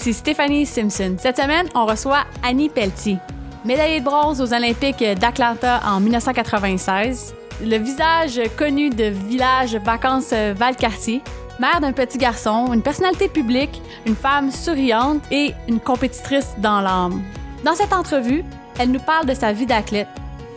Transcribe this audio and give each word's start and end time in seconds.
ici 0.00 0.14
Stéphanie 0.14 0.64
Simpson. 0.64 1.16
Cette 1.18 1.36
semaine, 1.36 1.68
on 1.74 1.84
reçoit 1.84 2.24
Annie 2.42 2.70
Pelletier, 2.70 3.18
médaillée 3.66 4.00
de 4.00 4.04
bronze 4.06 4.40
aux 4.40 4.54
Olympiques 4.54 5.04
d'Atlanta 5.18 5.78
en 5.84 6.00
1996, 6.00 7.34
le 7.62 7.76
visage 7.76 8.40
connu 8.56 8.88
de 8.88 9.04
village 9.04 9.76
vacances 9.76 10.32
Valcartier, 10.32 11.20
mère 11.58 11.82
d'un 11.82 11.92
petit 11.92 12.16
garçon, 12.16 12.72
une 12.72 12.80
personnalité 12.80 13.28
publique, 13.28 13.82
une 14.06 14.16
femme 14.16 14.50
souriante 14.50 15.20
et 15.30 15.52
une 15.68 15.80
compétitrice 15.80 16.54
dans 16.56 16.80
l'âme. 16.80 17.22
Dans 17.62 17.74
cette 17.74 17.92
entrevue, 17.92 18.42
elle 18.78 18.92
nous 18.92 19.00
parle 19.00 19.26
de 19.26 19.34
sa 19.34 19.52
vie 19.52 19.66
d'athlète. 19.66 20.08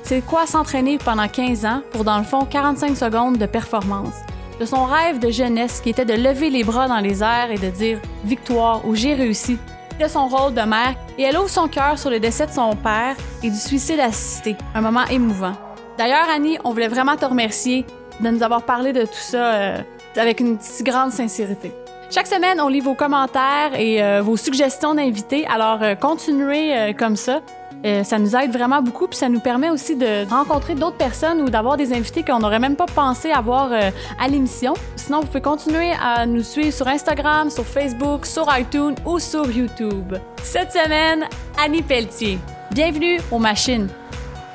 C'est 0.04 0.22
quoi 0.22 0.48
s'entraîner 0.48 0.98
pendant 1.00 1.28
15 1.28 1.66
ans 1.66 1.82
pour, 1.92 2.06
dans 2.06 2.18
le 2.18 2.24
fond, 2.24 2.46
45 2.46 2.96
secondes 2.96 3.38
de 3.38 3.46
performance 3.46 4.16
de 4.60 4.66
son 4.66 4.86
rêve 4.86 5.20
de 5.20 5.30
jeunesse 5.30 5.82
qui 5.82 5.90
était 5.90 6.06
de 6.06 6.14
lever 6.14 6.50
les 6.50 6.64
bras 6.64 6.88
dans 6.88 7.00
les 7.00 7.24
airs 7.24 7.52
et 7.52 7.58
de 7.58 7.70
dire 7.70 8.00
victoire 8.24 8.86
ou 8.88 8.96
j'ai 8.96 9.14
réussi, 9.14 9.58
de 10.00 10.08
son 10.08 10.28
rôle 10.28 10.54
de 10.54 10.62
mère 10.62 10.96
et 11.18 11.24
elle 11.24 11.38
ouvre 11.38 11.50
son 11.50 11.68
cœur 11.68 11.98
sur 11.98 12.10
le 12.10 12.20
décès 12.20 12.48
de 12.48 12.52
son 12.52 12.76
père 12.76 13.16
et 13.44 13.50
du 13.50 13.58
suicide 13.58 14.00
assisté, 14.00 14.56
un 14.74 14.82
moment 14.82 15.06
émouvant. 15.06 15.54
D'ailleurs, 15.98 16.28
Annie, 16.34 16.58
on 16.64 16.72
voulait 16.72 16.88
vraiment 16.88 17.16
te 17.16 17.26
remercier 17.26 17.86
de 18.20 18.30
nous 18.30 18.44
avoir 18.44 18.64
parlé 18.64 18.94
de 18.94 19.04
tout 19.04 19.14
ça 19.14 19.54
euh, 19.54 19.78
avec 20.16 20.40
une 20.40 20.60
si 20.60 20.84
grande 20.84 21.12
sincérité. 21.12 21.72
Chaque 22.10 22.28
semaine, 22.28 22.60
on 22.62 22.68
lit 22.68 22.80
vos 22.80 22.94
commentaires 22.94 23.72
et 23.76 24.02
euh, 24.04 24.22
vos 24.22 24.38
suggestions 24.38 24.94
d'invités, 24.94 25.46
alors 25.48 25.82
euh, 25.82 25.96
continuez 25.96 26.94
comme 26.98 27.16
ça. 27.16 27.42
Euh, 27.86 28.04
ça 28.04 28.18
nous 28.18 28.36
aide 28.36 28.52
vraiment 28.52 28.82
beaucoup, 28.82 29.08
puis 29.08 29.18
ça 29.18 29.28
nous 29.28 29.42
permet 29.42 29.70
aussi 29.70 29.96
de 29.96 30.28
rencontrer 30.30 30.74
d'autres 30.74 30.98
personnes 30.98 31.42
ou 31.42 31.50
d'avoir 31.50 31.76
des 31.76 31.94
invités 31.94 32.24
qu'on 32.24 32.40
n'aurait 32.40 32.60
même 32.60 32.78
pas 32.78 32.86
pensé 32.86 33.32
avoir 33.32 33.72
euh, 33.74 33.92
à 34.20 34.28
l'émission. 34.30 34.74
Sinon, 34.96 35.20
vous 35.20 35.28
pouvez 35.28 35.42
continuer 35.42 35.92
à 36.02 36.26
nous 36.26 36.44
suivre 36.44 36.74
sur 36.74 36.88
Instagram, 36.88 37.50
sur 37.50 37.66
Facebook, 37.66 38.26
sur 38.26 38.48
iTunes 38.58 38.96
ou 39.06 39.20
sur 39.20 39.52
YouTube. 39.52 40.16
Cette 40.42 40.72
semaine, 40.72 41.26
Annie 41.62 41.82
Pelletier. 41.82 42.40
Bienvenue 42.72 43.20
aux 43.32 43.40
machines. 43.40 43.90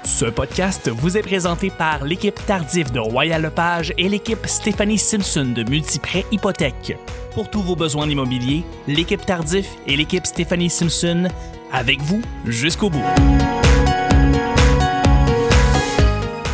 Ce 0.04 0.24
podcast 0.24 0.88
vous 0.88 1.18
est 1.18 1.22
présenté 1.22 1.68
par 1.68 2.04
l'équipe 2.04 2.34
Tardif 2.46 2.90
de 2.92 2.98
Royal 2.98 3.42
Lepage 3.42 3.92
et 3.98 4.08
l'équipe 4.08 4.46
Stéphanie 4.46 4.96
Simpson 4.96 5.52
de 5.54 5.68
Multiprêt 5.68 6.24
Hypothèque. 6.32 6.96
Pour 7.34 7.50
tous 7.50 7.60
vos 7.60 7.76
besoins 7.76 8.08
immobiliers, 8.08 8.64
l'équipe 8.86 9.24
Tardif 9.24 9.68
et 9.86 9.96
l'équipe 9.96 10.24
Stéphanie 10.24 10.70
Simpson 10.70 11.28
avec 11.72 12.00
vous 12.02 12.20
jusqu'au 12.46 12.90
bout. 12.90 13.02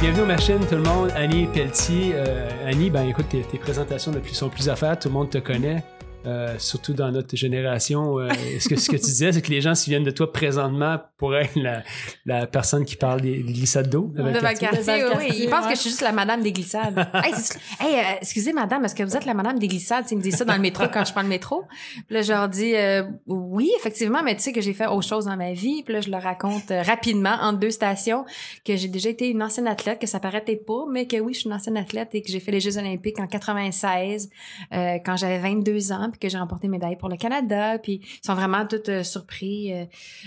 Bienvenue 0.01 0.23
aux 0.23 0.27
machines, 0.27 0.61
tout 0.69 0.75
le 0.75 0.83
monde. 0.83 1.11
Annie 1.17 1.47
Pelletier. 1.47 2.12
Euh, 2.15 2.48
Annie, 2.67 2.91
ben 2.91 3.09
écoute, 3.09 3.29
tes, 3.31 3.43
tes 3.43 3.59
présentations 3.59 4.12
depuis 4.12 4.34
sont 4.34 4.48
plus 4.48 4.69
à 4.69 4.77
faire, 4.77 4.98
tout 4.98 5.09
le 5.09 5.15
monde 5.15 5.31
te 5.31 5.39
connaît. 5.39 5.83
Euh, 6.27 6.55
surtout 6.58 6.94
dans 6.94 7.11
notre 7.11 7.36
génération, 7.36 8.19
euh, 8.19 8.30
ce, 8.58 8.69
que, 8.69 8.77
ce 8.77 8.91
que 8.91 8.97
tu 8.97 9.05
disais, 9.05 9.33
c'est 9.33 9.42
que 9.42 9.50
les 9.50 9.61
gens 9.61 9.75
se 9.75 9.84
souviennent 9.84 10.05
de 10.05 10.11
toi 10.11 10.33
présentement 10.33 10.98
pour 11.19 11.36
être 11.36 11.55
la, 11.55 11.83
la 12.25 12.47
personne 12.47 12.86
qui 12.86 12.97
parle 12.97 13.20
des, 13.20 13.42
des 13.42 13.53
glissades 13.53 13.91
d'eau? 13.91 14.11
De 14.14 14.22
Valcartier, 14.22 15.05
oui. 15.19 15.28
Ils 15.39 15.50
pensent 15.50 15.66
que 15.66 15.75
je 15.75 15.81
suis 15.81 15.91
juste 15.91 16.00
la 16.00 16.12
madame 16.12 16.42
des 16.42 16.53
glissades. 16.53 16.97
hey, 17.14 17.34
hey 17.81 17.98
euh, 17.98 18.19
excusez 18.22 18.55
madame, 18.55 18.84
est-ce 18.86 18.94
que 18.94 19.03
vous 19.03 19.16
êtes 19.16 19.27
la 19.27 19.34
madame 19.34 19.58
des 19.58 19.69
glissades? 19.69 20.06
Ils 20.11 20.16
me 20.16 20.22
disent 20.22 20.36
ça 20.36 20.47
dans 20.47 20.55
le 20.55 20.61
métro 20.61 20.84
quand 20.91 21.05
je 21.05 21.12
prends 21.12 21.22
le 21.22 21.28
métro. 21.28 21.64
Puis 22.06 22.14
là, 22.14 22.22
je 22.22 22.33
leur 22.33 22.48
dis 22.48 22.75
euh, 22.75 23.03
oui, 23.27 23.70
effectivement, 23.78 24.22
mais 24.22 24.34
tu 24.34 24.42
sais 24.42 24.53
que 24.53 24.62
j'ai 24.62 24.72
fait 24.72 24.86
autre 24.86 25.06
chose 25.06 25.27
dans 25.27 25.36
ma 25.36 25.53
vie. 25.53 25.83
Puis 25.83 25.92
là, 25.92 26.00
je 26.00 26.11
leur 26.11 26.22
raconte 26.22 26.70
rapidement, 26.70 27.36
entre 27.42 27.59
deux 27.59 27.70
stations, 27.70 28.25
que 28.64 28.77
j'ai 28.77 28.88
déjà 28.88 29.11
été 29.11 29.28
une 29.28 29.42
ancienne 29.42 29.69
athlète, 29.69 30.00
que 30.00 30.06
ça 30.06 30.20
paraît 30.20 30.41
peut-être 30.41 30.64
pas, 30.64 30.84
mais 30.91 31.06
que 31.06 31.20
oui, 31.20 31.34
je 31.34 31.41
suis 31.41 31.48
une 31.48 31.55
ancienne 31.55 31.77
athlète 31.77 32.09
et 32.14 32.22
que 32.22 32.33
j'ai 32.33 32.41
fait 32.41 32.53
les 32.53 32.61
Jeux 32.61 32.78
olympiques 32.78 33.20
en 33.20 33.27
96, 33.27 34.31
quand 34.72 35.16
j'avais 35.16 35.38
22 35.38 35.92
ans 35.92 36.14
que 36.19 36.29
j'ai 36.29 36.39
remporté 36.39 36.67
une 36.67 36.73
médaille 36.73 36.97
pour 36.97 37.09
le 37.09 37.17
Canada, 37.17 37.78
puis 37.78 38.00
ils 38.03 38.27
sont 38.27 38.34
vraiment 38.34 38.66
tous 38.66 38.88
euh, 38.88 39.03
surpris. 39.03 39.72
Euh. 39.72 39.84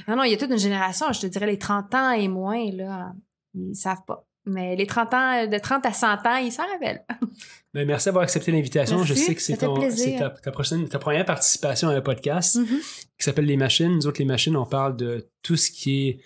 Non, 0.08 0.16
non, 0.16 0.24
il 0.24 0.32
y 0.32 0.34
a 0.34 0.38
toute 0.38 0.52
une 0.52 0.58
génération, 0.58 1.12
je 1.12 1.22
te 1.22 1.28
dirais 1.28 1.48
les 1.48 1.58
30 1.58 1.94
ans 1.96 2.12
et 2.12 2.28
moins, 2.28 2.72
là, 2.72 3.14
ils 3.54 3.76
savent 3.76 4.04
pas. 4.06 4.26
Mais 4.46 4.76
les 4.76 4.88
30 4.88 5.14
ans, 5.14 5.44
euh, 5.44 5.48
de 5.48 5.58
30 5.58 5.86
à 5.86 5.92
100 5.92 6.08
ans, 6.08 6.38
ils 6.38 6.52
s'en 6.52 6.64
rappellent. 6.68 7.04
Ben, 7.74 7.86
merci 7.86 8.06
d'avoir 8.06 8.24
accepté 8.24 8.52
l'invitation. 8.52 9.04
Je 9.04 9.14
sais 9.14 9.36
que 9.36 9.42
c'est 9.42 9.56
ta, 9.56 9.68
ta, 9.68 10.52
prochaine, 10.52 10.90
ta 10.90 10.98
première 10.98 11.26
participation 11.26 11.90
à 11.90 11.94
un 11.94 12.02
podcast 12.02 12.56
mm-hmm. 12.56 13.06
qui 13.20 13.24
s'appelle 13.24 13.46
Les 13.46 13.58
Machines. 13.58 13.94
Nous 13.94 14.08
autres, 14.08 14.18
Les 14.18 14.26
Machines, 14.26 14.56
on 14.58 14.66
parle 14.66 14.96
de 14.96 15.30
tout 15.44 15.58
ce 15.58 15.70
qui 15.70 16.08
est 16.08 16.20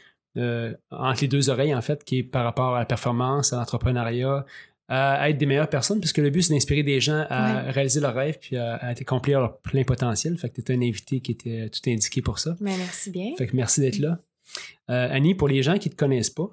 entre 0.91 1.19
les 1.19 1.28
deux 1.28 1.50
oreilles, 1.50 1.75
en 1.75 1.81
fait, 1.81 2.06
qui 2.06 2.19
est 2.19 2.24
par 2.24 2.46
rapport 2.46 2.75
à 2.75 2.80
la 2.80 2.85
performance, 2.85 3.52
à 3.52 3.58
l'entrepreneuriat, 3.58 4.46
à 4.94 5.29
être 5.29 5.38
des 5.38 5.46
meilleures 5.46 5.69
personnes, 5.69 6.02
puisque 6.02 6.18
le 6.18 6.29
but, 6.29 6.41
c'est 6.41 6.53
d'inspirer 6.53 6.84
des 6.84 7.00
gens 7.00 7.25
à 7.29 7.62
réaliser 7.72 8.02
leurs 8.02 8.13
rêves 8.13 8.38
puis 8.41 8.57
à, 8.57 8.75
accomplir 8.75 9.40
leur 9.40 9.57
plein 9.59 9.85
potentiel. 9.85 10.38
Fait 10.38 10.50
que 10.50 10.59
tu 10.59 10.72
un 10.74 10.81
invité 10.81 11.22
qui 11.22 11.31
était 11.31 11.69
tout 11.69 11.90
indiqué 11.90 12.22
pour 12.22 12.40
ça. 12.40 12.57
Mais 12.59 12.75
merci 12.78 13.09
bien. 13.09 13.31
Fait 13.38 13.47
que 13.47 13.56
merci 13.56 13.79
d'être 13.79 14.00
là. 14.00 14.19
Euh, 14.90 15.07
Annie, 15.09 15.34
pour 15.34 15.47
les 15.47 15.63
gens 15.63 15.78
qui 15.78 15.88
ne 15.88 15.94
te 15.94 15.97
connaissent 15.97 16.29
pas, 16.29 16.50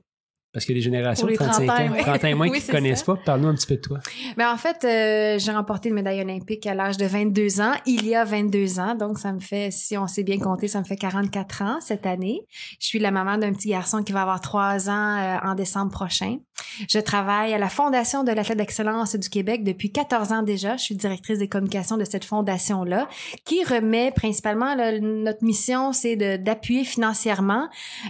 parce 0.52 0.64
que 0.64 0.72
les 0.72 0.80
générations 0.80 1.26
de 1.26 1.34
35 1.34 1.68
ans, 1.68 1.96
30 1.98 2.24
ans 2.24 2.28
et 2.28 2.34
moins 2.34 2.50
qui 2.50 2.66
ne 2.66 2.72
connaissent 2.72 3.02
pas, 3.02 3.16
parle-nous 3.16 3.48
un 3.48 3.54
petit 3.54 3.66
peu 3.66 3.76
de 3.76 3.80
toi. 3.80 3.98
Ben, 4.36 4.50
en 4.50 4.56
fait, 4.56 4.84
euh, 4.84 5.38
j'ai 5.38 5.52
remporté 5.52 5.90
une 5.90 5.94
médaille 5.94 6.20
olympique 6.22 6.66
à 6.66 6.74
l'âge 6.74 6.96
de 6.96 7.04
22 7.04 7.60
ans, 7.60 7.74
il 7.86 8.06
y 8.06 8.14
a 8.14 8.24
22 8.24 8.80
ans. 8.80 8.94
Donc, 8.94 9.18
ça 9.18 9.32
me 9.32 9.40
fait, 9.40 9.70
si 9.70 9.98
on 9.98 10.06
sait 10.06 10.24
bien 10.24 10.38
compter, 10.38 10.66
ça 10.66 10.78
me 10.80 10.84
fait 10.84 10.96
44 10.96 11.62
ans 11.62 11.78
cette 11.80 12.06
année. 12.06 12.40
Je 12.80 12.86
suis 12.86 12.98
la 12.98 13.10
maman 13.10 13.36
d'un 13.36 13.52
petit 13.52 13.68
garçon 13.68 14.02
qui 14.02 14.12
va 14.12 14.22
avoir 14.22 14.40
3 14.40 14.88
ans 14.88 15.18
euh, 15.18 15.36
en 15.42 15.54
décembre 15.54 15.90
prochain. 15.90 16.38
Je 16.88 16.98
travaille 16.98 17.54
à 17.54 17.58
la 17.58 17.68
Fondation 17.68 18.24
de 18.24 18.32
l'athlète 18.32 18.58
d'excellence 18.58 19.14
du 19.16 19.28
Québec 19.28 19.64
depuis 19.64 19.92
14 19.92 20.32
ans 20.32 20.42
déjà. 20.42 20.76
Je 20.76 20.82
suis 20.82 20.94
directrice 20.94 21.38
des 21.38 21.48
communications 21.48 21.96
de 21.96 22.04
cette 22.04 22.24
fondation-là 22.24 23.08
qui 23.44 23.64
remet 23.64 24.10
principalement, 24.10 24.74
notre 25.00 25.44
mission, 25.44 25.92
c'est 25.92 26.16
d'appuyer 26.38 26.84
financièrement 26.84 27.68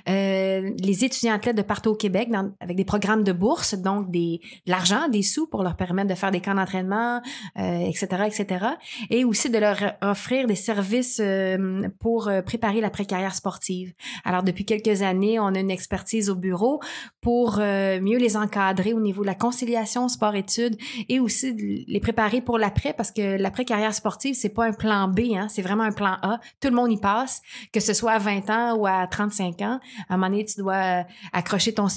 euh, 0.08 0.70
les 0.78 1.04
étudiants 1.04 1.34
athlètes 1.34 1.56
de 1.56 1.62
partout 1.62 1.90
au 1.90 1.94
Québec 1.94 2.27
avec 2.60 2.76
des 2.76 2.84
programmes 2.84 3.24
de 3.24 3.32
bourse, 3.32 3.74
donc 3.74 4.10
des, 4.10 4.40
de 4.66 4.70
l'argent, 4.70 5.08
des 5.08 5.22
sous 5.22 5.46
pour 5.46 5.62
leur 5.62 5.76
permettre 5.76 6.08
de 6.08 6.14
faire 6.14 6.30
des 6.30 6.40
camps 6.40 6.54
d'entraînement, 6.54 7.20
euh, 7.58 7.78
etc., 7.80 8.06
etc. 8.26 8.66
Et 9.10 9.24
aussi 9.24 9.50
de 9.50 9.58
leur 9.58 9.78
offrir 10.02 10.46
des 10.46 10.54
services 10.54 11.20
euh, 11.20 11.88
pour 12.00 12.28
euh, 12.28 12.42
préparer 12.42 12.80
la 12.80 12.90
carrière 12.90 13.34
sportive. 13.34 13.92
Alors, 14.24 14.42
depuis 14.42 14.64
quelques 14.64 15.02
années, 15.02 15.38
on 15.38 15.46
a 15.46 15.58
une 15.60 15.70
expertise 15.70 16.30
au 16.30 16.34
bureau 16.34 16.80
pour 17.20 17.58
mieux 17.58 18.18
les 18.18 18.36
encadrer 18.36 18.92
au 18.92 19.00
niveau 19.00 19.22
de 19.22 19.26
la 19.26 19.34
conciliation 19.34 20.08
sport-études 20.08 20.76
et 21.08 21.20
aussi 21.20 21.84
les 21.86 22.00
préparer 22.00 22.40
pour 22.40 22.58
l'après 22.58 22.92
parce 22.92 23.12
que 23.12 23.36
l'après-carrière 23.36 23.94
sportive, 23.94 24.34
c'est 24.34 24.48
pas 24.48 24.66
un 24.66 24.72
plan 24.72 25.08
B, 25.08 25.20
hein, 25.34 25.46
c'est 25.48 25.62
vraiment 25.62 25.84
un 25.84 25.92
plan 25.92 26.16
A. 26.22 26.40
Tout 26.60 26.68
le 26.68 26.74
monde 26.74 26.90
y 26.90 26.96
passe, 26.96 27.40
que 27.72 27.80
ce 27.80 27.92
soit 27.92 28.12
à 28.12 28.18
20 28.18 28.50
ans 28.50 28.76
ou 28.76 28.86
à 28.86 29.06
35 29.06 29.62
ans. 29.62 29.80
À 30.08 30.14
un 30.14 30.16
moment 30.16 30.30
donné, 30.30 30.44
tu 30.44 30.60
dois 30.60 31.04
accrocher 31.32 31.72
ton 31.74 31.88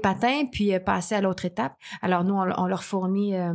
patins, 0.00 0.46
puis 0.50 0.74
euh, 0.74 0.80
passer 0.80 1.14
à 1.14 1.20
l'autre 1.20 1.44
étape. 1.44 1.74
Alors 2.02 2.24
nous, 2.24 2.34
on, 2.34 2.66
leur 2.66 2.84
fournit 2.84 3.36
euh, 3.36 3.52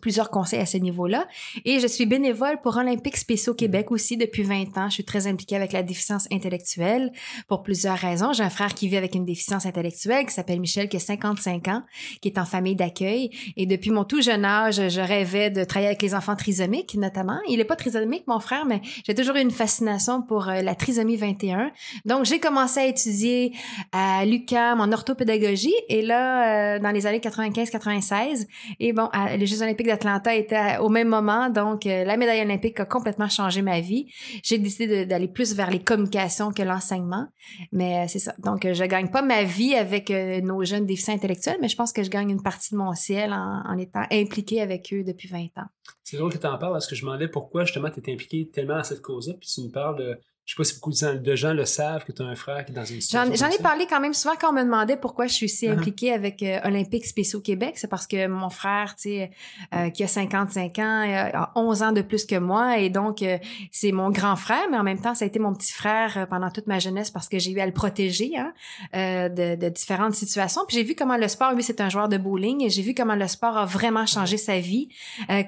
plusieurs 0.00 0.30
conseils 0.30 0.60
à 0.60 0.66
ce 0.66 0.76
niveau-là. 0.76 1.26
Et 1.64 1.80
je 1.80 1.86
suis 1.86 2.06
bénévole 2.06 2.60
pour 2.62 2.76
Olympique 2.76 3.16
Spéciaux 3.16 3.54
Québec 3.54 3.90
aussi 3.90 4.16
depuis 4.16 4.42
20 4.42 4.76
ans. 4.78 4.88
Je 4.88 4.94
suis 4.94 5.04
très 5.04 5.26
impliquée 5.26 5.56
avec 5.56 5.72
la 5.72 5.82
déficience 5.82 6.26
intellectuelle 6.32 7.12
pour 7.48 7.62
plusieurs 7.62 7.96
raisons. 7.96 8.32
J'ai 8.32 8.42
un 8.42 8.50
frère 8.50 8.74
qui 8.74 8.88
vit 8.88 8.96
avec 8.96 9.14
une 9.14 9.24
déficience 9.24 9.66
intellectuelle 9.66 10.26
qui 10.26 10.32
s'appelle 10.32 10.60
Michel, 10.60 10.88
qui 10.88 10.96
a 10.96 11.00
55 11.00 11.68
ans, 11.68 11.82
qui 12.20 12.28
est 12.28 12.38
en 12.38 12.44
famille 12.44 12.76
d'accueil. 12.76 13.30
Et 13.56 13.66
depuis 13.66 13.90
mon 13.90 14.04
tout 14.04 14.22
jeune 14.22 14.44
âge, 14.44 14.88
je 14.88 15.00
rêvais 15.00 15.50
de 15.50 15.64
travailler 15.64 15.88
avec 15.88 16.02
les 16.02 16.14
enfants 16.14 16.36
trisomiques, 16.36 16.94
notamment. 16.94 17.38
Il 17.48 17.60
est 17.60 17.64
pas 17.64 17.76
trisomique, 17.76 18.26
mon 18.26 18.40
frère, 18.40 18.66
mais 18.66 18.80
j'ai 19.06 19.14
toujours 19.14 19.36
eu 19.36 19.40
une 19.40 19.50
fascination 19.50 20.22
pour 20.22 20.48
euh, 20.48 20.62
la 20.62 20.74
trisomie 20.74 21.16
21. 21.16 21.70
Donc, 22.04 22.24
j'ai 22.24 22.40
commencé 22.40 22.80
à 22.80 22.86
étudier 22.86 23.52
à 23.92 24.24
l'UQAM 24.24 24.80
en 24.80 24.92
orthopédagogie. 24.92 25.74
Et 25.88 26.02
là, 26.02 26.76
euh, 26.76 26.78
dans 26.78 26.90
les 26.90 27.06
années 27.06 27.18
95-96, 27.18 28.46
et 28.80 28.92
bon, 28.92 29.08
les 29.36 29.46
Jeux 29.46 29.62
olympiques 29.76 29.86
d'Atlanta 29.88 30.34
était 30.34 30.78
au 30.78 30.88
même 30.88 31.08
moment, 31.08 31.50
donc 31.50 31.86
euh, 31.86 32.04
la 32.04 32.16
médaille 32.16 32.40
olympique 32.40 32.80
a 32.80 32.86
complètement 32.86 33.28
changé 33.28 33.60
ma 33.60 33.80
vie. 33.80 34.06
J'ai 34.42 34.58
décidé 34.58 35.04
d'aller 35.04 35.28
plus 35.28 35.54
vers 35.54 35.70
les 35.70 35.80
communications 35.80 36.50
que 36.50 36.62
l'enseignement, 36.62 37.26
mais 37.72 38.04
euh, 38.04 38.04
c'est 38.08 38.18
ça. 38.18 38.34
Donc 38.38 38.64
euh, 38.64 38.72
je 38.72 38.84
gagne 38.84 39.10
pas 39.10 39.22
ma 39.22 39.44
vie 39.44 39.74
avec 39.74 40.10
nos 40.10 40.64
jeunes 40.64 40.86
déficients 40.86 41.14
intellectuels, 41.14 41.58
mais 41.60 41.68
je 41.68 41.76
pense 41.76 41.92
que 41.92 42.02
je 42.02 42.10
gagne 42.10 42.30
une 42.30 42.42
partie 42.42 42.72
de 42.72 42.78
mon 42.78 42.94
ciel 42.94 43.32
en, 43.32 43.76
étant 43.76 44.04
impliquée 44.10 44.62
avec 44.62 44.92
eux 44.94 45.04
depuis 45.04 45.28
20 45.28 45.44
ans. 45.58 45.66
C'est 46.02 46.16
drôle 46.16 46.32
que 46.32 46.38
tu 46.38 46.46
en 46.46 46.56
parles 46.56 46.72
parce 46.72 46.86
que 46.86 46.94
je 46.94 47.04
me 47.04 47.10
demandais 47.10 47.28
pourquoi 47.28 47.64
justement 47.64 47.90
tu 47.90 47.98
étais 47.98 48.12
impliqué 48.12 48.48
tellement 48.52 48.76
à 48.76 48.84
cette 48.84 49.02
cause-là, 49.02 49.34
puis 49.38 49.48
tu 49.48 49.60
me 49.60 49.70
parles 49.70 49.98
de 49.98 50.18
je 50.46 50.52
sais 50.52 50.56
pas 50.56 50.64
si 50.64 50.74
beaucoup 50.76 50.92
de 50.92 51.34
gens 51.34 51.52
le 51.52 51.64
savent 51.64 52.04
que 52.04 52.12
tu 52.12 52.22
as 52.22 52.24
un 52.24 52.36
frère 52.36 52.64
qui 52.64 52.70
est 52.70 52.74
dans 52.74 52.84
une 52.84 53.00
situation. 53.00 53.34
J'en 53.34 53.50
ai 53.50 53.58
parlé 53.58 53.84
quand 53.90 53.98
même 53.98 54.14
souvent 54.14 54.36
quand 54.40 54.50
on 54.50 54.52
me 54.52 54.62
demandait 54.62 54.96
pourquoi 54.96 55.26
je 55.26 55.32
suis 55.32 55.48
si 55.48 55.66
uh-huh. 55.66 55.72
impliquée 55.72 56.12
avec 56.12 56.40
euh, 56.40 56.60
Olympique 56.62 57.04
Spéciaux 57.04 57.40
Québec. 57.40 57.72
C'est 57.74 57.88
parce 57.88 58.06
que 58.06 58.28
mon 58.28 58.48
frère, 58.48 58.94
tu 58.94 59.10
sais, 59.10 59.32
euh, 59.74 59.90
qui 59.90 60.04
a 60.04 60.06
55 60.06 60.78
ans, 60.78 61.02
euh, 61.02 61.30
a 61.34 61.52
11 61.56 61.82
ans 61.82 61.90
de 61.90 62.00
plus 62.00 62.24
que 62.26 62.36
moi. 62.36 62.78
Et 62.78 62.90
donc, 62.90 63.24
c'est 63.72 63.90
mon 63.90 64.10
grand 64.10 64.36
frère, 64.36 64.68
mais 64.70 64.78
en 64.78 64.84
même 64.84 65.00
temps, 65.00 65.16
ça 65.16 65.24
a 65.24 65.28
été 65.28 65.40
mon 65.40 65.52
petit 65.52 65.72
frère 65.72 66.28
pendant 66.30 66.50
toute 66.50 66.68
ma 66.68 66.78
jeunesse 66.78 67.10
parce 67.10 67.28
que 67.28 67.40
j'ai 67.40 67.50
eu 67.50 67.58
à 67.58 67.66
le 67.66 67.72
protéger 67.72 68.30
hein, 68.36 68.52
de, 68.92 69.56
de, 69.56 69.68
différentes 69.68 70.14
situations. 70.14 70.62
Puis 70.68 70.76
j'ai 70.76 70.84
vu 70.84 70.94
comment 70.94 71.16
le 71.16 71.26
sport, 71.26 71.54
lui, 71.54 71.64
c'est 71.64 71.80
un 71.80 71.88
joueur 71.88 72.08
de 72.08 72.18
bowling. 72.18 72.62
Et 72.62 72.70
j'ai 72.70 72.82
vu 72.82 72.94
comment 72.94 73.16
le 73.16 73.26
sport 73.26 73.56
a 73.56 73.64
vraiment 73.64 74.06
changé 74.06 74.36
sa 74.36 74.60
vie. 74.60 74.90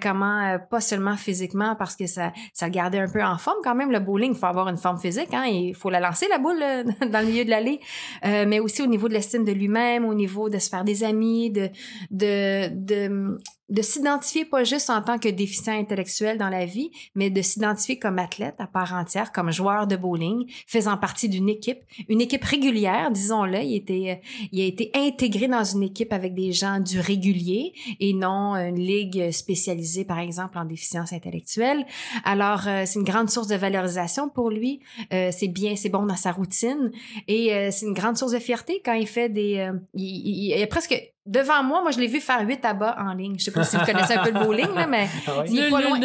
comment, 0.03 0.59
pas 0.71 0.81
seulement 0.81 1.17
physiquement, 1.17 1.77
parce 1.77 1.95
que 1.95 2.09
ça, 2.09 2.33
ça 2.53 2.69
gardait 2.69 2.99
un 2.99 3.09
peu 3.09 3.23
en 3.23 3.39
forme 3.39 3.59
quand 3.63 3.77
même. 3.77 3.93
Le 3.93 4.01
bowling, 4.01 4.33
il 4.33 4.37
faut 4.37 4.47
avoir 4.47 4.69
une 4.69 4.77
forme 4.77 4.88
physique, 4.97 5.33
hein, 5.33 5.45
il 5.47 5.75
faut 5.75 5.91
la 5.91 6.01
lancer 6.01 6.27
la 6.29 6.39
boule 6.39 6.63
euh, 6.63 6.85
dans 7.13 7.21
le 7.21 7.27
milieu 7.27 7.45
de 7.45 7.51
l'allée, 7.51 7.81
euh, 8.25 8.45
mais 8.47 8.61
aussi 8.61 8.83
au 8.83 8.87
niveau 8.87 9.09
de 9.09 9.15
l'estime 9.15 9.45
de 9.45 9.53
lui-même, 9.53 10.05
au 10.05 10.15
niveau 10.15 10.49
de 10.49 10.59
se 10.59 10.69
faire 10.69 10.85
des 10.85 11.05
amis, 11.05 11.51
de 11.51 13.39
de 13.69 13.83
s'identifier 13.83 14.45
pas 14.45 14.65
juste 14.65 14.91
en 14.91 15.03
tant 15.03 15.19
que 15.19 15.29
déficient 15.29 15.79
intellectuel 15.79 16.39
dans 16.39 16.49
la 16.49 16.65
vie, 16.65 16.91
mais 17.15 17.31
de 17.31 17.43
s'identifier 17.43 17.99
comme 17.99 18.19
athlète 18.19 18.57
à 18.59 18.67
part 18.67 18.95
entière, 18.95 19.33
comme 19.33 19.51
joueur 19.51 19.87
de 19.87 19.97
bowling, 19.97 20.51
faisant 20.67 20.97
partie 20.97 21.29
d'une 21.29 21.49
équipe, 21.49 21.81
une 22.09 22.21
équipe 22.21 22.45
régulière, 22.45 23.11
disons-le. 23.11 23.59
Il, 23.59 23.75
était, 23.75 24.21
il 24.53 24.61
a 24.61 24.65
été 24.65 24.91
intégré 24.95 25.49
dans 25.49 25.65
une 25.65 25.83
équipe 25.83 26.13
avec 26.13 26.35
des 26.35 26.53
gens 26.53 26.81
du 26.81 27.01
régulier 27.01 27.73
et 28.01 28.15
non 28.15 28.55
une 28.55 28.79
ligue 28.79 29.31
spécialisée, 29.31 30.05
par 30.05 30.19
exemple, 30.19 30.59
en 30.59 30.65
déficience 30.65 31.13
intellectuelle. 31.13 31.87
Alors, 32.25 32.67
euh, 32.67 32.85
c'est 32.87 32.99
une 32.99 33.05
grande 33.05 33.31
source 33.31 33.49
de 33.49 33.57
valorisation 33.57 34.29
pour 34.29 34.51
lui. 34.51 34.81
Euh, 35.13 35.31
c'est 35.37 35.49
bien, 35.49 35.77
c'est 35.77 35.89
bon 35.89 36.07
dans 36.07 36.17
sa 36.17 36.33
routine 36.33 36.91
et 37.27 37.55
euh, 37.55 37.69
c'est 37.71 37.87
une 37.87 37.95
grande 37.95 38.17
source 38.17 38.33
de 38.33 38.39
fierté 38.39 38.81
quand 38.85 38.95
il 38.95 39.07
fait 39.07 39.29
des... 39.29 39.71
il, 39.95 40.05
il, 40.05 40.57
il, 40.57 40.63
a 40.63 40.67
presque 40.67 40.95
devant 41.29 41.63
moi, 41.63 41.83
moi, 41.83 41.91
je 41.91 42.01
l'ai 42.01 42.07
vu 42.07 42.21
faire 42.21 42.41
huit 42.47 42.61
tabacs 42.61 42.97
en 42.99 43.13
ligne. 43.13 43.39
Je 43.39 43.45
sais 43.45 43.51
pas 43.51 43.63
si 43.63 43.77
vous 43.77 43.85
connaissez 43.85 44.15
un 44.15 44.25
peu 44.25 44.31
le 44.31 44.41
bowling, 44.41 44.75
là, 44.75 44.87
mais 44.87 45.09
ah 45.27 45.45
il 45.47 45.59
est 45.61 45.71
pas 45.71 45.83
loin. 45.83 45.99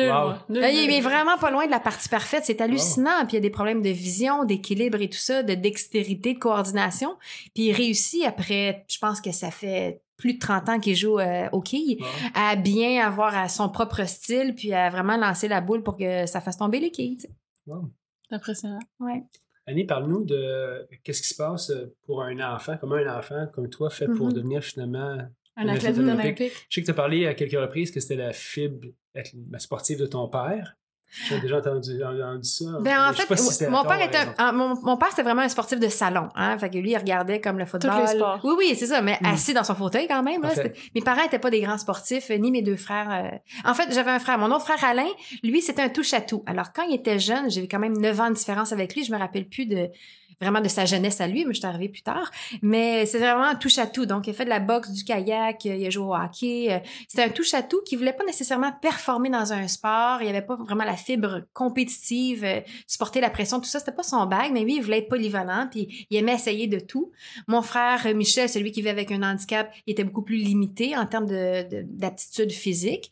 il 0.50 0.92
est 0.92 1.02
vraiment 1.02 1.38
pas 1.38 1.50
loin 1.50 1.66
de 1.66 1.72
la 1.72 1.80
partie 1.80 2.10
parfaite. 2.10 2.44
C'est 2.46 2.62
hallucinant. 2.62 3.26
Puis 3.26 3.32
il 3.32 3.36
y 3.36 3.38
a 3.38 3.42
des 3.42 3.50
problèmes 3.50 3.82
de 3.82 3.90
vision, 3.90 4.44
d'équilibre 4.44 5.02
et 5.02 5.10
tout 5.10 5.18
ça, 5.18 5.42
de 5.42 5.54
dextérité, 5.54 6.34
de 6.34 6.40
coordination. 6.40 7.16
Puis 7.56 7.66
il 7.66 7.72
réussit 7.74 8.26
après, 8.26 8.86
je 8.90 9.00
pense 9.00 9.22
que 9.22 9.32
ça 9.32 9.50
fait 9.50 10.02
plus 10.18 10.36
de 10.36 10.40
30 10.40 10.70
ans 10.70 10.80
qu'il 10.80 10.96
joue 10.96 11.20
euh, 11.20 11.50
au 11.52 11.62
quilles, 11.62 12.00
à 12.36 12.56
bien 12.56 13.06
avoir 13.06 13.50
son 13.50 13.70
propre 13.70 14.06
style, 14.06 14.54
puis 14.56 14.74
à 14.74 14.90
vraiment 14.90 15.18
lancer 15.18 15.48
la 15.48 15.60
boule 15.60 15.84
pour 15.84 15.98
que 15.98 16.26
ça 16.28 16.42
fasse 16.42 16.58
tomber 16.58 16.80
les 16.80 16.92
quilles. 16.92 17.18
Wow. 17.66 17.90
Impressionnant. 18.30 18.80
Ouais. 19.00 19.24
Annie, 19.66 19.86
parle-nous 19.86 20.26
de 20.26 20.88
qu'est-ce 21.04 21.22
qui 21.22 21.30
se 21.30 21.36
passe 21.36 21.72
pour 22.06 22.22
un 22.22 22.40
enfant, 22.54 22.78
comment 22.80 22.96
un 22.96 23.18
enfant 23.18 23.48
comme 23.54 23.70
toi 23.70 23.90
fait 23.90 24.08
pour 24.08 24.30
mm-hmm. 24.30 24.34
devenir 24.34 24.64
finalement 24.64 25.18
un 25.56 25.68
athlète 25.68 25.98
olympique? 25.98 26.52
Je 26.70 26.76
sais 26.76 26.82
que 26.82 26.86
tu 26.86 26.92
as 26.92 26.96
parlé 26.96 27.28
à 27.28 27.34
quelques 27.34 27.60
reprises 27.60 27.92
que 27.92 28.00
c'était 28.00 28.16
la 28.16 28.34
fibre 28.34 28.90
sportive 29.58 30.00
de 30.00 30.06
ton 30.06 30.28
père. 30.28 30.76
J'ai 31.30 31.40
déjà 31.40 31.58
entendu, 31.58 32.00
ça. 32.42 32.66
Ben, 32.82 33.10
en 33.10 33.14
fait, 33.14 33.70
mon, 33.70 33.84
père 33.84 34.02
était 34.02 34.18
un, 34.40 34.52
mon, 34.52 34.98
père, 34.98 35.10
c'était 35.10 35.24
vraiment 35.24 35.44
un 35.44 35.50
sportif 35.50 35.80
de 35.80 35.88
salon. 35.88 36.30
Hein? 36.36 36.58
Fait 36.58 36.70
que 36.70 36.78
lui, 36.78 36.92
il 36.92 36.98
regardait 36.98 37.40
comme 37.40 37.60
le 37.60 37.66
football. 37.66 37.92
Tous 37.92 38.02
les 38.02 38.18
sports. 38.18 38.40
Oui, 38.44 38.54
oui, 38.58 38.76
c'est 38.76 38.88
ça, 38.88 39.02
mais 39.02 39.20
mm. 39.22 39.26
assis 39.28 39.54
dans 39.54 39.64
son 39.64 39.76
fauteuil 39.76 40.08
quand 40.08 40.24
même. 40.24 40.42
Là, 40.42 40.50
mes 40.96 41.02
parents 41.02 41.22
n'étaient 41.24 41.40
pas 41.40 41.52
des 41.52 41.62
grands 41.62 41.78
sportifs, 41.78 42.30
ni 42.32 42.52
mes 42.52 42.62
deux 42.62 42.78
frères. 42.78 43.10
Euh. 43.12 43.70
En 43.70 43.74
fait, 43.74 43.94
j'avais 43.94 44.12
un 44.12 44.20
frère. 44.20 44.38
Mon 44.38 44.52
autre 44.52 44.66
frère, 44.66 44.84
Alain, 44.84 45.08
lui, 45.44 45.62
c'était 45.62 45.84
un 45.84 45.90
touche-à-tout. 45.90 46.44
Alors, 46.46 46.74
quand 46.74 46.84
il 46.84 46.96
était 46.96 47.20
jeune, 47.20 47.50
j'avais 47.50 47.68
quand 47.68 47.80
même 47.80 47.98
9 47.98 48.20
ans 48.20 48.30
de 48.30 48.36
différence 48.36 48.72
avec 48.72 48.96
lui. 48.96 49.04
Je 49.04 49.12
me 49.12 49.18
rappelle 49.18 49.48
plus 49.48 49.66
de 49.66 49.90
vraiment 50.42 50.62
de 50.62 50.68
sa 50.68 50.86
jeunesse 50.86 51.22
à 51.22 51.28
lui, 51.28 51.46
mais 51.46 51.54
je 51.54 51.60
suis 51.60 51.68
arrivée 51.68 51.90
plus 51.90 52.02
tard. 52.02 52.32
Mais 52.62 53.06
c'est 53.06 53.20
vraiment 53.20 53.44
un 53.44 53.56
touche 53.56 53.78
à 53.78 53.88
tout. 53.88 54.06
Donc, 54.06 54.28
il 54.28 54.32
a 54.32 54.34
fait 54.34 54.46
de 54.46 54.50
la 54.50 54.60
boxe, 54.60 54.92
du 54.92 55.04
kayak, 55.04 55.66
il 55.66 55.86
a 55.86 55.90
joué 55.90 56.04
au 56.04 56.16
hockey. 56.16 56.72
Euh, 56.72 56.80
c'était 57.08 57.24
un 57.24 57.30
touche 57.30 57.54
à 57.54 57.64
tout 57.64 57.82
qui 57.86 57.96
voulait 57.96 58.14
pas 58.14 58.26
nécessairement 58.26 58.72
performer 58.82 59.30
dans 59.30 59.54
un 59.54 59.68
sport. 59.68 60.22
Il 60.22 60.28
avait 60.28 60.42
pas 60.42 60.56
vraiment 60.56 60.84
la 60.84 60.96
fibre 60.96 61.42
compétitive, 61.54 62.44
euh, 62.44 62.62
supporter 62.88 63.22
la 63.22 63.30
pression, 63.30 63.60
tout 63.60 63.66
ça. 63.66 63.80
C'était 63.80 63.92
pas 63.92 64.04
son 64.04 64.26
bag, 64.26 64.52
mais 64.52 64.64
lui, 64.64 64.78
il 64.78 64.82
voulait 64.82 65.00
être 65.00 65.10
polyvalent, 65.10 65.68
puis 65.70 66.08
il 66.10 66.18
aimait 66.18 66.36
essayer 66.36 66.68
de 66.68 66.80
tout. 66.80 67.12
Mon 67.48 67.62
frère 67.62 68.02
euh, 68.06 68.14
Michel, 68.14 68.50
celui 68.50 68.72
qui 68.72 68.82
vit 68.82 68.90
avec 68.90 69.12
un 69.12 69.22
handicap, 69.24 69.72
il 69.88 69.92
était 69.92 70.04
beaucoup 70.04 70.24
plus 70.24 70.38
limité 70.38 70.96
en 70.96 71.06
termes 71.06 71.28
d'aptitude 71.28 72.48
de, 72.48 72.54
physique. 72.54 73.12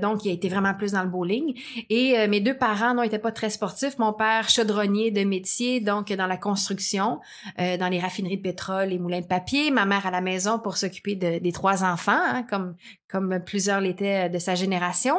donc, 0.00 0.24
il 0.24 0.30
a 0.30 0.32
été 0.32 0.48
vraiment 0.48 0.74
plus 0.74 0.92
dans 0.92 1.02
le 1.02 1.08
bowling. 1.08 1.58
Et 1.88 2.26
mes 2.28 2.40
deux 2.40 2.56
parents 2.56 2.94
n'étaient 2.94 3.18
pas 3.18 3.32
très 3.32 3.50
sportifs. 3.50 3.98
Mon 3.98 4.12
père, 4.12 4.48
chaudronnier 4.48 5.10
de 5.10 5.24
métier, 5.24 5.80
donc 5.80 6.12
dans 6.12 6.26
la 6.30 6.38
construction, 6.38 7.20
euh, 7.60 7.76
dans 7.76 7.88
les 7.88 8.00
raffineries 8.00 8.38
de 8.38 8.42
pétrole, 8.42 8.88
les 8.88 8.98
moulins 8.98 9.20
de 9.20 9.26
papier. 9.26 9.70
Ma 9.70 9.84
mère 9.84 10.06
à 10.06 10.10
la 10.10 10.22
maison 10.22 10.58
pour 10.58 10.78
s'occuper 10.78 11.16
des 11.16 11.52
trois 11.52 11.84
enfants, 11.84 12.12
hein, 12.12 12.46
comme 12.48 12.76
comme 13.08 13.40
plusieurs 13.44 13.80
l'étaient 13.80 14.30
de 14.30 14.38
sa 14.38 14.54
génération. 14.54 15.16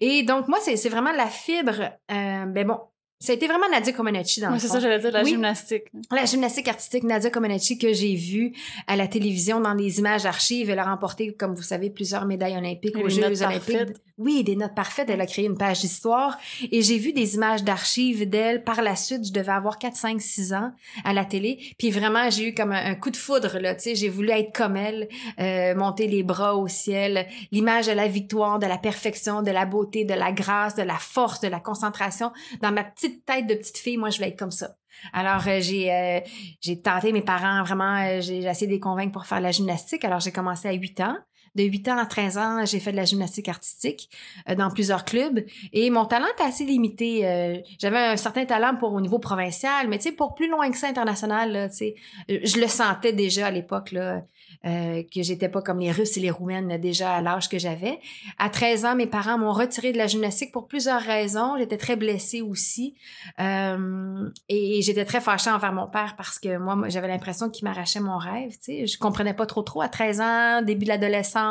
Et 0.00 0.22
donc 0.24 0.48
moi, 0.48 0.58
c'est 0.60 0.88
vraiment 0.88 1.12
la 1.12 1.26
fibre. 1.26 1.82
Euh, 2.10 2.46
ben 2.46 2.66
bon, 2.66 2.78
ça 3.18 3.32
a 3.32 3.34
été 3.34 3.46
vraiment 3.46 3.68
Nadia 3.70 3.92
Comaneci 3.92 4.40
dans 4.40 4.52
oui, 4.52 4.60
c'est 4.60 4.68
ça, 4.68 4.78
j'allais 4.78 4.98
dire, 4.98 5.10
la 5.10 5.24
gymnastique. 5.24 5.84
La 6.10 6.26
gymnastique 6.26 6.68
artistique 6.68 7.02
Nadia 7.02 7.30
Comaneci 7.30 7.78
que 7.78 7.92
j'ai 7.92 8.14
vue 8.14 8.52
à 8.86 8.96
la 8.96 9.08
télévision 9.08 9.60
dans 9.60 9.72
les 9.72 9.98
images 9.98 10.26
archives. 10.26 10.68
Elle 10.68 10.78
a 10.78 10.84
remporté, 10.84 11.32
comme 11.32 11.54
vous 11.54 11.62
savez, 11.62 11.88
plusieurs 11.88 12.26
médailles 12.26 12.56
olympiques 12.56 12.96
aux 12.96 13.08
Jeux 13.08 13.42
olympiques. 13.42 13.96
Oui, 14.18 14.44
des 14.44 14.56
notes 14.56 14.74
parfaites. 14.74 15.10
Elle 15.10 15.20
a 15.20 15.26
créé 15.26 15.44
une 15.44 15.58
page 15.58 15.80
d'histoire. 15.80 16.38
Et 16.72 16.80
j'ai 16.80 16.96
vu 16.96 17.12
des 17.12 17.34
images 17.34 17.64
d'archives 17.64 18.28
d'elle. 18.28 18.64
Par 18.64 18.80
la 18.80 18.96
suite, 18.96 19.26
je 19.26 19.32
devais 19.32 19.52
avoir 19.52 19.78
4, 19.78 19.94
5, 19.94 20.20
6 20.20 20.54
ans 20.54 20.72
à 21.04 21.12
la 21.12 21.26
télé. 21.26 21.74
Puis 21.78 21.90
vraiment, 21.90 22.30
j'ai 22.30 22.48
eu 22.48 22.54
comme 22.54 22.72
un, 22.72 22.94
coup 22.94 23.10
de 23.10 23.16
foudre, 23.16 23.58
là. 23.58 23.74
Tu 23.74 23.82
sais, 23.82 23.94
j'ai 23.94 24.08
voulu 24.08 24.30
être 24.30 24.54
comme 24.54 24.76
elle, 24.76 25.08
euh, 25.38 25.74
monter 25.74 26.06
les 26.06 26.22
bras 26.22 26.56
au 26.56 26.66
ciel. 26.66 27.26
L'image 27.52 27.88
de 27.88 27.92
la 27.92 28.08
victoire, 28.08 28.58
de 28.58 28.66
la 28.66 28.78
perfection, 28.78 29.42
de 29.42 29.50
la 29.50 29.66
beauté, 29.66 30.04
de 30.04 30.14
la 30.14 30.32
grâce, 30.32 30.74
de 30.76 30.82
la 30.82 30.96
force, 30.98 31.40
de 31.40 31.48
la 31.48 31.60
concentration. 31.60 32.32
Dans 32.62 32.72
ma 32.72 32.84
petite 32.84 33.26
tête 33.26 33.46
de 33.46 33.54
petite 33.54 33.78
fille, 33.78 33.98
moi, 33.98 34.08
je 34.08 34.16
voulais 34.16 34.30
être 34.30 34.38
comme 34.38 34.50
ça. 34.50 34.76
Alors, 35.12 35.46
euh, 35.46 35.60
j'ai 35.60 35.92
euh, 35.92 36.20
j'ai 36.60 36.80
tenté 36.80 37.12
mes 37.12 37.22
parents, 37.22 37.62
vraiment, 37.62 37.96
euh, 38.02 38.20
j'ai 38.20 38.38
essayé 38.38 38.66
de 38.66 38.72
les 38.72 38.80
convaincre 38.80 39.12
pour 39.12 39.26
faire 39.26 39.40
la 39.40 39.50
gymnastique. 39.50 40.04
Alors, 40.04 40.20
j'ai 40.20 40.32
commencé 40.32 40.68
à 40.68 40.72
8 40.72 41.00
ans. 41.00 41.16
De 41.56 41.64
8 41.64 41.88
ans 41.88 41.98
à 41.98 42.06
13 42.06 42.38
ans, 42.38 42.64
j'ai 42.64 42.80
fait 42.80 42.92
de 42.92 42.96
la 42.96 43.04
gymnastique 43.04 43.48
artistique 43.48 44.10
dans 44.56 44.70
plusieurs 44.70 45.04
clubs. 45.04 45.40
Et 45.72 45.90
mon 45.90 46.04
talent 46.04 46.26
était 46.34 46.44
assez 46.44 46.64
limité. 46.64 47.62
J'avais 47.78 47.98
un 47.98 48.16
certain 48.16 48.44
talent 48.44 48.76
pour 48.76 48.92
au 48.92 49.00
niveau 49.00 49.18
provincial, 49.18 49.88
mais 49.88 49.98
tu 49.98 50.04
sais, 50.04 50.12
pour 50.12 50.34
plus 50.34 50.48
loin 50.48 50.70
que 50.70 50.76
ça, 50.76 50.88
international, 50.88 51.68
tu 51.70 51.76
sais, 51.76 51.94
je 52.28 52.60
le 52.60 52.68
sentais 52.68 53.12
déjà 53.12 53.46
à 53.46 53.50
l'époque, 53.50 53.92
là. 53.92 54.22
Euh, 54.64 55.02
que 55.14 55.22
j'étais 55.22 55.48
pas 55.48 55.62
comme 55.62 55.78
les 55.78 55.92
Russes 55.92 56.16
et 56.16 56.20
les 56.20 56.30
Roumaines 56.30 56.78
déjà 56.80 57.14
à 57.14 57.20
l'âge 57.20 57.48
que 57.48 57.58
j'avais. 57.58 58.00
À 58.38 58.50
13 58.50 58.84
ans, 58.84 58.96
mes 58.96 59.06
parents 59.06 59.38
m'ont 59.38 59.52
retiré 59.52 59.92
de 59.92 59.98
la 59.98 60.08
gymnastique 60.08 60.50
pour 60.50 60.66
plusieurs 60.66 61.00
raisons. 61.00 61.56
J'étais 61.56 61.76
très 61.76 61.94
blessée 61.94 62.40
aussi. 62.40 62.96
Euh, 63.38 64.28
et, 64.48 64.82
j'étais 64.82 65.04
très 65.04 65.20
fâchée 65.20 65.50
envers 65.50 65.72
mon 65.72 65.86
père 65.86 66.14
parce 66.16 66.40
que 66.40 66.58
moi, 66.58 66.76
j'avais 66.88 67.06
l'impression 67.06 67.48
qu'il 67.48 67.64
m'arrachait 67.64 68.00
mon 68.00 68.18
rêve. 68.18 68.52
Tu 68.52 68.58
sais. 68.60 68.86
Je 68.86 68.98
comprenais 68.98 69.34
pas 69.34 69.46
trop 69.46 69.62
trop 69.62 69.82
à 69.82 69.88
13 69.88 70.20
ans, 70.20 70.62
début 70.62 70.84
de 70.84 70.90
l'adolescence. 70.90 71.45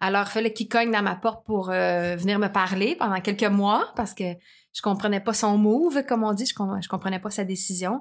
Alors, 0.00 0.26
il 0.26 0.30
fallait 0.30 0.52
qu'il 0.52 0.68
cogne 0.68 0.90
dans 0.90 1.02
ma 1.02 1.16
porte 1.16 1.44
pour 1.44 1.70
euh, 1.70 2.16
venir 2.16 2.38
me 2.38 2.48
parler 2.48 2.96
pendant 2.96 3.20
quelques 3.20 3.44
mois 3.44 3.92
parce 3.96 4.14
que 4.14 4.24
je 4.72 4.80
comprenais 4.80 5.20
pas 5.20 5.34
son 5.34 5.58
move, 5.58 6.02
comme 6.06 6.24
on 6.24 6.32
dit. 6.32 6.46
Je, 6.46 6.54
je 6.54 6.88
comprenais 6.88 7.18
pas 7.18 7.30
sa 7.30 7.44
décision. 7.44 8.00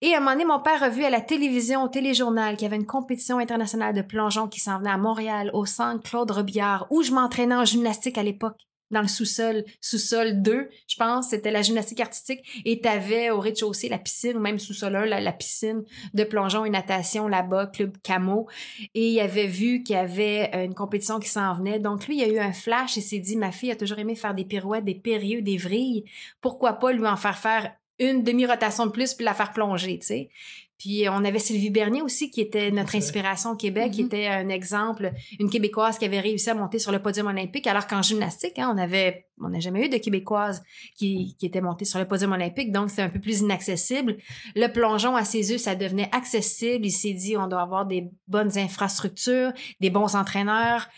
Et 0.00 0.14
à 0.14 0.18
un 0.18 0.20
moment 0.20 0.32
donné, 0.32 0.44
mon 0.44 0.60
père 0.60 0.82
a 0.82 0.88
vu 0.88 1.04
à 1.04 1.10
la 1.10 1.20
télévision, 1.20 1.82
au 1.82 1.88
téléjournal, 1.88 2.56
qu'il 2.56 2.64
y 2.64 2.66
avait 2.66 2.76
une 2.76 2.86
compétition 2.86 3.38
internationale 3.38 3.94
de 3.94 4.02
plongeon 4.02 4.46
qui 4.46 4.60
s'en 4.60 4.78
venait 4.78 4.90
à 4.90 4.98
Montréal, 4.98 5.50
au 5.52 5.66
centre 5.66 6.02
Claude 6.08 6.30
Robillard, 6.30 6.86
où 6.90 7.02
je 7.02 7.12
m'entraînais 7.12 7.56
en 7.56 7.64
gymnastique 7.64 8.18
à 8.18 8.22
l'époque 8.22 8.66
dans 8.90 9.02
le 9.02 9.08
sous-sol, 9.08 9.64
sous-sol 9.80 10.42
2, 10.42 10.68
je 10.88 10.96
pense, 10.96 11.30
c'était 11.30 11.50
la 11.50 11.62
gymnastique 11.62 12.00
artistique, 12.00 12.62
et 12.64 12.80
t'avais 12.80 13.30
au 13.30 13.40
rez-de-chaussée 13.40 13.88
la 13.88 13.98
piscine, 13.98 14.36
ou 14.36 14.40
même 14.40 14.58
sous-sol 14.58 14.94
1, 14.94 15.06
la, 15.06 15.32
piscine 15.32 15.84
de 16.14 16.24
plongeon 16.24 16.64
et 16.64 16.70
natation 16.70 17.28
là-bas, 17.28 17.66
club 17.66 17.96
camo, 18.02 18.48
et 18.94 19.10
il 19.10 19.20
avait 19.20 19.46
vu 19.46 19.82
qu'il 19.82 19.96
y 19.96 19.98
avait 19.98 20.50
euh, 20.54 20.64
une 20.64 20.74
compétition 20.74 21.18
qui 21.18 21.28
s'en 21.28 21.54
venait, 21.54 21.78
donc 21.78 22.06
lui, 22.06 22.18
il 22.18 22.24
a 22.24 22.28
eu 22.28 22.38
un 22.38 22.52
flash 22.52 22.96
et 22.96 23.00
s'est 23.00 23.18
dit, 23.18 23.36
ma 23.36 23.52
fille 23.52 23.70
a 23.70 23.76
toujours 23.76 23.98
aimé 23.98 24.14
faire 24.14 24.34
des 24.34 24.44
pirouettes, 24.44 24.84
des 24.84 24.94
périlleux, 24.94 25.42
des 25.42 25.56
vrilles, 25.56 26.04
pourquoi 26.40 26.74
pas 26.74 26.92
lui 26.92 27.06
en 27.06 27.16
faire 27.16 27.38
faire 27.38 27.72
une 27.98 28.22
demi-rotation 28.22 28.86
de 28.86 28.90
plus 28.90 29.14
puis 29.14 29.24
la 29.24 29.34
faire 29.34 29.52
plonger, 29.52 29.98
tu 29.98 30.06
sais? 30.06 30.30
Puis 30.78 31.06
on 31.08 31.24
avait 31.24 31.38
Sylvie 31.38 31.70
Bernier 31.70 32.02
aussi, 32.02 32.30
qui 32.30 32.40
était 32.40 32.70
notre 32.70 32.96
inspiration 32.96 33.50
au 33.50 33.56
Québec, 33.56 33.92
qui 33.92 34.02
mm-hmm. 34.02 34.06
était 34.06 34.26
un 34.26 34.48
exemple, 34.48 35.12
une 35.40 35.48
Québécoise 35.48 35.98
qui 35.98 36.04
avait 36.04 36.20
réussi 36.20 36.50
à 36.50 36.54
monter 36.54 36.78
sur 36.78 36.92
le 36.92 37.00
podium 37.00 37.26
olympique, 37.28 37.66
alors 37.66 37.86
qu'en 37.86 38.02
gymnastique, 38.02 38.58
hein, 38.58 38.72
on 38.74 38.78
avait, 38.78 39.26
on 39.40 39.48
n'a 39.48 39.60
jamais 39.60 39.86
eu 39.86 39.88
de 39.88 39.96
Québécoise 39.96 40.62
qui, 40.96 41.36
qui 41.38 41.46
était 41.46 41.60
montée 41.60 41.84
sur 41.84 41.98
le 41.98 42.06
podium 42.06 42.32
olympique, 42.32 42.72
donc 42.72 42.90
c'est 42.90 43.02
un 43.02 43.08
peu 43.08 43.20
plus 43.20 43.40
inaccessible. 43.40 44.16
Le 44.54 44.66
plongeon, 44.68 45.16
à 45.16 45.24
ses 45.24 45.50
yeux, 45.50 45.58
ça 45.58 45.74
devenait 45.74 46.10
accessible. 46.12 46.86
Il 46.86 46.92
s'est 46.92 47.14
dit, 47.14 47.36
on 47.36 47.48
doit 47.48 47.62
avoir 47.62 47.86
des 47.86 48.10
bonnes 48.28 48.56
infrastructures, 48.58 49.52
des 49.80 49.90
bons 49.90 50.14
entraîneurs. 50.14 50.88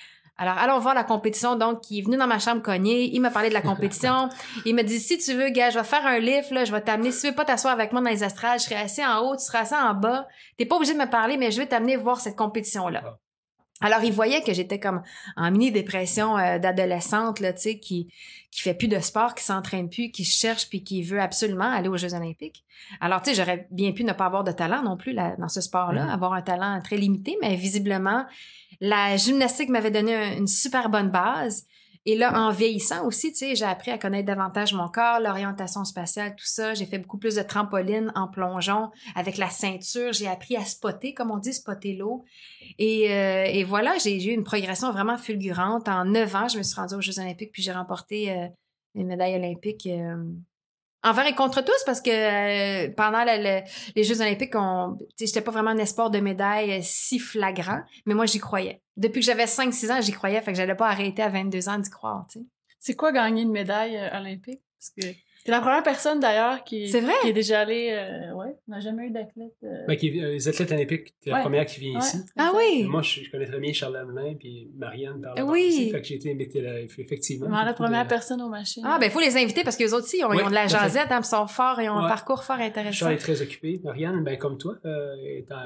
Alors, 0.40 0.56
allons 0.56 0.78
voir 0.78 0.94
la 0.94 1.02
compétition. 1.02 1.56
Donc, 1.56 1.90
il 1.90 1.98
est 1.98 2.02
venu 2.02 2.16
dans 2.16 2.28
ma 2.28 2.38
chambre 2.38 2.62
cogner. 2.62 3.10
Il 3.12 3.20
m'a 3.20 3.30
parlé 3.30 3.48
de 3.48 3.54
la 3.54 3.60
compétition. 3.60 4.28
il 4.64 4.74
m'a 4.74 4.84
dit, 4.84 5.00
si 5.00 5.18
tu 5.18 5.34
veux, 5.34 5.50
gars, 5.50 5.70
je 5.70 5.78
vais 5.78 5.84
faire 5.84 6.06
un 6.06 6.20
lift, 6.20 6.52
là, 6.52 6.64
je 6.64 6.70
vais 6.70 6.80
t'amener. 6.80 7.10
Si 7.10 7.22
tu 7.22 7.26
veux 7.28 7.34
pas 7.34 7.44
t'asseoir 7.44 7.74
avec 7.74 7.92
moi 7.92 8.00
dans 8.00 8.10
les 8.10 8.22
astrales, 8.22 8.60
je 8.60 8.64
serai 8.64 8.76
assis 8.76 9.04
en 9.04 9.18
haut, 9.20 9.36
tu 9.36 9.44
seras 9.44 9.60
assis 9.60 9.74
en 9.74 9.94
bas. 9.94 10.28
T'es 10.56 10.64
pas 10.64 10.76
obligé 10.76 10.94
de 10.94 10.98
me 10.98 11.10
parler, 11.10 11.36
mais 11.36 11.50
je 11.50 11.58
vais 11.60 11.66
t'amener 11.66 11.96
voir 11.96 12.20
cette 12.20 12.36
compétition-là. 12.36 13.02
Ah. 13.04 13.18
Alors, 13.80 14.02
il 14.02 14.12
voyait 14.12 14.42
que 14.42 14.52
j'étais 14.52 14.78
comme 14.78 15.02
en 15.36 15.50
mini-dépression 15.50 16.36
euh, 16.36 16.58
d'adolescente, 16.58 17.40
là, 17.40 17.52
tu 17.52 17.62
sais, 17.62 17.78
qui, 17.78 18.08
qui 18.50 18.62
fait 18.62 18.74
plus 18.74 18.88
de 18.88 18.98
sport, 18.98 19.34
qui 19.34 19.44
s'entraîne 19.44 19.90
plus, 19.90 20.10
qui 20.10 20.24
cherche 20.24 20.68
puis 20.68 20.82
qui 20.82 21.02
veut 21.02 21.20
absolument 21.20 21.70
aller 21.70 21.88
aux 21.88 21.96
Jeux 21.96 22.14
olympiques. 22.14 22.64
Alors, 23.00 23.22
tu 23.22 23.30
sais, 23.30 23.36
j'aurais 23.36 23.68
bien 23.70 23.92
pu 23.92 24.04
ne 24.04 24.12
pas 24.12 24.26
avoir 24.26 24.44
de 24.44 24.52
talent 24.52 24.82
non 24.82 24.96
plus 24.96 25.12
là, 25.12 25.36
dans 25.38 25.48
ce 25.48 25.60
sport-là, 25.60 26.06
mm-hmm. 26.06 26.14
avoir 26.14 26.32
un 26.32 26.42
talent 26.42 26.80
très 26.82 26.96
limité, 26.96 27.36
mais 27.42 27.56
visiblement, 27.56 28.24
la 28.80 29.16
gymnastique 29.16 29.68
m'avait 29.68 29.90
donné 29.90 30.36
une 30.36 30.46
super 30.46 30.88
bonne 30.88 31.10
base. 31.10 31.66
Et 32.06 32.16
là, 32.16 32.32
en 32.40 32.50
vieillissant 32.50 33.06
aussi, 33.06 33.32
tu 33.32 33.38
sais, 33.38 33.54
j'ai 33.54 33.64
appris 33.64 33.90
à 33.90 33.98
connaître 33.98 34.26
davantage 34.26 34.72
mon 34.74 34.88
corps, 34.88 35.20
l'orientation 35.20 35.84
spatiale, 35.84 36.34
tout 36.36 36.46
ça. 36.46 36.74
J'ai 36.74 36.86
fait 36.86 36.98
beaucoup 36.98 37.18
plus 37.18 37.34
de 37.34 37.42
trampoline 37.42 38.12
en 38.14 38.28
plongeon 38.28 38.90
avec 39.14 39.36
la 39.36 39.50
ceinture. 39.50 40.12
J'ai 40.12 40.28
appris 40.28 40.56
à 40.56 40.64
spotter, 40.64 41.14
comme 41.14 41.30
on 41.30 41.38
dit, 41.38 41.52
spotter 41.52 41.94
l'eau. 41.94 42.24
Et, 42.78 43.12
euh, 43.12 43.64
voilà, 43.66 43.98
j'ai 43.98 44.22
eu 44.24 44.32
une 44.32 44.44
progression 44.44 44.92
vraiment 44.92 45.18
fulgurante. 45.18 45.88
En 45.88 46.04
neuf 46.04 46.34
ans, 46.34 46.48
je 46.48 46.58
me 46.58 46.62
suis 46.62 46.76
rendue 46.76 46.94
aux 46.94 47.00
Jeux 47.00 47.18
olympiques, 47.18 47.52
puis 47.52 47.62
j'ai 47.62 47.72
remporté 47.72 48.30
euh, 48.30 48.46
une 48.94 49.08
médaille 49.08 49.34
olympique 49.34 49.86
euh, 49.86 50.24
envers 51.08 51.26
et 51.26 51.34
contre 51.34 51.62
tous 51.62 51.82
parce 51.86 52.00
que 52.00 52.10
euh, 52.10 52.92
pendant 52.96 53.24
les 53.24 54.04
Jeux 54.04 54.20
olympiques, 54.20 54.54
j'étais 55.18 55.40
pas 55.40 55.50
vraiment 55.50 55.70
un 55.70 55.78
espoir 55.78 56.10
de 56.10 56.18
médaille 56.18 56.72
euh, 56.72 56.80
si 56.82 57.18
flagrant, 57.18 57.80
mais 58.06 58.14
moi, 58.14 58.26
j'y 58.26 58.38
croyais. 58.38 58.82
Depuis 58.96 59.20
que 59.20 59.26
j'avais 59.26 59.44
5-6 59.44 59.92
ans, 59.92 60.00
j'y 60.00 60.12
croyais, 60.12 60.40
fait 60.40 60.52
que 60.52 60.56
j'allais 60.58 60.74
pas 60.74 60.88
arrêter 60.88 61.22
à 61.22 61.28
22 61.28 61.68
ans 61.68 61.78
d'y 61.78 61.90
croire, 61.90 62.26
C'est 62.78 62.94
quoi 62.94 63.12
gagner 63.12 63.42
une 63.42 63.52
médaille 63.52 63.96
euh, 63.96 64.18
olympique? 64.18 64.60
C'est 65.44 65.52
la 65.52 65.60
première 65.60 65.82
personne 65.82 66.20
d'ailleurs 66.20 66.64
qui, 66.64 66.88
c'est 66.88 67.00
vrai? 67.00 67.12
qui 67.22 67.28
est 67.28 67.32
déjà 67.32 67.60
allée. 67.60 67.90
Euh, 67.90 68.34
ouais, 68.34 68.54
on 68.68 68.72
n'a 68.72 68.80
jamais 68.80 69.06
eu 69.06 69.10
d'athlète. 69.10 69.54
Euh... 69.64 69.86
Ben, 69.86 69.96
qui, 69.96 70.20
euh, 70.20 70.32
les 70.32 70.48
athlètes 70.48 70.72
olympiques, 70.72 71.14
c'est 71.22 71.30
la 71.30 71.40
première 71.40 71.64
qui 71.64 71.80
vient 71.80 71.98
ici. 71.98 72.18
Ah 72.36 72.52
oui! 72.54 72.84
Moi, 72.84 73.02
je, 73.02 73.30
connais 73.30 73.46
très 73.46 73.58
bien 73.58 73.72
Charles 73.72 73.94
Lamelin 73.94 74.34
puis 74.38 74.70
Marianne 74.76 75.20
par. 75.22 75.46
Oui! 75.46 75.90
fait 75.92 76.00
que 76.00 76.06
j'ai 76.06 76.16
été 76.16 76.32
invité 76.32 76.60
là, 76.60 76.80
effectivement. 76.80 77.48
la 77.48 77.72
première 77.72 78.06
personne 78.06 78.42
aux 78.42 78.48
machines. 78.48 78.82
Ah, 78.86 78.98
ben 78.98 79.06
il 79.06 79.12
faut 79.12 79.20
les 79.20 79.36
inviter 79.36 79.62
parce 79.64 79.76
qu'eux 79.76 79.92
autres 79.92 80.04
aussi, 80.04 80.18
ils 80.18 80.24
ont, 80.24 80.30
de 80.30 80.54
la 80.54 80.66
jasette, 80.66 81.10
hein, 81.10 81.20
ils 81.22 81.26
sont 81.26 81.46
forts 81.46 81.80
et 81.80 81.88
ont 81.88 81.98
un 81.98 82.08
parcours 82.08 82.44
fort 82.44 82.56
intéressant. 82.56 82.92
Charles 82.92 83.14
est 83.14 83.18
très 83.18 83.40
occupé. 83.42 83.80
Marianne, 83.84 84.22
ben, 84.24 84.36
comme 84.36 84.58
toi, 84.58 84.74
euh, 84.84 85.14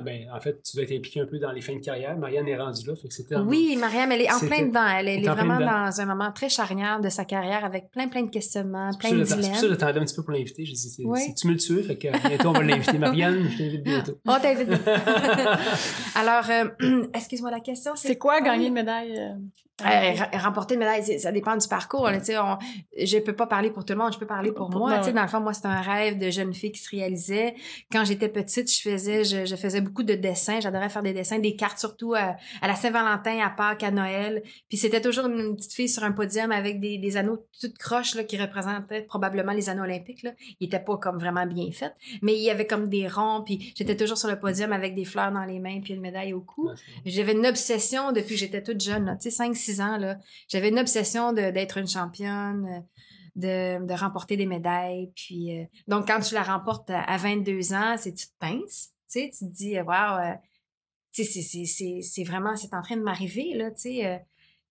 ben, 0.05 0.27
en 0.33 0.41
fait, 0.41 0.63
tu 0.63 0.77
dois 0.77 0.85
être 0.85 0.93
impliqué 0.93 1.21
un 1.21 1.27
peu 1.27 1.39
dans 1.39 1.53
les 1.53 1.61
fins 1.61 1.77
de 1.77 1.85
carrière. 1.85 2.17
Marianne 2.17 2.49
est 2.49 2.57
rendue 2.57 2.87
là, 2.87 2.95
fait 2.95 3.09
que 3.09 3.15
c'était. 3.15 3.37
Oui, 3.37 3.77
Marianne, 3.77 4.13
elle 4.13 4.23
est 4.23 4.33
en 4.33 4.41
plein 4.41 4.67
dedans. 4.67 4.87
Elle, 4.99 5.09
est 5.09 5.23
vraiment 5.23 5.59
dans 5.59 6.01
un 6.01 6.07
moment 6.07 6.33
très 6.33 6.49
charnière 6.49 7.01
de 7.01 7.09
sa 7.09 7.25
carrière 7.25 7.65
avec 7.65 7.91
plein, 7.91 8.09
plein 8.09 8.23
de 8.23 8.31
questionnements, 8.31 8.91
plein 8.99 9.13
de 9.13 9.23
dilemmes. 9.23 9.72
J'attendais 9.73 10.01
un 10.01 10.05
petit 10.05 10.15
peu 10.15 10.23
pour 10.23 10.33
l'inviter 10.33 10.65
j'ai 10.65 10.73
dit, 10.73 10.79
c'est 11.17 11.35
tumultueux, 11.35 11.83
fait 11.83 11.97
que 11.97 12.29
bientôt 12.29 12.49
on 12.49 12.53
va 12.53 12.63
l'inviter. 12.63 12.99
Marianne, 12.99 13.49
je 13.51 13.59
t'invite 13.59 13.83
bientôt. 13.83 14.19
On 14.27 14.39
t'invite. 14.39 14.69
Alors, 16.15 16.45
euh, 16.51 17.07
excuse-moi 17.15 17.51
la 17.51 17.61
question. 17.61 17.93
C'est 17.97 18.17
quoi 18.17 18.41
gagner 18.41 18.69
une 18.69 18.75
médaille? 18.75 19.19
Euh, 19.81 19.85
euh, 19.85 20.39
remporter 20.39 20.75
une 20.75 20.81
médaille, 20.81 21.19
ça 21.19 21.33
dépend 21.33 21.57
du 21.57 21.67
parcours. 21.67 22.09
Là, 22.09 22.19
on, 22.43 22.59
je 22.97 23.19
peux 23.19 23.33
pas 23.33 23.47
parler 23.47 23.71
pour 23.71 23.85
tout 23.85 23.95
le 23.95 23.99
monde, 23.99 24.13
je 24.13 24.19
peux 24.19 24.27
parler 24.27 24.53
pour 24.53 24.71
moi. 24.71 25.01
Ben 25.01 25.13
dans 25.13 25.23
le 25.23 25.29
fond, 25.29 25.41
moi, 25.41 25.55
c'est 25.55 25.67
un 25.67 25.81
rêve 25.81 26.19
de 26.19 26.31
jeune 26.31 26.53
fille 26.53 26.73
qui 26.73 26.81
se 26.81 26.91
réalisait. 26.91 27.55
Quand 27.91 28.05
j'étais 28.05 28.29
petite, 28.29 28.73
je 28.73 28.81
faisais, 28.81 29.25
je, 29.25 29.57
faisais 29.57 29.81
beaucoup 29.81 30.03
de 30.03 30.15
dessins. 30.15 30.61
J'adorais 30.61 30.89
faire 30.89 31.03
des 31.03 31.15
dessins, 31.15 31.39
des 31.39 31.57
cartes 31.57 31.79
surtout 31.79 32.15
à, 32.15 32.37
la 32.63 32.75
Saint-Valentin, 32.75 33.41
à 33.41 33.51
Pâques, 33.51 33.83
à 33.83 33.91
Noël. 33.91 34.43
Puis 34.69 34.77
c'était 34.77 35.01
toujours 35.01 35.27
une 35.27 35.57
petite 35.57 35.73
fille 35.73 35.89
sur 35.89 36.05
un 36.05 36.13
podium 36.13 36.53
avec 36.53 36.79
des, 36.79 36.99
des 36.99 37.17
anneaux 37.17 37.39
toutes 37.61 37.79
croches 37.79 38.15
là, 38.15 38.25
qui 38.25 38.37
représentaient 38.37 39.03
probablement 39.03 39.53
les 39.53 39.69
anneaux 39.69 39.85
olympiques. 39.85 40.23
Là. 40.23 40.33
Ils 40.61 40.67
étaient 40.67 40.81
pas 40.81 40.99
comme 40.99 41.19
vraiment 41.19 41.47
bien 41.47 41.71
faits, 41.73 41.95
mais 42.21 42.35
il 42.35 42.43
y 42.43 42.51
avait 42.51 42.67
comme 42.67 42.89
des 42.89 43.09
ronds. 43.09 43.43
Puis 43.45 43.73
j'étais 43.75 43.97
toujours 43.97 44.19
sur 44.19 44.29
le 44.29 44.39
podium 44.39 44.73
avec 44.73 44.95
des 44.95 45.05
fleurs 45.05 45.33
dans 45.33 45.45
les 45.45 45.59
mains 45.59 45.81
puis 45.81 45.95
une 45.95 46.01
médaille 46.01 46.35
au 46.35 46.41
cou. 46.41 46.71
J'avais 47.07 47.33
une 47.33 47.47
obsession 47.47 48.13
depuis 48.13 48.35
que 48.35 48.41
j'étais 48.41 48.63
toute 48.63 48.81
jeune, 48.81 49.17
tu 49.21 49.31
sais, 49.31 49.37
5 49.37 49.57
6 49.57 49.72
ans. 49.81 49.99
J'avais 50.49 50.69
une 50.69 50.79
obsession 50.79 51.33
d'être 51.33 51.79
une 51.79 51.89
championne, 51.89 52.85
de, 53.37 53.95
remporter 53.95 54.37
des 54.37 54.47
médailles. 54.47 55.13
Puis, 55.15 55.59
euh, 55.59 55.65
donc, 55.89 56.07
quand 56.07 56.21
tu 56.21 56.35
la 56.35 56.43
remportes 56.43 56.91
à, 56.91 57.17
22 57.17 57.73
ans, 57.73 57.97
c'est 57.97 58.15
tu 58.15 58.27
te 58.27 58.33
pinces, 58.39 58.91
tu 59.11 59.31
te 59.31 59.45
dis, 59.45 59.81
waouh, 59.81 60.21
euh, 60.21 60.35
c'est 61.13 62.25
vraiment, 62.25 62.57
c'est 62.57 62.75
en 62.75 62.83
train 62.83 62.97
de 62.97 63.03
m'arriver, 63.03 63.55
là. 63.55 63.67
Euh. 63.67 64.19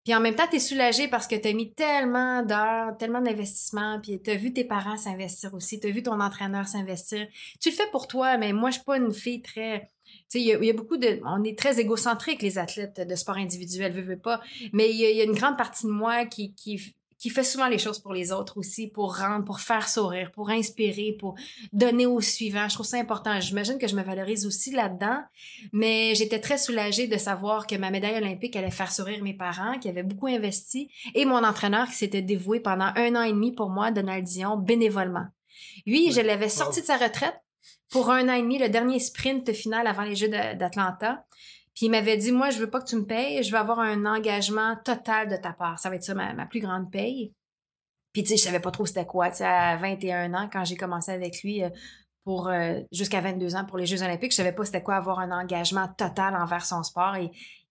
puis 0.03 0.15
en 0.15 0.19
même 0.19 0.35
temps, 0.35 0.47
tu 0.49 0.55
es 0.55 0.59
soulagé 0.59 1.07
parce 1.07 1.27
que 1.27 1.35
tu 1.35 1.47
as 1.47 1.53
mis 1.53 1.73
tellement 1.73 2.43
d'heures, 2.43 2.97
tellement 2.97 3.21
d'investissements, 3.21 3.99
puis 4.01 4.21
tu 4.21 4.31
as 4.31 4.35
vu 4.35 4.51
tes 4.51 4.63
parents 4.63 4.97
s'investir 4.97 5.53
aussi, 5.53 5.79
tu 5.79 5.87
as 5.87 5.91
vu 5.91 6.01
ton 6.01 6.19
entraîneur 6.19 6.67
s'investir. 6.67 7.27
Tu 7.61 7.69
le 7.69 7.75
fais 7.75 7.89
pour 7.91 8.07
toi, 8.07 8.37
mais 8.37 8.53
moi, 8.53 8.71
je 8.71 8.75
suis 8.75 8.83
pas 8.83 8.97
une 8.97 9.13
fille 9.13 9.41
très 9.41 9.91
il 10.39 10.65
y, 10.65 10.69
a 10.69 10.73
beaucoup 10.73 10.97
de. 10.97 11.19
On 11.25 11.43
est 11.43 11.57
très 11.57 11.79
égocentrique, 11.79 12.41
les 12.41 12.57
athlètes 12.57 13.01
de 13.07 13.15
sport 13.15 13.37
individuel, 13.37 13.91
veux, 13.91 14.01
veux 14.01 14.19
pas. 14.19 14.41
Mais 14.73 14.89
il 14.89 14.97
y, 14.97 15.21
a 15.21 15.23
une 15.23 15.33
grande 15.33 15.57
partie 15.57 15.85
de 15.85 15.91
moi 15.91 16.25
qui, 16.25 16.53
qui, 16.53 16.95
qui 17.21 17.29
fait 17.29 17.43
souvent 17.43 17.67
les 17.67 17.77
choses 17.77 17.99
pour 17.99 18.13
les 18.13 18.31
autres 18.31 18.57
aussi, 18.57 18.87
pour 18.87 19.17
rendre, 19.17 19.45
pour 19.45 19.59
faire 19.59 19.87
sourire, 19.87 20.31
pour 20.31 20.49
inspirer, 20.49 21.15
pour 21.19 21.35
donner 21.71 22.07
au 22.07 22.19
suivant. 22.19 22.67
Je 22.67 22.73
trouve 22.73 22.85
ça 22.85 22.97
important. 22.97 23.39
J'imagine 23.39 23.77
que 23.77 23.87
je 23.87 23.95
me 23.95 24.01
valorise 24.01 24.47
aussi 24.47 24.71
là-dedans, 24.71 25.21
mais 25.71 26.15
j'étais 26.15 26.39
très 26.39 26.57
soulagée 26.57 27.07
de 27.07 27.17
savoir 27.17 27.67
que 27.67 27.75
ma 27.75 27.91
médaille 27.91 28.17
olympique 28.17 28.55
allait 28.55 28.71
faire 28.71 28.91
sourire 28.91 29.23
mes 29.23 29.35
parents, 29.35 29.77
qui 29.77 29.87
avaient 29.87 30.01
beaucoup 30.01 30.27
investi, 30.27 30.89
et 31.13 31.25
mon 31.25 31.43
entraîneur 31.43 31.87
qui 31.87 31.95
s'était 31.95 32.23
dévoué 32.23 32.59
pendant 32.59 32.91
un 32.95 33.15
an 33.15 33.21
et 33.21 33.33
demi 33.33 33.51
pour 33.51 33.69
moi, 33.69 33.91
Donald 33.91 34.23
Dion, 34.23 34.57
bénévolement. 34.57 35.25
Lui, 35.85 36.11
je 36.11 36.21
l'avais 36.21 36.49
sorti 36.49 36.81
de 36.81 36.85
sa 36.87 36.97
retraite 36.97 37.35
pour 37.91 38.09
un 38.09 38.29
an 38.29 38.33
et 38.33 38.41
demi, 38.41 38.57
le 38.57 38.69
dernier 38.69 38.99
sprint 38.99 39.51
final 39.53 39.85
avant 39.85 40.03
les 40.03 40.15
Jeux 40.15 40.29
d'Atlanta. 40.29 41.25
Puis 41.75 41.85
il 41.85 41.89
m'avait 41.89 42.17
dit, 42.17 42.31
moi, 42.31 42.49
je 42.49 42.59
veux 42.59 42.69
pas 42.69 42.79
que 42.79 42.87
tu 42.87 42.95
me 42.95 43.05
payes, 43.05 43.43
je 43.43 43.51
veux 43.51 43.57
avoir 43.57 43.79
un 43.79 44.05
engagement 44.05 44.77
total 44.83 45.29
de 45.29 45.35
ta 45.35 45.51
part. 45.53 45.77
Ça 45.79 45.89
va 45.89 45.95
être 45.95 46.03
ça, 46.03 46.13
ma, 46.13 46.45
plus 46.45 46.61
grande 46.61 46.89
paye. 46.89 47.33
Puis 48.13 48.23
tu 48.23 48.29
sais, 48.29 48.37
je 48.37 48.43
savais 48.43 48.59
pas 48.59 48.71
trop 48.71 48.85
c'était 48.85 49.05
quoi. 49.05 49.29
Tu 49.29 49.37
sais, 49.37 49.45
à 49.45 49.77
21 49.77 50.33
ans, 50.33 50.49
quand 50.51 50.65
j'ai 50.65 50.75
commencé 50.75 51.11
avec 51.11 51.43
lui, 51.43 51.63
euh, 51.63 51.69
pour 52.23 52.49
euh, 52.49 52.79
jusqu'à 52.91 53.21
22 53.21 53.55
ans 53.55 53.65
pour 53.65 53.77
les 53.77 53.85
Jeux 53.85 54.03
olympiques, 54.03 54.31
je 54.31 54.37
savais 54.37 54.51
pas 54.51 54.65
c'était 54.65 54.83
quoi 54.83 54.95
avoir 54.95 55.19
un 55.19 55.31
engagement 55.31 55.87
total 55.97 56.35
envers 56.35 56.65
son 56.65 56.83
sport. 56.83 57.15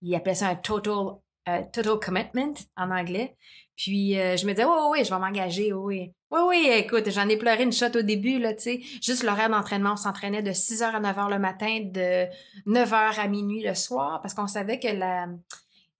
Il 0.03 0.15
appelait 0.15 0.35
ça 0.35 0.49
un 0.49 0.57
total, 0.57 1.19
euh, 1.49 1.63
total 1.73 1.99
commitment 2.01 2.55
en 2.77 2.91
anglais. 2.91 3.37
Puis 3.77 4.15
je 4.15 4.47
me 4.47 4.53
disais, 4.53 4.65
oui, 4.65 4.73
oui, 4.91 5.05
je 5.05 5.11
vais 5.11 5.21
m'engager, 5.21 5.73
oui. 5.73 6.13
Oui, 6.31 6.41
oui, 6.47 6.71
écoute, 6.73 7.11
j'en 7.11 7.29
ai 7.29 7.37
pleuré 7.37 7.65
une 7.65 7.73
shot 7.73 7.97
au 7.97 8.03
début, 8.03 8.39
là, 8.39 8.55
tu 8.55 8.63
sais. 8.63 8.81
Juste 9.03 9.25
l'horaire 9.25 9.51
d'entraînement, 9.51 9.95
on 9.95 9.97
s'entraînait 9.97 10.43
de 10.43 10.53
6h 10.53 10.85
à 10.85 11.01
9h 11.01 11.29
le 11.29 11.41
matin, 11.41 11.81
de 11.85 12.27
9h 12.71 13.19
à 13.19 13.27
minuit 13.27 13.65
le 13.65 13.75
soir, 13.75 14.21
parce 14.23 14.35
qu'on 14.35 14.47
savait 14.47 14.79
que 14.79 14.87
la, 14.87 15.27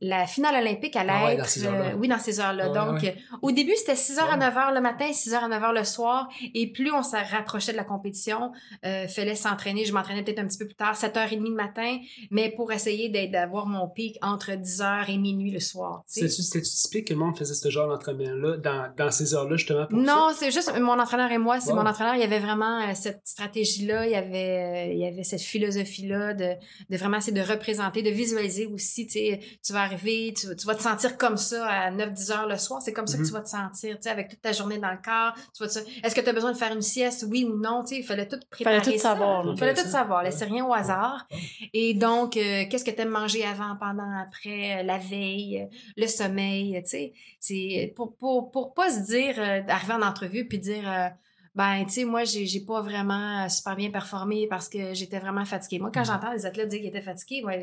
la 0.01 0.27
finale 0.27 0.63
olympique 0.63 0.97
allait 0.97 1.13
ah 1.13 1.33
être. 1.33 1.47
Euh, 1.63 1.93
oui, 1.99 2.09
dans 2.09 2.19
ces 2.19 2.41
heures-là. 2.41 2.69
Donc, 2.71 3.05
euh, 3.05 3.11
au 3.43 3.53
début, 3.53 3.75
c'était 3.77 3.97
6 3.97 4.17
h 4.17 4.31
à 4.31 4.37
9 4.37 4.55
h 4.55 4.75
le 4.75 4.81
matin, 4.81 5.13
6 5.13 5.33
h 5.33 5.37
à 5.37 5.49
9 5.49 5.63
h 5.63 5.75
le 5.75 5.85
soir. 5.85 6.29
Et 6.55 6.73
plus 6.73 6.91
on 6.91 7.03
se 7.03 7.17
rapprochait 7.17 7.73
de 7.73 7.77
la 7.77 7.85
compétition, 7.85 8.53
euh, 8.87 9.07
fallait 9.09 9.35
s'entraîner. 9.35 9.85
Je 9.85 9.93
m'entraînais 9.93 10.23
peut-être 10.23 10.39
un 10.39 10.47
petit 10.47 10.59
peu 10.59 10.67
plus 10.67 10.75
tard, 10.75 10.95
7h30 10.95 11.43
le 11.43 11.51
matin, 11.51 11.99
mais 12.31 12.51
pour 12.51 12.73
essayer 12.73 13.09
d'avoir 13.29 13.67
mon 13.67 13.89
pic 13.89 14.17
entre 14.23 14.53
10 14.53 14.81
h 14.81 15.11
et 15.11 15.19
minuit 15.19 15.51
le 15.51 15.61
soir. 15.61 16.03
C'était-tu 16.07 16.63
typique 16.63 17.09
que 17.09 17.13
le 17.13 17.19
monde 17.19 17.37
faisait 17.37 17.55
ce 17.55 17.69
genre 17.69 17.89
d'entraînement-là 17.89 18.57
dans, 18.57 18.93
dans, 18.97 19.11
ces 19.11 19.35
heures-là, 19.35 19.57
justement? 19.57 19.87
Pour 19.87 19.99
non, 19.99 20.31
c'est 20.35 20.51
juste 20.51 20.73
mon 20.79 20.99
entraîneur 20.99 21.31
et 21.31 21.39
moi. 21.39 21.61
C'est 21.61 21.75
mon 21.75 21.87
entraîneur. 21.87 22.15
Il 22.15 22.21
y 22.21 22.25
avait 22.25 22.39
vraiment 22.39 22.81
euh, 22.81 22.93
cette 22.95 23.21
stratégie-là. 23.25 24.07
Il 24.07 24.13
y 24.13 24.15
avait, 24.15 24.93
il 24.95 24.99
y 24.99 25.07
avait 25.07 25.25
cette 25.25 25.43
philosophie-là 25.43 26.35
de, 26.35 26.55
de 26.89 26.97
vraiment 26.97 27.19
essayer 27.19 27.39
de 27.39 27.47
représenter, 27.47 28.03
de 28.03 28.11
visualiser 28.11 28.67
aussi. 28.67 29.07
Tu 29.07 29.73
vas 29.73 29.90
arriver, 29.91 30.35
tu, 30.37 30.47
vas 30.67 30.75
te 30.75 30.83
sentir 30.83 31.17
comme 31.17 31.37
ça 31.37 31.67
à 31.67 31.91
9-10 31.91 32.33
heures 32.33 32.49
le 32.49 32.57
soir. 32.57 32.81
C'est 32.83 32.93
comme 32.93 33.07
ça 33.07 33.17
que 33.17 33.23
tu 33.23 33.29
mm-hmm. 33.29 33.33
vas 33.33 33.41
te 33.43 33.49
sentir, 33.49 33.97
tu 33.97 34.03
sais, 34.03 34.11
avec 34.11 34.29
toute 34.29 34.41
ta 34.41 34.53
journée 34.53 34.79
dans 34.79 34.91
le 34.91 34.99
corps. 35.03 35.35
Tu 35.57 35.65
vas 35.65 35.69
Est-ce 36.03 36.15
que 36.15 36.21
tu 36.21 36.29
as 36.29 36.33
besoin 36.33 36.53
de 36.53 36.57
faire 36.57 36.73
une 36.73 36.83
sieste, 36.83 37.27
oui 37.29 37.45
ou 37.45 37.57
non? 37.57 37.83
Tu 37.83 37.89
sais, 37.89 38.01
il 38.01 38.05
fallait 38.05 38.29
tout 38.29 38.39
préparer. 38.51 38.77
Il 38.77 38.81
fallait 38.83 38.97
tout 38.97 39.03
savoir. 39.03 39.47
Il 39.47 39.59
fallait 39.59 39.75
tout 39.75 39.89
savoir. 39.89 40.23
Laissez 40.23 40.45
rien 40.45 40.65
au 40.65 40.73
hasard. 40.73 41.27
Et 41.73 41.95
donc, 41.95 42.37
euh, 42.37 42.65
qu'est-ce 42.71 42.85
que 42.85 42.91
tu 42.91 43.01
aimes 43.01 43.09
manger 43.09 43.45
avant, 43.45 43.77
pendant, 43.77 44.19
après, 44.21 44.81
euh, 44.81 44.83
la 44.83 44.99
veille, 44.99 45.63
euh, 45.63 45.77
le 45.97 46.07
sommeil, 46.07 46.81
tu 46.83 46.91
sais? 46.91 47.13
C'est 47.39 47.93
pour, 47.97 48.17
pour, 48.17 48.51
pour 48.51 48.75
pas 48.75 48.91
se 48.91 49.01
dire, 49.01 49.39
arriver 49.69 49.95
en 49.95 50.03
entrevue 50.03 50.47
puis 50.47 50.59
dire, 50.59 51.13
ben, 51.55 51.85
tu 51.85 51.91
sais, 51.91 52.05
moi, 52.05 52.25
j'ai, 52.25 52.61
pas 52.67 52.81
vraiment 52.83 53.49
super 53.49 53.77
bien 53.77 53.91
performé 53.91 54.47
parce 54.47 54.69
que 54.69 54.95
j'étais 54.95 55.19
vraiment 55.19 55.45
fatiguée. 55.45 55.79
Moi, 55.79 55.91
quand 55.93 56.03
mm-hmm. 56.03 56.07
j'entends 56.07 56.33
les 56.33 56.47
athlètes 56.47 56.69
dire 56.69 56.81
qu'ils 56.81 56.89
étaient 56.89 57.01
fatigués, 57.01 57.43
moi, 57.43 57.55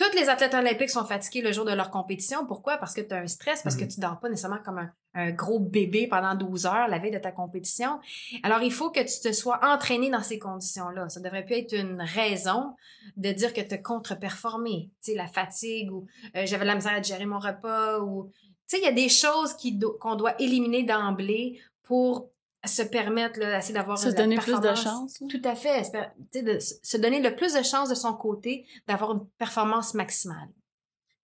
toutes 0.00 0.14
les 0.14 0.30
athlètes 0.30 0.54
olympiques 0.54 0.88
sont 0.88 1.04
fatigués 1.04 1.42
le 1.42 1.52
jour 1.52 1.66
de 1.66 1.72
leur 1.72 1.90
compétition. 1.90 2.46
Pourquoi? 2.46 2.78
Parce 2.78 2.94
que 2.94 3.02
tu 3.02 3.12
as 3.12 3.18
un 3.18 3.26
stress, 3.26 3.62
parce 3.62 3.76
que 3.76 3.84
mm-hmm. 3.84 3.94
tu 3.94 4.00
dors 4.00 4.18
pas 4.18 4.30
nécessairement 4.30 4.62
comme 4.64 4.78
un, 4.78 4.90
un 5.12 5.30
gros 5.30 5.60
bébé 5.60 6.06
pendant 6.06 6.34
12 6.34 6.64
heures 6.64 6.88
la 6.88 6.98
veille 6.98 7.10
de 7.10 7.18
ta 7.18 7.32
compétition. 7.32 8.00
Alors, 8.42 8.62
il 8.62 8.72
faut 8.72 8.90
que 8.90 9.00
tu 9.00 9.28
te 9.28 9.30
sois 9.34 9.60
entraîné 9.62 10.08
dans 10.08 10.22
ces 10.22 10.38
conditions-là. 10.38 11.10
Ça 11.10 11.20
devrait 11.20 11.44
plus 11.44 11.56
être 11.56 11.74
une 11.74 12.00
raison 12.00 12.74
de 13.18 13.30
dire 13.30 13.52
que 13.52 13.60
tu 13.60 13.74
as 13.74 13.78
contre-performé. 13.78 14.90
Tu 15.04 15.12
sais, 15.12 15.18
la 15.18 15.26
fatigue 15.26 15.92
ou 15.92 16.06
euh, 16.34 16.46
j'avais 16.46 16.64
la 16.64 16.76
misère 16.76 16.92
à 16.92 17.02
gérer 17.02 17.26
mon 17.26 17.38
repas 17.38 17.98
ou... 18.00 18.30
Tu 18.68 18.76
sais, 18.76 18.78
il 18.78 18.84
y 18.84 18.88
a 18.88 18.92
des 18.92 19.10
choses 19.10 19.54
qu'on 20.00 20.14
doit 20.14 20.40
éliminer 20.40 20.82
d'emblée 20.82 21.60
pour 21.82 22.30
se 22.66 22.82
permettre 22.82 23.38
d'essayer 23.38 23.74
d'avoir 23.74 23.98
se 23.98 24.10
donner 24.10 24.36
plus 24.36 24.60
de 24.60 24.74
chance. 24.74 25.18
Tout 25.28 25.42
à 25.44 25.54
fait. 25.54 25.90
De 26.34 26.58
se 26.60 26.96
donner 26.96 27.20
le 27.20 27.34
plus 27.34 27.54
de 27.54 27.62
chance 27.62 27.88
de 27.88 27.94
son 27.94 28.12
côté 28.14 28.66
d'avoir 28.86 29.12
une 29.12 29.26
performance 29.38 29.94
maximale. 29.94 30.48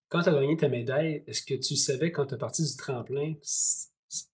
Quand 0.09 0.23
tu 0.23 0.28
as 0.28 0.33
gagné 0.33 0.57
ta 0.57 0.69
médaille, 0.69 1.25
est-ce 1.26 1.43
que 1.43 1.55
tu 1.55 1.76
savais 1.76 2.12
quand 2.12 2.26
tu 2.26 2.35
es 2.35 2.38
parti 2.38 2.62
du 2.62 2.76
tremplin, 2.76 3.35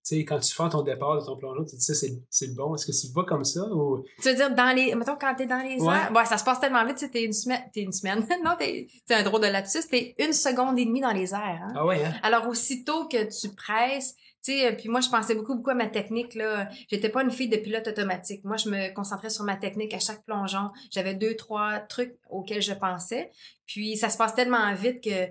sais, 0.02 0.24
quand 0.24 0.38
tu 0.38 0.54
fais 0.54 0.68
ton 0.68 0.82
départ 0.82 1.18
de 1.20 1.24
ton 1.24 1.36
plongeon, 1.36 1.64
tu 1.64 1.72
te 1.72 1.76
dis 1.76 1.84
ça, 1.84 1.94
c'est 1.94 2.46
le 2.46 2.54
bon. 2.54 2.74
Est-ce 2.74 2.86
que 2.86 2.92
tu 2.92 3.12
vas 3.12 3.24
comme 3.24 3.44
ça 3.44 3.62
ou? 3.72 4.04
Tu 4.20 4.28
veux 4.28 4.34
dire, 4.34 4.54
dans 4.54 4.74
les. 4.74 4.94
Mettons, 4.94 5.16
quand 5.20 5.34
t'es 5.34 5.46
dans 5.46 5.62
les 5.62 5.82
airs? 5.82 6.12
Ouais, 6.14 6.24
ça 6.24 6.38
se 6.38 6.44
passe 6.44 6.60
tellement 6.60 6.84
vite, 6.84 7.04
tu 7.12 7.18
une 7.18 7.32
semaine. 7.32 7.62
T'es 7.72 7.82
une 7.82 7.92
semaine. 7.92 8.26
non, 8.44 8.52
t'es 8.58 8.88
un 9.10 9.22
drôle 9.22 9.42
de 9.42 9.46
lapsus. 9.46 9.88
T'es 9.90 10.14
une 10.18 10.32
seconde 10.32 10.78
et 10.78 10.84
demie 10.84 11.00
dans 11.00 11.12
les 11.12 11.32
airs. 11.32 11.62
Hein? 11.62 11.72
Ah 11.74 11.86
ouais, 11.86 12.04
hein? 12.04 12.12
Alors, 12.22 12.48
aussitôt 12.48 13.06
que 13.08 13.24
tu 13.24 13.54
presses, 13.54 14.14
sais, 14.42 14.72
puis 14.72 14.88
moi, 14.88 15.00
je 15.00 15.08
pensais 15.08 15.34
beaucoup, 15.34 15.54
beaucoup 15.54 15.70
à 15.70 15.74
ma 15.74 15.86
technique, 15.86 16.34
là. 16.34 16.68
J'étais 16.90 17.08
pas 17.08 17.22
une 17.22 17.30
fille 17.30 17.48
de 17.48 17.56
pilote 17.56 17.86
automatique. 17.86 18.44
Moi, 18.44 18.56
je 18.56 18.68
me 18.68 18.92
concentrais 18.92 19.30
sur 19.30 19.44
ma 19.44 19.56
technique 19.56 19.94
à 19.94 19.98
chaque 19.98 20.24
plongeon. 20.24 20.70
J'avais 20.90 21.14
deux, 21.14 21.36
trois 21.36 21.78
trucs 21.80 22.16
auxquels 22.30 22.62
je 22.62 22.72
pensais. 22.72 23.30
Puis, 23.66 23.96
ça 23.96 24.10
se 24.10 24.18
passe 24.18 24.34
tellement 24.34 24.74
vite 24.74 25.02
que 25.02 25.28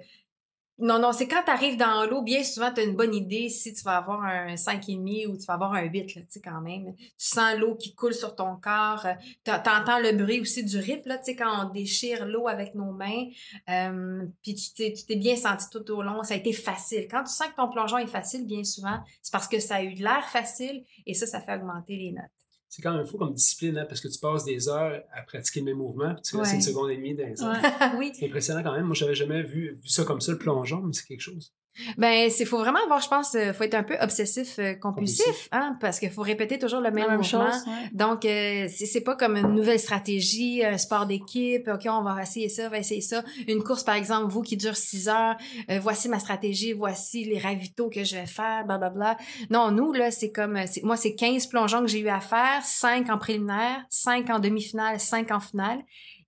non, 0.80 0.98
non, 0.98 1.12
c'est 1.12 1.28
quand 1.28 1.44
tu 1.44 1.52
arrives 1.52 1.78
dans 1.78 2.06
l'eau, 2.10 2.24
bien 2.24 2.44
souvent, 2.44 2.74
tu 2.74 2.82
as 2.82 2.84
une 2.84 2.96
bonne 2.96 3.14
idée 3.14 3.50
si 3.50 3.74
tu 3.74 3.84
vas 3.84 3.98
avoir 3.98 4.24
un 4.24 4.56
5,5 4.56 5.28
ou 5.28 5.38
tu 5.38 5.46
vas 5.46 5.54
avoir 5.54 5.74
un 5.74 5.84
8, 5.84 6.16
là, 6.16 6.22
tu 6.22 6.28
sais, 6.30 6.42
quand 6.42 6.60
même. 6.62 6.96
Tu 6.96 7.06
sens 7.18 7.56
l'eau 7.58 7.76
qui 7.76 7.94
coule 7.94 8.16
sur 8.16 8.36
ton 8.36 8.56
corps. 8.56 9.06
Euh, 9.06 9.14
tu 9.44 9.52
entends 9.52 10.00
le 10.00 10.18
bruit 10.18 10.40
aussi 10.40 10.64
du 10.64 10.80
rip, 10.80 11.06
là, 11.06 11.20
tu 11.20 11.26
sais, 11.26 11.36
quand 11.36 11.66
on 11.66 11.70
déchire 11.70 12.26
l'eau 12.26 12.48
avec 12.48 12.74
nos 12.74 12.92
mains. 12.92 13.28
Euh, 13.70 14.26
puis 14.42 14.56
tu 14.56 14.74
t'es 14.74 15.16
bien 15.18 15.36
senti 15.36 15.66
tout 15.70 15.88
au 15.92 16.02
long. 16.02 16.24
Ça 16.24 16.34
a 16.34 16.38
été 16.38 16.54
facile. 16.54 17.08
Quand 17.10 17.24
tu 17.24 17.32
sens 17.32 17.48
que 17.50 17.56
ton 17.56 17.70
plongeon 17.70 18.00
est 18.00 18.08
facile, 18.08 18.48
bien 18.48 18.64
souvent, 18.64 19.00
c'est 19.22 19.32
parce 19.32 19.48
que 19.48 19.60
ça 19.60 19.76
a 19.76 19.84
eu 19.84 19.94
de 19.94 20.02
l'air 20.02 20.28
facile 20.30 20.84
et 21.06 21.14
ça, 21.14 21.28
ça 21.28 21.42
fait 21.42 21.56
augmenter 21.56 21.96
les 21.96 22.12
notes 22.12 22.41
c'est 22.72 22.82
quand 22.82 22.96
même 22.96 23.06
fou 23.06 23.18
comme 23.18 23.34
discipline, 23.34 23.78
hein, 23.78 23.86
parce 23.86 24.00
que 24.00 24.08
tu 24.08 24.18
passes 24.18 24.46
des 24.46 24.70
heures 24.70 25.04
à 25.12 25.24
pratiquer 25.24 25.60
le 25.60 25.66
même 25.66 25.78
mouvement, 25.78 26.14
puis 26.16 26.24
tu 26.24 26.38
restes 26.38 26.54
une 26.54 26.62
seconde 26.62 26.90
et 26.90 26.96
demie 26.96 27.14
dans 27.14 27.26
les 27.26 27.36
oui. 27.98 28.14
C'est 28.18 28.28
impressionnant 28.28 28.64
quand 28.64 28.72
même. 28.72 28.86
Moi, 28.86 28.96
j'avais 28.96 29.14
jamais 29.14 29.44
vu, 29.44 29.74
vu 29.74 29.90
ça 29.90 30.06
comme 30.06 30.22
ça, 30.22 30.32
le 30.32 30.38
plongeon, 30.38 30.82
mais 30.82 30.94
c'est 30.94 31.06
quelque 31.06 31.20
chose. 31.20 31.54
Ben, 31.98 32.30
c'est 32.30 32.46
faut 32.46 32.58
vraiment 32.58 32.84
avoir, 32.84 33.00
je 33.00 33.08
pense, 33.08 33.34
euh, 33.36 33.54
faut 33.54 33.64
être 33.64 33.76
un 33.76 33.84
peu 33.84 33.96
obsessif 34.02 34.60
euh, 34.60 34.74
compulsif, 34.74 35.48
hein, 35.52 35.78
parce 35.80 36.00
qu'il 36.00 36.10
faut 36.10 36.22
répéter 36.22 36.60
toujours 36.60 36.82
le 36.82 36.92
même, 36.92 37.18
mouvement. 37.18 37.24
Chose, 37.24 37.66
Donc, 37.94 38.26
euh, 38.26 38.68
c'est 38.68 39.02
pas 39.02 39.16
comme 39.16 39.38
une 39.38 39.56
nouvelle 39.56 39.80
stratégie, 39.80 40.64
un 40.66 40.78
sport 40.78 41.06
d'équipe. 41.06 41.70
Ok, 41.74 41.88
on 41.88 42.04
va 42.04 42.22
essayer 42.22 42.50
ça, 42.50 42.64
on 42.68 42.70
va 42.70 42.80
essayer 42.80 43.02
ça. 43.02 43.24
Une 43.48 43.64
course, 43.64 43.84
par 43.84 43.96
exemple, 43.96 44.32
vous 44.32 44.42
qui 44.42 44.58
dure 44.58 44.76
six 44.76 45.08
heures, 45.08 45.38
voici 45.82 46.10
ma 46.10 46.20
stratégie, 46.20 46.74
voici 46.74 47.24
les 47.24 47.40
ravitaux 47.40 47.90
que 47.90 48.04
je 48.04 48.16
vais 48.16 48.26
faire, 48.26 48.66
bla 48.66 48.78
bla 48.78 48.90
bla. 48.90 49.18
Non, 49.50 49.72
nous 49.72 49.94
là, 49.94 50.12
c'est 50.12 50.32
comme, 50.32 50.60
moi, 50.84 50.98
c'est 50.98 51.16
15 51.16 51.48
plongeons 51.48 51.82
que 51.82 51.88
j'ai 51.88 52.00
eu 52.00 52.10
à 52.10 52.20
faire, 52.20 52.62
5 52.64 53.10
en 53.10 53.18
préliminaire, 53.18 53.86
5 53.90 54.30
en 54.30 54.40
demi-finale, 54.40 55.00
5 55.00 55.32
en 55.32 55.40
finale 55.40 55.80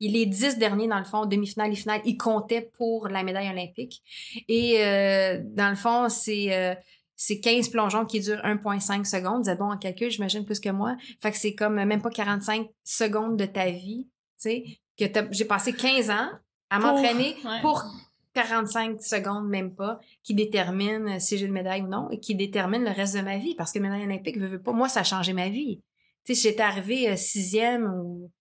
les 0.09 0.25
dix 0.25 0.57
derniers, 0.57 0.87
dans 0.87 0.99
le 0.99 1.05
fond, 1.05 1.25
demi-finale 1.25 1.71
et 1.71 1.75
finale, 1.75 2.01
ils 2.05 2.17
comptaient 2.17 2.69
pour 2.77 3.07
la 3.07 3.23
médaille 3.23 3.49
olympique. 3.49 4.01
Et 4.47 4.83
euh, 4.83 5.41
dans 5.43 5.69
le 5.69 5.75
fond, 5.75 6.09
c'est 6.09 6.53
euh, 6.53 6.75
c'est 7.15 7.39
15 7.39 7.69
plongeons 7.69 8.05
qui 8.05 8.19
durent 8.19 8.41
1,5 8.43 9.05
secondes. 9.05 9.47
Vous 9.47 9.55
bon 9.55 9.71
en 9.71 9.77
calcul, 9.77 10.11
j'imagine, 10.11 10.45
plus 10.45 10.59
que 10.59 10.69
moi. 10.69 10.97
Fait 11.21 11.31
que 11.31 11.37
c'est 11.37 11.55
comme 11.55 11.75
même 11.75 12.01
pas 12.01 12.09
45 12.09 12.67
secondes 12.83 13.37
de 13.37 13.45
ta 13.45 13.69
vie, 13.69 14.09
tu 14.41 14.49
sais, 14.49 14.63
que 14.97 15.05
j'ai 15.31 15.45
passé 15.45 15.73
15 15.73 16.09
ans 16.09 16.29
à 16.69 16.79
m'entraîner 16.79 17.37
pour 17.61 17.85
45 18.33 19.01
secondes, 19.01 19.47
même 19.47 19.75
pas, 19.75 19.99
qui 20.23 20.33
détermine 20.33 21.19
si 21.19 21.37
j'ai 21.37 21.45
une 21.45 21.53
médaille 21.53 21.83
ou 21.83 21.87
non, 21.87 22.09
et 22.09 22.19
qui 22.19 22.35
détermine 22.35 22.83
le 22.83 22.91
reste 22.91 23.15
de 23.15 23.21
ma 23.21 23.37
vie. 23.37 23.55
Parce 23.55 23.71
que 23.71 23.79
médaille 23.79 24.03
olympique, 24.03 24.37
veut, 24.37 24.61
pas, 24.61 24.71
moi, 24.71 24.89
ça 24.89 25.01
a 25.01 25.03
changé 25.03 25.33
ma 25.33 25.49
vie. 25.49 25.81
Tu 26.25 26.35
sais, 26.35 26.49
j'étais 26.49 26.63
arrivée 26.63 27.09
euh, 27.09 27.15
sixième 27.15 27.85
ou 27.85 28.31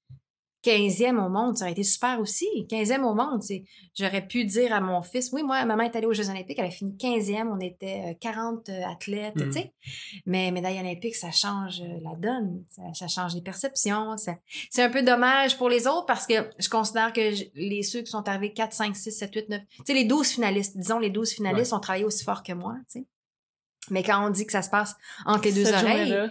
15e 0.64 1.18
au 1.18 1.28
monde, 1.28 1.56
ça 1.56 1.64
aurait 1.64 1.72
été 1.72 1.82
super 1.82 2.20
aussi. 2.20 2.46
15e 2.68 3.02
au 3.02 3.14
monde, 3.14 3.42
j'aurais 3.94 4.26
pu 4.26 4.44
dire 4.44 4.72
à 4.72 4.80
mon 4.80 5.02
fils, 5.02 5.30
oui, 5.32 5.42
moi, 5.42 5.64
maman 5.64 5.84
est 5.84 5.96
allée 5.96 6.06
aux 6.06 6.12
Jeux 6.12 6.30
olympiques, 6.30 6.58
elle 6.58 6.66
a 6.66 6.70
fini 6.70 6.96
15e, 6.96 7.48
on 7.48 7.58
était 7.58 8.16
40 8.20 8.68
euh, 8.68 8.72
euh, 8.72 8.86
athlètes, 8.86 9.34
tu 9.36 9.44
mm. 9.46 9.52
sais. 9.52 9.72
Mais 10.26 10.50
médaille 10.52 10.78
olympique, 10.78 11.16
ça 11.16 11.30
change 11.30 11.80
euh, 11.80 11.98
la 12.02 12.14
donne, 12.16 12.64
ça, 12.94 13.08
change 13.08 13.34
les 13.34 13.42
perceptions. 13.42 14.16
C'est 14.70 14.82
un 14.82 14.90
peu 14.90 15.02
dommage 15.02 15.58
pour 15.58 15.68
les 15.68 15.86
autres 15.86 16.06
parce 16.06 16.26
que 16.26 16.34
je 16.58 16.68
considère 16.68 17.12
que 17.12 17.32
les 17.54 17.82
ceux 17.82 18.02
qui 18.02 18.10
sont 18.10 18.28
arrivés 18.28 18.52
4, 18.52 18.72
5, 18.72 18.96
6, 18.96 19.10
7, 19.10 19.34
8, 19.34 19.48
9, 19.48 19.60
tu 19.60 19.82
sais, 19.84 19.94
les 19.94 20.04
12 20.04 20.28
finalistes, 20.28 20.76
disons, 20.76 20.98
les 20.98 21.10
12 21.10 21.32
finalistes 21.32 21.72
ont 21.72 21.80
travaillé 21.80 22.04
aussi 22.04 22.24
fort 22.24 22.42
que 22.42 22.52
moi, 22.52 22.74
tu 22.90 23.00
sais. 23.00 23.06
Mais 23.90 24.04
quand 24.04 24.24
on 24.24 24.30
dit 24.30 24.46
que 24.46 24.52
ça 24.52 24.62
se 24.62 24.70
passe 24.70 24.94
entre 25.26 25.44
les 25.44 25.52
deux 25.52 25.72
oreilles, 25.72 26.30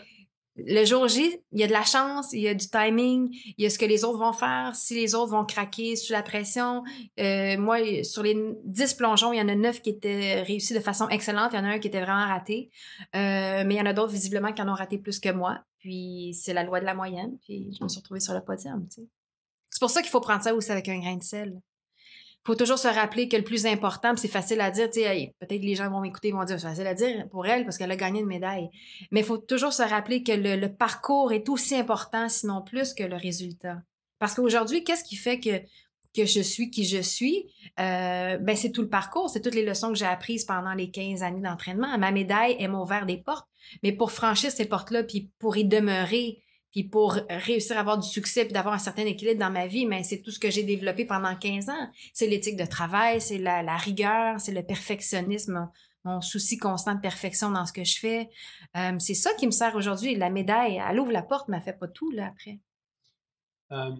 le 0.58 0.86
jour 0.86 1.08
J, 1.08 1.40
il 1.52 1.60
y 1.60 1.64
a 1.64 1.68
de 1.68 1.72
la 1.72 1.84
chance, 1.84 2.34
il 2.34 2.42
y 2.42 2.48
a 2.48 2.54
du 2.54 2.68
timing, 2.68 3.30
il 3.58 3.64
y 3.64 3.66
a 3.66 3.70
ce 3.70 3.80
que 3.80 3.86
les 3.86 4.04
autres 4.04 4.20
vont 4.20 4.34
faire, 4.34 4.76
si 4.76 4.96
les 4.96 5.16
autres 5.16 5.32
vont 5.32 5.46
craquer 5.46 5.96
sous 5.96 6.12
la 6.12 6.24
pression. 6.24 6.84
Euh, 7.20 7.58
moi, 7.58 8.04
sur 8.04 8.24
les 8.24 8.36
10 8.66 8.94
plongeons, 8.96 9.32
il 9.32 9.40
y 9.40 9.42
en 9.42 9.48
a 9.48 9.56
9 9.56 9.82
qui 9.82 9.92
étaient 9.92 10.42
réussis 10.42 10.74
de 10.74 10.80
façon 10.80 11.08
excellente, 11.10 11.52
il 11.54 11.58
y 11.58 11.60
en 11.60 11.66
a 11.66 11.70
un 11.70 11.80
qui 11.80 11.88
était 11.88 12.02
vraiment 12.02 12.28
raté. 12.28 12.70
Euh, 13.16 13.64
mais 13.66 13.76
il 13.76 13.78
y 13.78 13.82
en 13.82 13.86
a 13.86 13.94
d'autres, 13.94 14.12
visiblement, 14.12 14.52
qui 14.52 14.62
en 14.62 14.68
ont 14.68 14.76
raté 14.76 14.98
plus 14.98 15.20
que 15.20 15.30
moi. 15.30 15.60
Puis 15.80 16.38
c'est 16.40 16.54
la 16.54 16.64
loi 16.64 16.80
de 16.80 16.86
la 16.86 16.94
moyenne, 16.94 17.38
puis 17.44 17.74
je 17.78 17.84
me 17.84 17.90
suis 17.90 18.00
retrouvée 18.00 18.20
sur 18.20 18.34
le 18.34 18.42
podium, 18.42 18.86
C'est 18.90 19.80
pour 19.80 19.90
ça 19.90 20.02
qu'il 20.02 20.12
faut 20.12 20.22
prendre 20.22 20.44
ça 20.44 20.54
aussi 20.54 20.72
avec 20.72 20.90
un 20.90 21.00
grain 21.00 21.16
de 21.16 21.24
sel 21.24 21.62
faut 22.44 22.56
toujours 22.56 22.80
se 22.80 22.88
rappeler 22.88 23.28
que 23.28 23.38
le 23.38 23.44
plus 23.44 23.66
important, 23.66 24.16
c'est 24.16 24.28
facile 24.28 24.62
à 24.62 24.72
dire, 24.72 24.90
tu 24.90 25.00
peut-être 25.00 25.62
les 25.62 25.76
gens 25.76 25.90
vont 25.90 26.02
m'écouter, 26.02 26.32
vont 26.32 26.44
dire, 26.44 26.60
c'est 26.60 26.68
facile 26.68 26.88
à 26.88 26.94
dire 26.94 27.28
pour 27.30 27.46
elle 27.46 27.64
parce 27.66 27.78
qu'elle 27.78 27.92
a 27.92 27.96
gagné 27.96 28.22
une 28.22 28.28
médaille. 28.28 28.70
Mais 29.12 29.20
il 29.20 29.26
faut 29.26 29.38
toujours 29.38 29.74
se 29.74 29.84
rappeler 29.84 30.24
que 30.24 30.32
le, 30.32 30.68
parcours 30.68 31.32
est 31.34 31.50
aussi 31.50 31.76
important, 31.76 32.30
sinon 32.30 32.62
plus 32.62 32.94
que 32.94 33.04
le 33.04 33.16
résultat. 33.16 33.78
Parce 34.18 34.34
qu'aujourd'hui, 34.34 34.84
qu'est-ce 34.84 35.04
qui 35.04 35.16
fait 35.16 35.40
que 35.40 35.62
que 36.14 36.26
je 36.26 36.42
suis 36.42 36.70
qui 36.70 36.84
je 36.84 37.02
suis, 37.02 37.46
euh, 37.80 38.38
ben 38.38 38.54
c'est 38.56 38.72
tout 38.72 38.82
le 38.82 38.90
parcours, 38.90 39.30
c'est 39.30 39.40
toutes 39.40 39.56
les 39.56 39.66
leçons 39.66 39.94
que 39.94 39.98
j'ai 39.98 40.06
apprises 40.06 40.44
pendant 40.44 40.74
les 40.74 40.92
15 40.92 41.24
années 41.24 41.40
d'entraînement. 41.40 41.98
Ma 41.98 42.12
médaille, 42.12 42.58
elle 42.60 42.72
m'a 42.72 42.82
ouvert 42.82 43.06
des 43.06 43.16
portes, 43.16 43.48
mais 43.82 43.94
pour 43.94 44.12
franchir 44.12 44.52
ces 44.52 44.66
portes-là, 44.66 45.04
puis 45.04 45.30
pour 45.40 45.56
y 45.56 45.64
demeurer, 45.64 46.42
puis 46.72 46.84
pour 46.84 47.18
réussir 47.30 47.78
à 47.78 47.82
avoir 47.82 47.98
du 47.98 48.08
succès 48.08 48.46
puis 48.46 48.54
d'avoir 48.54 48.74
un 48.74 48.80
certain 48.80 49.06
équilibre 49.06 49.40
dans 49.40 49.52
ma 49.52 49.68
vie, 49.68 49.86
mais 49.86 50.04
c'est 50.04 50.22
tout 50.22 50.32
ce 50.32 50.40
que 50.40 50.50
j'ai 50.50 50.64
développé 50.64 51.06
pendant 51.06 51.36
15 51.36 51.70
ans. 51.70 51.90
C'est 52.14 52.28
l'éthique 52.28 52.58
de 52.58 52.66
travail, 52.66 53.20
c'est 53.20 53.38
la, 53.38 53.78
rigueur, 53.78 54.40
c'est 54.40 54.54
le 54.54 54.64
perfectionnisme, 54.64 55.70
mon 56.06 56.22
souci 56.22 56.58
constant 56.58 56.96
de 56.96 57.02
perfection 57.02 57.52
dans 57.52 57.66
ce 57.66 57.74
que 57.74 57.84
je 57.84 58.00
fais. 58.00 58.30
Euh, 58.78 58.96
c'est 59.00 59.14
ça 59.14 59.34
qui 59.34 59.46
me 59.46 59.52
sert 59.52 59.76
aujourd'hui. 59.76 60.16
La 60.16 60.30
médaille, 60.30 60.82
elle 60.90 61.00
ouvre 61.00 61.12
la 61.12 61.22
porte, 61.22 61.50
mais 61.50 61.58
elle 61.58 61.64
fait 61.64 61.78
pas 61.78 61.88
tout 61.88 62.10
là 62.12 62.28
après. 62.28 62.60
Euh, 63.74 63.92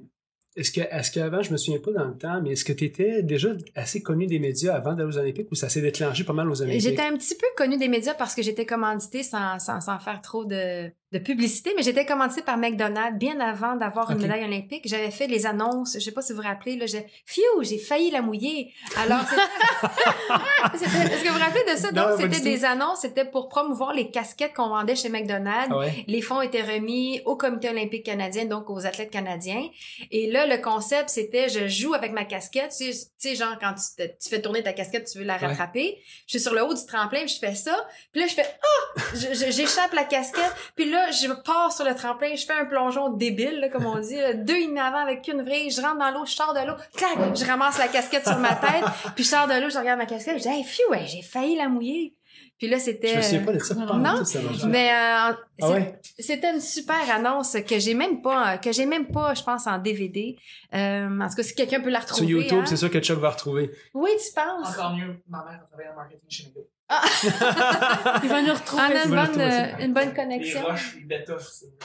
est-ce 0.56 0.72
que 0.72 0.82
est-ce 0.82 1.12
qu'avant, 1.12 1.42
je 1.42 1.52
me 1.52 1.58
souviens 1.58 1.80
pas 1.80 1.92
dans 1.92 2.06
le 2.06 2.18
temps, 2.18 2.42
mais 2.42 2.52
est-ce 2.52 2.66
que 2.66 2.74
tu 2.74 2.86
étais 2.86 3.22
déjà 3.22 3.50
assez 3.76 4.02
connu 4.02 4.28
des 4.28 4.40
médias 4.40 4.76
avant 4.76 4.94
d'aller 4.94 5.10
aux 5.10 5.18
Olympiques 5.18 5.52
ou 5.52 5.56
ça 5.56 5.70
s'est 5.70 5.82
déclenché 5.82 6.24
pas 6.24 6.34
mal 6.34 6.50
aux 6.50 6.62
Olympiques? 6.62 6.82
J'étais 6.82 7.04
un 7.04 7.18
petit 7.18 7.36
peu 7.36 7.48
connu 7.56 7.78
des 7.78 7.88
médias 7.88 8.14
parce 8.14 8.34
que 8.34 8.42
j'étais 8.42 8.66
commanditée 8.66 9.24
sans, 9.24 9.60
sans, 9.60 9.80
sans 9.80 10.00
faire 10.00 10.22
trop 10.22 10.44
de, 10.44 10.92
de 11.12 11.20
publicité, 11.20 11.74
mais 11.76 11.84
j'étais 11.84 12.06
commanditée 12.06 12.42
par 12.42 12.58
McDonald's 12.58 13.20
bien 13.20 13.38
avant 13.42 13.76
d'avoir 13.76 14.12
une 14.12 14.22
médaille 14.22 14.46
olympique. 14.46 14.84
J'avais 14.86 15.12
fait 15.12 15.28
les 15.28 15.46
annonces, 15.46 15.96
je 15.96 16.00
sais 16.00 16.14
pas 16.14 16.22
si 16.22 16.32
vous 16.32 16.42
vous 16.42 16.48
rappelez, 16.48 16.78
là, 16.78 16.86
j'ai, 16.86 17.06
fiou, 17.26 17.44
j'ai 17.62 17.80
failli 17.80 18.12
la 18.12 18.22
mouiller. 18.22 18.72
Alors, 18.96 19.20
est-ce 20.74 21.24
que 21.24 21.28
vous 21.28 21.34
vous 21.34 21.44
rappelez 21.44 21.66
de 21.70 21.78
ça? 21.78 21.92
Donc, 21.92 22.18
c'était 22.18 22.40
des 22.40 22.64
annonces, 22.64 23.00
c'était 23.02 23.26
pour 23.26 23.50
promouvoir 23.50 23.94
les 23.94 24.10
casquettes 24.10 24.54
qu'on 24.54 24.70
vendait 24.70 24.96
chez 24.96 25.10
McDonald's. 25.10 25.76
Ah 25.76 25.86
les 26.08 26.22
fonds 26.22 26.42
étaient 26.42 26.64
remis 26.64 27.22
au 27.26 27.36
comité 27.36 27.70
olympique 27.70 28.06
canadien, 28.06 28.46
donc 28.46 28.70
aux 28.70 28.86
athlètes 28.86 29.12
canadiens. 29.12 29.68
Et 30.12 30.32
là, 30.32 30.46
le 30.46 30.62
concept, 30.62 31.10
c'était, 31.10 31.50
je 31.50 31.68
joue 31.68 31.94
avec 31.94 32.14
ma 32.14 32.24
casquette. 32.24 32.74
Tu 32.78 32.94
sais, 32.94 33.36
genre, 33.36 33.58
quand 33.60 33.74
tu, 33.74 34.04
tu, 34.08 34.30
fais 34.30 34.42
tourner 34.42 34.64
ta 34.64 34.72
casquette, 34.72 35.10
tu 35.12 35.20
veux 35.20 35.26
la 35.26 35.36
rattraper. 35.36 35.98
Je 36.26 36.38
suis 36.38 36.40
sur 36.40 36.54
le 36.54 36.64
haut 36.64 36.74
du 36.74 36.86
tremplin, 36.86 37.28
je 37.28 37.36
fais 37.36 37.56
ça. 37.56 37.76
Puis 38.14 38.22
là, 38.22 38.28
je 38.28 38.34
fais, 38.34 38.46
ah! 38.46 39.02
J'échappe 39.50 39.92
la 39.94 40.06
casquette. 40.06 40.56
Puis 40.76 40.90
là, 40.90 41.01
je 41.12 41.32
pars 41.44 41.72
sur 41.72 41.86
le 41.86 41.96
tremplin, 41.96 42.36
je 42.36 42.46
fais 42.46 42.54
un 42.54 42.66
plongeon 42.66 43.10
débile, 43.10 43.70
comme 43.72 43.86
on 43.86 44.00
dit, 44.00 44.18
deux 44.36 44.56
in 44.56 44.76
avant 44.78 45.00
avec 45.00 45.28
une 45.28 45.42
vraie, 45.42 45.70
je 45.70 45.82
rentre 45.82 45.98
dans 45.98 46.12
l'eau, 46.12 46.26
je 46.26 46.34
sors 46.34 46.54
de 46.54 46.68
l'eau, 46.68 46.76
clac, 46.96 47.36
je 47.36 47.46
ramasse 47.46 47.78
la 47.78 47.88
casquette 47.88 48.28
sur 48.28 48.38
ma 48.38 48.56
tête, 48.56 48.86
puis 49.16 49.24
je 49.24 49.30
sors 49.30 49.48
de 49.48 49.62
l'eau, 49.62 49.70
je 49.70 49.78
regarde 49.78 50.00
ma 50.00 50.06
casquette, 50.06 50.38
je 50.38 50.44
dis, 50.44 50.50
hey, 50.50 50.64
fiou, 50.64 50.86
j'ai 51.06 51.22
failli 51.22 51.56
la 51.56 51.70
mouiller. 51.70 52.16
Puis 52.62 52.70
là, 52.70 52.78
c'était. 52.78 53.08
Je 53.08 53.18
me 53.18 53.22
souviens 53.24 53.44
pas 53.44 53.54
de 53.54 53.60
ça. 53.60 53.74
Non, 53.74 54.68
mais 54.68 54.92
euh, 54.92 55.34
ah 55.64 55.78
c'était 56.20 56.54
une 56.54 56.62
super 56.62 57.10
annonce 57.10 57.58
que 57.68 57.80
j'ai 57.80 57.96
même 57.96 58.22
pas, 58.22 58.60
que 58.60 58.72
j'ai 58.72 58.86
même 58.86 59.08
pas, 59.08 59.34
je 59.34 59.42
pense, 59.42 59.66
en 59.66 59.80
DVD. 59.80 60.38
Euh, 60.76 61.20
en 61.20 61.28
tout 61.28 61.36
cas, 61.36 61.44
si 61.44 61.56
quelqu'un 61.56 61.82
peut 61.82 61.90
la 61.90 62.02
retrouver. 62.02 62.28
Sur 62.28 62.38
YouTube, 62.38 62.60
hein. 62.62 62.66
c'est 62.68 62.78
sûr 62.78 62.92
que 62.92 63.00
Chuck 63.00 63.18
va 63.18 63.32
retrouver. 63.32 63.72
Oui, 63.96 64.12
tu 64.24 64.32
penses? 64.34 64.78
Encore 64.78 64.96
mieux, 64.96 65.24
ma 65.28 65.44
mère 65.44 65.60
a 65.60 65.66
travaillé 65.66 65.90
en 65.90 65.96
marketing 65.96 66.30
chez 66.30 66.44
McDo. 66.46 66.68
Ah. 66.94 68.20
Il 68.24 68.30
va 68.30 68.42
nous 68.42 68.54
retrouver. 68.54 68.84
On 68.84 68.96
a 68.96 69.04
une 69.06 69.12
bonne, 69.12 69.42
euh, 69.42 69.86
une 69.86 69.94
bonne 69.94 70.14
connexion. 70.14 70.60
Les 70.62 70.68
roches, 70.68 70.98
les 71.08 71.26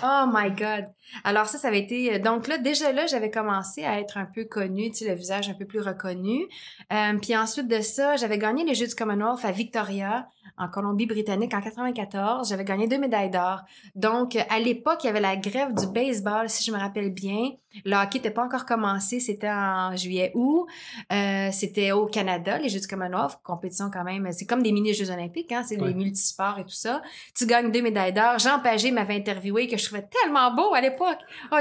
Oh 0.02 0.24
my 0.32 0.50
God. 0.50 0.86
Alors 1.22 1.46
ça, 1.46 1.58
ça 1.58 1.68
avait 1.68 1.78
été... 1.78 2.14
Euh, 2.14 2.18
donc 2.18 2.48
là, 2.48 2.58
déjà 2.58 2.90
là, 2.90 3.06
j'avais 3.06 3.30
commencé 3.30 3.84
à 3.84 4.00
être 4.00 4.16
un 4.18 4.26
peu 4.26 4.44
connue, 4.44 4.90
tu 4.90 4.98
sais, 4.98 5.08
le 5.08 5.14
visage 5.14 5.48
un 5.48 5.54
peu 5.54 5.64
plus 5.64 5.80
reconnu. 5.80 6.46
Euh, 6.92 7.18
puis 7.22 7.36
ensuite 7.36 7.68
de 7.68 7.80
ça, 7.80 8.16
j'avais 8.16 8.38
gagné 8.38 8.64
les 8.64 8.74
Jeux 8.74 8.88
du 8.88 8.96
Commonwealth 8.96 9.44
à 9.44 9.52
Victoria, 9.52 10.26
en 10.58 10.68
Colombie-Britannique, 10.68 11.54
en 11.54 11.60
94. 11.60 12.48
J'avais 12.48 12.64
gagné 12.64 12.88
deux 12.88 12.98
médailles 12.98 13.30
d'or. 13.30 13.60
Donc, 13.94 14.36
à 14.48 14.58
l'époque, 14.58 15.04
il 15.04 15.06
y 15.06 15.10
avait 15.10 15.20
la 15.20 15.36
grève 15.36 15.74
du 15.74 15.86
baseball, 15.86 16.48
si 16.48 16.64
je 16.64 16.72
me 16.72 16.78
rappelle 16.78 17.12
bien. 17.12 17.50
Le 17.84 17.94
hockey 17.94 18.18
n'était 18.18 18.30
pas 18.30 18.42
encore 18.42 18.64
commencé, 18.64 19.20
c'était 19.20 19.50
en 19.50 19.94
juillet-août. 19.94 20.66
Euh, 21.12 21.50
c'était 21.52 21.92
au 21.92 22.06
Canada, 22.06 22.58
les 22.58 22.68
Jeux 22.68 22.80
du 22.80 22.86
Commonwealth, 22.86 23.38
compétition 23.42 23.90
quand 23.92 24.04
même. 24.04 24.30
C'est 24.32 24.46
comme 24.46 24.62
des 24.62 24.72
mini-Jeux 24.96 25.12
olympiques, 25.12 25.52
hein, 25.52 25.62
c'est 25.66 25.76
des 25.76 25.94
multisports 25.94 26.58
et 26.58 26.64
tout 26.64 26.70
ça. 26.70 27.02
Tu 27.36 27.46
gagnes 27.46 27.70
deux 27.70 27.82
médailles 27.82 28.12
d'or. 28.12 28.38
Jean 28.38 28.60
Pagé 28.60 28.90
m'avait 28.90 29.16
interviewé, 29.16 29.68
que 29.68 29.76
je 29.76 29.84
trouvais 29.84 30.06
tellement 30.22 30.54
beau 30.54 30.74
à 30.74 30.80
l'époque. 30.80 31.18
Oh, 31.52 31.56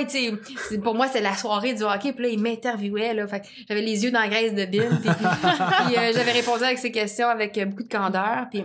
pour 0.83 0.95
moi, 0.95 1.07
c'est 1.07 1.21
la 1.21 1.35
soirée 1.35 1.73
du 1.73 1.83
hockey, 1.83 2.13
puis 2.13 2.23
là, 2.23 2.29
il 2.29 2.41
m'interviewait, 2.41 3.13
là. 3.13 3.27
Fait 3.27 3.43
j'avais 3.67 3.81
les 3.81 4.03
yeux 4.03 4.11
dans 4.11 4.19
la 4.19 4.27
graisse 4.27 4.53
de 4.53 4.65
Bill, 4.65 4.89
puis, 5.01 5.09
euh, 5.97 6.11
j'avais 6.13 6.31
répondu 6.31 6.63
avec 6.63 6.77
ses 6.77 6.91
questions 6.91 7.27
avec 7.27 7.59
beaucoup 7.69 7.83
de 7.83 7.89
candeur, 7.89 8.47
puis 8.49 8.63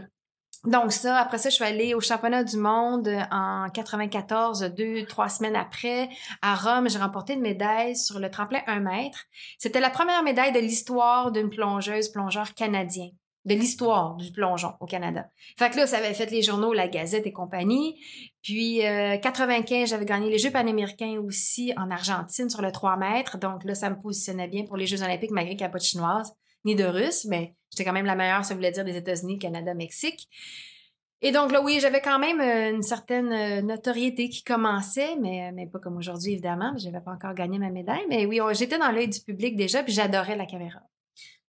donc 0.65 0.93
ça, 0.93 1.17
après 1.17 1.39
ça, 1.39 1.49
je 1.49 1.55
suis 1.55 1.65
allée 1.65 1.95
au 1.95 2.01
championnat 2.01 2.45
du 2.45 2.59
monde 2.59 3.09
en 3.31 3.69
94, 3.73 4.61
deux, 4.77 5.07
trois 5.07 5.31
semaines 5.31 5.57
après. 5.57 6.11
À 6.43 6.55
Rome, 6.55 6.91
j'ai 6.91 6.99
remporté 6.99 7.33
une 7.33 7.41
médaille 7.41 7.97
sur 7.97 8.19
le 8.19 8.31
tremplin 8.31 8.61
1 8.67 8.81
mètre. 8.81 9.25
C'était 9.59 9.81
la 9.81 9.89
première 9.89 10.23
médaille 10.23 10.53
de 10.53 10.59
l'histoire 10.59 11.33
d'une 11.33 11.49
plongeuse, 11.49 12.11
plongeur 12.11 12.53
canadien. 12.53 13.09
De 13.47 13.55
l'histoire 13.55 14.17
du 14.17 14.31
plongeon 14.33 14.73
au 14.81 14.87
Canada. 14.87 15.31
Fait 15.59 15.71
que 15.71 15.77
là, 15.77 15.87
ça 15.87 15.97
avait 15.97 16.13
fait 16.13 16.31
les 16.31 16.43
journaux, 16.43 16.75
la 16.75 16.89
Gazette 16.89 17.27
et 17.27 17.33
compagnie. 17.33 17.99
Puis, 18.43 18.87
euh, 18.87 19.17
95, 19.17 19.89
j'avais 19.89 20.05
gagné 20.05 20.29
les 20.29 20.39
Jeux 20.39 20.51
panaméricains 20.51 21.19
aussi 21.19 21.73
en 21.77 21.91
Argentine 21.91 22.51
sur 22.51 22.61
le 22.61 22.71
3 22.71 22.97
mètres. 22.99 23.39
Donc 23.39 23.65
là, 23.65 23.75
ça 23.75 23.89
me 23.89 24.01
positionnait 24.01 24.49
bien 24.49 24.65
pour 24.65 24.77
les 24.77 24.87
Jeux 24.87 25.03
olympiques, 25.03 25.31
malgré 25.31 25.57
qu'il 25.57 25.65
n'y 25.65 25.71
a 25.71 25.71
pas 25.71 25.79
de 25.79 25.85
chinoise 25.85 26.35
ni 26.67 26.75
de 26.75 26.85
russe, 26.85 27.25
mais 27.25 27.55
J'étais 27.71 27.85
quand 27.85 27.93
même 27.93 28.07
la 28.07 28.17
meilleure, 28.17 28.45
ça 28.45 28.55
voulait 28.55 28.73
dire 28.73 28.85
des 28.85 28.97
États-Unis, 28.97 29.39
Canada, 29.39 29.75
Mexique. 29.75 30.29
Et 31.23 31.33
donc 31.33 31.53
là, 31.53 31.63
oui, 31.63 31.79
j'avais 31.81 32.01
quand 32.01 32.19
même 32.19 32.41
euh, 32.41 32.75
une 32.75 32.83
certaine 32.83 33.33
euh, 33.33 33.63
notoriété 33.63 34.29
qui 34.29 34.43
commençait, 34.43 35.17
mais, 35.21 35.53
mais 35.53 35.67
pas 35.67 35.79
comme 35.79 35.97
aujourd'hui, 35.97 36.33
évidemment. 36.33 36.75
Je 36.79 36.87
n'avais 36.87 37.05
pas 37.05 37.13
encore 37.13 37.35
gagné 37.35 37.59
ma 37.59 37.71
médaille. 37.71 38.07
Mais 38.09 38.27
oui, 38.27 38.41
j'étais 38.53 38.79
dans 38.79 38.91
l'œil 38.91 39.09
du 39.09 39.21
public 39.21 39.55
déjà, 39.55 39.83
puis 39.83 39.93
j'adorais 39.93 40.37
la 40.37 40.47
caméra. 40.47 40.81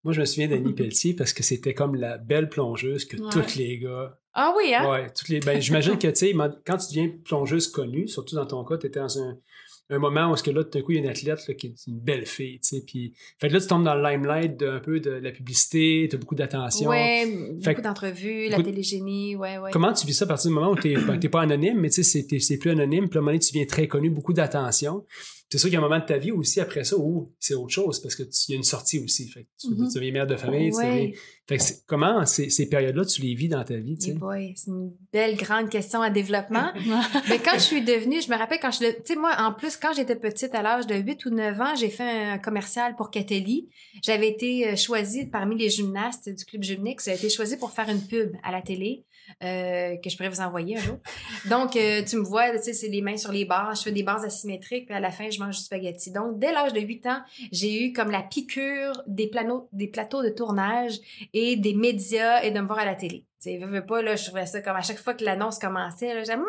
Moi, 0.04 0.14
je 0.14 0.20
me 0.20 0.24
souviens 0.24 0.48
d'Annie 0.48 0.72
Pelletier 0.74 1.14
parce 1.14 1.32
que 1.32 1.42
c'était 1.42 1.74
comme 1.74 1.94
la 1.94 2.18
belle 2.18 2.48
plongeuse 2.48 3.04
que 3.04 3.16
tous 3.16 3.56
les 3.56 3.78
gars. 3.78 4.18
Ah 4.32 4.54
oui, 4.56 4.72
hein? 4.74 4.88
Ouais, 4.88 5.10
toutes 5.12 5.28
les. 5.28 5.40
Ben, 5.40 5.60
j'imagine 5.60 5.98
que, 5.98 6.06
tu 6.06 6.14
sais, 6.14 6.32
quand 6.64 6.76
tu 6.76 6.88
deviens 6.88 7.10
plongeuse 7.24 7.68
connue, 7.68 8.06
surtout 8.06 8.36
dans 8.36 8.46
ton 8.46 8.64
cas, 8.64 8.78
tu 8.78 8.86
étais 8.86 9.00
dans 9.00 9.18
un, 9.18 9.36
un 9.90 9.98
moment 9.98 10.30
où 10.30 10.36
ce 10.36 10.42
que 10.42 10.52
là, 10.52 10.62
tout 10.62 10.70
d'un 10.70 10.82
coup, 10.82 10.92
il 10.92 10.96
y 10.96 10.98
a 10.98 11.02
une 11.02 11.08
athlète 11.08 11.46
là, 11.48 11.54
qui 11.54 11.66
est 11.66 11.86
une 11.88 11.98
belle 11.98 12.24
fille, 12.24 12.60
tu 12.60 12.76
sais, 12.76 12.84
puis 12.86 13.12
fait 13.40 13.48
là, 13.48 13.60
tu 13.60 13.66
tombes 13.66 13.82
dans 13.82 13.96
le 13.96 14.08
limelight 14.08 14.56
d'un 14.56 14.78
peu 14.78 15.00
de 15.00 15.10
la 15.10 15.32
publicité, 15.32 16.06
tu 16.08 16.14
as 16.14 16.18
beaucoup 16.18 16.36
d'attention. 16.36 16.90
Ouais, 16.90 17.26
beaucoup 17.64 17.82
d'entrevues, 17.82 18.48
la 18.48 18.62
télégénie, 18.62 19.34
ouais, 19.34 19.58
ouais. 19.58 19.70
Comment 19.72 19.92
tu 19.92 20.06
vis 20.06 20.14
ça 20.14 20.26
à 20.26 20.28
partir 20.28 20.50
du 20.50 20.54
moment 20.54 20.70
où 20.70 20.76
tu 20.76 20.94
n'es 20.94 20.94
ben, 20.94 21.18
pas 21.18 21.42
anonyme, 21.42 21.80
mais 21.80 21.90
tu 21.90 22.04
sais, 22.04 22.24
c'est 22.38 22.58
plus 22.58 22.70
anonyme, 22.70 23.08
puis 23.08 23.18
à 23.18 23.20
un 23.20 23.22
moment 23.22 23.32
donné, 23.32 23.40
tu 23.40 23.52
viens 23.52 23.66
très 23.66 23.88
connu, 23.88 24.10
beaucoup 24.10 24.32
d'attention 24.32 25.04
c'est 25.50 25.58
sûr 25.58 25.68
qu'il 25.68 25.74
y 25.74 25.76
a 25.76 25.80
un 25.80 25.82
moment 25.82 25.98
de 25.98 26.06
ta 26.06 26.16
vie 26.16 26.30
aussi 26.30 26.60
après 26.60 26.84
ça 26.84 26.96
où 26.96 27.32
c'est 27.40 27.54
autre 27.54 27.72
chose 27.72 28.00
parce 28.00 28.14
que 28.14 28.22
y 28.22 28.52
a 28.52 28.56
une 28.56 28.62
sortie 28.62 29.00
aussi. 29.00 29.28
Fait 29.28 29.48
tu, 29.58 29.66
mm-hmm. 29.66 29.94
deviens 29.94 30.12
mère 30.12 30.26
de 30.28 30.36
famille. 30.36 30.72
Fait 31.48 31.58
comment 31.88 32.24
ces, 32.24 32.68
périodes-là, 32.68 33.04
tu 33.04 33.22
les 33.22 33.34
vis 33.34 33.48
dans 33.48 33.64
ta 33.64 33.76
vie? 33.76 33.96
c'est 33.98 34.14
une 34.68 34.92
belle 35.12 35.36
grande 35.36 35.68
question 35.68 36.02
à 36.02 36.10
développement. 36.10 36.72
Mais 37.28 37.38
quand 37.38 37.54
je 37.54 37.64
suis 37.64 37.82
devenue, 37.82 38.22
je 38.22 38.30
me 38.30 38.36
rappelle 38.36 38.60
quand 38.62 38.70
je... 38.70 38.78
Tu 38.78 39.00
sais, 39.04 39.16
moi, 39.16 39.34
en 39.38 39.52
plus, 39.52 39.76
quand 39.76 39.92
j'étais 39.92 40.14
petite, 40.14 40.54
à 40.54 40.62
l'âge 40.62 40.86
de 40.86 40.94
8 40.94 41.24
ou 41.24 41.30
9 41.30 41.60
ans, 41.60 41.74
j'ai 41.74 41.90
fait 41.90 42.08
un 42.08 42.38
commercial 42.38 42.94
pour 42.94 43.10
Catelli. 43.10 43.68
J'avais 44.04 44.28
été 44.28 44.68
euh, 44.68 44.76
choisie 44.76 45.26
parmi 45.26 45.58
les 45.58 45.68
gymnastes 45.68 46.28
du 46.28 46.44
club 46.44 46.62
gymnique. 46.62 47.00
J'ai 47.04 47.14
été 47.14 47.28
choisie 47.28 47.56
pour 47.56 47.72
faire 47.72 47.88
une 47.88 48.06
pub 48.06 48.36
à 48.44 48.52
la 48.52 48.62
télé. 48.62 49.04
Euh, 49.42 49.96
que 49.96 50.10
je 50.10 50.16
pourrais 50.16 50.28
vous 50.28 50.40
envoyer 50.40 50.76
un 50.76 50.80
jour. 50.80 50.98
Donc, 51.48 51.76
euh, 51.76 52.02
tu 52.04 52.16
me 52.16 52.22
vois, 52.22 52.50
tu 52.50 52.64
sais, 52.64 52.72
c'est 52.72 52.88
les 52.88 53.02
mains 53.02 53.16
sur 53.16 53.32
les 53.32 53.44
barres. 53.44 53.74
Je 53.74 53.82
fais 53.82 53.92
des 53.92 54.02
barres 54.02 54.24
asymétriques, 54.24 54.86
puis 54.86 54.94
à 54.94 55.00
la 55.00 55.10
fin, 55.10 55.30
je 55.30 55.38
mange 55.38 55.56
du 55.56 55.62
spaghetti. 55.62 56.10
Donc, 56.10 56.38
dès 56.38 56.52
l'âge 56.52 56.72
de 56.72 56.80
8 56.80 57.06
ans, 57.06 57.20
j'ai 57.52 57.84
eu 57.84 57.92
comme 57.92 58.10
la 58.10 58.22
piqûre 58.22 59.02
des, 59.06 59.30
des 59.72 59.88
plateaux 59.88 60.22
de 60.22 60.28
tournage 60.28 60.98
et 61.32 61.56
des 61.56 61.74
médias 61.74 62.42
et 62.42 62.50
de 62.50 62.60
me 62.60 62.66
voir 62.66 62.80
à 62.80 62.84
la 62.84 62.94
télé. 62.94 63.24
Tu 63.42 63.48
sais, 63.52 63.58
veux, 63.58 63.86
pas, 63.86 64.02
là, 64.02 64.16
je 64.16 64.26
trouvais 64.26 64.44
ça 64.44 64.60
comme 64.60 64.76
à 64.76 64.82
chaque 64.82 64.98
fois 64.98 65.14
que 65.14 65.24
l'annonce 65.24 65.58
commençait, 65.58 66.14
là, 66.14 66.24
j'aime 66.24 66.44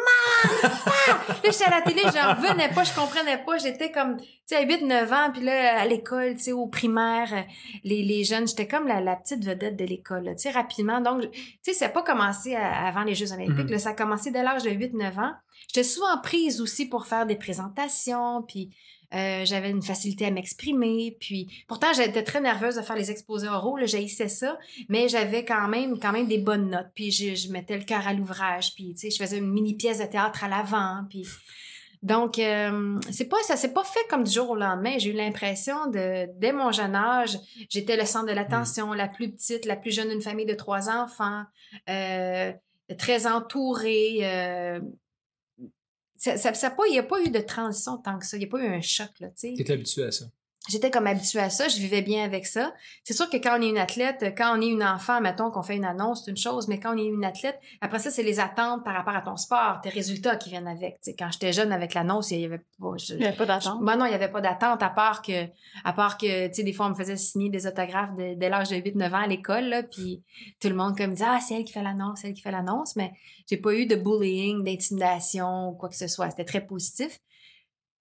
Là, 1.08 1.38
j'étais 1.46 1.64
à 1.64 1.70
la 1.70 1.82
télé, 1.82 2.02
j'en 2.02 2.34
revenais 2.34 2.68
pas, 2.68 2.84
je 2.84 2.94
comprenais 2.94 3.38
pas. 3.38 3.58
J'étais 3.58 3.94
comme, 3.94 4.18
tu 4.18 4.28
sais, 4.46 4.58
à 4.58 4.62
8, 4.64 4.82
9 4.82 5.14
ans, 5.14 5.32
puis 5.32 5.42
là, 5.42 5.80
à 5.80 5.86
l'école, 5.86 6.34
tu 6.36 6.42
sais, 6.42 6.52
au 6.52 6.68
primaire, 6.68 7.46
les, 7.86 8.04
les 8.04 8.26
jeunes, 8.26 8.46
j'étais 8.46 8.68
comme 8.68 8.88
la, 8.88 9.00
la 9.00 9.16
petite 9.16 9.46
vedette 9.46 9.78
de 9.78 9.86
l'école, 9.86 10.26
tu 10.36 10.44
sais, 10.44 10.52
rapidement. 10.52 11.00
Donc, 11.00 11.32
tu 11.32 11.40
sais, 11.62 11.74
ça 11.74 11.86
n'a 11.86 11.92
pas 11.94 12.04
commencé 12.04 12.56
avant 12.58 13.04
les 13.04 13.16
Jeux 13.16 13.32
olympiques, 13.32 13.68
mm-hmm. 13.68 13.72
là, 13.72 13.80
ça 13.80 13.90
a 13.92 13.94
commencé 13.94 14.30
dès 14.30 14.44
l'âge 14.44 14.64
de 14.64 14.72
8, 14.72 14.94
9 14.94 15.18
ans. 15.18 15.32
J'étais 15.70 15.88
souvent 15.88 16.20
prise 16.22 16.60
aussi 16.60 16.90
pour 16.90 17.06
faire 17.06 17.26
des 17.26 17.38
présentations, 17.38 18.44
puis 18.46 18.70
euh, 19.14 19.46
j'avais 19.46 19.70
une 19.70 19.82
facilité 19.82 20.26
à 20.26 20.32
m'exprimer. 20.32 21.18
Puis 21.20 21.66
pourtant, 21.68 21.94
j'étais 21.94 22.24
très 22.24 22.42
nerveuse 22.42 22.76
de 22.76 22.82
faire 22.82 22.96
les 22.96 23.12
exposés 23.12 23.48
oraux. 23.48 23.78
Là, 23.78 23.86
j'haïssais 23.86 24.30
ça, 24.30 24.58
mais 24.90 25.08
j'avais 25.08 25.46
quand 25.46 25.68
même, 25.68 26.00
quand 26.00 26.12
même 26.12 26.28
des 26.28 26.38
bonnes 26.40 26.70
notes. 26.70 26.92
Puis 26.96 27.12
je, 27.12 27.36
je 27.36 27.52
mettais 27.52 27.78
le 27.78 27.84
cœur 27.84 28.08
à 28.08 28.14
l'ouvrage. 28.14 28.74
Puis 28.76 28.94
tu 28.94 29.02
sais, 29.02 29.10
je 29.10 29.22
faisais 29.22 29.38
une 29.38 29.52
mini 29.52 29.76
pièce 29.76 30.00
de 30.00 30.06
théâtre 30.06 30.44
à 30.44 30.48
l'avant. 30.48 31.04
Puis 31.10 31.26
donc, 32.02 32.40
euh, 32.40 32.98
c'est 33.12 33.28
pas 33.28 33.38
ça 33.44 33.56
s'est 33.56 33.74
pas 33.74 33.84
fait 33.84 34.06
comme 34.10 34.24
du 34.24 34.32
jour 34.32 34.52
au 34.52 34.56
lendemain. 34.56 34.98
J'ai 34.98 35.12
eu 35.12 35.14
l'impression 35.14 35.88
de, 35.88 36.28
dès 36.40 36.52
mon 36.52 36.72
jeune 36.72 36.96
âge, 36.96 37.38
j'étais 37.70 37.96
le 37.96 38.06
centre 38.06 38.26
de 38.26 38.32
l'attention, 38.32 38.92
la 38.94 39.08
plus 39.08 39.32
petite, 39.32 39.66
la 39.66 39.76
plus 39.76 39.92
jeune 39.92 40.10
d'une 40.10 40.22
famille 40.22 40.48
de 40.48 40.56
trois 40.56 40.90
enfants, 40.90 41.44
euh, 41.90 42.52
très 42.98 43.28
entourée. 43.28 44.20
Euh, 44.24 44.80
ça, 46.22 46.54
ça, 46.54 46.70
pas, 46.70 46.84
il 46.88 46.92
n'y 46.92 47.00
a 47.00 47.04
pas 47.04 47.20
eu 47.20 47.30
de 47.30 47.40
transition 47.40 47.98
tant 47.98 48.20
que 48.20 48.26
ça. 48.28 48.38
Il 48.38 48.42
n'y 48.42 48.46
a 48.46 48.50
pas 48.50 48.60
eu 48.60 48.68
un 48.68 48.82
choc, 48.82 49.10
là, 49.20 49.30
tu 49.30 49.56
sais. 49.56 49.64
Tu 49.64 49.72
habitué 49.72 50.04
à 50.04 50.12
ça 50.12 50.26
j'étais 50.70 50.92
comme 50.92 51.08
habituée 51.08 51.40
à 51.40 51.50
ça, 51.50 51.68
je 51.68 51.78
vivais 51.78 52.02
bien 52.02 52.24
avec 52.24 52.46
ça. 52.46 52.74
C'est 53.04 53.14
sûr 53.14 53.30
que 53.30 53.38
quand 53.38 53.58
on 53.58 53.62
est 53.62 53.70
une 53.70 53.78
athlète, 53.78 54.34
quand 54.38 54.58
on 54.58 54.62
est 54.62 54.68
une 54.68 54.84
enfant, 54.84 55.20
mettons 55.20 55.50
qu'on 55.50 55.64
fait 55.64 55.76
une 55.76 55.86
annonce, 55.86 56.24
c'est 56.24 56.32
une 56.32 56.38
chose, 56.38 56.68
mais 56.68 56.80
quand 56.80 56.96
on 56.96 56.98
est 56.98 57.06
une 57.06 57.26
athlète, 57.26 57.60
après 57.82 58.00
ça, 58.00 58.12
c'est 58.12 58.24
les 58.24 58.40
attentes 58.40 58.84
par 58.84 58.94
rapport 58.94 59.16
à 59.16 59.22
ton 59.22 59.38
sport, 59.38 59.82
tes 59.82 59.90
résultats 59.90 60.36
qui 60.36 60.50
viennent 60.50 60.68
avec. 60.68 61.00
quand 61.18 61.32
j'étais 61.32 61.52
jeune 61.52 61.72
avec 61.72 61.94
l'annonce, 61.94 62.32
il 62.32 62.42
y 62.42 62.46
avait 62.46 62.60
pas, 62.60 62.94
il 63.10 63.22
y 63.22 63.26
avait 63.26 63.36
pas 63.36 63.46
d'attente. 63.46 63.84
Ben 63.84 63.98
non, 63.98 64.06
il 64.06 64.12
y 64.12 64.16
avait 64.16 64.32
pas 64.32 64.42
d'attente 64.42 64.84
à 64.84 64.90
part 64.90 65.22
que, 65.22 65.48
à 65.84 65.94
part 65.94 66.18
que, 66.18 66.48
tu 66.48 66.54
sais, 66.54 66.64
des 66.64 66.74
fois, 66.74 66.86
on 66.86 66.90
me 66.90 66.96
faisait 66.96 67.18
signer 67.18 67.50
des 67.50 67.66
autographes 67.66 68.12
dès 68.16 68.50
l'âge 68.50 68.70
de 68.70 68.76
8-9 68.76 69.10
ans 69.12 69.24
à 69.24 69.28
l'école, 69.28 69.66
là, 69.66 69.84
puis 69.84 70.22
tout 70.60 70.70
le 70.70 70.76
monde 70.76 70.96
comme 70.96 71.12
disait, 71.12 71.26
ah, 71.28 71.40
c'est 71.40 71.56
elle 71.56 71.64
qui 71.64 71.74
fait 71.74 71.84
l'annonce, 71.84 72.20
c'est 72.22 72.28
elle 72.28 72.34
qui 72.34 72.42
fait 72.42 72.52
l'annonce, 72.52 72.96
mais 72.96 73.14
j'ai 73.50 73.58
pas 73.58 73.74
eu 73.74 73.88
de 73.88 73.96
bullying, 73.96 74.64
d'intimidation 74.64 75.70
ou 75.70 75.74
quoi 75.74 75.90
que 75.90 75.96
ce 75.96 76.08
soit. 76.08 76.30
C'était 76.30 76.46
très 76.46 76.62
positif. 76.62 77.20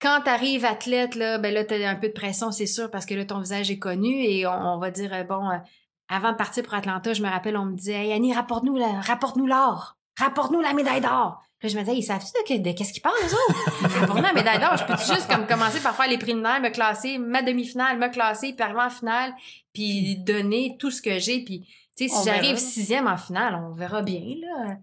Quand 0.01 0.23
tu 0.23 0.31
arrives 0.31 0.65
athlète, 0.65 1.15
là, 1.15 1.39
ben 1.39 1.53
là, 1.53 1.65
tu 1.65 1.75
as 1.75 1.91
un 1.91 1.95
peu 1.95 2.09
de 2.09 2.13
pression, 2.13 2.51
c'est 2.51 2.67
sûr, 2.67 2.91
parce 2.91 3.05
que 3.05 3.15
là, 3.15 3.25
ton 3.27 3.41
visage 3.41 3.71
est 3.71 3.79
connu 3.79 4.25
et 4.25 4.47
on, 4.47 4.79
va 4.79 4.91
dire, 4.91 5.13
euh, 5.13 5.25
bon, 5.25 5.49
euh, 5.51 5.59
avant 6.09 6.33
de 6.33 6.37
partir 6.37 6.63
pour 6.63 6.75
Atlanta, 6.75 7.13
je 7.13 7.23
me 7.23 7.29
rappelle, 7.29 7.57
on 7.57 7.67
me 7.67 7.77
disait, 7.77 8.07
hey 8.07 8.13
Annie, 8.13 8.33
rapporte-nous 8.33 8.79
rapporte-nous 9.03 9.47
l'or, 9.47 9.99
rapporte-nous 10.19 10.61
la 10.61 10.73
médaille 10.73 11.03
d'or. 11.03 11.43
Puis 11.59 11.69
je 11.69 11.77
me 11.77 11.83
disais, 11.83 11.97
ils 11.99 12.03
savent-tu 12.03 12.59
de, 12.59 12.73
qu'est-ce 12.73 12.95
qu'ils 12.95 13.03
parlent, 13.03 13.15
eux 13.23 13.35
autres? 13.35 13.99
rapporte-nous 14.01 14.23
la 14.23 14.33
médaille 14.33 14.59
d'or. 14.59 14.79
Je 14.79 14.85
peux 14.85 14.97
juste 14.97 15.29
comme 15.29 15.47
commencer 15.47 15.81
par 15.81 15.95
faire 15.95 16.09
les 16.09 16.17
préliminaires, 16.17 16.63
me 16.63 16.71
classer, 16.71 17.19
ma 17.19 17.43
demi-finale, 17.43 17.99
me 17.99 18.09
classer, 18.09 18.55
puis 18.55 18.63
arriver 18.63 18.81
en 18.81 18.89
finale, 18.89 19.35
puis 19.75 20.17
donner 20.17 20.77
tout 20.81 20.91
ce 20.91 21.03
que 21.03 21.19
j'ai. 21.19 21.45
Puis, 21.45 21.69
tu 21.99 22.09
sais, 22.09 22.17
si 22.17 22.25
j'arrive 22.25 22.57
sixième 22.57 23.07
en 23.07 23.19
finale, 23.19 23.55
on 23.55 23.73
verra 23.73 24.01
bien, 24.01 24.37
là. 24.41 24.77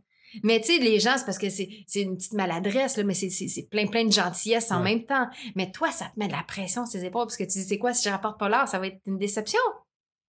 Mais 0.43 0.59
tu 0.59 0.73
sais, 0.73 0.79
les 0.79 0.99
gens, 0.99 1.15
c'est 1.17 1.25
parce 1.25 1.37
que 1.37 1.49
c'est, 1.49 1.85
une 1.95 2.17
petite 2.17 2.33
maladresse, 2.33 2.97
là, 2.97 3.03
mais 3.03 3.13
c'est, 3.13 3.67
plein, 3.69 3.87
plein 3.87 4.05
de 4.05 4.11
gentillesse 4.11 4.71
en 4.71 4.81
même 4.81 5.03
temps. 5.05 5.27
Mais 5.55 5.71
toi, 5.71 5.91
ça 5.91 6.05
te 6.05 6.19
met 6.19 6.27
de 6.27 6.33
la 6.33 6.43
pression 6.43 6.85
sur 6.85 6.99
ses 6.99 7.05
épaules 7.05 7.25
parce 7.25 7.37
que 7.37 7.43
tu 7.43 7.59
dis, 7.59 7.63
c'est 7.63 7.77
quoi, 7.77 7.93
si 7.93 8.03
je 8.03 8.09
rapporte 8.09 8.39
pas 8.39 8.49
l'or, 8.49 8.67
ça 8.67 8.79
va 8.79 8.87
être 8.87 8.99
une 9.05 9.17
déception. 9.17 9.59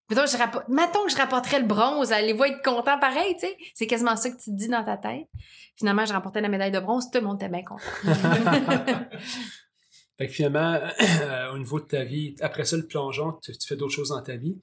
Mettons, 0.10 0.26
je 0.26 0.38
rapporte, 0.38 0.70
mettons 0.70 1.04
que 1.04 1.12
je 1.12 1.17
rapporterais 1.17 1.60
le 1.60 1.67
bronze, 1.67 2.12
les 2.12 2.32
vont 2.32 2.46
être 2.46 2.63
contents 2.63 2.98
pareil, 2.98 3.34
tu 3.34 3.41
sais. 3.41 3.58
C'est 3.74 3.88
quasiment 3.88 4.15
ça 4.15 4.30
que 4.30 4.38
tu 4.38 4.52
te 4.52 4.56
dis 4.56 4.70
dans 4.70 4.84
ta 4.84 4.96
tête. 4.96 5.28
Finalement, 5.76 6.06
je 6.06 6.13
remportais 6.13 6.39
la 6.39 6.48
médaille 6.48 6.72
de 6.72 6.80
bronze, 6.80 7.12
tout 7.12 7.20
le 7.20 7.26
monde 7.26 7.41
était 7.41 7.50
bien 7.50 7.63
content. 7.63 7.84
fait 10.17 10.28
que 10.28 10.34
finalement, 10.34 10.80
euh, 11.22 11.54
au 11.54 11.58
niveau 11.58 11.82
de 11.82 11.86
ta 11.86 12.06
vie, 12.06 12.36
après 12.39 12.63
ça, 12.63 12.78
le 12.78 12.88
plongeon, 12.88 13.34
tu, 13.43 13.54
fais 13.67 13.76
d'autres 13.76 13.93
choses 13.93 14.10
dans 14.10 14.22
ta 14.22 14.38
vie. 14.38 14.58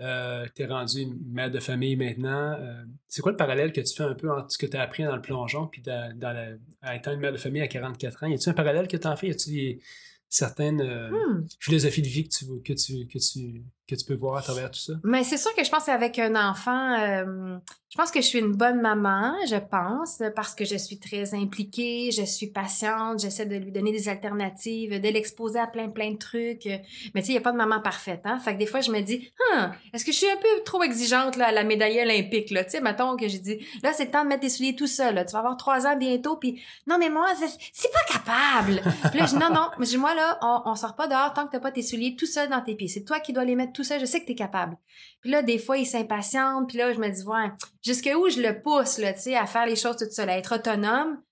Euh, 0.00 0.44
tu 0.54 0.62
es 0.62 0.66
rendu 0.66 1.06
mère 1.26 1.50
de 1.50 1.58
famille 1.58 1.96
maintenant. 1.96 2.52
Euh, 2.58 2.84
c'est 3.08 3.22
quoi 3.22 3.32
le 3.32 3.36
parallèle 3.36 3.72
que 3.72 3.80
tu 3.80 3.94
fais 3.94 4.02
un 4.02 4.14
peu 4.14 4.30
entre 4.30 4.52
ce 4.52 4.58
que 4.58 4.66
tu 4.66 4.76
as 4.76 4.82
appris 4.82 5.04
dans 5.04 5.16
le 5.16 5.22
plongeon 5.22 5.66
puis 5.66 5.80
dans, 5.80 6.58
à 6.82 6.96
étant 6.96 7.12
une 7.12 7.20
mère 7.20 7.32
de 7.32 7.38
famille 7.38 7.62
à 7.62 7.68
44 7.68 8.24
ans? 8.24 8.26
Y 8.26 8.34
a-t-il 8.34 8.50
un 8.50 8.54
parallèle 8.54 8.88
que 8.88 8.96
tu 8.96 9.06
en 9.06 9.16
fais? 9.16 9.28
Y 9.28 9.30
a-t-il 9.30 9.80
certaines 10.28 10.82
euh, 10.82 11.10
hmm. 11.10 11.46
philosophies 11.60 12.02
de 12.02 12.08
vie 12.08 12.28
que 12.28 12.34
tu, 12.34 12.44
que, 12.62 12.72
tu, 12.74 13.06
que, 13.06 13.18
tu, 13.18 13.64
que 13.88 13.94
tu 13.94 14.04
peux 14.04 14.14
voir 14.14 14.38
à 14.38 14.42
travers 14.42 14.70
tout 14.70 14.80
ça? 14.80 14.94
Mais 15.04 15.22
c'est 15.24 15.36
sûr 15.36 15.54
que 15.54 15.64
je 15.64 15.70
pense 15.70 15.84
qu'avec 15.84 16.18
un 16.18 16.34
enfant, 16.34 16.98
euh, 16.98 17.56
je 17.88 17.96
pense 17.96 18.10
que 18.10 18.20
je 18.20 18.26
suis 18.26 18.40
une 18.40 18.52
bonne 18.52 18.80
maman, 18.80 19.34
je 19.48 19.56
pense, 19.56 20.20
parce 20.34 20.54
que 20.54 20.64
je 20.64 20.76
suis 20.76 20.98
très 20.98 21.34
impliquée, 21.34 22.10
je 22.10 22.24
suis 22.24 22.48
patiente, 22.48 23.20
j'essaie 23.20 23.46
de 23.46 23.56
lui 23.56 23.70
donner 23.70 23.92
des 23.92 24.08
alternatives, 24.08 25.00
de 25.00 25.08
l'exposer 25.08 25.60
à 25.60 25.66
plein, 25.68 25.88
plein 25.88 26.10
de 26.10 26.18
trucs. 26.18 26.66
Mais 27.14 27.20
tu 27.20 27.26
sais, 27.26 27.26
il 27.28 27.30
n'y 27.32 27.38
a 27.38 27.42
pas 27.42 27.52
de 27.52 27.56
maman 27.56 27.80
parfaite, 27.80 28.22
hein? 28.24 28.38
Fait 28.40 28.54
que 28.54 28.58
des 28.58 28.66
fois, 28.66 28.80
je 28.80 28.90
me 28.90 29.00
dis, 29.00 29.30
hein, 29.52 29.72
est-ce 29.92 30.04
que 30.04 30.12
je 30.12 30.16
suis 30.18 30.28
un 30.28 30.36
peu 30.36 30.62
trop 30.64 30.82
exigeante 30.82 31.36
là, 31.36 31.46
à 31.46 31.52
la 31.52 31.62
médaille 31.62 32.00
olympique, 32.02 32.50
là? 32.50 32.64
Tu 32.64 32.72
sais, 32.72 32.80
mettons 32.80 33.16
que 33.16 33.28
j'ai 33.28 33.38
dit, 33.38 33.64
là, 33.84 33.92
c'est 33.92 34.06
le 34.06 34.10
temps 34.10 34.24
de 34.24 34.28
mettre 34.28 34.42
tes 34.42 34.50
souliers 34.50 34.74
tout 34.74 34.88
seul, 34.88 35.14
là. 35.14 35.24
Tu 35.24 35.32
vas 35.32 35.38
avoir 35.38 35.56
trois 35.56 35.86
ans 35.86 35.96
bientôt, 35.96 36.36
puis 36.36 36.60
non, 36.88 36.98
mais 36.98 37.08
moi, 37.08 37.28
c'est 37.72 37.92
pas 37.92 38.12
capable. 38.12 38.82
puis 39.10 39.20
là, 39.20 39.26
je 39.26 39.30
dis, 39.30 39.38
non, 39.38 39.50
non, 39.50 39.70
moi, 39.98 40.14
là, 40.14 40.38
on, 40.42 40.70
on 40.70 40.74
sort 40.74 40.96
pas 40.96 41.06
dehors 41.06 41.32
tant 41.32 41.46
que 41.46 41.52
t'as 41.52 41.60
pas 41.60 41.72
tes 41.72 41.82
souliers 41.82 42.16
tout 42.16 42.26
seul 42.26 42.48
dans 42.48 42.60
tes 42.60 42.74
pieds. 42.74 42.88
C'est 42.88 43.04
toi 43.04 43.20
qui 43.20 43.32
dois 43.32 43.44
les 43.44 43.54
mettre 43.54 43.72
tout 43.76 43.84
seul. 43.84 44.00
Je 44.00 44.06
sais 44.06 44.20
que 44.20 44.26
tu 44.26 44.32
es 44.32 44.36
capable. 44.36 44.76
Puis 45.20 45.30
là, 45.30 45.42
des 45.42 45.58
fois, 45.58 45.76
il 45.76 45.86
s'impatiente. 45.86 46.68
Puis 46.68 46.78
là, 46.78 46.92
je 46.92 46.98
me 46.98 47.08
dis, 47.08 47.22
ouais, 47.24 47.50
jusqu'où 47.84 48.28
je 48.28 48.40
le 48.40 48.60
pousse, 48.60 48.98
là, 48.98 49.12
tu 49.12 49.20
sais, 49.20 49.36
à 49.36 49.46
faire 49.46 49.66
les 49.66 49.76
choses 49.76 49.96
tout 49.96 50.10
seul, 50.10 50.28
à 50.30 50.38
être 50.38 50.56
autonome? 50.56 51.22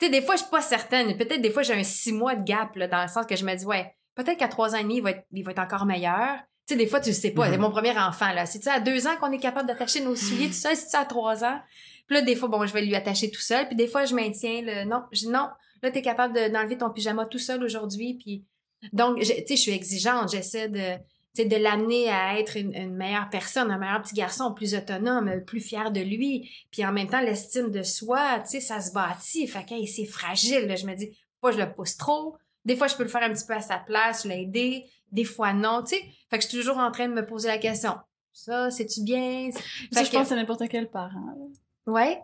Tu 0.00 0.06
sais, 0.06 0.12
des 0.12 0.22
fois, 0.22 0.34
je 0.34 0.40
suis 0.40 0.50
pas 0.50 0.60
certaine. 0.60 1.16
Peut-être 1.16 1.42
des 1.42 1.50
fois, 1.50 1.62
j'ai 1.62 1.74
un 1.74 1.84
six 1.84 2.12
mois 2.12 2.34
de 2.34 2.44
gap, 2.44 2.74
là, 2.74 2.88
dans 2.88 3.02
le 3.02 3.08
sens 3.08 3.26
que 3.26 3.36
je 3.36 3.44
me 3.44 3.54
dis, 3.54 3.64
ouais, 3.64 3.94
peut-être 4.14 4.38
qu'à 4.38 4.48
trois 4.48 4.74
ans 4.74 4.78
et 4.78 4.82
demi, 4.82 4.96
il 4.96 5.02
va 5.02 5.10
être, 5.10 5.24
il 5.32 5.44
va 5.44 5.52
être 5.52 5.60
encore 5.60 5.86
meilleur. 5.86 6.38
Tu 6.66 6.72
sais, 6.72 6.76
des 6.76 6.86
fois, 6.86 7.00
tu 7.00 7.12
sais 7.12 7.30
pas. 7.30 7.48
C'est 7.48 7.56
mm-hmm. 7.56 7.60
mon 7.60 7.70
premier 7.70 7.96
enfant, 7.98 8.32
là. 8.32 8.46
C'est-tu 8.46 8.68
à 8.68 8.80
deux 8.80 9.06
ans 9.06 9.16
qu'on 9.20 9.30
est 9.30 9.38
capable 9.38 9.68
d'attacher 9.68 10.00
nos 10.00 10.16
souliers 10.16 10.48
tout 10.48 10.54
seul? 10.54 10.74
C'est-tu 10.74 10.96
à 10.96 11.04
trois 11.04 11.44
ans? 11.44 11.60
Puis 12.06 12.16
là, 12.16 12.22
des 12.22 12.36
fois, 12.36 12.48
bon, 12.48 12.66
je 12.66 12.72
vais 12.72 12.82
lui 12.82 12.94
attacher 12.94 13.30
tout 13.30 13.40
seul. 13.40 13.66
Puis 13.66 13.76
des 13.76 13.86
fois, 13.86 14.04
je 14.04 14.14
maintiens 14.14 14.62
le 14.62 14.84
non. 14.84 15.02
Je 15.12 15.20
dis 15.20 15.28
non, 15.28 15.48
là, 15.82 15.90
tu 15.90 15.98
es 15.98 16.02
capable 16.02 16.34
d'enlever 16.50 16.78
ton 16.78 16.90
pyjama 16.90 17.26
tout 17.26 17.38
seul 17.38 17.62
aujourd'hui. 17.62 18.14
Puis 18.14 18.44
donc, 18.92 19.20
tu 19.20 19.26
sais, 19.26 19.44
je 19.48 19.54
suis 19.54 19.72
exigeante. 19.72 20.30
J'essaie 20.30 20.68
de 20.68 20.98
de 21.36 21.56
l'amener 21.56 22.08
à 22.10 22.38
être 22.38 22.56
une, 22.56 22.94
meilleure 22.94 23.28
personne, 23.28 23.70
un 23.70 23.78
meilleur 23.78 24.02
petit 24.02 24.14
garçon, 24.14 24.54
plus 24.54 24.74
autonome, 24.74 25.42
plus 25.44 25.60
fier 25.60 25.90
de 25.90 26.00
lui. 26.00 26.48
Puis 26.70 26.86
en 26.86 26.92
même 26.92 27.08
temps, 27.08 27.20
l'estime 27.20 27.70
de 27.70 27.82
soi, 27.82 28.40
tu 28.40 28.52
sais, 28.52 28.60
ça 28.60 28.80
se 28.80 28.92
bâtit. 28.92 29.46
Fait 29.48 29.64
que 29.64 29.74
c'est 29.86 30.04
fragile. 30.04 30.72
Je 30.76 30.86
me 30.86 30.94
dis, 30.94 31.10
pas 31.40 31.50
je 31.50 31.58
le 31.58 31.72
pousse 31.72 31.96
trop. 31.96 32.36
Des 32.64 32.76
fois, 32.76 32.86
je 32.86 32.94
peux 32.94 33.02
le 33.02 33.08
faire 33.08 33.22
un 33.22 33.32
petit 33.32 33.44
peu 33.44 33.54
à 33.54 33.60
sa 33.60 33.78
place, 33.78 34.24
l'aider. 34.24 34.84
Des 35.10 35.24
fois, 35.24 35.52
non, 35.52 35.82
tu 35.82 35.96
sais. 35.96 36.02
Fait 36.30 36.38
que 36.38 36.44
je 36.44 36.48
suis 36.48 36.58
toujours 36.58 36.78
en 36.78 36.90
train 36.90 37.08
de 37.08 37.14
me 37.14 37.26
poser 37.26 37.48
la 37.48 37.58
question. 37.58 37.94
Ça, 38.32 38.70
c'est-tu 38.70 39.02
bien? 39.02 39.50
Ça, 39.92 40.04
je 40.04 40.10
pense 40.10 40.30
à 40.32 40.36
n'importe 40.36 40.68
quel 40.68 40.88
parent. 40.88 41.50
Ouais. 41.86 42.20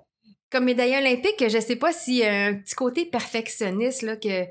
Comme 0.50 0.64
médaille 0.64 0.96
olympique, 0.96 1.48
je 1.48 1.60
sais 1.60 1.76
pas 1.76 1.92
si 1.92 2.24
un 2.24 2.54
petit 2.54 2.74
côté 2.74 3.04
perfectionniste, 3.04 4.02
là, 4.02 4.16
que 4.16 4.46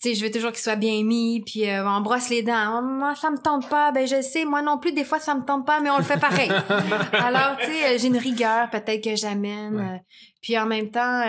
tu 0.00 0.10
sais, 0.10 0.14
je 0.14 0.24
veux 0.24 0.30
toujours 0.30 0.52
qu'il 0.52 0.60
soit 0.60 0.76
bien 0.76 1.02
mis, 1.02 1.42
puis 1.44 1.68
euh, 1.68 1.84
on 1.84 2.00
brosse 2.00 2.30
les 2.30 2.42
dents. 2.42 2.82
Moi, 2.82 3.16
ça 3.16 3.32
me 3.32 3.38
tente 3.38 3.68
pas. 3.68 3.90
Ben, 3.90 4.06
je 4.06 4.22
sais, 4.22 4.44
moi 4.44 4.62
non 4.62 4.78
plus, 4.78 4.92
des 4.92 5.02
fois, 5.02 5.18
ça 5.18 5.34
me 5.34 5.44
tente 5.44 5.66
pas, 5.66 5.80
mais 5.80 5.90
on 5.90 5.98
le 5.98 6.04
fait 6.04 6.20
pareil. 6.20 6.48
Alors, 7.12 7.56
tu 7.58 7.66
sais, 7.66 7.84
euh, 7.84 7.98
j'ai 7.98 8.06
une 8.06 8.16
rigueur 8.16 8.70
peut-être 8.70 9.02
que 9.02 9.16
j'amène. 9.16 9.78
Euh, 9.78 9.98
puis 10.40 10.56
en 10.56 10.66
même 10.66 10.92
temps, 10.92 11.24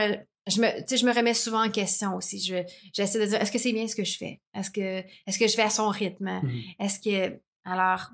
je 0.47 0.62
me, 0.62 0.67
tu 0.82 0.84
sais, 0.88 0.97
je 0.97 1.05
me 1.05 1.12
remets 1.12 1.34
souvent 1.34 1.65
en 1.65 1.69
question 1.71 2.15
aussi. 2.15 2.39
Je, 2.39 2.58
j'essaie 2.93 3.19
de 3.19 3.25
dire, 3.25 3.41
est-ce 3.41 3.51
que 3.51 3.58
c'est 3.58 3.73
bien 3.73 3.88
ce 3.88 3.95
que 3.95 4.03
je 4.03 4.15
fais? 4.15 4.39
Est-ce 4.53 4.69
que, 4.69 5.03
est-ce 5.25 5.39
que 5.39 5.47
je 5.47 5.55
fais 5.55 5.63
à 5.63 5.71
son 5.71 5.89
rythme? 5.89 6.27
Mm-hmm. 6.27 6.75
Est-ce 6.79 6.99
que, 6.99 7.39
alors, 7.65 8.12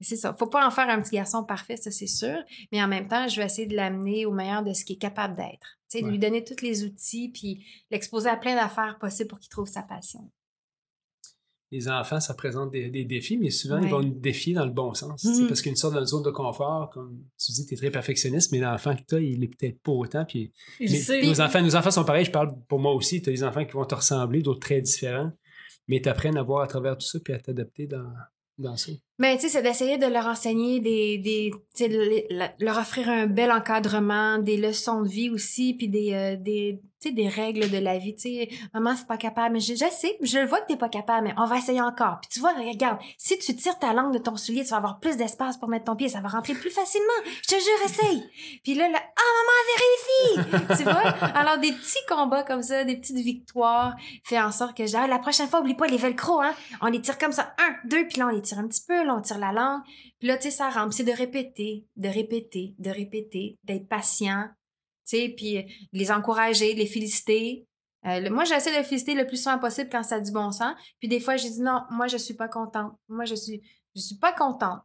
c'est 0.00 0.16
ça. 0.16 0.34
Faut 0.38 0.46
pas 0.46 0.66
en 0.66 0.70
faire 0.70 0.88
un 0.88 1.00
petit 1.00 1.16
garçon 1.16 1.44
parfait, 1.44 1.76
ça 1.76 1.90
c'est 1.90 2.06
sûr. 2.06 2.36
Mais 2.72 2.82
en 2.82 2.88
même 2.88 3.08
temps, 3.08 3.26
je 3.28 3.40
vais 3.40 3.46
essayer 3.46 3.66
de 3.66 3.76
l'amener 3.76 4.26
au 4.26 4.32
meilleur 4.32 4.62
de 4.62 4.72
ce 4.72 4.84
qu'il 4.84 4.96
est 4.96 5.00
capable 5.00 5.36
d'être 5.36 5.78
sais, 5.88 6.02
lui 6.02 6.18
donner 6.18 6.44
tous 6.44 6.62
les 6.62 6.84
outils, 6.84 7.30
puis 7.30 7.64
l'exposer 7.90 8.28
à 8.28 8.36
plein 8.36 8.54
d'affaires 8.54 8.98
possibles 9.00 9.28
pour 9.28 9.38
qu'il 9.38 9.50
trouve 9.50 9.68
sa 9.68 9.82
passion. 9.82 10.30
Les 11.70 11.86
enfants, 11.86 12.18
ça 12.18 12.32
présente 12.32 12.70
des, 12.70 13.04
défis, 13.04 13.36
mais 13.36 13.50
souvent, 13.50 13.78
ils 13.78 13.90
vont 13.90 14.02
nous 14.02 14.18
défier 14.18 14.54
dans 14.54 14.64
le 14.64 14.72
bon 14.72 14.94
sens. 14.94 15.22
Mmh 15.24 15.48
parce 15.48 15.60
qu'une 15.60 15.76
sorte 15.76 15.94
de 15.94 16.04
zone 16.04 16.22
de 16.22 16.30
confort, 16.30 16.88
comme 16.88 17.22
tu 17.38 17.52
dis, 17.52 17.66
tu 17.66 17.74
es 17.74 17.76
très 17.76 17.90
perfectionniste, 17.90 18.52
mais 18.52 18.58
l'enfant 18.58 18.96
que 18.96 19.02
tu 19.06 19.14
as, 19.16 19.20
il 19.20 19.44
est 19.44 19.48
peut-être 19.48 19.78
pas 19.82 19.92
autant. 19.92 20.24
Puis, 20.24 20.50
nos, 20.80 21.40
enfants, 21.42 21.60
nos 21.60 21.76
enfants 21.76 21.90
sont 21.90 22.04
pareils, 22.04 22.24
je 22.24 22.30
parle 22.30 22.58
pour 22.68 22.78
moi 22.78 22.94
aussi. 22.94 23.20
Tu 23.20 23.28
as 23.28 23.32
des 23.32 23.44
enfants 23.44 23.66
qui 23.66 23.72
vont 23.72 23.84
te 23.84 23.94
ressembler, 23.94 24.40
d'autres 24.40 24.60
très 24.60 24.80
différents, 24.80 25.30
mais 25.88 26.00
tu 26.00 26.08
apprennes 26.08 26.38
à 26.38 26.42
voir 26.42 26.62
à 26.62 26.66
travers 26.68 26.96
tout 26.96 27.06
ça 27.06 27.20
puis 27.20 27.34
à 27.34 27.38
t'adapter 27.38 27.86
dans, 27.86 28.14
dans 28.56 28.76
ça. 28.78 28.92
Mais 29.18 29.36
tu 29.36 29.42
sais, 29.42 29.48
c'est 29.48 29.62
d'essayer 29.62 29.98
de 29.98 30.06
leur 30.06 30.26
enseigner 30.26 30.80
des, 30.80 31.18
des 31.18 31.52
de 31.86 32.64
leur 32.64 32.78
offrir 32.78 33.08
un 33.08 33.26
bel 33.26 33.52
encadrement, 33.52 34.38
des 34.38 34.56
leçons 34.56 35.02
de 35.02 35.08
vie 35.08 35.30
aussi, 35.30 35.74
puis 35.74 35.88
des, 35.88 36.12
euh, 36.12 36.36
des, 36.36 36.80
tu 37.00 37.08
sais, 37.08 37.14
des 37.14 37.28
règles 37.28 37.70
de 37.70 37.78
la 37.78 37.98
vie. 37.98 38.14
Tu 38.14 38.22
sais, 38.22 38.48
maman, 38.74 38.96
c'est 38.96 39.06
pas 39.06 39.16
capable. 39.16 39.54
Mais 39.54 39.60
je, 39.60 39.74
je 39.74 39.84
sais, 39.90 40.16
je 40.20 40.38
le 40.38 40.46
vois 40.46 40.60
que 40.60 40.68
t'es 40.68 40.76
pas 40.76 40.88
capable, 40.88 41.28
mais 41.28 41.34
on 41.36 41.46
va 41.46 41.58
essayer 41.58 41.80
encore. 41.80 42.18
Puis 42.20 42.30
tu 42.32 42.40
vois, 42.40 42.52
regarde, 42.52 42.98
si 43.16 43.38
tu 43.38 43.54
tires 43.54 43.78
ta 43.78 43.92
langue 43.92 44.12
de 44.12 44.18
ton 44.18 44.36
soulier, 44.36 44.64
tu 44.64 44.70
vas 44.70 44.78
avoir 44.78 44.98
plus 44.98 45.16
d'espace 45.16 45.56
pour 45.56 45.68
mettre 45.68 45.84
ton 45.84 45.96
pied, 45.96 46.08
ça 46.08 46.20
va 46.20 46.28
rentrer 46.28 46.54
plus 46.54 46.70
facilement. 46.70 47.06
Je 47.42 47.54
te 47.54 47.60
jure, 47.60 47.84
essaye. 47.84 48.24
Puis 48.64 48.74
là, 48.74 48.88
là, 48.88 48.98
ah, 48.98 49.22
maman 49.38 50.50
avait 50.50 50.56
réussi! 50.74 50.78
tu 50.78 50.84
vois? 50.84 51.28
Alors, 51.36 51.58
des 51.58 51.72
petits 51.72 52.04
combats 52.08 52.42
comme 52.42 52.62
ça, 52.62 52.84
des 52.84 52.96
petites 52.96 53.18
victoires, 53.18 53.94
fait 54.24 54.40
en 54.40 54.50
sorte 54.50 54.76
que, 54.76 54.86
genre, 54.86 55.06
la 55.06 55.18
prochaine 55.18 55.48
fois, 55.48 55.60
oublie 55.60 55.74
pas 55.74 55.86
les 55.86 55.96
velcro, 55.96 56.40
hein? 56.40 56.54
On 56.80 56.86
les 56.86 57.00
tire 57.00 57.18
comme 57.18 57.32
ça, 57.32 57.54
un, 57.58 57.88
deux, 57.88 58.06
puis 58.08 58.18
là, 58.18 58.26
on 58.26 58.34
les 58.34 58.42
tire 58.42 58.58
un 58.58 58.66
petit 58.66 58.82
peu, 58.86 59.04
on 59.10 59.20
tire 59.20 59.38
la 59.38 59.52
langue. 59.52 59.82
Puis 60.18 60.28
là, 60.28 60.36
tu 60.36 60.44
sais, 60.44 60.50
ça 60.50 60.70
rentre. 60.70 60.92
c'est 60.92 61.04
de 61.04 61.12
répéter, 61.12 61.86
de 61.96 62.08
répéter, 62.08 62.74
de 62.78 62.90
répéter, 62.90 63.58
d'être 63.64 63.88
patient, 63.88 64.48
tu 65.08 65.16
sais, 65.16 65.34
puis 65.36 65.64
les 65.92 66.10
encourager, 66.10 66.74
les 66.74 66.86
féliciter. 66.86 67.66
Euh, 68.06 68.30
moi, 68.30 68.44
j'essaie 68.44 68.76
de 68.78 68.84
féliciter 68.84 69.14
le 69.14 69.26
plus 69.26 69.42
souvent 69.42 69.58
possible 69.58 69.88
quand 69.90 70.02
ça 70.02 70.16
a 70.16 70.20
du 70.20 70.30
bon 70.30 70.50
sens. 70.50 70.74
Puis 71.00 71.08
des 71.08 71.20
fois, 71.20 71.36
j'ai 71.36 71.50
dit 71.50 71.62
non, 71.62 71.82
moi, 71.90 72.06
je 72.06 72.16
suis 72.16 72.34
pas 72.34 72.48
contente. 72.48 72.92
Moi, 73.08 73.24
je 73.24 73.34
suis, 73.34 73.62
je 73.96 74.00
suis 74.00 74.16
pas 74.16 74.32
contente. 74.32 74.80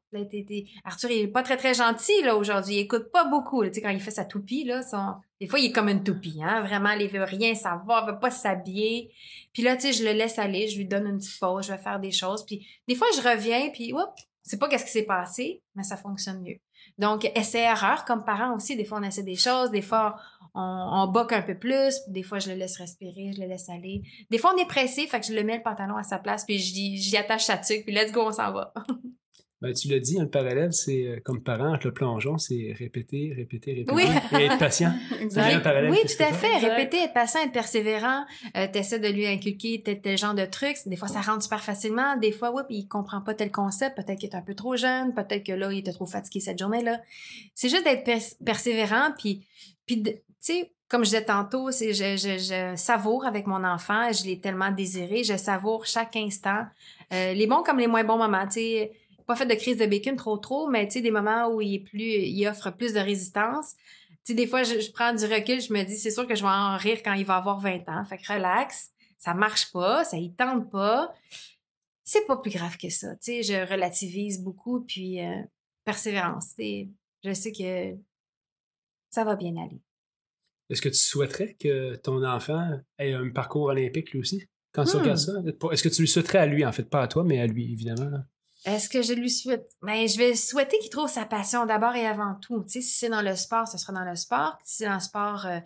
Arthur, 0.83 1.11
il 1.11 1.21
est 1.21 1.27
pas 1.27 1.43
très, 1.43 1.57
très 1.57 1.73
gentil, 1.73 2.21
là, 2.23 2.35
aujourd'hui. 2.35 2.75
Il 2.75 2.79
écoute 2.79 3.11
pas 3.11 3.25
beaucoup, 3.25 3.63
Tu 3.63 3.73
sais, 3.73 3.81
quand 3.81 3.89
il 3.89 3.99
fait 3.99 4.11
sa 4.11 4.25
toupie, 4.25 4.63
là, 4.63 4.81
son... 4.81 5.15
des 5.43 5.49
fois, 5.49 5.59
il 5.59 5.65
est 5.65 5.71
comme 5.73 5.89
une 5.89 6.05
toupie, 6.05 6.39
hein. 6.41 6.61
Vraiment, 6.61 6.91
il 6.91 7.09
veut 7.09 7.25
rien 7.25 7.53
savoir, 7.53 8.05
veut 8.05 8.17
pas 8.17 8.31
s'habiller. 8.31 9.11
Puis 9.51 9.61
là, 9.61 9.75
tu 9.75 9.81
sais, 9.81 9.91
je 9.91 10.05
le 10.05 10.13
laisse 10.13 10.39
aller, 10.39 10.69
je 10.69 10.77
lui 10.77 10.85
donne 10.85 11.05
une 11.05 11.17
petite 11.17 11.37
pause, 11.37 11.67
je 11.67 11.73
vais 11.73 11.77
faire 11.77 11.99
des 11.99 12.11
choses. 12.11 12.45
Puis 12.45 12.65
des 12.87 12.95
fois, 12.95 13.07
je 13.13 13.21
reviens, 13.21 13.69
puis, 13.71 13.91
oups, 13.91 14.23
c'est 14.41 14.57
pas 14.57 14.69
qu'est-ce 14.69 14.85
qui 14.85 14.91
s'est 14.91 15.03
passé, 15.03 15.61
mais 15.75 15.83
ça 15.83 15.97
fonctionne 15.97 16.41
mieux. 16.41 16.59
Donc, 16.97 17.29
essai-erreur, 17.35 18.05
comme 18.05 18.23
parent 18.23 18.55
aussi, 18.55 18.77
des 18.77 18.85
fois 18.85 18.99
on 18.99 19.03
essaie 19.03 19.23
des 19.23 19.35
choses, 19.35 19.69
des 19.69 19.81
fois 19.81 20.15
on, 20.55 20.61
on 20.61 21.07
boque 21.07 21.33
un 21.33 21.41
peu 21.41 21.59
plus, 21.59 21.93
des 22.07 22.23
fois 22.23 22.39
je 22.39 22.49
le 22.49 22.55
laisse 22.55 22.77
respirer, 22.77 23.33
je 23.35 23.41
le 23.41 23.47
laisse 23.47 23.67
aller. 23.67 24.01
Des 24.29 24.37
fois 24.37 24.53
on 24.55 24.61
est 24.61 24.67
pressé, 24.67 25.07
fait 25.07 25.19
que 25.19 25.25
je 25.25 25.33
le 25.33 25.43
mets 25.43 25.57
le 25.57 25.63
pantalon 25.63 25.97
à 25.97 26.03
sa 26.03 26.19
place, 26.19 26.45
puis 26.45 26.57
j'y 26.57 27.17
attache 27.17 27.43
sa 27.43 27.57
tuque, 27.57 27.83
puis 27.83 27.93
let's 27.93 28.13
go, 28.13 28.21
on 28.27 28.31
s'en 28.31 28.53
va. 28.53 28.73
Ben, 29.63 29.73
tu 29.73 29.87
l'as 29.87 29.99
dit, 29.99 30.19
hein, 30.19 30.23
le 30.23 30.29
parallèle, 30.29 30.73
c'est 30.73 31.07
euh, 31.07 31.19
comme 31.23 31.41
parent, 31.41 31.73
entre 31.73 31.87
le 31.87 31.93
plongeon, 31.93 32.37
c'est 32.37 32.75
répéter, 32.77 33.33
répéter, 33.33 33.71
répéter 33.71 34.11
et 34.37 34.43
être 34.43 34.57
patient. 34.57 34.91
oui, 35.21 35.29
tout 35.29 36.21
à 36.21 36.33
fait. 36.33 36.57
Répéter, 36.57 36.97
être 36.97 37.13
patient, 37.13 37.39
être 37.45 37.53
persévérant. 37.53 38.25
Euh, 38.57 38.67
tu 38.69 38.79
essaies 38.79 38.99
de 38.99 39.07
lui 39.07 39.25
inculquer 39.25 39.81
tel, 39.81 40.01
tel 40.01 40.17
genre 40.17 40.33
de 40.33 40.43
trucs. 40.43 40.75
Des 40.85 40.97
fois, 40.97 41.07
ça 41.07 41.21
rentre 41.21 41.43
super 41.43 41.63
facilement. 41.63 42.17
Des 42.17 42.33
fois, 42.33 42.53
oui, 42.53 42.63
il 42.71 42.87
comprend 42.89 43.21
pas 43.21 43.35
tel 43.35 43.51
concept. 43.51 43.95
Peut-être 43.95 44.19
qu'il 44.19 44.29
est 44.29 44.35
un 44.35 44.41
peu 44.41 44.53
trop 44.53 44.75
jeune. 44.75 45.13
Peut-être 45.13 45.45
que 45.45 45.53
là, 45.53 45.71
il 45.71 45.79
était 45.79 45.93
trop 45.93 46.07
fatigué 46.07 46.41
cette 46.41 46.59
journée-là. 46.59 46.99
C'est 47.55 47.69
juste 47.69 47.85
d'être 47.85 48.03
persévérant. 48.43 49.13
Puis, 49.17 49.45
puis 49.85 50.03
tu 50.03 50.11
sais, 50.41 50.73
comme 50.89 51.05
je 51.05 51.11
disais 51.11 51.23
tantôt, 51.23 51.71
c'est 51.71 51.93
je, 51.93 52.17
je, 52.17 52.37
je, 52.37 52.75
savoure 52.75 53.25
avec 53.25 53.47
mon 53.47 53.63
enfant. 53.63 54.11
Je 54.11 54.25
l'ai 54.25 54.41
tellement 54.41 54.71
désiré. 54.71 55.23
Je 55.23 55.37
savoure 55.37 55.85
chaque 55.85 56.17
instant. 56.17 56.65
Euh, 57.13 57.33
les 57.33 57.47
bons 57.47 57.63
comme 57.63 57.79
les 57.79 57.87
moins 57.87 58.03
bons 58.03 58.17
moments. 58.17 58.45
Tu 58.45 58.59
sais, 58.59 58.91
pas 59.25 59.35
fait 59.35 59.45
de 59.45 59.55
crise 59.55 59.77
de 59.77 59.85
bacon 59.85 60.15
trop 60.15 60.37
trop, 60.37 60.67
mais 60.67 60.87
tu 60.87 60.93
sais, 60.93 61.01
des 61.01 61.11
moments 61.11 61.49
où 61.49 61.61
il 61.61 61.75
est 61.75 61.79
plus, 61.79 62.01
il 62.01 62.47
offre 62.47 62.71
plus 62.71 62.93
de 62.93 62.99
résistance. 62.99 63.75
Tu 64.25 64.31
sais, 64.31 64.33
des 64.33 64.47
fois, 64.47 64.63
je, 64.63 64.91
prends 64.91 65.13
du 65.13 65.25
recul, 65.25 65.59
je 65.59 65.73
me 65.73 65.83
dis, 65.83 65.97
c'est 65.97 66.11
sûr 66.11 66.27
que 66.27 66.35
je 66.35 66.43
vais 66.43 66.49
en 66.49 66.77
rire 66.77 67.01
quand 67.03 67.13
il 67.13 67.25
va 67.25 67.37
avoir 67.37 67.59
20 67.59 67.89
ans. 67.89 68.05
Fait 68.05 68.17
que 68.17 68.33
relax, 68.33 68.91
ça 69.17 69.33
marche 69.33 69.71
pas, 69.71 70.03
ça 70.03 70.17
y 70.17 70.33
tente 70.33 70.69
pas. 70.69 71.13
C'est 72.03 72.25
pas 72.25 72.37
plus 72.37 72.51
grave 72.51 72.77
que 72.77 72.89
ça. 72.89 73.15
Tu 73.15 73.43
sais, 73.43 73.43
je 73.43 73.71
relativise 73.71 74.41
beaucoup, 74.41 74.81
puis 74.81 75.21
euh, 75.21 75.41
persévérance. 75.85 76.55
Tu 76.57 76.89
je 77.23 77.33
sais 77.33 77.51
que 77.51 77.97
ça 79.09 79.23
va 79.23 79.35
bien 79.35 79.55
aller. 79.55 79.81
Est-ce 80.69 80.81
que 80.81 80.89
tu 80.89 80.97
souhaiterais 80.97 81.55
que 81.59 81.95
ton 81.95 82.25
enfant 82.25 82.79
ait 82.97 83.13
un 83.13 83.29
parcours 83.29 83.63
olympique 83.63 84.11
lui 84.11 84.19
aussi? 84.19 84.47
Quand 84.73 84.85
tu 84.85 84.97
regardes 84.97 85.19
hmm. 85.19 85.51
ça? 85.61 85.71
Est-ce 85.71 85.83
que 85.83 85.89
tu 85.89 86.01
lui 86.01 86.07
souhaiterais 86.07 86.39
à 86.39 86.45
lui, 86.45 86.65
en 86.65 86.71
fait, 86.71 86.89
pas 86.89 87.03
à 87.03 87.07
toi, 87.07 87.23
mais 87.23 87.39
à 87.39 87.47
lui, 87.47 87.71
évidemment? 87.71 88.23
Est-ce 88.65 88.87
que 88.87 89.01
je 89.01 89.13
lui 89.13 89.29
souhaite? 89.29 89.69
Ben, 89.81 90.07
je 90.07 90.17
vais 90.17 90.35
souhaiter 90.35 90.79
qu'il 90.79 90.89
trouve 90.89 91.09
sa 91.09 91.25
passion 91.25 91.65
d'abord 91.65 91.95
et 91.95 92.05
avant 92.05 92.35
tout. 92.41 92.63
Tu 92.63 92.73
sais, 92.73 92.81
si 92.81 92.97
c'est 92.97 93.09
dans 93.09 93.21
le 93.21 93.35
sport, 93.35 93.67
ce 93.67 93.77
sera 93.77 93.91
dans 93.91 94.05
le 94.05 94.15
sport. 94.15 94.57
Si 94.63 94.77
c'est 94.77 94.85
dans 94.85 94.93
le 94.93 94.99
sport, 95.01 95.45
euh, 95.45 95.59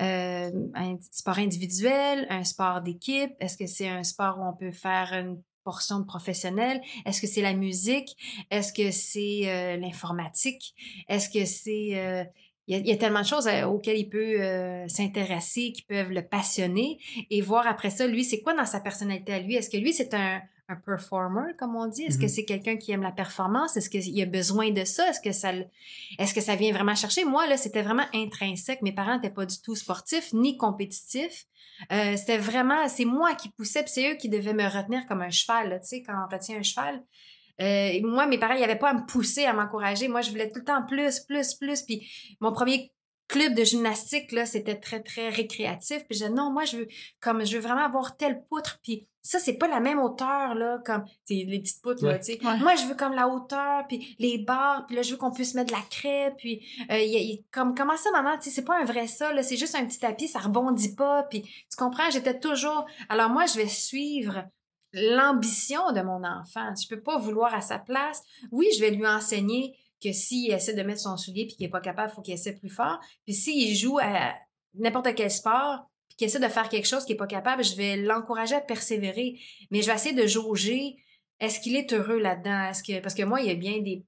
euh, 0.00 0.50
un 0.74 0.96
sport 1.10 1.38
individuel, 1.38 2.26
un 2.30 2.44
sport 2.44 2.82
d'équipe, 2.82 3.32
est-ce 3.40 3.56
que 3.56 3.66
c'est 3.66 3.88
un 3.88 4.04
sport 4.04 4.38
où 4.38 4.46
on 4.46 4.52
peut 4.52 4.70
faire 4.70 5.12
une 5.12 5.42
portion 5.64 6.00
de? 6.00 6.80
Est-ce 7.04 7.20
que 7.20 7.26
c'est 7.26 7.42
la 7.42 7.54
musique? 7.54 8.16
Est-ce 8.50 8.72
que 8.72 8.92
c'est 8.92 9.42
euh, 9.46 9.76
l'informatique? 9.76 10.74
Est-ce 11.08 11.28
que 11.28 11.44
c'est... 11.44 11.98
Euh, 11.98 12.24
il 12.68 12.84
y, 12.84 12.90
a, 12.90 12.96
tellement 12.96 13.20
de 13.20 13.26
choses 13.26 13.48
auxquelles 13.64 13.96
il 13.98 14.08
peut 14.08 14.88
s'intéresser, 14.88 15.70
qui 15.70 15.82
peuvent 15.82 16.10
le 16.10 16.26
passionner 16.26 16.98
et 17.30 17.40
voir 17.40 17.64
après 17.68 17.90
ça, 17.90 18.08
lui, 18.08 18.24
c'est 18.24 18.40
quoi 18.40 18.54
dans 18.54 18.64
sa 18.64 18.80
personnalité 18.80 19.34
à 19.34 19.38
lui? 19.38 19.54
Est-ce 19.54 19.70
que 19.70 19.76
lui, 19.76 19.92
c'est 19.92 20.14
un, 20.14 20.42
un 20.68 20.76
performer, 20.76 21.52
comme 21.58 21.76
on 21.76 21.86
dit? 21.86 22.02
Est-ce 22.02 22.18
que 22.18 22.24
mm-hmm. 22.24 22.28
c'est 22.28 22.44
quelqu'un 22.44 22.76
qui 22.76 22.92
aime 22.92 23.02
la 23.02 23.12
performance? 23.12 23.76
Est-ce 23.76 23.88
qu'il 23.88 24.20
a 24.20 24.26
besoin 24.26 24.70
de 24.70 24.84
ça? 24.84 25.08
Est-ce 25.08 25.20
que 25.20 25.32
ça, 25.32 25.52
est-ce 26.18 26.34
que 26.34 26.40
ça 26.40 26.56
vient 26.56 26.72
vraiment 26.72 26.94
chercher? 26.94 27.24
Moi, 27.24 27.46
là, 27.46 27.56
c'était 27.56 27.82
vraiment 27.82 28.06
intrinsèque. 28.12 28.82
Mes 28.82 28.92
parents 28.92 29.14
n'étaient 29.14 29.34
pas 29.34 29.46
du 29.46 29.60
tout 29.60 29.76
sportifs 29.76 30.32
ni 30.32 30.56
compétitifs. 30.56 31.44
Euh, 31.92 32.16
c'était 32.16 32.38
vraiment, 32.38 32.88
c'est 32.88 33.04
moi 33.04 33.34
qui 33.34 33.50
poussais, 33.50 33.82
puis 33.82 33.92
c'est 33.92 34.12
eux 34.12 34.16
qui 34.16 34.28
devaient 34.28 34.54
me 34.54 34.66
retenir 34.66 35.06
comme 35.06 35.22
un 35.22 35.30
cheval, 35.30 35.78
tu 35.82 35.88
sais, 35.88 36.02
quand 36.02 36.14
on 36.14 36.34
retient 36.34 36.58
un 36.58 36.62
cheval. 36.62 37.02
Euh, 37.60 38.00
moi, 38.02 38.26
mes 38.26 38.38
parents, 38.38 38.54
ils 38.54 38.60
n'avaient 38.60 38.78
pas 38.78 38.90
à 38.90 38.94
me 38.94 39.06
pousser, 39.06 39.44
à 39.44 39.52
m'encourager. 39.52 40.08
Moi, 40.08 40.20
je 40.20 40.30
voulais 40.30 40.50
tout 40.50 40.58
le 40.58 40.64
temps 40.64 40.84
plus, 40.86 41.20
plus, 41.20 41.54
plus. 41.54 41.82
Puis 41.82 42.06
mon 42.40 42.52
premier 42.52 42.92
club 43.28 43.54
de 43.54 43.64
gymnastique, 43.64 44.32
là, 44.32 44.46
c'était 44.46 44.78
très, 44.78 45.00
très 45.00 45.28
récréatif. 45.28 45.98
Puis 45.98 46.18
je 46.18 46.24
disais, 46.24 46.30
non, 46.30 46.50
moi, 46.50 46.64
je 46.64 46.78
veux, 46.78 46.88
comme, 47.20 47.44
je 47.44 47.56
veux 47.56 47.62
vraiment 47.62 47.84
avoir 47.84 48.16
telle 48.16 48.44
poutre. 48.48 48.78
Puis 48.82 49.08
ça, 49.22 49.38
c'est 49.40 49.54
pas 49.54 49.66
la 49.66 49.80
même 49.80 49.98
hauteur, 49.98 50.54
là, 50.54 50.78
comme, 50.84 51.04
les 51.28 51.58
petites 51.60 51.82
poutres, 51.82 52.04
là, 52.04 52.18
tu 52.18 52.34
sais. 52.34 52.38
Moi, 52.42 52.76
je 52.76 52.86
veux 52.86 52.94
comme 52.94 53.12
la 53.12 53.28
hauteur, 53.28 53.84
puis 53.88 54.14
les 54.20 54.38
barres, 54.38 54.86
puis 54.86 54.94
là, 54.94 55.02
je 55.02 55.10
veux 55.10 55.16
qu'on 55.16 55.32
puisse 55.32 55.54
mettre 55.54 55.72
de 55.72 55.76
la 55.76 55.84
craie, 55.90 56.32
puis, 56.38 56.64
euh, 56.92 56.98
y 56.98 57.44
comme, 57.50 57.74
comment 57.74 57.96
ça, 57.96 58.12
maman, 58.12 58.36
tu 58.36 58.44
sais, 58.44 58.50
c'est 58.50 58.64
pas 58.64 58.80
un 58.80 58.84
vrai 58.84 59.08
ça, 59.08 59.32
là, 59.32 59.42
c'est 59.42 59.56
juste 59.56 59.74
un 59.74 59.84
petit 59.84 59.98
tapis, 59.98 60.28
ça 60.28 60.38
rebondit 60.38 60.94
pas, 60.94 61.24
puis, 61.24 61.42
tu 61.42 61.76
comprends, 61.76 62.08
j'étais 62.10 62.38
toujours, 62.38 62.86
alors 63.08 63.28
moi, 63.28 63.46
je 63.46 63.56
vais 63.56 63.66
suivre 63.66 64.44
l'ambition 64.92 65.92
de 65.92 66.00
mon 66.00 66.24
enfant. 66.24 66.72
Je 66.80 66.88
peux 66.88 67.00
pas 67.00 67.18
vouloir 67.18 67.54
à 67.54 67.60
sa 67.60 67.78
place. 67.78 68.22
Oui, 68.50 68.66
je 68.74 68.80
vais 68.80 68.90
lui 68.90 69.06
enseigner 69.06 69.76
que 70.02 70.12
s'il 70.12 70.52
essaie 70.52 70.74
de 70.74 70.82
mettre 70.82 71.00
son 71.00 71.16
soulier 71.16 71.46
puis 71.46 71.56
qu'il 71.56 71.66
n'est 71.66 71.70
pas 71.70 71.80
capable, 71.80 72.10
il 72.12 72.14
faut 72.14 72.22
qu'il 72.22 72.34
essaie 72.34 72.56
plus 72.56 72.70
fort. 72.70 72.98
Puis 73.24 73.34
s'il 73.34 73.74
joue 73.76 73.98
à 73.98 74.34
n'importe 74.74 75.14
quel 75.14 75.30
sport 75.30 75.86
puis 76.08 76.16
qu'il 76.16 76.26
essaie 76.26 76.40
de 76.40 76.48
faire 76.48 76.68
quelque 76.68 76.86
chose 76.86 77.04
qu'il 77.04 77.14
n'est 77.14 77.18
pas 77.18 77.26
capable, 77.26 77.64
je 77.64 77.76
vais 77.76 77.96
l'encourager 77.96 78.54
à 78.54 78.60
persévérer. 78.60 79.38
Mais 79.70 79.82
je 79.82 79.86
vais 79.86 79.94
essayer 79.94 80.14
de 80.14 80.26
jauger 80.26 80.96
est-ce 81.38 81.60
qu'il 81.60 81.76
est 81.76 81.92
heureux 81.92 82.18
là-dedans? 82.18 82.70
Parce 83.02 83.14
que 83.14 83.24
moi, 83.24 83.40
il 83.40 83.48
y 83.48 83.50
a 83.50 83.54
bien 83.54 83.80
des, 83.82 84.04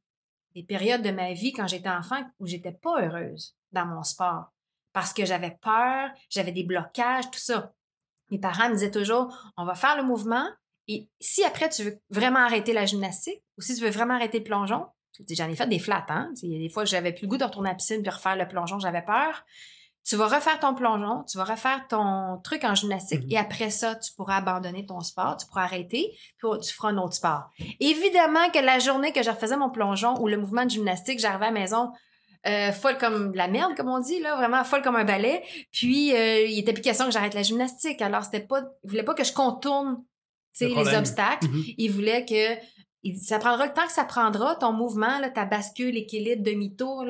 des 0.54 0.62
périodes 0.62 1.02
de 1.02 1.10
ma 1.10 1.32
vie 1.32 1.52
quand 1.52 1.66
j'étais 1.66 1.90
enfant 1.90 2.22
où 2.38 2.46
j'étais 2.46 2.72
pas 2.72 3.02
heureuse 3.02 3.56
dans 3.72 3.86
mon 3.86 4.02
sport. 4.02 4.52
Parce 4.92 5.12
que 5.12 5.24
j'avais 5.24 5.56
peur, 5.60 6.10
j'avais 6.30 6.52
des 6.52 6.64
blocages, 6.64 7.30
tout 7.30 7.38
ça. 7.38 7.74
Mes 8.30 8.38
parents 8.38 8.68
me 8.68 8.74
disaient 8.74 8.90
toujours, 8.90 9.52
on 9.56 9.64
va 9.64 9.74
faire 9.74 9.96
le 9.96 10.02
mouvement, 10.02 10.46
et 10.86 11.08
si 11.20 11.44
après 11.44 11.68
tu 11.68 11.84
veux 11.84 12.00
vraiment 12.10 12.40
arrêter 12.40 12.72
la 12.72 12.86
gymnastique, 12.86 13.42
ou 13.56 13.62
si 13.62 13.74
tu 13.74 13.82
veux 13.82 13.90
vraiment 13.90 14.14
arrêter 14.14 14.38
le 14.38 14.44
plongeon, 14.44 14.86
J'en 15.30 15.48
ai 15.48 15.56
fait 15.56 15.66
des 15.66 15.78
flats, 15.78 16.06
hein. 16.08 16.30
Il 16.42 16.52
y 16.52 16.56
a 16.56 16.58
des 16.58 16.68
fois 16.68 16.84
j'avais 16.84 17.12
plus 17.12 17.22
le 17.22 17.28
goût 17.28 17.36
de 17.36 17.44
retourner 17.44 17.70
à 17.70 17.72
la 17.72 17.76
piscine 17.76 18.02
puis 18.02 18.10
refaire 18.10 18.36
le 18.36 18.46
plongeon, 18.46 18.78
j'avais 18.78 19.02
peur. 19.02 19.44
Tu 20.04 20.16
vas 20.16 20.26
refaire 20.26 20.58
ton 20.58 20.74
plongeon, 20.74 21.24
tu 21.30 21.36
vas 21.36 21.44
refaire 21.44 21.86
ton 21.88 22.40
truc 22.42 22.64
en 22.64 22.74
gymnastique 22.74 23.24
mm-hmm. 23.24 23.32
et 23.34 23.38
après 23.38 23.68
ça, 23.68 23.94
tu 23.94 24.10
pourras 24.14 24.36
abandonner 24.36 24.86
ton 24.86 25.00
sport, 25.00 25.36
tu 25.36 25.46
pourras 25.46 25.64
arrêter, 25.64 26.16
puis 26.38 26.48
tu 26.62 26.72
feras 26.72 26.90
un 26.90 26.98
autre 26.98 27.14
sport. 27.14 27.50
Évidemment 27.78 28.48
que 28.50 28.58
la 28.58 28.78
journée 28.78 29.12
que 29.12 29.22
je 29.22 29.28
refaisais 29.28 29.56
mon 29.56 29.68
plongeon 29.68 30.18
ou 30.20 30.28
le 30.28 30.38
mouvement 30.38 30.64
de 30.64 30.70
gymnastique, 30.70 31.18
j'arrivais 31.18 31.46
à 31.46 31.50
la 31.50 31.60
maison 31.60 31.92
euh, 32.46 32.72
folle 32.72 32.96
comme 32.98 33.34
la 33.34 33.48
merde, 33.48 33.74
comme 33.76 33.88
on 33.88 33.98
dit, 33.98 34.20
là, 34.20 34.36
vraiment 34.36 34.62
folle 34.64 34.82
comme 34.82 34.96
un 34.96 35.04
balai. 35.04 35.42
Puis, 35.72 36.14
euh, 36.14 36.44
il 36.46 36.58
était 36.58 36.72
plus 36.72 36.82
question 36.82 37.06
que 37.06 37.10
j'arrête 37.10 37.34
la 37.34 37.42
gymnastique. 37.42 38.00
Alors, 38.00 38.24
c'était 38.24 38.46
pas, 38.46 38.62
il 38.84 38.90
voulait 38.90 39.02
pas 39.02 39.14
que 39.14 39.24
je 39.24 39.32
contourne, 39.32 40.02
les 40.60 40.94
obstacles. 40.94 41.46
Mm-hmm. 41.46 41.74
Il 41.78 41.92
voulait 41.92 42.24
que 42.24 42.54
ça 43.16 43.38
prendra 43.38 43.66
le 43.66 43.72
temps 43.72 43.86
que 43.86 43.92
ça 43.92 44.04
prendra, 44.04 44.56
ton 44.56 44.72
mouvement, 44.72 45.18
là, 45.20 45.30
ta 45.30 45.44
bascule, 45.44 45.94
l'équilibre, 45.94 46.42
demi-tour. 46.42 47.04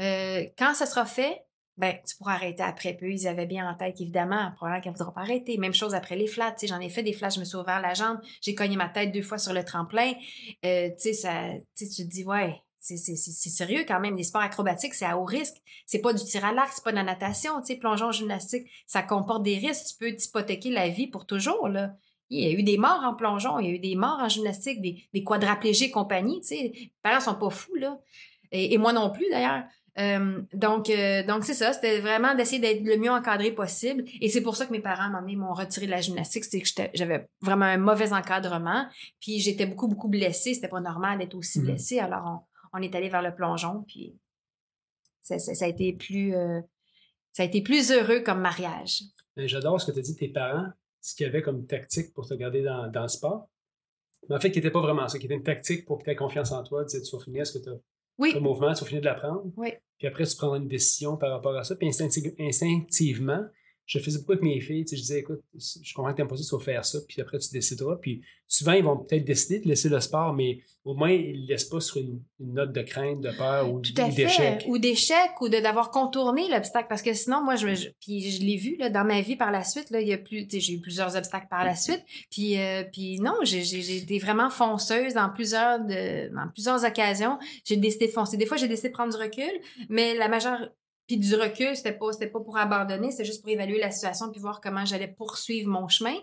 Euh, 0.00 0.44
quand 0.58 0.74
ça 0.74 0.86
sera 0.86 1.04
fait, 1.04 1.44
ben, 1.78 1.96
tu 2.06 2.16
pourras 2.16 2.34
arrêter 2.34 2.62
après 2.62 2.94
peu. 2.94 3.10
Ils 3.10 3.26
avaient 3.26 3.46
bien 3.46 3.68
en 3.68 3.74
tête, 3.74 4.00
évidemment, 4.00 4.52
probablement 4.56 4.82
qu'elle 4.82 4.92
ne 4.92 4.98
voudra 4.98 5.14
pas 5.14 5.22
arrêter. 5.22 5.56
Même 5.56 5.74
chose 5.74 5.94
après 5.94 6.16
les 6.16 6.26
flats. 6.26 6.54
J'en 6.62 6.80
ai 6.80 6.90
fait 6.90 7.02
des 7.02 7.12
flats, 7.12 7.30
je 7.30 7.40
me 7.40 7.44
suis 7.44 7.56
ouvert 7.56 7.80
la 7.80 7.94
jambe, 7.94 8.18
j'ai 8.40 8.54
cogné 8.54 8.76
ma 8.76 8.88
tête 8.88 9.12
deux 9.12 9.22
fois 9.22 9.38
sur 9.38 9.52
le 9.52 9.64
tremplin. 9.64 10.12
Euh, 10.64 10.90
ça, 10.98 11.32
tu 11.76 11.88
te 11.88 12.02
dis, 12.02 12.24
ouais, 12.24 12.62
c'est 12.78 12.96
sérieux 12.96 13.84
quand 13.86 14.00
même. 14.00 14.16
Les 14.16 14.24
sports 14.24 14.42
acrobatiques, 14.42 14.94
c'est 14.94 15.06
à 15.06 15.16
haut 15.16 15.24
risque. 15.24 15.56
C'est 15.86 16.00
pas 16.00 16.12
du 16.12 16.22
tir 16.24 16.44
à 16.44 16.52
l'arc, 16.52 16.72
c'est 16.74 16.84
pas 16.84 16.90
de 16.90 16.96
la 16.96 17.04
natation. 17.04 17.52
Plongeon 17.80 18.12
gymnastique, 18.12 18.68
ça 18.86 19.02
comporte 19.02 19.42
des 19.42 19.56
risques. 19.56 19.86
Tu 19.88 19.94
peux 19.98 20.14
t'hypothéquer 20.14 20.70
la 20.70 20.88
vie 20.88 21.06
pour 21.06 21.26
toujours. 21.26 21.68
Il 22.32 22.40
y 22.40 22.46
a 22.46 22.58
eu 22.58 22.62
des 22.62 22.78
morts 22.78 23.02
en 23.04 23.14
plongeon, 23.14 23.58
il 23.58 23.66
y 23.66 23.70
a 23.70 23.74
eu 23.74 23.78
des 23.78 23.94
morts 23.94 24.18
en 24.18 24.28
gymnastique, 24.28 24.80
des, 24.80 25.04
des 25.12 25.22
quadraplégés 25.22 25.86
et 25.86 25.90
compagnie. 25.90 26.40
Tu 26.40 26.46
sais. 26.46 26.72
Les 26.74 26.92
parents 27.02 27.20
sont 27.20 27.34
pas 27.34 27.50
fous, 27.50 27.74
là. 27.74 28.00
Et, 28.52 28.78
moi 28.78 28.94
non 28.94 29.10
plus, 29.10 29.26
d'ailleurs. 29.30 29.64
Euh, 29.98 30.40
donc, 30.54 30.88
euh, 30.88 31.22
donc 31.26 31.44
c'est 31.44 31.52
ça. 31.52 31.74
C'était 31.74 32.00
vraiment 32.00 32.34
d'essayer 32.34 32.58
d'être 32.58 32.82
le 32.82 32.96
mieux 32.96 33.10
encadré 33.10 33.52
possible. 33.52 34.04
Et 34.22 34.30
c'est 34.30 34.40
pour 34.40 34.56
ça 34.56 34.64
que 34.64 34.72
mes 34.72 34.80
parents 34.80 35.10
m'ont 35.10 35.52
retiré 35.52 35.84
de 35.84 35.90
la 35.90 36.00
gymnastique. 36.00 36.44
C'est 36.44 36.60
que 36.60 36.68
j'avais 36.94 37.28
vraiment 37.42 37.66
un 37.66 37.76
mauvais 37.76 38.14
encadrement. 38.14 38.86
Puis 39.20 39.40
j'étais 39.40 39.66
beaucoup, 39.66 39.88
beaucoup 39.88 40.08
blessée. 40.08 40.54
C'était 40.54 40.68
pas 40.68 40.80
normal 40.80 41.18
d'être 41.18 41.34
aussi 41.34 41.60
mmh 41.60 41.64
blessée. 41.64 41.98
Alors, 41.98 42.46
on, 42.72 42.80
est 42.80 42.94
allé 42.94 43.10
vers 43.10 43.22
le 43.22 43.34
plongeon. 43.34 43.84
Puis 43.86 44.16
ça, 45.20 45.36
a 45.36 45.68
été 45.68 45.92
plus, 45.92 46.34
euh, 46.34 46.62
ça 47.32 47.42
a 47.42 47.46
été 47.46 47.60
plus 47.60 47.92
heureux 47.92 48.20
comme 48.20 48.40
mariage. 48.40 49.02
J'adore 49.36 49.78
ce 49.80 49.86
que 49.86 49.92
tu 49.92 49.98
as 49.98 50.02
dit 50.02 50.16
tes 50.16 50.28
parents 50.28 50.68
ce 51.02 51.14
qu'il 51.14 51.26
y 51.26 51.28
avait 51.28 51.42
comme 51.42 51.66
tactique 51.66 52.14
pour 52.14 52.26
te 52.26 52.34
garder 52.34 52.62
dans, 52.62 52.90
dans 52.90 53.02
le 53.02 53.08
sport. 53.08 53.48
Mais 54.28 54.36
en 54.36 54.40
fait, 54.40 54.50
qui 54.50 54.58
n'était 54.58 54.70
pas 54.70 54.80
vraiment 54.80 55.08
ça, 55.08 55.18
qui 55.18 55.26
était 55.26 55.34
une 55.34 55.42
tactique 55.42 55.84
pour 55.84 55.98
que 55.98 56.04
tu 56.04 56.10
aies 56.10 56.16
confiance 56.16 56.52
en 56.52 56.62
toi, 56.62 56.84
tu 56.84 56.96
sais, 56.96 57.02
tu 57.02 57.14
vas 57.14 57.22
finir 57.22 57.46
ce 57.46 57.58
que 57.58 57.64
tu 57.64 57.70
as. 57.70 57.78
Oui. 58.18 58.32
Le 58.32 58.40
mouvement, 58.40 58.72
tu 58.72 58.80
vas 58.80 58.86
finir 58.86 59.00
de 59.00 59.06
l'apprendre? 59.06 59.44
Oui. 59.56 59.72
Puis 59.98 60.06
après, 60.06 60.24
tu 60.24 60.36
prendras 60.36 60.58
une 60.58 60.68
décision 60.68 61.16
par 61.16 61.30
rapport 61.30 61.56
à 61.56 61.64
ça. 61.64 61.74
Puis 61.74 61.88
instinctivement, 61.88 63.44
je 63.86 63.98
faisais 63.98 64.18
beaucoup 64.18 64.32
avec 64.32 64.44
mes 64.44 64.60
filles. 64.60 64.84
je 64.88 64.96
disais, 64.96 65.20
écoute, 65.20 65.40
je 65.54 65.94
comprends 65.94 66.12
que 66.12 66.22
tu 66.22 66.28
pas 66.28 66.36
ça, 66.36 66.44
tu 66.44 66.56
vas 66.56 66.62
faire 66.62 66.84
ça, 66.84 66.98
puis 67.06 67.20
après, 67.20 67.38
tu 67.38 67.50
décideras. 67.50 67.96
Puis 67.96 68.22
souvent, 68.46 68.72
ils 68.72 68.84
vont 68.84 68.96
peut-être 68.96 69.24
décider 69.24 69.60
de 69.60 69.68
laisser 69.68 69.88
le 69.88 70.00
sport, 70.00 70.32
mais 70.34 70.60
au 70.84 70.94
moins, 70.94 71.10
ils 71.10 71.42
ne 71.42 71.48
laissent 71.48 71.64
pas 71.64 71.80
sur 71.80 71.98
une, 71.98 72.20
note 72.40 72.72
de 72.72 72.82
crainte, 72.82 73.20
de 73.20 73.30
peur 73.30 73.72
ou 73.72 73.80
d'échec. 73.80 74.64
Ou 74.66 74.78
d'échec, 74.78 75.40
ou 75.40 75.48
d'avoir 75.48 75.90
contourné 75.90 76.48
l'obstacle. 76.48 76.86
Parce 76.88 77.02
que 77.02 77.12
sinon, 77.12 77.42
moi, 77.42 77.54
je, 77.54 77.90
puis 78.00 78.30
je 78.30 78.42
l'ai 78.42 78.56
vu 78.56 78.76
là, 78.78 78.90
dans 78.90 79.04
ma 79.04 79.20
vie 79.20 79.36
par 79.36 79.52
la 79.52 79.62
suite. 79.62 79.90
Là, 79.90 80.00
il 80.00 80.08
y 80.08 80.12
a 80.12 80.18
plus, 80.18 80.46
j'ai 80.50 80.74
eu 80.74 80.80
plusieurs 80.80 81.14
obstacles 81.16 81.46
par 81.48 81.64
la 81.64 81.76
suite. 81.76 82.02
Puis, 82.30 82.58
euh, 82.58 82.82
puis 82.92 83.20
non, 83.20 83.34
j'ai 83.42 83.96
été 83.96 84.18
vraiment 84.18 84.50
fonceuse 84.50 85.14
dans 85.14 85.30
plusieurs, 85.30 85.80
de, 85.80 86.34
dans 86.34 86.48
plusieurs 86.52 86.84
occasions. 86.84 87.38
J'ai 87.64 87.76
décidé 87.76 88.06
de 88.06 88.12
foncer. 88.12 88.36
Des 88.36 88.46
fois, 88.46 88.56
j'ai 88.56 88.68
décidé 88.68 88.88
de 88.88 88.94
prendre 88.94 89.16
du 89.16 89.22
recul, 89.22 89.52
mais 89.88 90.14
la 90.14 90.28
majeure 90.28 90.68
puis 91.06 91.16
du 91.16 91.34
recul, 91.34 91.74
c'était 91.74 91.92
pas, 91.92 92.12
c'était 92.12 92.28
pas 92.28 92.40
pour 92.40 92.56
abandonner, 92.56 93.10
c'était 93.10 93.24
juste 93.24 93.42
pour 93.42 93.50
évaluer 93.50 93.78
la 93.78 93.90
situation 93.90 94.30
puis 94.30 94.40
voir 94.40 94.60
comment 94.60 94.84
j'allais 94.84 95.08
poursuivre 95.08 95.68
mon 95.68 95.88
chemin. 95.88 96.14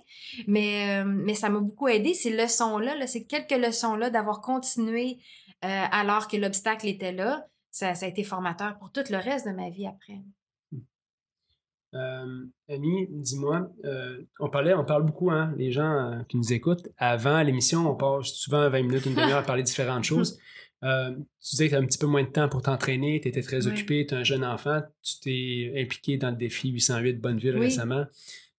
Mais, 0.47 1.01
euh, 1.01 1.03
mais 1.05 1.33
ça 1.33 1.49
m'a 1.49 1.59
beaucoup 1.59 1.87
aidé, 1.87 2.13
ces 2.13 2.35
leçons-là, 2.35 2.95
là, 2.95 3.07
ces 3.07 3.25
quelques 3.25 3.51
leçons-là 3.51 4.09
d'avoir 4.09 4.41
continué 4.41 5.17
euh, 5.65 5.85
alors 5.91 6.27
que 6.27 6.37
l'obstacle 6.37 6.87
était 6.87 7.11
là. 7.11 7.45
Ça, 7.71 7.93
ça, 7.93 8.05
a 8.05 8.09
été 8.09 8.23
formateur 8.23 8.77
pour 8.79 8.91
tout 8.91 9.03
le 9.09 9.17
reste 9.17 9.45
de 9.45 9.51
ma 9.51 9.69
vie 9.69 9.85
après. 9.85 10.21
Euh, 11.93 12.45
Annie, 12.69 13.07
dis-moi, 13.09 13.69
euh, 13.85 14.21
on 14.39 14.49
parlait, 14.49 14.73
on 14.73 14.85
parle 14.85 15.03
beaucoup, 15.03 15.31
hein, 15.31 15.53
les 15.57 15.71
gens 15.71 16.23
qui 16.29 16.37
nous 16.37 16.53
écoutent. 16.53 16.87
Avant 16.97 17.41
l'émission, 17.41 17.89
on 17.89 17.95
passe 17.95 18.27
souvent 18.27 18.69
20 18.69 18.83
minutes, 18.83 19.05
une 19.05 19.15
demi-heure 19.15 19.39
à 19.39 19.43
parler 19.43 19.63
de 19.63 19.67
différentes 19.67 20.03
choses. 20.05 20.39
Euh, 20.83 21.11
tu 21.41 21.51
disais 21.51 21.65
que 21.65 21.71
tu 21.71 21.75
as 21.75 21.79
un 21.79 21.85
petit 21.85 21.97
peu 21.97 22.07
moins 22.07 22.23
de 22.23 22.29
temps 22.29 22.47
pour 22.47 22.61
t'entraîner, 22.61 23.19
tu 23.21 23.27
étais 23.27 23.41
très 23.41 23.67
occupé, 23.67 24.05
tu 24.05 24.13
es 24.13 24.17
un 24.17 24.23
jeune 24.23 24.45
enfant, 24.45 24.81
tu 25.01 25.19
t'es 25.19 25.73
impliqué 25.81 26.17
dans 26.17 26.29
le 26.29 26.37
défi 26.37 26.69
808 26.69 27.13
de 27.13 27.19
Bonneville 27.19 27.57
récemment. 27.57 28.05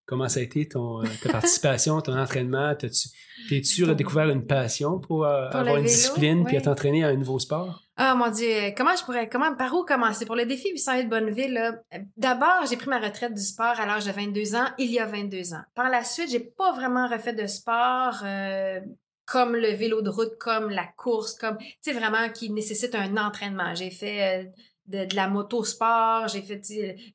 Comment 0.05 0.29
ça 0.29 0.41
a 0.41 0.43
été 0.43 0.67
ton, 0.67 1.03
euh, 1.03 1.07
ta 1.23 1.31
participation, 1.31 2.01
ton 2.01 2.19
entraînement? 2.19 2.75
T'es-tu 2.75 3.85
redécouvert 3.85 4.29
une 4.29 4.45
passion 4.45 4.99
pour, 4.99 5.25
euh, 5.25 5.49
avoir 5.51 5.77
une 5.77 5.85
discipline 5.85 6.45
puis 6.45 6.57
à 6.57 6.61
t'entraîner 6.61 7.05
à 7.05 7.09
un 7.09 7.17
nouveau 7.17 7.39
sport? 7.39 7.85
Ah 7.97 8.17
mon 8.17 8.29
Dieu, 8.29 8.49
comment 8.77 8.97
je 8.97 9.05
pourrais, 9.05 9.29
comment, 9.29 9.55
par 9.55 9.73
où 9.73 9.85
commencer? 9.85 10.27
Pour 10.27 10.35
le 10.35 10.47
défi 10.47 10.71
808 10.73 11.05
de 11.05 11.09
Bonneville, 11.09 11.81
d'abord, 12.17 12.67
j'ai 12.69 12.77
pris 12.77 12.89
ma 12.89 12.99
retraite 12.99 13.35
du 13.35 13.43
sport 13.43 13.79
à 13.79 13.87
l'âge 13.87 14.05
de 14.05 14.11
22 14.11 14.57
ans, 14.57 14.67
il 14.79 14.91
y 14.91 14.99
a 14.99 15.07
22 15.07 15.55
ans. 15.55 15.63
Par 15.77 15.89
la 15.89 16.03
suite, 16.03 16.31
j'ai 16.31 16.41
pas 16.41 16.73
vraiment 16.73 17.07
refait 17.07 17.35
de 17.35 17.47
sport 17.47 18.25
comme 19.31 19.55
le 19.55 19.73
vélo 19.75 20.03
de 20.03 20.11
route, 20.11 20.37
comme 20.39 20.71
la 20.71 20.87
course, 20.97 21.35
comme, 21.35 21.57
tu 21.85 21.93
vraiment 21.93 22.29
qui 22.31 22.51
nécessite 22.51 22.97
un 22.97 23.17
entraînement. 23.17 23.77
J'ai 23.77 23.91
fait 23.91 24.45
euh, 24.45 24.45
de, 24.89 25.15
la 25.15 25.29
motosport, 25.29 26.27
j'ai 26.27 26.43
fait 26.43 26.61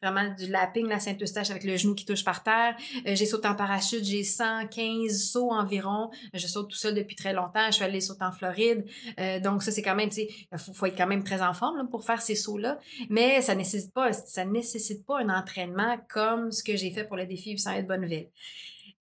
vraiment 0.01 0.33
du 0.33 0.47
lapping, 0.47 0.87
la 0.87 1.01
Saint-Eustache 1.01 1.51
avec 1.51 1.65
le 1.65 1.75
genou 1.75 1.93
qui 1.93 2.05
touche 2.05 2.23
par 2.23 2.41
terre. 2.41 2.77
Euh, 3.05 3.15
j'ai 3.15 3.25
sauté 3.25 3.49
en 3.49 3.55
parachute, 3.55 4.05
j'ai 4.05 4.23
115 4.23 5.29
sauts 5.29 5.51
environ. 5.51 6.09
Je 6.33 6.47
saute 6.47 6.69
tout 6.69 6.77
seul 6.77 6.95
depuis 6.95 7.17
très 7.17 7.33
longtemps. 7.33 7.65
Je 7.67 7.73
suis 7.73 7.83
allée 7.83 7.99
sauter 7.99 8.23
en 8.23 8.31
Floride. 8.31 8.85
Euh, 9.19 9.41
donc 9.41 9.61
ça, 9.61 9.71
c'est 9.71 9.81
quand 9.81 9.95
même, 9.95 10.07
tu 10.07 10.21
sais, 10.21 10.29
il 10.53 10.57
faut, 10.57 10.85
être 10.85 10.97
quand 10.97 11.07
même 11.07 11.25
très 11.25 11.41
en 11.41 11.53
forme 11.53 11.89
pour 11.89 12.05
faire 12.05 12.21
ces 12.21 12.35
sauts-là. 12.35 12.79
Mais 13.09 13.41
ça 13.41 13.55
nécessite 13.55 13.93
pas, 13.93 14.13
ça 14.13 14.45
nécessite 14.45 15.05
pas 15.05 15.19
un 15.19 15.27
entraînement 15.27 15.97
comme 16.07 16.53
ce 16.53 16.63
que 16.63 16.77
j'ai 16.77 16.91
fait 16.91 17.03
pour 17.03 17.17
le 17.17 17.25
défi 17.25 17.51
800 17.51 17.81
de 17.81 17.87
Bonneville. 17.87 18.29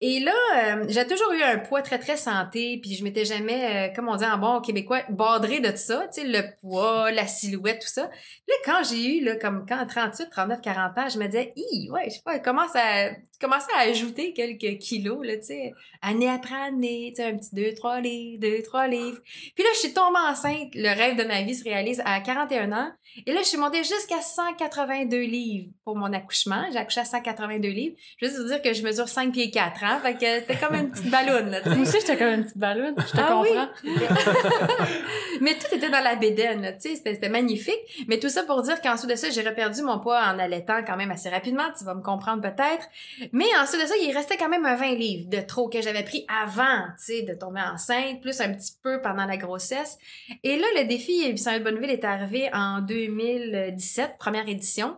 Et 0.03 0.19
là, 0.19 0.33
euh, 0.55 0.85
j'ai 0.89 1.05
toujours 1.05 1.31
eu 1.31 1.43
un 1.43 1.59
poids 1.59 1.83
très, 1.83 1.99
très 1.99 2.17
santé, 2.17 2.79
puis 2.81 2.95
je 2.95 3.03
m'étais 3.03 3.23
jamais, 3.23 3.91
euh, 3.91 3.95
comme 3.95 4.09
on 4.09 4.15
dit 4.15 4.25
en 4.25 4.39
bon 4.39 4.59
québécois, 4.59 5.03
badré 5.09 5.59
de 5.59 5.69
tout 5.69 5.77
ça, 5.77 6.07
tu 6.11 6.21
sais, 6.21 6.27
le 6.27 6.41
poids, 6.59 7.11
la 7.11 7.27
silhouette, 7.27 7.81
tout 7.81 7.87
ça. 7.87 8.09
Là, 8.47 8.55
quand 8.65 8.83
j'ai 8.83 9.17
eu, 9.17 9.23
là, 9.23 9.35
comme 9.35 9.63
quand 9.69 9.85
38, 9.85 10.29
39, 10.31 10.61
40 10.61 10.97
ans, 10.97 11.07
je 11.07 11.19
me 11.19 11.27
disais, 11.27 11.53
Hi, 11.55 11.91
ouais, 11.91 12.05
je 12.09 12.15
sais 12.15 12.21
pas, 12.25 12.39
commence 12.39 12.75
à, 12.75 13.11
commencer 13.41 13.71
à 13.75 13.81
ajouter 13.81 14.33
quelques 14.33 14.77
kilos, 14.79 15.25
là, 15.25 15.37
tu 15.37 15.47
sais, 15.47 15.73
année 16.01 16.29
après 16.29 16.55
année, 16.55 17.11
tu 17.15 17.21
sais, 17.21 17.29
un 17.29 17.37
petit 17.37 17.53
2, 17.53 17.73
3 17.73 17.99
livres, 17.99 18.39
2, 18.39 18.61
3 18.63 18.87
livres. 18.87 19.19
Puis 19.55 19.63
là, 19.63 19.69
je 19.73 19.79
suis 19.79 19.93
tombée 19.93 20.19
enceinte, 20.29 20.69
le 20.75 20.95
rêve 20.95 21.17
de 21.17 21.23
ma 21.23 21.41
vie 21.41 21.55
se 21.55 21.63
réalise 21.63 22.01
à 22.05 22.19
41 22.21 22.71
ans, 22.71 22.91
et 23.25 23.33
là, 23.33 23.41
je 23.41 23.47
suis 23.47 23.57
montée 23.57 23.83
jusqu'à 23.83 24.21
182 24.21 25.17
livres 25.19 25.71
pour 25.83 25.97
mon 25.97 26.13
accouchement. 26.13 26.63
J'ai 26.71 26.77
accouché 26.77 27.01
à 27.01 27.05
182 27.05 27.67
livres. 27.67 27.95
Je 28.17 28.25
veux 28.25 28.31
juste 28.31 28.41
vous 28.41 28.47
dire 28.47 28.61
que 28.61 28.73
je 28.73 28.83
mesure 28.83 29.07
5 29.07 29.33
pieds 29.33 29.51
4, 29.51 29.83
hein, 29.83 29.99
fait 30.01 30.13
que 30.13 30.19
c'était 30.19 30.55
comme 30.55 30.75
une 30.75 30.91
petite 30.91 31.09
ballonne. 31.09 31.49
Là, 31.49 31.59
Moi 31.65 31.81
aussi, 31.81 31.97
j'étais 31.99 32.17
comme 32.17 32.33
une 32.33 32.43
petite 32.43 32.57
ballonne. 32.57 32.95
Je 32.97 33.11
te 33.11 33.17
ah 33.17 33.31
comprends. 33.33 33.67
mais 35.41 35.55
tout 35.55 35.75
était 35.75 35.89
dans 35.89 36.03
la 36.03 36.15
bédaine, 36.15 36.77
tu 36.81 36.89
sais, 36.89 36.95
c'était 36.95 37.29
magnifique. 37.29 38.05
Mais 38.07 38.19
tout 38.19 38.29
ça 38.29 38.43
pour 38.43 38.61
dire 38.61 38.79
qu'ensuite 38.81 39.09
de 39.09 39.15
ça, 39.15 39.29
j'ai 39.29 39.41
reperdu 39.41 39.81
mon 39.81 39.99
poids 39.99 40.21
en 40.21 40.39
allaitant 40.39 40.81
quand 40.85 40.95
même 40.95 41.11
assez 41.11 41.29
rapidement. 41.29 41.69
Tu 41.77 41.83
vas 41.83 41.95
me 41.95 42.01
comprendre 42.01 42.41
peut-être. 42.41 42.87
Mais 43.31 43.45
ensuite 43.59 43.81
de 43.81 43.87
ça, 43.87 43.93
il 44.01 44.11
restait 44.13 44.37
quand 44.37 44.49
même 44.49 44.65
un 44.65 44.75
20 44.75 44.95
livres 44.95 45.29
de 45.29 45.39
trop 45.39 45.69
que 45.69 45.81
j'avais 45.81 46.03
pris 46.03 46.25
avant, 46.27 46.87
tu 46.97 47.03
sais, 47.03 47.21
de 47.23 47.33
tomber 47.33 47.61
enceinte, 47.61 48.21
plus 48.21 48.41
un 48.41 48.53
petit 48.53 48.73
peu 48.83 49.01
pendant 49.01 49.25
la 49.25 49.37
grossesse. 49.37 49.97
Et 50.43 50.57
là, 50.57 50.65
le 50.75 50.87
défi 50.87 51.37
Saint 51.37 51.59
Bonneville 51.59 51.89
est 51.89 52.05
arrivé 52.05 52.49
en 52.53 52.81
2017, 52.81 54.17
première 54.19 54.47
édition. 54.47 54.97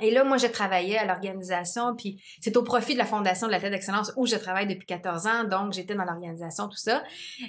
Et 0.00 0.10
là, 0.10 0.24
moi, 0.24 0.36
je 0.36 0.46
travaillais 0.46 0.96
à 0.96 1.04
l'organisation, 1.04 1.94
puis 1.96 2.22
c'est 2.40 2.56
au 2.56 2.62
profit 2.62 2.92
de 2.92 2.98
la 2.98 3.04
Fondation 3.04 3.46
de 3.46 3.52
la 3.52 3.60
tête 3.60 3.72
d'excellence 3.72 4.12
où 4.16 4.26
je 4.26 4.36
travaille 4.36 4.66
depuis 4.66 4.86
14 4.86 5.26
ans, 5.26 5.44
donc 5.44 5.72
j'étais 5.72 5.94
dans 5.94 6.04
l'organisation, 6.04 6.68
tout 6.68 6.76
ça. 6.76 7.02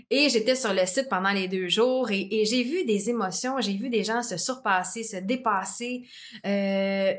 Et 0.10 0.30
j'étais 0.30 0.56
sur 0.56 0.74
le 0.74 0.86
site 0.86 1.10
pendant 1.10 1.32
les 1.32 1.48
deux 1.48 1.68
jours 1.68 2.10
et, 2.12 2.28
j'ai 2.46 2.64
vu 2.64 2.86
des 2.86 3.10
émotions, 3.10 3.60
j'ai 3.60 3.74
vu 3.74 3.90
des 3.90 4.04
gens 4.04 4.24
se 4.24 4.38
surpasser, 4.38 5.04
se 5.04 5.18
dépasser. 5.18 6.08
Euh, 6.46 7.14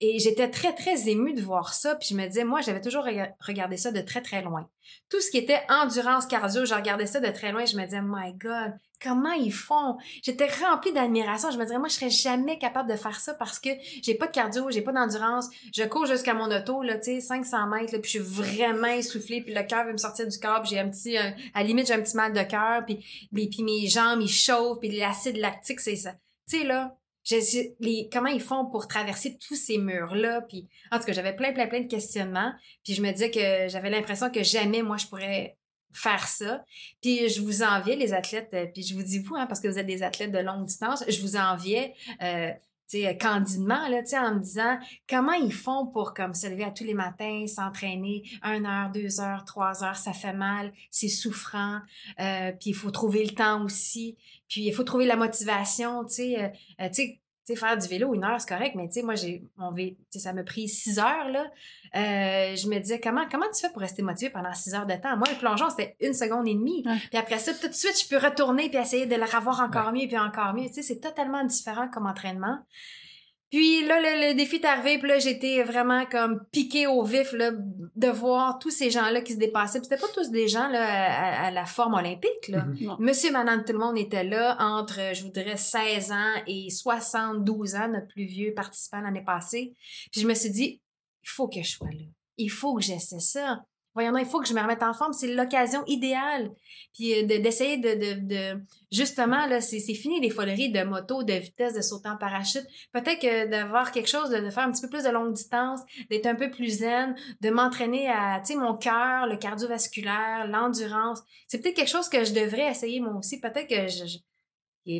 et 0.00 0.18
j'étais 0.18 0.48
très, 0.48 0.74
très 0.74 1.08
émue 1.08 1.34
de 1.34 1.42
voir 1.42 1.74
ça. 1.74 1.94
Puis 1.94 2.08
je 2.10 2.14
me 2.14 2.26
disais, 2.26 2.44
moi, 2.44 2.62
j'avais 2.62 2.80
toujours 2.80 3.04
regardé 3.40 3.76
ça 3.76 3.92
de 3.92 4.00
très, 4.00 4.22
très 4.22 4.42
loin. 4.42 4.68
Tout 5.10 5.20
ce 5.20 5.30
qui 5.30 5.38
était 5.38 5.60
endurance 5.68 6.26
cardio, 6.26 6.64
je 6.64 6.74
regardais 6.74 7.06
ça 7.06 7.20
de 7.20 7.28
très 7.28 7.52
loin. 7.52 7.66
Je 7.66 7.76
me 7.76 7.84
disais, 7.84 8.00
my 8.02 8.32
God, 8.32 8.72
comment 9.02 9.32
ils 9.32 9.52
font? 9.52 9.98
J'étais 10.22 10.48
remplie 10.48 10.92
d'admiration. 10.92 11.50
Je 11.50 11.58
me 11.58 11.64
disais, 11.64 11.78
moi, 11.78 11.88
je 11.88 11.94
serais 11.94 12.10
jamais 12.10 12.58
capable 12.58 12.90
de 12.90 12.96
faire 12.96 13.20
ça 13.20 13.34
parce 13.34 13.58
que 13.58 13.68
j'ai 14.02 14.14
pas 14.14 14.26
de 14.26 14.32
cardio, 14.32 14.70
j'ai 14.70 14.80
pas 14.80 14.92
d'endurance. 14.92 15.48
Je 15.74 15.82
cours 15.84 16.06
jusqu'à 16.06 16.32
mon 16.32 16.50
auto, 16.50 16.82
là, 16.82 16.96
tu 16.96 17.12
sais, 17.16 17.20
500 17.20 17.66
mètres, 17.66 17.92
là, 17.92 17.98
puis 17.98 18.10
je 18.10 18.22
suis 18.22 18.42
vraiment 18.42 18.88
essoufflée, 18.88 19.42
puis 19.42 19.54
le 19.54 19.62
cœur 19.64 19.84
veut 19.84 19.92
me 19.92 19.98
sortir 19.98 20.26
du 20.26 20.38
corps, 20.38 20.64
j'ai 20.64 20.78
un 20.78 20.88
petit, 20.88 21.16
à 21.16 21.34
la 21.54 21.62
limite, 21.62 21.86
j'ai 21.86 21.94
un 21.94 22.00
petit 22.00 22.16
mal 22.16 22.32
de 22.32 22.42
cœur, 22.42 22.84
puis, 22.86 22.96
puis, 23.32 23.62
mes 23.62 23.86
jambes, 23.86 24.20
ils 24.22 24.28
chauffent, 24.28 24.80
puis 24.80 24.90
l'acide 24.90 25.36
lactique, 25.36 25.80
c'est 25.80 25.96
ça. 25.96 26.12
Tu 26.48 26.58
sais, 26.58 26.64
là, 26.64 26.96
comment 28.12 28.28
ils 28.28 28.40
font 28.40 28.66
pour 28.66 28.88
traverser 28.88 29.38
tous 29.38 29.56
ces 29.56 29.78
murs-là. 29.78 30.42
Puis, 30.42 30.68
en 30.90 30.98
tout 30.98 31.04
cas, 31.04 31.12
j'avais 31.12 31.34
plein, 31.34 31.52
plein, 31.52 31.66
plein 31.66 31.80
de 31.80 31.88
questionnements. 31.88 32.52
Puis 32.84 32.94
je 32.94 33.02
me 33.02 33.10
disais 33.12 33.30
que 33.30 33.68
j'avais 33.68 33.90
l'impression 33.90 34.30
que 34.30 34.42
jamais, 34.42 34.82
moi, 34.82 34.96
je 34.96 35.06
pourrais 35.06 35.56
faire 35.92 36.26
ça. 36.26 36.64
Puis 37.02 37.28
je 37.28 37.40
vous 37.40 37.62
enviais, 37.62 37.96
les 37.96 38.12
athlètes, 38.12 38.50
euh, 38.54 38.66
puis 38.72 38.82
je 38.82 38.94
vous 38.94 39.02
dis 39.02 39.18
vous, 39.18 39.36
hein, 39.36 39.46
parce 39.46 39.60
que 39.60 39.68
vous 39.68 39.78
êtes 39.78 39.86
des 39.86 40.02
athlètes 40.02 40.32
de 40.32 40.38
longue 40.38 40.66
distance, 40.66 41.04
je 41.08 41.20
vous 41.20 41.36
enviais 41.36 41.94
euh, 42.22 42.50
candidement, 43.18 43.88
là, 43.88 44.02
en 44.14 44.34
me 44.34 44.40
disant 44.40 44.78
comment 45.08 45.32
ils 45.32 45.52
font 45.52 45.86
pour 45.86 46.14
comme 46.14 46.34
se 46.34 46.46
lever 46.46 46.64
à 46.64 46.70
tous 46.70 46.84
les 46.84 46.94
matins, 46.94 47.46
s'entraîner 47.46 48.22
une 48.42 48.66
heure, 48.66 48.90
deux 48.90 49.20
heures, 49.20 49.44
trois 49.44 49.84
heures, 49.84 49.96
ça 49.96 50.12
fait 50.12 50.32
mal, 50.32 50.72
c'est 50.90 51.08
souffrant, 51.08 51.80
euh, 52.20 52.52
puis 52.52 52.70
il 52.70 52.74
faut 52.74 52.90
trouver 52.90 53.24
le 53.24 53.34
temps 53.34 53.64
aussi, 53.64 54.16
puis 54.48 54.66
il 54.66 54.72
faut 54.72 54.84
trouver 54.84 55.06
la 55.06 55.16
motivation, 55.16 56.04
tu 56.04 56.14
sais, 56.14 56.44
euh, 56.44 56.48
euh, 56.84 56.88
sais, 57.52 57.56
faire 57.56 57.76
du 57.76 57.86
vélo 57.88 58.14
une 58.14 58.24
heure, 58.24 58.40
c'est 58.40 58.48
correct, 58.48 58.74
mais 58.74 58.88
tu 58.88 58.94
sais, 58.94 59.02
moi, 59.02 59.14
j'ai, 59.14 59.44
mon 59.56 59.74
ça 60.10 60.32
m'a 60.32 60.42
pris 60.42 60.68
six 60.68 60.98
heures, 60.98 61.28
là. 61.28 61.44
je 61.94 62.68
me 62.68 62.78
disais, 62.78 63.00
comment, 63.00 63.24
comment 63.30 63.46
tu 63.54 63.60
fais 63.60 63.72
pour 63.72 63.80
rester 63.80 64.02
motivé 64.02 64.30
pendant 64.30 64.52
six 64.54 64.74
heures 64.74 64.86
de 64.86 64.94
temps? 64.94 65.16
Moi, 65.16 65.28
le 65.30 65.38
plongeon, 65.38 65.70
c'était 65.70 65.96
une 66.00 66.14
seconde 66.14 66.46
et 66.48 66.54
demie. 66.54 66.82
Puis 66.82 67.18
après 67.18 67.38
ça, 67.38 67.52
tout 67.54 67.68
de 67.68 67.74
suite, 67.74 68.00
je 68.00 68.08
peux 68.08 68.24
retourner 68.24 68.68
puis 68.68 68.78
essayer 68.78 69.06
de 69.06 69.16
le 69.16 69.24
revoir 69.24 69.60
encore 69.60 69.92
mieux 69.92 70.06
puis 70.06 70.18
encore 70.18 70.54
mieux. 70.54 70.68
Tu 70.68 70.74
sais, 70.74 70.82
c'est 70.82 71.00
totalement 71.00 71.44
différent 71.44 71.88
comme 71.88 72.06
entraînement. 72.06 72.58
Puis 73.50 73.84
là, 73.84 74.00
le, 74.00 74.34
défi 74.34 74.56
est 74.56 74.64
arrivé, 74.64 74.98
puis 74.98 75.08
là, 75.08 75.18
j'étais 75.18 75.62
vraiment 75.64 76.06
comme 76.06 76.44
piquée 76.52 76.86
au 76.86 77.02
vif 77.02 77.32
là, 77.32 77.50
de 77.52 78.08
voir 78.08 78.58
tous 78.60 78.70
ces 78.70 78.90
gens-là 78.90 79.22
qui 79.22 79.32
se 79.32 79.38
dépassaient. 79.38 79.80
C'était 79.82 79.96
pas 79.96 80.08
tous 80.14 80.30
des 80.30 80.46
gens 80.46 80.68
là, 80.68 81.46
à, 81.46 81.50
la 81.50 81.64
forme 81.64 81.94
olympique. 81.94 82.48
Là. 82.48 82.64
Mhm. 82.64 82.96
Monsieur, 83.00 83.32
madame, 83.32 83.64
tout 83.64 83.72
le 83.72 83.80
monde 83.80 83.98
était 83.98 84.24
là 84.24 84.56
entre, 84.60 85.14
je 85.14 85.24
vous 85.24 85.30
dirais, 85.30 85.56
16 85.56 86.12
ans 86.12 86.34
et 86.46 86.70
72 86.70 87.74
ans, 87.74 87.88
notre 87.88 88.06
plus 88.06 88.24
vieux 88.24 88.54
participant 88.54 89.00
l'année 89.00 89.24
passée. 89.24 89.74
Puis 90.12 90.20
je 90.20 90.28
me 90.28 90.34
suis 90.34 90.50
dit, 90.50 90.80
il 91.24 91.28
faut 91.28 91.48
que 91.48 91.62
je 91.62 91.70
sois 91.70 91.90
là. 91.90 92.04
Il 92.36 92.50
faut 92.50 92.74
que 92.74 92.82
j'essaie 92.82 93.18
ça 93.18 93.64
voyons, 93.94 94.16
il 94.16 94.26
faut 94.26 94.40
que 94.40 94.46
je 94.46 94.54
me 94.54 94.60
remette 94.60 94.82
en 94.82 94.94
forme, 94.94 95.12
c'est 95.12 95.32
l'occasion 95.34 95.82
idéale. 95.86 96.50
Puis 96.94 97.14
euh, 97.14 97.26
d'essayer 97.26 97.76
de, 97.76 98.20
de, 98.20 98.60
justement, 98.92 99.46
là, 99.46 99.60
c'est 99.60 99.80
fini 99.94 100.20
les 100.20 100.30
foleries 100.30 100.70
de 100.70 100.82
moto, 100.82 101.22
de 101.22 101.34
vitesse, 101.34 101.74
de 101.74 101.80
sauter 101.80 102.08
en 102.08 102.16
parachute. 102.16 102.64
Peut-être 102.92 103.20
que 103.20 103.46
d'avoir 103.46 103.92
quelque 103.92 104.08
chose, 104.08 104.30
de, 104.30 104.50
faire 104.50 104.64
un 104.64 104.72
petit 104.72 104.82
peu 104.82 104.88
plus 104.88 105.04
de 105.04 105.10
longue 105.10 105.32
distance, 105.32 105.80
d'être 106.10 106.26
un 106.26 106.34
peu 106.34 106.50
plus 106.50 106.78
zen, 106.78 107.14
de 107.40 107.50
m'entraîner 107.50 108.08
à, 108.08 108.40
tu 108.40 108.52
sais, 108.52 108.58
mon 108.58 108.76
cœur, 108.76 109.26
le 109.26 109.36
cardiovasculaire, 109.36 110.46
l'endurance. 110.48 111.20
C'est 111.48 111.60
peut-être 111.60 111.76
quelque 111.76 111.88
chose 111.90 112.08
que 112.08 112.24
je 112.24 112.32
devrais 112.32 112.70
essayer 112.70 113.00
moi 113.00 113.14
aussi. 113.14 113.40
Peut-être 113.40 113.68
que 113.68 113.88
je, 113.88 114.18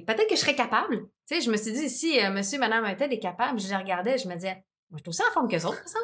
peut-être 0.00 0.28
que 0.28 0.36
je 0.36 0.40
serais 0.40 0.54
capable. 0.54 1.08
Tu 1.28 1.36
sais, 1.36 1.40
je 1.40 1.50
me 1.50 1.56
suis 1.56 1.72
dit, 1.72 1.88
si 1.88 2.20
euh, 2.20 2.30
monsieur, 2.30 2.58
madame 2.58 2.84
un 2.84 2.94
tel 2.94 3.12
est 3.12 3.18
capable, 3.18 3.60
je 3.60 3.68
les 3.68 3.76
regardais, 3.76 4.18
je 4.18 4.28
me 4.28 4.34
disais, 4.34 4.62
moi, 4.90 4.98
je 4.98 5.02
suis 5.02 5.20
aussi 5.20 5.22
en 5.28 5.32
forme 5.32 5.48
que 5.48 5.64
autres, 5.64 5.82
ça. 5.86 5.98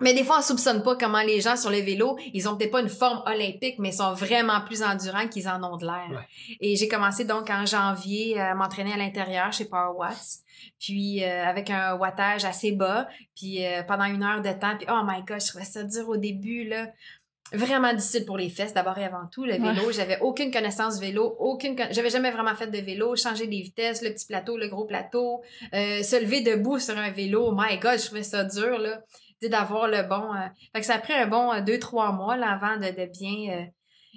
mais 0.00 0.12
des 0.12 0.24
fois, 0.24 0.38
on 0.40 0.42
soupçonne 0.42 0.82
pas 0.82 0.96
comment 0.96 1.22
les 1.22 1.40
gens 1.40 1.56
sur 1.56 1.70
le 1.70 1.78
vélo, 1.78 2.18
ils 2.34 2.48
ont 2.48 2.56
peut-être 2.56 2.72
pas 2.72 2.80
une 2.80 2.88
forme 2.88 3.22
olympique, 3.26 3.76
mais 3.78 3.90
ils 3.90 3.96
sont 3.96 4.14
vraiment 4.14 4.60
plus 4.62 4.82
endurants 4.82 5.28
qu'ils 5.28 5.48
en 5.48 5.62
ont 5.62 5.76
de 5.76 5.86
l'air. 5.86 6.24
Et 6.60 6.74
j'ai 6.74 6.88
commencé 6.88 7.24
donc 7.24 7.48
en 7.50 7.66
janvier 7.66 8.40
à 8.40 8.54
m'entraîner 8.56 8.92
à 8.92 8.96
l'intérieur 8.96 9.52
chez 9.52 9.64
Power 9.64 9.96
Watts, 9.96 10.38
puis 10.80 11.22
euh, 11.22 11.44
avec 11.44 11.70
un 11.70 11.94
wattage 11.94 12.44
assez 12.44 12.72
bas, 12.72 13.06
puis 13.36 13.64
euh, 13.64 13.84
pendant 13.84 14.06
une 14.06 14.24
heure 14.24 14.42
de 14.42 14.50
temps, 14.50 14.76
puis 14.76 14.86
oh 14.90 15.02
my 15.06 15.22
god, 15.22 15.40
je 15.40 15.46
trouvais 15.46 15.64
ça 15.64 15.84
dur 15.84 16.08
au 16.08 16.16
début, 16.16 16.64
là 16.64 16.88
vraiment 17.52 17.92
difficile 17.94 18.24
pour 18.24 18.36
les 18.36 18.50
fesses 18.50 18.74
d'abord 18.74 18.98
et 18.98 19.04
avant 19.04 19.26
tout 19.30 19.44
le 19.44 19.54
vélo. 19.54 19.90
J'avais 19.92 20.18
aucune 20.20 20.50
connaissance 20.50 20.98
vélo 21.00 21.36
aucune 21.38 21.76
j'avais 21.90 22.10
jamais 22.10 22.30
vraiment 22.30 22.54
fait 22.54 22.66
de 22.68 22.78
vélo. 22.78 23.16
Changer 23.16 23.46
des 23.46 23.60
vitesses 23.60 24.02
le 24.02 24.10
petit 24.10 24.26
plateau 24.26 24.56
le 24.56 24.68
gros 24.68 24.84
plateau 24.84 25.42
euh, 25.74 26.02
se 26.02 26.20
lever 26.20 26.40
debout 26.40 26.78
sur 26.78 26.96
un 26.96 27.10
vélo. 27.10 27.52
My 27.56 27.78
god 27.78 27.98
je 27.98 28.06
trouvais 28.06 28.22
ça 28.22 28.44
dur 28.44 28.78
là 28.78 29.02
d'avoir 29.42 29.86
le 29.86 30.02
bon 30.02 30.34
euh, 30.34 30.48
fait 30.74 30.80
que 30.80 30.86
ça 30.86 30.94
a 30.94 30.98
pris 30.98 31.12
un 31.12 31.26
bon 31.26 31.52
euh, 31.52 31.60
deux 31.60 31.78
trois 31.78 32.12
mois 32.12 32.36
là, 32.36 32.50
avant 32.50 32.76
de, 32.76 32.88
de 32.88 33.06
bien 33.06 33.68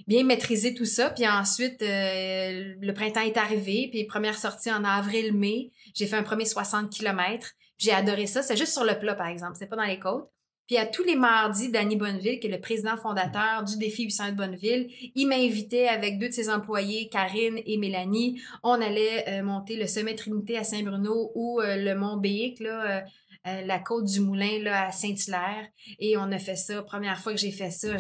bien 0.08 0.24
maîtriser 0.24 0.74
tout 0.74 0.86
ça. 0.86 1.12
Puis 1.12 1.28
ensuite 1.28 1.78
le 1.82 2.92
printemps 2.92 3.22
est 3.22 3.38
arrivé 3.38 3.90
puis 3.92 4.06
première 4.06 4.38
sortie 4.38 4.72
en 4.72 4.84
avril 4.84 5.34
mai 5.34 5.72
j'ai 5.94 6.08
fait 6.08 6.16
un 6.16 6.24
premier 6.24 6.46
60 6.46 6.90
km 6.90 7.52
j'ai 7.78 7.92
adoré 7.92 8.28
ça. 8.28 8.44
C'est 8.44 8.58
juste 8.58 8.74
sur 8.74 8.84
le 8.84 9.00
plat 9.00 9.16
par 9.16 9.28
exemple. 9.28 9.54
C'est 9.58 9.68
pas 9.68 9.76
dans 9.76 9.84
les 9.84 10.00
côtes 10.00 10.30
puis 10.72 10.78
à 10.78 10.86
tous 10.86 11.04
les 11.04 11.18
mardis, 11.18 11.70
Danny 11.70 11.98
Bonneville, 11.98 12.40
qui 12.40 12.48
est 12.48 12.50
le 12.50 12.62
président 12.62 12.96
fondateur 12.96 13.62
du 13.66 13.78
défi 13.78 14.06
800 14.06 14.30
de 14.30 14.36
Bonneville, 14.38 14.88
il 15.16 15.28
m'invitait 15.28 15.90
avec 15.90 16.18
deux 16.18 16.30
de 16.30 16.34
ses 16.34 16.50
employés, 16.50 17.10
Karine 17.10 17.60
et 17.66 17.76
Mélanie. 17.78 18.42
On 18.64 18.80
allait 18.82 19.26
euh, 19.28 19.44
monter 19.44 19.76
le 19.76 19.86
sommet 19.86 20.16
Trinité 20.16 20.58
à 20.58 20.64
Saint-Bruno 20.64 21.34
ou 21.36 21.60
euh, 21.60 21.76
le 21.76 21.94
Mont 21.94 22.16
Béic, 22.16 22.62
euh, 22.62 23.02
la 23.44 23.80
côte 23.80 24.06
du 24.06 24.22
Moulin 24.22 24.64
là, 24.64 24.88
à 24.88 24.92
Saint-Hilaire. 24.92 25.68
Et 26.00 26.16
on 26.16 26.32
a 26.32 26.40
fait 26.40 26.56
ça. 26.56 26.82
Première 26.84 27.20
fois 27.20 27.34
que 27.34 27.40
j'ai 27.40 27.52
fait 27.52 27.72
ça, 27.72 27.98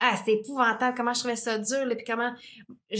ah, 0.00 0.14
c'était 0.14 0.34
épouvantable 0.40 0.94
comment 0.94 1.14
je 1.14 1.20
trouvais 1.20 1.36
ça 1.36 1.56
dur, 1.56 1.86
là, 1.86 1.94
puis 1.94 2.04
comment 2.04 2.34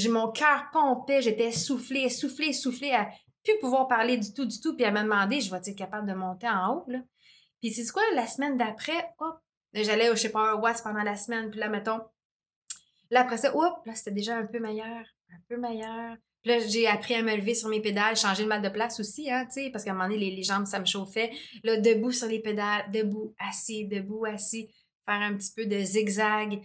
mon 0.09 0.33
cœur 0.33 0.65
pompait, 0.73 1.21
j'étais 1.21 1.49
essoufflée, 1.49 2.05
essoufflée, 2.05 2.47
essoufflée, 2.47 2.93
à 2.93 3.11
plus 3.45 3.59
pouvoir 3.61 3.87
parler 3.87 4.17
du 4.17 4.33
tout, 4.33 4.47
du 4.47 4.59
tout, 4.63 4.75
puis 4.75 4.87
à 4.87 4.91
me 4.91 5.03
demander, 5.03 5.43
je 5.43 5.51
vais 5.51 5.59
être 5.59 5.77
capable 5.77 6.09
de 6.09 6.15
monter 6.15 6.49
en 6.49 6.77
haut, 6.77 6.85
là? 6.89 7.01
Puis 7.61 7.73
c'est 7.73 7.91
quoi, 7.93 8.03
la 8.15 8.27
semaine 8.27 8.57
d'après, 8.57 9.11
hop, 9.19 9.39
j'allais 9.75 10.11
au, 10.11 10.17
je 10.17 10.23
sais 10.23 10.31
pas, 10.31 10.55
Watts 10.57 10.83
pendant 10.83 11.03
la 11.03 11.17
semaine, 11.17 11.51
puis 11.51 11.61
là, 11.61 11.69
mettons, 11.69 12.01
là, 13.11 13.21
après 13.21 13.37
ça, 13.37 13.55
hop, 13.55 13.85
là, 13.87 13.95
c'était 13.95 14.13
déjà 14.13 14.37
un 14.37 14.47
peu 14.47 14.59
meilleur, 14.59 15.05
un 15.31 15.41
peu 15.49 15.57
meilleur. 15.57 16.17
Puis 16.43 16.53
là, 16.53 16.59
j'ai 16.67 16.87
appris 16.87 17.15
à 17.15 17.23
me 17.23 17.37
lever 17.37 17.55
sur 17.55 17.69
mes 17.69 17.83
pédales, 17.83 18.17
changer 18.17 18.45
le 18.45 18.49
mal 18.49 18.63
de 18.63 18.71
place 18.71 18.99
aussi, 18.99 19.31
hein, 19.31 19.45
tu 19.45 19.63
sais, 19.63 19.71
parce 19.71 19.85
qu'à 19.85 19.91
un 19.91 19.95
moment 19.95 20.09
donné, 20.09 20.31
les, 20.31 20.43
jambes, 20.43 20.67
ça 20.67 20.81
me 20.81 20.87
chauffait. 20.87 21.31
Là, 21.65 21.77
debout 21.77 22.13
sur 22.13 22.29
les 22.29 22.41
pédales, 22.41 22.91
debout, 22.91 23.35
assis, 23.39 23.87
debout, 23.87 24.25
assis, 24.25 24.71
faire 25.07 25.21
un 25.21 25.37
petit 25.37 25.53
peu 25.55 25.67
de 25.67 25.79
zigzag. 25.81 26.63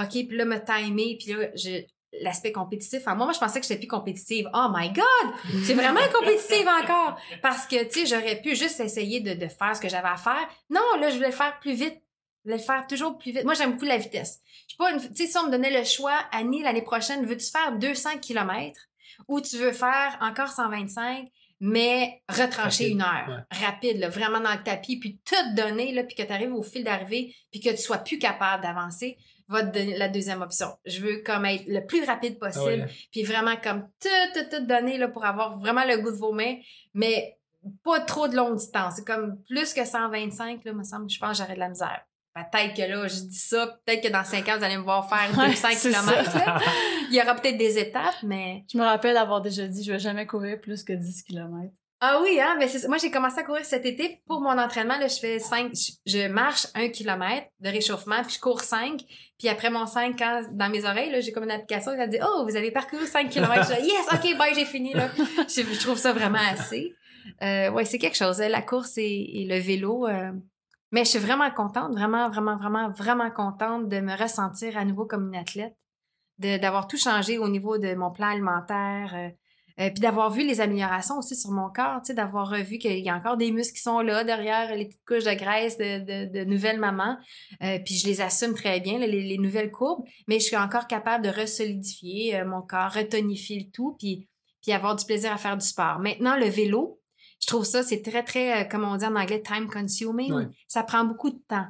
OK, 0.00 0.10
puis 0.10 0.36
là, 0.36 0.46
me 0.46 0.58
timer, 0.64 1.18
puis 1.18 1.32
là, 1.32 1.50
je, 1.54 1.82
l'aspect 2.22 2.52
compétitif 2.52 3.04
moi, 3.06 3.14
moi 3.14 3.32
je 3.32 3.38
pensais 3.38 3.60
que 3.60 3.66
j'étais 3.66 3.78
plus 3.78 3.88
compétitive. 3.88 4.48
Oh 4.54 4.68
my 4.74 4.90
god, 4.90 5.34
j'ai 5.64 5.74
vraiment 5.74 6.00
compétitive 6.12 6.66
encore 6.66 7.18
parce 7.42 7.66
que 7.66 7.84
tu 7.84 8.00
sais, 8.00 8.06
j'aurais 8.06 8.40
pu 8.40 8.56
juste 8.56 8.80
essayer 8.80 9.20
de, 9.20 9.34
de 9.34 9.48
faire 9.48 9.76
ce 9.76 9.80
que 9.80 9.88
j'avais 9.88 10.08
à 10.08 10.16
faire. 10.16 10.48
Non, 10.70 10.80
là 11.00 11.10
je 11.10 11.16
voulais 11.16 11.32
faire 11.32 11.58
plus 11.60 11.74
vite. 11.74 12.02
Je 12.44 12.50
voulais 12.50 12.62
le 12.62 12.66
faire 12.66 12.86
toujours 12.86 13.18
plus 13.18 13.32
vite. 13.32 13.44
Moi, 13.44 13.54
j'aime 13.54 13.72
beaucoup 13.72 13.84
la 13.84 13.98
vitesse. 13.98 14.40
Je 14.70 14.76
pas 14.76 14.92
Tu 14.92 15.08
sais, 15.14 15.26
si 15.26 15.36
on 15.38 15.46
me 15.46 15.50
donnait 15.50 15.76
le 15.76 15.84
choix, 15.84 16.16
Annie, 16.32 16.62
l'année 16.62 16.82
prochaine, 16.82 17.26
veux-tu 17.26 17.50
faire 17.50 17.72
200 17.76 18.20
km 18.22 18.80
ou 19.26 19.40
tu 19.40 19.56
veux 19.56 19.72
faire 19.72 20.16
encore 20.20 20.48
125, 20.48 21.28
mais 21.60 22.22
retrancher 22.28 22.88
une 22.88 23.02
heure, 23.02 23.42
rapide, 23.50 24.04
vraiment 24.06 24.40
dans 24.40 24.52
le 24.52 24.62
tapis, 24.62 24.98
puis 24.98 25.20
tout 25.24 25.54
donner, 25.56 25.92
là, 25.92 26.04
puis 26.04 26.14
que 26.14 26.22
tu 26.22 26.32
arrives 26.32 26.54
au 26.54 26.62
fil 26.62 26.84
d'arrivée, 26.84 27.34
puis 27.50 27.60
que 27.60 27.70
tu 27.70 27.78
sois 27.78 27.98
plus 27.98 28.18
capable 28.18 28.62
d'avancer, 28.62 29.18
va 29.48 29.62
te 29.62 29.78
donner 29.78 29.96
la 29.96 30.08
deuxième 30.08 30.42
option. 30.42 30.68
Je 30.84 31.00
veux 31.00 31.22
comme 31.24 31.44
être 31.46 31.64
le 31.66 31.84
plus 31.86 32.04
rapide 32.04 32.38
possible, 32.38 32.88
puis 33.10 33.22
vraiment 33.22 33.56
comme 33.56 33.88
tout, 34.00 34.08
tout, 34.34 34.56
tout 34.56 34.66
donner 34.66 34.98
là, 34.98 35.08
pour 35.08 35.24
avoir 35.24 35.58
vraiment 35.58 35.84
le 35.84 35.98
goût 35.98 36.10
de 36.10 36.16
vos 36.16 36.32
mains, 36.32 36.56
mais 36.94 37.38
pas 37.84 38.00
trop 38.00 38.28
de 38.28 38.36
longue 38.36 38.56
distance. 38.56 38.94
C'est 38.96 39.06
comme 39.06 39.42
plus 39.48 39.72
que 39.72 39.84
125, 39.84 40.64
là, 40.64 40.72
me 40.72 40.84
semble, 40.84 41.10
je 41.10 41.18
pense 41.18 41.32
que 41.32 41.38
j'aurais 41.38 41.54
de 41.54 41.60
la 41.60 41.68
misère. 41.68 42.02
Peut-être 42.34 42.74
que 42.76 42.82
là, 42.82 43.08
je 43.08 43.20
dis 43.20 43.38
ça, 43.38 43.66
peut-être 43.84 44.02
que 44.02 44.12
dans 44.12 44.22
5 44.22 44.48
ans, 44.48 44.58
vous 44.58 44.64
allez 44.64 44.76
me 44.76 44.82
voir 44.82 45.08
faire 45.08 45.28
200 45.48 45.68
km. 45.80 46.62
Il 47.10 47.16
y 47.16 47.20
aura 47.20 47.34
peut-être 47.34 47.56
des 47.56 47.78
étapes, 47.78 48.22
mais. 48.22 48.64
Je 48.72 48.78
me 48.78 48.84
rappelle 48.84 49.16
avoir 49.16 49.40
déjà 49.40 49.66
dit, 49.66 49.82
je 49.82 49.92
vais 49.92 49.98
jamais 49.98 50.26
courir 50.26 50.60
plus 50.60 50.84
que 50.84 50.92
10 50.92 51.24
km. 51.24 51.72
Ah 52.00 52.20
oui, 52.22 52.38
hein? 52.40 52.56
Mais 52.58 52.68
moi, 52.86 52.96
j'ai 52.98 53.10
commencé 53.10 53.40
à 53.40 53.42
courir 53.42 53.64
cet 53.64 53.84
été 53.84 54.22
pour 54.26 54.40
mon 54.40 54.56
entraînement. 54.56 54.96
Là, 54.98 55.08
je 55.08 55.18
fais 55.18 55.40
5, 55.40 55.72
je 56.06 56.28
marche 56.28 56.68
1 56.76 56.90
km 56.90 57.46
de 57.58 57.68
réchauffement, 57.68 58.22
puis 58.22 58.34
je 58.34 58.40
cours 58.40 58.60
5. 58.60 59.02
Puis 59.36 59.48
après 59.48 59.68
mon 59.68 59.84
5, 59.84 60.16
quand, 60.16 60.42
dans 60.52 60.68
mes 60.68 60.84
oreilles, 60.84 61.20
j'ai 61.22 61.32
comme 61.32 61.44
une 61.44 61.50
application 61.50 61.96
qui 61.96 62.00
a 62.00 62.06
dit, 62.06 62.18
oh, 62.22 62.46
vous 62.48 62.54
avez 62.54 62.70
parcouru 62.70 63.04
5 63.04 63.30
km. 63.30 63.68
Je 63.68 63.82
dis, 63.82 63.88
yes, 63.88 64.06
OK, 64.12 64.38
bye, 64.38 64.54
j'ai 64.54 64.64
fini, 64.64 64.94
là. 64.94 65.08
je, 65.48 65.80
trouve 65.80 65.98
ça 65.98 66.12
vraiment 66.12 66.38
assez. 66.52 66.94
Euh, 67.42 67.70
ouais, 67.70 67.84
c'est 67.84 67.98
quelque 67.98 68.16
chose. 68.16 68.40
Hein, 68.40 68.48
la 68.48 68.62
course 68.62 68.96
et, 68.98 69.46
le 69.48 69.58
vélo. 69.58 70.06
Euh, 70.06 70.30
mais 70.92 71.04
je 71.04 71.10
suis 71.10 71.18
vraiment 71.18 71.50
contente, 71.50 71.92
vraiment, 71.92 72.30
vraiment, 72.30 72.56
vraiment, 72.56 72.90
vraiment 72.90 73.30
contente 73.30 73.88
de 73.88 74.00
me 74.00 74.16
ressentir 74.16 74.78
à 74.78 74.84
nouveau 74.84 75.04
comme 75.04 75.28
une 75.28 75.36
athlète, 75.36 75.76
d'avoir 76.38 76.86
tout 76.86 76.96
changé 76.96 77.38
au 77.38 77.48
niveau 77.48 77.76
de 77.76 77.94
mon 77.94 78.10
plan 78.10 78.28
alimentaire, 78.28 79.12
euh, 79.14 79.28
euh, 79.80 79.90
puis 79.90 80.00
d'avoir 80.00 80.30
vu 80.30 80.46
les 80.46 80.60
améliorations 80.60 81.18
aussi 81.18 81.36
sur 81.36 81.50
mon 81.50 81.70
corps, 81.70 82.00
tu 82.02 82.08
sais, 82.08 82.14
d'avoir 82.14 82.54
vu 82.54 82.78
qu'il 82.78 82.98
y 82.98 83.08
a 83.08 83.14
encore 83.14 83.36
des 83.36 83.50
muscles 83.52 83.76
qui 83.76 83.82
sont 83.82 84.00
là 84.00 84.24
derrière 84.24 84.74
les 84.74 84.86
petites 84.86 85.04
couches 85.06 85.24
de 85.24 85.34
graisse 85.34 85.78
de, 85.78 86.26
de, 86.26 86.44
nouvelles 86.44 86.80
mamans. 86.80 87.16
Euh, 87.62 87.78
puis 87.84 87.94
je 87.94 88.06
les 88.06 88.20
assume 88.20 88.54
très 88.54 88.80
bien, 88.80 88.98
les, 88.98 89.06
les, 89.06 89.38
nouvelles 89.38 89.70
courbes, 89.70 90.04
mais 90.26 90.40
je 90.40 90.44
suis 90.44 90.56
encore 90.56 90.86
capable 90.86 91.24
de 91.24 91.30
resolidifier 91.30 92.42
mon 92.44 92.62
corps, 92.62 92.92
retonifier 92.92 93.60
le 93.60 93.70
tout, 93.70 93.96
puis, 93.98 94.28
puis 94.62 94.72
avoir 94.72 94.96
du 94.96 95.04
plaisir 95.04 95.32
à 95.32 95.36
faire 95.36 95.56
du 95.56 95.66
sport. 95.66 95.98
Maintenant, 95.98 96.36
le 96.36 96.46
vélo, 96.46 96.98
je 97.40 97.46
trouve 97.46 97.64
ça, 97.64 97.82
c'est 97.82 98.02
très, 98.02 98.22
très, 98.22 98.62
euh, 98.62 98.68
comme 98.68 98.84
on 98.84 98.96
dit 98.96 99.04
en 99.04 99.16
anglais, 99.16 99.42
time 99.42 99.68
consuming. 99.68 100.48
Ça 100.66 100.82
prend 100.82 101.04
beaucoup 101.04 101.30
de 101.30 101.40
temps. 101.48 101.66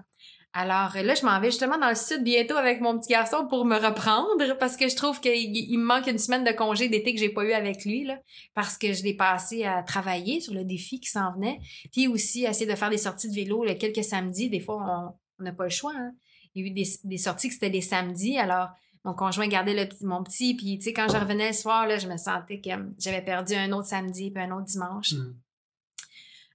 Alors 0.55 0.92
là, 0.94 1.14
je 1.14 1.26
m'en 1.26 1.38
vais 1.40 1.51
justement 1.51 1.78
dans 1.78 1.90
le 1.90 1.94
sud 1.94 2.24
bientôt 2.24 2.57
avec 2.57 2.80
mon 2.80 2.99
petit 2.99 3.12
garçon 3.12 3.46
pour 3.49 3.66
me 3.66 3.76
reprendre 3.76 4.57
parce 4.59 4.76
que 4.76 4.88
je 4.88 4.96
trouve 4.96 5.20
qu'il 5.20 5.78
me 5.78 5.84
manque 5.84 6.07
une 6.07 6.18
semaine 6.18 6.42
de 6.42 6.53
congé 6.53 6.88
d'été 6.88 7.14
que 7.14 7.20
j'ai 7.20 7.28
pas 7.28 7.44
eu 7.44 7.53
avec 7.53 7.84
lui 7.84 8.09
parce 8.55 8.78
que 8.78 8.92
je 8.92 9.03
l'ai 9.03 9.14
passé 9.14 9.64
à 9.64 9.82
travailler 9.82 10.40
sur 10.40 10.55
le 10.55 10.64
défi 10.64 11.01
qui 11.01 11.11
s'en 11.11 11.32
venait, 11.34 11.59
puis 11.92 12.09
aussi 12.09 12.46
à 12.46 12.51
essayer 12.51 12.66
de 12.66 12.74
faire 12.74 12.90
des 12.90 12.99
sorties 12.99 13.28
de 13.28 13.34
vélo 13.34 13.64
quelques 13.78 14.05
samedis. 14.05 14.49
Des 14.49 14.61
fois, 14.61 15.14
on 15.38 15.42
n'a 15.42 15.53
pas 15.53 15.64
le 15.64 15.70
choix. 15.70 15.92
Hein. 15.94 16.12
Il 16.55 16.62
y 16.62 16.64
a 16.64 16.70
eu 16.70 16.74
des, 17.05 17.18
sorties 17.18 17.49
que 17.49 17.55
c'était 17.55 17.70
des 17.70 17.82
samedis, 17.82 18.38
alors 18.38 18.68
mon 19.05 19.14
conjoint 19.14 19.46
gardait 19.49 19.88
mon 20.03 20.24
petit, 20.24 20.55
puis 20.55 20.78
tu 20.78 20.84
sais, 20.84 20.92
quand 20.92 21.09
je 21.09 21.16
revenais 21.16 21.49
le 21.49 21.55
soir, 21.55 21.86
là, 21.86 21.99
je 21.99 22.09
me 22.09 22.16
sentais 22.16 22.61
que 22.61 22.70
j'avais 22.99 23.22
perdu 23.22 23.55
un 23.55 23.70
autre 23.72 23.86
samedi 23.86 24.30
puis 24.30 24.42
un 24.42 24.51
autre 24.51 24.66
dimanche. 24.66 25.12
Mmh. 25.12 25.34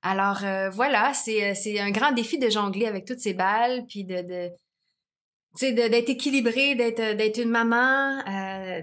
Alors 0.06 0.44
euh, 0.44 0.70
voilà, 0.70 1.12
euh, 1.12 1.54
c'est, 1.56 1.80
un 1.80 1.92
grand 1.92 2.12
défi 2.12 2.38
de 2.38 2.50
jongler 2.50 2.88
avec 2.88 3.06
toutes 3.06 3.20
ces 3.20 3.34
balles, 3.34 3.86
puis 3.88 4.04
de, 4.04 4.22
de 4.22 4.52
d'être 5.62 6.10
équilibrée, 6.10 6.76
d'être, 6.76 7.00
euh, 7.00 7.14
d'être 7.14 7.38
une 7.38 7.52
maman 7.52 8.20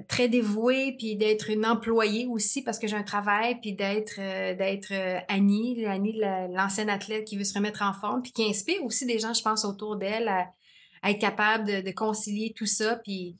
très 0.09 0.29
dévouée, 0.29 0.95
puis 0.99 1.17
d'être 1.17 1.51
une 1.51 1.67
employée 1.67 2.27
aussi 2.27 2.63
parce 2.63 2.79
que 2.79 2.87
j'ai 2.87 2.97
un 2.97 3.03
travail, 3.03 3.61
puis 3.61 3.75
d'être 3.75 4.17
d'être 4.57 4.93
Annie, 5.29 5.85
Annie 5.85 6.19
l'ancienne 6.51 6.89
athlète 6.89 7.27
qui 7.27 7.37
veut 7.37 7.45
se 7.45 7.55
remettre 7.55 7.83
en 7.83 7.93
forme, 7.93 8.23
puis 8.23 8.33
qui 8.33 8.45
inspire 8.45 8.83
aussi 8.85 9.05
des 9.05 9.19
gens, 9.19 9.35
je 9.35 9.43
pense, 9.43 9.65
autour 9.65 9.97
d'elle 9.97 10.29
à, 10.29 10.47
être 11.11 11.19
capable 11.19 11.83
de, 11.83 11.91
concilier 11.91 12.55
tout 12.57 12.67
ça. 12.67 12.97
Puis, 13.05 13.37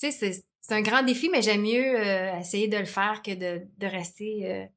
tu 0.00 0.10
sais, 0.10 0.32
c'est, 0.62 0.74
un 0.74 0.82
grand 0.82 1.02
défi, 1.02 1.28
mais 1.28 1.42
j'aime 1.42 1.62
mieux 1.62 2.00
essayer 2.40 2.66
de 2.66 2.78
le 2.78 2.86
faire 2.86 3.20
que 3.22 3.32
de, 3.34 3.66
de 3.76 3.86
rester 3.86 4.68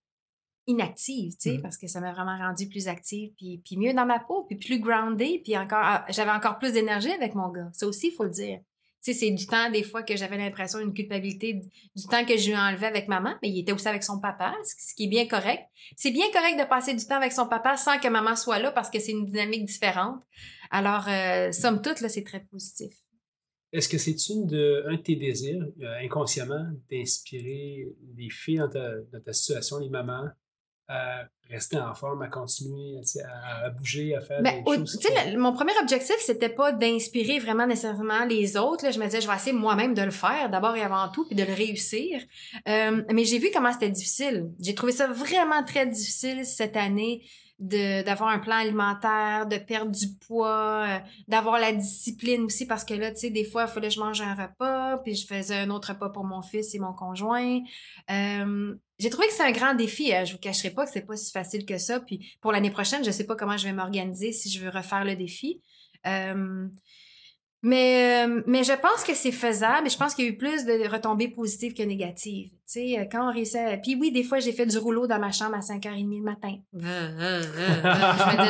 inactive, 0.68 1.34
tu 1.34 1.50
sais, 1.50 1.58
mmh. 1.58 1.62
parce 1.62 1.78
que 1.78 1.88
ça 1.88 2.00
m'a 2.00 2.14
vraiment 2.14 2.38
rendu 2.38 2.68
plus 2.68 2.88
active, 2.88 3.32
puis, 3.36 3.62
puis 3.64 3.78
mieux 3.78 3.94
dans 3.94 4.06
ma 4.06 4.20
peau, 4.20 4.44
puis 4.44 4.58
plus 4.58 4.80
grounded, 4.80 5.44
puis 5.44 5.58
encore, 5.58 5.82
ah, 5.82 6.06
j'avais 6.10 6.32
encore 6.32 6.58
plus 6.58 6.74
d'énergie 6.74 7.12
avec 7.12 7.36
mon 7.36 7.50
gars. 7.50 7.70
Ça 7.74 7.88
aussi, 7.88 8.08
il 8.08 8.14
faut 8.14 8.24
le 8.24 8.30
dire. 8.30 8.60
Tu 9.04 9.12
sais, 9.12 9.20
c'est 9.20 9.32
du 9.32 9.46
temps, 9.46 9.70
des 9.70 9.84
fois, 9.84 10.02
que 10.02 10.16
j'avais 10.16 10.38
l'impression, 10.38 10.80
une 10.80 10.94
culpabilité, 10.94 11.62
du 11.94 12.04
temps 12.10 12.24
que 12.24 12.38
je 12.38 12.48
lui 12.48 12.56
enlevais 12.56 12.88
avec 12.88 13.10
maman, 13.10 13.34
mais 13.42 13.50
il 13.50 13.60
était 13.60 13.74
aussi 13.74 13.90
avec 13.90 14.02
son 14.02 14.22
papa, 14.22 14.56
ce 14.64 14.96
qui 14.96 15.06
est 15.06 15.10
bien 15.10 15.28
correct. 15.28 15.64
C'est 15.98 16.12
bien 16.12 16.28
correct 16.32 16.58
de 16.58 16.64
passer 16.64 16.94
du 16.94 17.06
temps 17.06 17.18
avec 17.18 17.34
son 17.34 17.48
papa 17.48 17.76
sans 17.76 18.00
que 18.00 18.08
maman 18.08 18.38
soit 18.38 18.60
là, 18.60 18.72
parce 18.72 18.90
que 18.90 19.00
c'est 19.00 19.12
une 19.12 19.26
dynamique 19.26 19.66
différente. 19.66 20.24
Alors, 20.72 21.06
euh, 21.10 21.52
somme 21.52 21.82
toute, 21.82 22.00
là, 22.00 22.08
c'est 22.08 22.24
très 22.24 22.40
positif. 22.46 22.94
Est-ce 23.74 23.90
que 23.90 23.98
c'est 23.98 24.30
une 24.30 24.46
de, 24.46 24.86
un 24.88 24.96
de 24.96 25.02
tes 25.02 25.18
désirs, 25.18 25.66
euh, 25.82 26.00
inconsciemment, 26.02 26.68
d'inspirer 26.90 27.88
les 28.16 28.30
filles 28.30 28.60
dans 28.60 28.70
ta, 28.70 29.00
dans 29.12 29.20
ta 29.20 29.34
situation, 29.34 29.80
les 29.80 29.90
mamans, 29.90 30.30
à 30.94 31.24
rester 31.50 31.78
en 31.78 31.94
forme, 31.94 32.22
à 32.22 32.28
continuer 32.28 33.02
à, 33.24 33.70
bouger, 33.70 34.16
à 34.16 34.22
faire 34.22 34.42
ben, 34.42 34.64
des 34.64 34.76
choses. 34.76 34.98
mon 35.38 35.54
premier 35.54 35.74
objectif, 35.82 36.16
c'était 36.20 36.50
pas 36.50 36.72
d'inspirer 36.72 37.40
vraiment 37.40 37.68
nécessairement 37.68 38.26
les 38.26 38.58
autres. 38.58 38.86
Là. 38.86 38.92
Je 38.92 39.00
me 39.00 39.06
disais, 39.06 39.22
je 39.22 39.28
vais 39.28 39.36
essayer 39.36 39.54
moi-même 39.54 39.94
de 39.94 40.02
le 40.02 40.12
faire, 40.12 40.50
d'abord 40.50 40.76
et 40.76 40.82
avant 40.82 41.10
tout, 41.10 41.26
puis 41.26 41.36
de 41.36 41.44
le 41.44 41.54
réussir. 41.54 42.22
Euh, 42.68 43.04
mais 43.12 43.26
j'ai 43.26 43.40
vu 43.40 43.50
comment 43.54 43.72
c'était 43.72 43.90
difficile. 43.90 44.52
J'ai 44.60 44.74
trouvé 44.74 44.92
ça 44.92 45.08
vraiment 45.08 45.64
très 45.64 45.86
difficile 45.86 46.46
cette 46.46 46.78
année 46.78 47.24
d'avoir 47.60 48.30
un 48.30 48.40
plan 48.40 48.56
alimentaire, 48.56 49.46
de 49.48 49.58
perdre 49.58 49.92
du 49.92 50.08
poids, 50.28 50.86
euh, 50.88 51.00
d'avoir 51.28 51.60
la 51.60 51.72
discipline 51.72 52.42
aussi 52.42 52.66
parce 52.66 52.84
que 52.84 52.94
là, 52.94 53.12
tu 53.12 53.20
sais, 53.20 53.30
des 53.30 53.46
fois, 53.46 53.64
il 53.64 53.68
fallait 53.70 53.88
que 53.88 53.94
je 53.94 54.00
mange 54.00 54.22
un 54.22 54.34
repas, 54.34 54.98
puis 54.98 55.16
je 55.16 55.26
faisais 55.26 55.56
un 55.56 55.70
autre 55.70 55.90
repas 55.90 56.10
pour 56.10 56.26
mon 56.26 56.42
fils 56.42 56.76
et 56.76 56.80
mon 56.80 56.94
conjoint. 56.94 57.60
Euh, 58.12 58.76
j'ai 59.00 59.10
trouvé 59.10 59.28
que 59.28 59.34
c'est 59.34 59.44
un 59.44 59.52
grand 59.52 59.74
défi. 59.74 60.14
Hein. 60.14 60.24
Je 60.26 60.34
vous 60.34 60.40
cacherai 60.40 60.70
pas 60.70 60.86
que 60.86 60.92
c'est 60.92 61.06
pas 61.06 61.16
si 61.16 61.32
facile 61.32 61.66
que 61.66 61.78
ça. 61.78 62.00
Puis 62.00 62.36
pour 62.42 62.52
l'année 62.52 62.72
prochaine, 62.72 63.04
je 63.04 63.12
sais 63.12 63.26
pas 63.26 63.36
comment 63.36 63.58
je 63.58 63.66
vais 63.66 63.74
m'organiser 63.74 64.32
si 64.32 64.50
je 64.50 64.64
veux 64.64 64.70
refaire 64.70 65.04
le 65.04 65.16
défi. 65.16 65.62
Euh, 66.06 66.68
mais, 67.66 68.26
euh, 68.28 68.44
mais 68.46 68.66
je 68.66 68.74
pense 68.74 69.06
que 69.06 69.14
c'est 69.14 69.32
faisable. 69.32 69.90
Je 69.90 69.98
pense 69.98 70.14
qu'il 70.14 70.26
y 70.26 70.28
a 70.28 70.32
eu 70.32 70.38
plus 70.38 70.66
de 70.66 70.90
retombées 70.90 71.30
positives 71.30 71.74
que 71.74 71.82
négatives. 71.82 72.50
Tu 72.50 72.58
sais, 72.66 73.00
euh, 73.00 73.06
quand 73.10 73.30
on 73.30 73.34
réussit 73.34 73.82
Puis 73.82 73.96
oui, 73.96 74.12
des 74.12 74.24
fois, 74.24 74.40
j'ai 74.40 74.52
fait 74.52 74.66
du 74.66 74.78
rouleau 74.78 75.08
dans 75.08 75.20
ma 75.20 75.32
chambre 75.32 75.56
à 75.56 75.62
5h30 75.62 76.18
le 76.18 76.24
matin. 76.24 76.56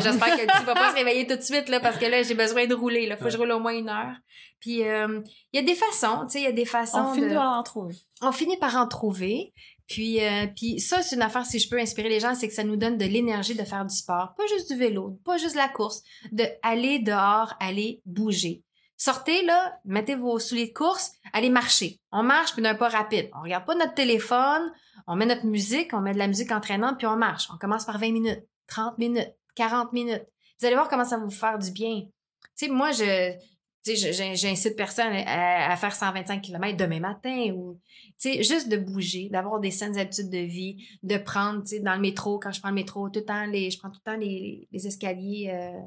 J'espère 0.01 0.35
que 0.35 0.59
tu 0.59 0.65
vas 0.65 0.73
pas 0.73 0.89
se 0.89 0.95
réveiller 0.95 1.27
tout 1.27 1.35
de 1.35 1.41
suite, 1.41 1.69
là, 1.69 1.79
parce 1.79 1.97
que 1.97 2.05
là, 2.05 2.23
j'ai 2.23 2.33
besoin 2.33 2.65
de 2.65 2.73
rouler. 2.73 3.07
Il 3.07 3.15
faut 3.17 3.25
que 3.25 3.29
je 3.29 3.37
roule 3.37 3.51
au 3.51 3.59
moins 3.59 3.77
une 3.77 3.89
heure. 3.89 4.15
Puis 4.59 4.79
il 4.79 5.23
y 5.53 5.59
a 5.59 5.61
des 5.61 5.75
façons, 5.75 6.25
tu 6.25 6.33
sais, 6.33 6.39
il 6.39 6.45
y 6.45 6.47
a 6.47 6.51
des 6.51 6.65
façons 6.65 7.09
On 7.09 7.13
finit 7.13 7.35
par 7.35 7.59
en 7.59 7.63
trouver. 7.63 7.95
On 8.21 8.31
finit 8.31 8.57
par 8.57 8.75
en 8.77 8.87
trouver. 8.87 9.53
Puis, 9.93 10.25
euh, 10.25 10.47
puis 10.47 10.79
ça, 10.79 11.03
c'est 11.03 11.15
une 11.15 11.21
affaire, 11.21 11.45
si 11.45 11.59
je 11.59 11.69
peux 11.69 11.77
inspirer 11.77 12.09
les 12.09 12.19
gens, 12.19 12.33
c'est 12.33 12.47
que 12.47 12.53
ça 12.55 12.63
nous 12.63 12.77
donne 12.77 12.97
de 12.97 13.05
l'énergie 13.05 13.53
de 13.53 13.63
faire 13.63 13.85
du 13.85 13.95
sport. 13.95 14.33
Pas 14.35 14.47
juste 14.47 14.71
du 14.71 14.75
vélo, 14.75 15.19
pas 15.23 15.37
juste 15.37 15.53
la 15.53 15.69
course, 15.69 16.01
de 16.31 16.45
aller 16.63 16.97
dehors, 16.97 17.53
aller 17.59 18.01
bouger. 18.03 18.63
Sortez 18.97 19.43
là, 19.43 19.79
mettez 19.85 20.15
vos 20.15 20.39
souliers 20.39 20.69
de 20.69 20.73
course, 20.73 21.11
allez 21.31 21.51
marcher. 21.51 21.99
On 22.11 22.23
marche 22.23 22.53
puis 22.53 22.63
d'un 22.63 22.73
pas 22.73 22.89
rapide. 22.89 23.29
On 23.35 23.43
regarde 23.43 23.65
pas 23.65 23.75
notre 23.75 23.93
téléphone, 23.93 24.71
on 25.05 25.15
met 25.15 25.27
notre 25.27 25.45
musique, 25.45 25.93
on 25.93 26.01
met 26.01 26.13
de 26.13 26.17
la 26.17 26.27
musique 26.27 26.51
entraînante 26.51 26.97
puis 26.97 27.05
on 27.05 27.15
marche. 27.15 27.47
On 27.53 27.57
commence 27.59 27.85
par 27.85 27.99
20 27.99 28.13
minutes, 28.13 28.43
30 28.69 28.97
minutes, 28.97 29.29
40 29.53 29.93
minutes. 29.93 30.25
Vous 30.59 30.65
allez 30.65 30.75
voir 30.75 30.89
comment 30.89 31.05
ça 31.05 31.17
va 31.17 31.25
vous 31.25 31.29
faire 31.29 31.59
du 31.59 31.69
bien. 31.69 32.01
Tu 32.57 32.65
sais, 32.65 32.67
moi, 32.67 32.91
je, 32.93 33.33
j'incite 33.85 34.75
personne 34.75 35.13
à, 35.13 35.71
à, 35.71 35.75
faire 35.75 35.95
125 35.95 36.41
km 36.41 36.77
demain 36.77 36.99
matin 36.99 37.51
ou, 37.53 37.79
tu 38.19 38.33
sais, 38.33 38.43
juste 38.43 38.69
de 38.69 38.77
bouger, 38.77 39.29
d'avoir 39.29 39.59
des 39.59 39.71
saines 39.71 39.97
habitudes 39.97 40.29
de 40.29 40.37
vie, 40.37 40.77
de 41.03 41.17
prendre, 41.17 41.61
tu 41.61 41.69
sais, 41.69 41.79
dans 41.79 41.95
le 41.95 42.01
métro, 42.01 42.39
quand 42.39 42.51
je 42.51 42.59
prends 42.59 42.69
le 42.69 42.75
métro, 42.75 43.09
tout 43.09 43.19
le 43.19 43.25
temps, 43.25 43.45
les, 43.45 43.71
je 43.71 43.79
prends 43.79 43.89
tout 43.89 43.99
le 44.05 44.11
temps 44.11 44.17
les, 44.17 44.67
les 44.71 44.87
escaliers 44.87 45.51
euh, 45.53 45.79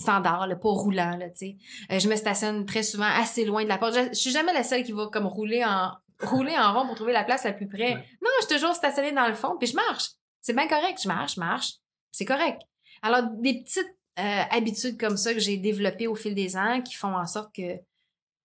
standards, 0.00 0.46
le 0.46 0.58
pas 0.58 0.70
roulant, 0.70 1.16
là, 1.16 1.28
tu 1.30 1.36
sais. 1.36 1.56
Euh, 1.90 1.98
je 1.98 2.08
me 2.08 2.16
stationne 2.16 2.66
très 2.66 2.82
souvent 2.82 3.10
assez 3.20 3.44
loin 3.44 3.64
de 3.64 3.68
la 3.68 3.78
porte. 3.78 3.94
Je, 3.94 4.08
je, 4.10 4.14
suis 4.14 4.30
jamais 4.30 4.52
la 4.52 4.62
seule 4.62 4.84
qui 4.84 4.92
va 4.92 5.08
comme 5.08 5.26
rouler 5.26 5.64
en 5.64 5.92
rouler 6.22 6.56
en 6.58 6.72
rond 6.74 6.86
pour 6.86 6.96
trouver 6.96 7.12
la 7.12 7.24
place 7.24 7.44
la 7.44 7.52
plus 7.52 7.68
près. 7.68 7.94
Non, 7.94 8.30
je 8.40 8.46
suis 8.46 8.54
toujours 8.54 8.74
stationnée 8.74 9.12
dans 9.12 9.28
le 9.28 9.34
fond, 9.34 9.56
puis 9.58 9.68
je 9.68 9.76
marche. 9.76 10.10
C'est 10.40 10.54
bien 10.54 10.68
correct, 10.68 11.00
je 11.02 11.08
marche, 11.08 11.34
je 11.34 11.40
marche. 11.40 11.72
C'est 12.10 12.24
correct. 12.24 12.60
Alors, 13.02 13.22
des 13.38 13.62
petites 13.62 13.96
euh, 14.18 14.42
habitudes 14.50 14.98
comme 14.98 15.16
ça 15.16 15.32
que 15.32 15.40
j'ai 15.40 15.56
développées 15.56 16.06
au 16.06 16.14
fil 16.14 16.34
des 16.34 16.56
ans 16.56 16.82
qui 16.82 16.94
font 16.94 17.14
en 17.16 17.26
sorte 17.26 17.54
que, 17.54 17.76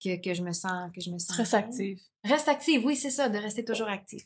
que, 0.03 0.21
que 0.21 0.33
je 0.33 0.41
me 0.41 0.51
sens 0.51 0.91
que 0.93 1.01
je 1.01 1.09
me 1.09 1.17
sens 1.17 1.35
reste 1.37 1.53
active. 1.53 1.99
Reste 2.23 2.47
active, 2.47 2.85
oui, 2.85 2.95
c'est 2.95 3.09
ça, 3.09 3.29
de 3.29 3.37
rester 3.37 3.63
toujours 3.65 3.87
active. 3.87 4.23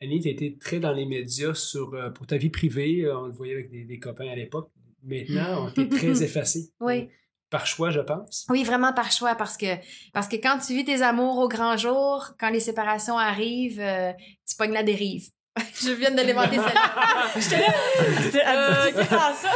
Annie, 0.00 0.20
tu 0.20 0.28
été 0.28 0.56
très 0.58 0.78
dans 0.78 0.92
les 0.92 1.06
médias 1.06 1.54
sur, 1.54 1.94
euh, 1.94 2.10
pour 2.10 2.26
ta 2.26 2.36
vie 2.36 2.50
privée. 2.50 3.04
Euh, 3.04 3.18
on 3.18 3.26
le 3.26 3.32
voyait 3.32 3.54
avec 3.54 3.70
des, 3.70 3.84
des 3.84 3.98
copains 3.98 4.28
à 4.28 4.36
l'époque. 4.36 4.70
Maintenant, 5.02 5.64
on 5.66 5.70
était 5.70 5.88
très 5.88 6.22
effacé. 6.22 6.70
Oui. 6.80 7.08
par 7.50 7.66
choix, 7.66 7.90
je 7.90 8.00
pense. 8.00 8.46
Oui, 8.48 8.62
vraiment 8.62 8.92
par 8.92 9.10
choix, 9.10 9.34
parce 9.34 9.56
que, 9.56 9.66
parce 10.12 10.28
que 10.28 10.36
quand 10.36 10.58
tu 10.58 10.74
vis 10.74 10.84
tes 10.84 11.02
amours 11.02 11.38
au 11.38 11.48
grand 11.48 11.76
jour, 11.76 12.30
quand 12.38 12.50
les 12.50 12.60
séparations 12.60 13.18
arrivent, 13.18 13.80
euh, 13.80 14.12
tu 14.46 14.56
pognes 14.56 14.72
la 14.72 14.82
dérive. 14.82 15.30
je 15.82 15.90
viens 15.92 16.10
de 16.10 16.22
l'éventer 16.22 16.56
celle-là. 16.56 17.32
je 17.36 17.48
te 17.48 18.38
euh, 18.38 19.04
ça. 19.34 19.50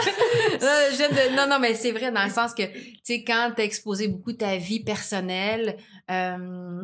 je 0.90 1.36
Non, 1.36 1.46
non, 1.48 1.58
mais 1.58 1.74
c'est 1.74 1.92
vrai 1.92 2.10
dans 2.12 2.24
le 2.24 2.30
sens 2.30 2.54
que, 2.54 2.62
tu 2.62 3.00
sais, 3.02 3.24
quand 3.24 3.52
t'as 3.56 3.64
exposé 3.64 4.08
beaucoup 4.08 4.32
ta 4.32 4.56
vie 4.56 4.82
personnelle, 4.82 5.76
euh, 6.10 6.82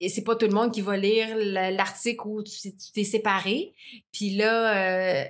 et 0.00 0.08
c'est 0.08 0.24
pas 0.24 0.34
tout 0.34 0.46
le 0.46 0.52
monde 0.52 0.72
qui 0.72 0.80
va 0.80 0.96
lire 0.96 1.28
l'article 1.36 2.22
où 2.26 2.42
tu 2.42 2.72
t'es 2.94 3.04
séparé. 3.04 3.74
Puis 4.12 4.30
là, 4.30 4.74
euh, 4.74 5.24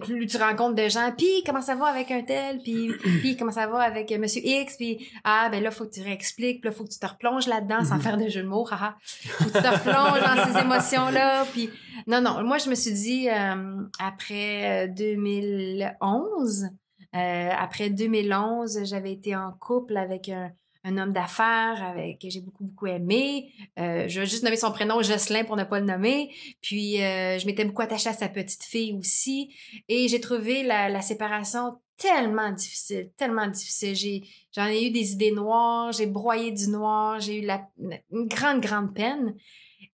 plus 0.00 0.26
tu 0.26 0.36
rencontres 0.36 0.74
des 0.74 0.90
gens, 0.90 1.12
puis 1.16 1.42
comment 1.44 1.62
ça 1.62 1.74
va 1.74 1.86
avec 1.86 2.10
un 2.10 2.22
tel, 2.22 2.60
puis, 2.62 2.90
puis 3.20 3.36
comment 3.36 3.52
ça 3.52 3.66
va 3.66 3.80
avec 3.80 4.10
euh, 4.12 4.18
Monsieur 4.18 4.42
X, 4.44 4.76
puis 4.76 5.08
ah 5.24 5.48
ben 5.50 5.62
là 5.62 5.70
faut 5.70 5.84
que 5.84 5.94
tu 5.94 6.02
réexpliques, 6.02 6.60
puis 6.60 6.70
là 6.70 6.76
faut 6.76 6.84
que 6.84 6.90
tu 6.92 6.98
te 6.98 7.06
replonges 7.06 7.46
là-dedans 7.46 7.84
sans 7.84 7.98
faire 8.00 8.16
de 8.16 8.28
jeu 8.28 8.42
de 8.42 8.48
mots, 8.48 8.66
haha. 8.70 8.96
faut 9.02 9.50
que 9.50 9.56
tu 9.56 9.62
te 9.62 9.68
replonges 9.68 10.20
dans 10.20 10.52
ces 10.52 10.60
émotions 10.60 11.08
là, 11.10 11.44
puis 11.52 11.70
non 12.06 12.20
non, 12.20 12.42
moi 12.44 12.58
je 12.58 12.68
me 12.68 12.74
suis 12.74 12.92
dit 12.92 13.28
euh, 13.30 13.82
après 13.98 14.88
2011, 14.88 16.66
euh, 17.14 17.50
après 17.58 17.90
2011, 17.90 18.80
j'avais 18.84 19.12
été 19.12 19.34
en 19.36 19.52
couple 19.52 19.96
avec 19.96 20.28
un 20.28 20.50
un 20.86 20.98
homme 20.98 21.12
d'affaires 21.12 21.94
que 22.20 22.30
j'ai 22.30 22.40
beaucoup, 22.40 22.64
beaucoup 22.64 22.86
aimé. 22.86 23.52
Euh, 23.78 24.06
je 24.08 24.20
vais 24.20 24.26
juste 24.26 24.44
nommer 24.44 24.56
son 24.56 24.70
prénom, 24.70 25.02
Jocelyn, 25.02 25.44
pour 25.44 25.56
ne 25.56 25.64
pas 25.64 25.80
le 25.80 25.86
nommer. 25.86 26.32
Puis, 26.62 27.02
euh, 27.02 27.38
je 27.38 27.46
m'étais 27.46 27.64
beaucoup 27.64 27.82
attachée 27.82 28.08
à 28.08 28.12
sa 28.12 28.28
petite 28.28 28.62
fille 28.62 28.94
aussi. 28.94 29.52
Et 29.88 30.06
j'ai 30.06 30.20
trouvé 30.20 30.62
la, 30.62 31.00
séparation 31.02 31.78
tellement 31.98 32.52
difficile, 32.52 33.10
tellement 33.16 33.48
difficile. 33.48 34.22
J'en 34.52 34.66
ai 34.66 34.86
eu 34.86 34.90
des 34.90 35.12
idées 35.12 35.32
noires, 35.32 35.92
j'ai 35.92 36.06
broyé 36.06 36.52
du 36.52 36.68
noir, 36.68 37.20
j'ai 37.20 37.42
eu 37.42 37.46
la, 37.46 37.68
une 37.78 38.28
grande, 38.28 38.60
grande 38.60 38.94
peine. 38.94 39.34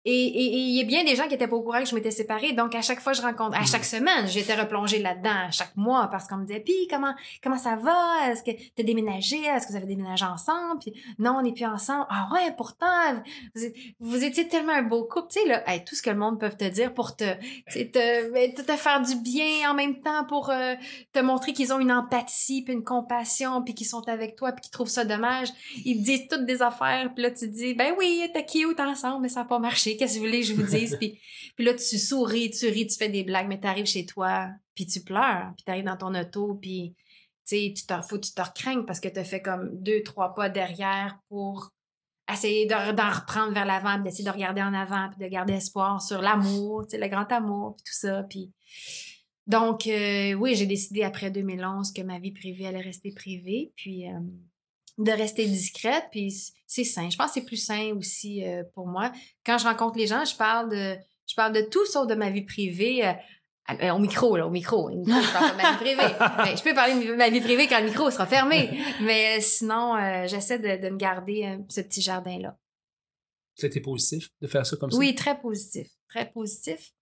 Et 0.07 0.45
il 0.45 0.77
y 0.77 0.81
a 0.81 0.85
bien 0.85 1.05
des 1.05 1.15
gens 1.15 1.29
qui 1.29 1.35
étaient 1.35 1.47
pas 1.47 1.57
au 1.57 1.63
courant 1.63 1.81
que 1.81 1.85
je 1.85 1.95
m'étais 1.95 2.11
séparée. 2.11 2.55
Donc, 2.55 2.75
à 2.75 2.81
chaque 2.81 3.01
fois, 3.01 3.13
je 3.13 3.21
rencontre, 3.21 3.59
à 3.59 3.65
chaque 3.67 3.85
semaine, 3.85 4.27
j'étais 4.27 4.55
replongée 4.55 4.99
là-dedans, 4.99 5.49
à 5.49 5.51
chaque 5.51 5.77
mois, 5.77 6.09
parce 6.11 6.27
qu'on 6.27 6.39
me 6.39 6.47
disait, 6.47 6.61
puis 6.61 6.89
comment, 6.89 7.15
comment 7.43 7.59
ça 7.59 7.77
va? 7.77 8.31
Est-ce 8.31 8.43
que 8.43 8.51
tu 8.51 8.81
as 8.81 8.83
déménagé? 8.83 9.37
Est-ce 9.45 9.67
que 9.67 9.73
vous 9.73 9.77
avez 9.77 9.87
déménagé 9.87 10.25
ensemble? 10.25 10.79
Puis, 10.81 10.95
non, 11.19 11.37
on 11.39 11.43
n'est 11.43 11.53
plus 11.53 11.67
ensemble. 11.67 12.07
Ah 12.09 12.31
ouais, 12.33 12.55
pourtant, 12.57 12.87
vous, 14.01 14.25
étiez 14.25 14.49
tellement 14.49 14.73
un 14.73 14.83
beau 14.83 15.05
couple. 15.05 15.29
Tu 15.33 15.41
sais, 15.41 15.47
là, 15.47 15.63
tout 15.81 15.95
ce 15.95 16.01
que 16.01 16.11
le 16.11 16.17
monde 16.17 16.41
peut 16.41 16.49
te 16.49 16.65
dire 16.65 16.95
pour 16.95 17.15
te, 17.15 17.35
te, 17.71 18.63
te, 18.63 18.77
faire 18.77 19.03
du 19.03 19.17
bien 19.17 19.71
en 19.71 19.75
même 19.75 20.01
temps, 20.01 20.25
pour 20.25 20.49
euh, 20.49 20.77
te 21.13 21.21
montrer 21.21 21.53
qu'ils 21.53 21.75
ont 21.75 21.79
une 21.79 21.93
empathie, 21.93 22.63
puis 22.63 22.73
une 22.73 22.85
compassion, 22.85 23.63
puis 23.63 23.75
qu'ils 23.75 23.87
sont 23.87 24.09
avec 24.09 24.35
toi, 24.35 24.53
puis 24.53 24.63
qu'ils 24.63 24.71
trouvent 24.71 24.89
ça 24.89 25.05
dommage. 25.05 25.49
Ils 25.85 25.99
te 25.99 26.05
disent 26.05 26.27
toutes 26.29 26.47
des 26.47 26.63
affaires, 26.63 27.13
puis 27.15 27.23
là, 27.23 27.31
tu 27.31 27.49
dis, 27.49 27.75
ben 27.75 27.93
oui, 27.99 28.27
t'es 28.33 28.47
cute 28.47 28.81
ensemble, 28.81 29.23
mais 29.23 29.29
ça 29.29 29.41
n'a 29.41 29.47
pas 29.47 29.59
marché 29.59 29.91
qu'est-ce 30.01 30.15
que 30.15 30.19
vous 30.21 30.27
voulez 30.27 30.41
que 30.41 30.47
je 30.47 30.55
vous 30.55 30.63
dise? 30.63 30.97
puis, 31.01 31.21
puis 31.55 31.65
là, 31.65 31.75
tu 31.75 31.99
souris, 31.99 32.51
tu 32.51 32.67
ris, 32.69 32.87
tu 32.87 32.97
fais 32.97 33.11
des 33.11 33.23
blagues, 33.23 33.49
mais 33.49 33.61
tu 33.61 33.67
arrives 33.67 33.87
chez 33.87 34.07
toi, 34.07 34.49
puis 34.75 34.87
tu 34.87 35.03
pleures, 35.03 35.53
puis 35.57 35.65
tu 35.65 35.71
arrives 35.71 35.85
dans 35.85 35.99
ton 35.99 36.15
auto, 36.15 36.55
puis 36.55 36.97
tu 37.47 37.75
tu 37.75 37.85
faut 38.09 38.19
tu 38.19 38.33
te 38.33 38.41
recraignes 38.41 38.85
parce 38.87 39.01
que 39.01 39.09
tu 39.09 39.19
as 39.19 39.25
fait 39.25 39.43
comme 39.43 39.71
deux, 39.83 40.03
trois 40.03 40.35
pas 40.35 40.49
derrière 40.49 41.19
pour 41.29 41.71
essayer 42.33 42.67
d'en 42.67 43.11
reprendre 43.11 43.53
vers 43.53 43.67
l'avant, 43.67 43.99
d'essayer 43.99 44.25
de 44.25 44.31
regarder 44.31 44.63
en 44.63 44.73
avant, 44.73 45.09
puis 45.11 45.19
de 45.25 45.31
garder 45.31 45.55
espoir 45.55 46.01
sur 46.01 46.23
l'amour, 46.23 46.87
tu 46.87 46.91
sais, 46.91 46.99
le 46.99 47.09
grand 47.09 47.31
amour, 47.33 47.75
puis 47.77 47.85
tout 47.85 47.99
ça. 47.99 48.23
Puis... 48.23 48.53
Donc, 49.47 49.87
euh, 49.89 50.35
oui, 50.35 50.55
j'ai 50.55 50.67
décidé 50.67 51.03
après 51.03 51.31
2011 51.31 51.93
que 51.93 52.03
ma 52.03 52.21
vie 52.21 52.31
privée 52.31 52.69
allait 52.69 52.81
rester 52.81 53.11
privée. 53.13 53.73
Puis, 53.75 54.09
euh, 54.09 54.21
de 55.01 55.13
rester 55.13 55.47
discrète, 55.47 56.05
puis 56.11 56.33
c'est 56.67 56.85
sain. 56.85 57.09
Je 57.11 57.17
pense 57.17 57.29
que 57.29 57.35
c'est 57.35 57.47
plus 57.47 57.57
sain 57.57 57.93
aussi 57.97 58.45
euh, 58.47 58.63
pour 58.75 58.87
moi. 58.87 59.13
Quand 59.45 59.59
je 59.59 59.65
rencontre 59.65 59.99
les 59.99 60.07
gens, 60.07 60.25
je 60.25 60.37
parle 60.37 60.71
de, 60.71 60.97
je 61.27 61.35
parle 61.35 61.55
de 61.55 61.63
tout 61.63 61.85
sauf 61.87 62.07
de 62.07 62.15
ma 62.15 62.31
vie 62.31 62.45
privée. 62.45 63.07
Euh, 63.07 63.13
euh, 63.83 63.91
au 63.93 63.99
micro, 63.99 64.37
là, 64.37 64.47
au 64.47 64.51
micro. 64.51 64.91
je 64.91 65.33
parle 65.33 65.53
de 65.53 65.57
ma 65.57 65.71
vie 65.73 65.77
privée. 65.79 66.57
je 66.57 66.63
peux 66.63 66.75
parler 66.75 67.07
de 67.07 67.15
ma 67.15 67.31
vie 67.31 67.41
privée 67.41 67.67
quand 67.67 67.81
le 67.81 67.87
micro 67.87 68.11
sera 68.11 68.27
fermé. 68.27 68.79
Mais 69.01 69.41
sinon, 69.41 69.97
j'essaie 70.27 70.59
de, 70.59 70.83
de, 70.83 70.91
me 70.91 70.97
garder 70.97 71.59
ce 71.69 71.81
petit 71.81 72.03
jardin-là. 72.03 72.59
C'était 73.55 73.81
positif 73.81 74.31
de 74.41 74.49
faire 74.49 74.67
ça 74.67 74.77
comme 74.77 74.91
ça? 74.91 74.99
Oui, 74.99 75.15
très 75.15 75.39
positif. 75.39 75.89
Très 76.09 76.31
positif. 76.31 76.93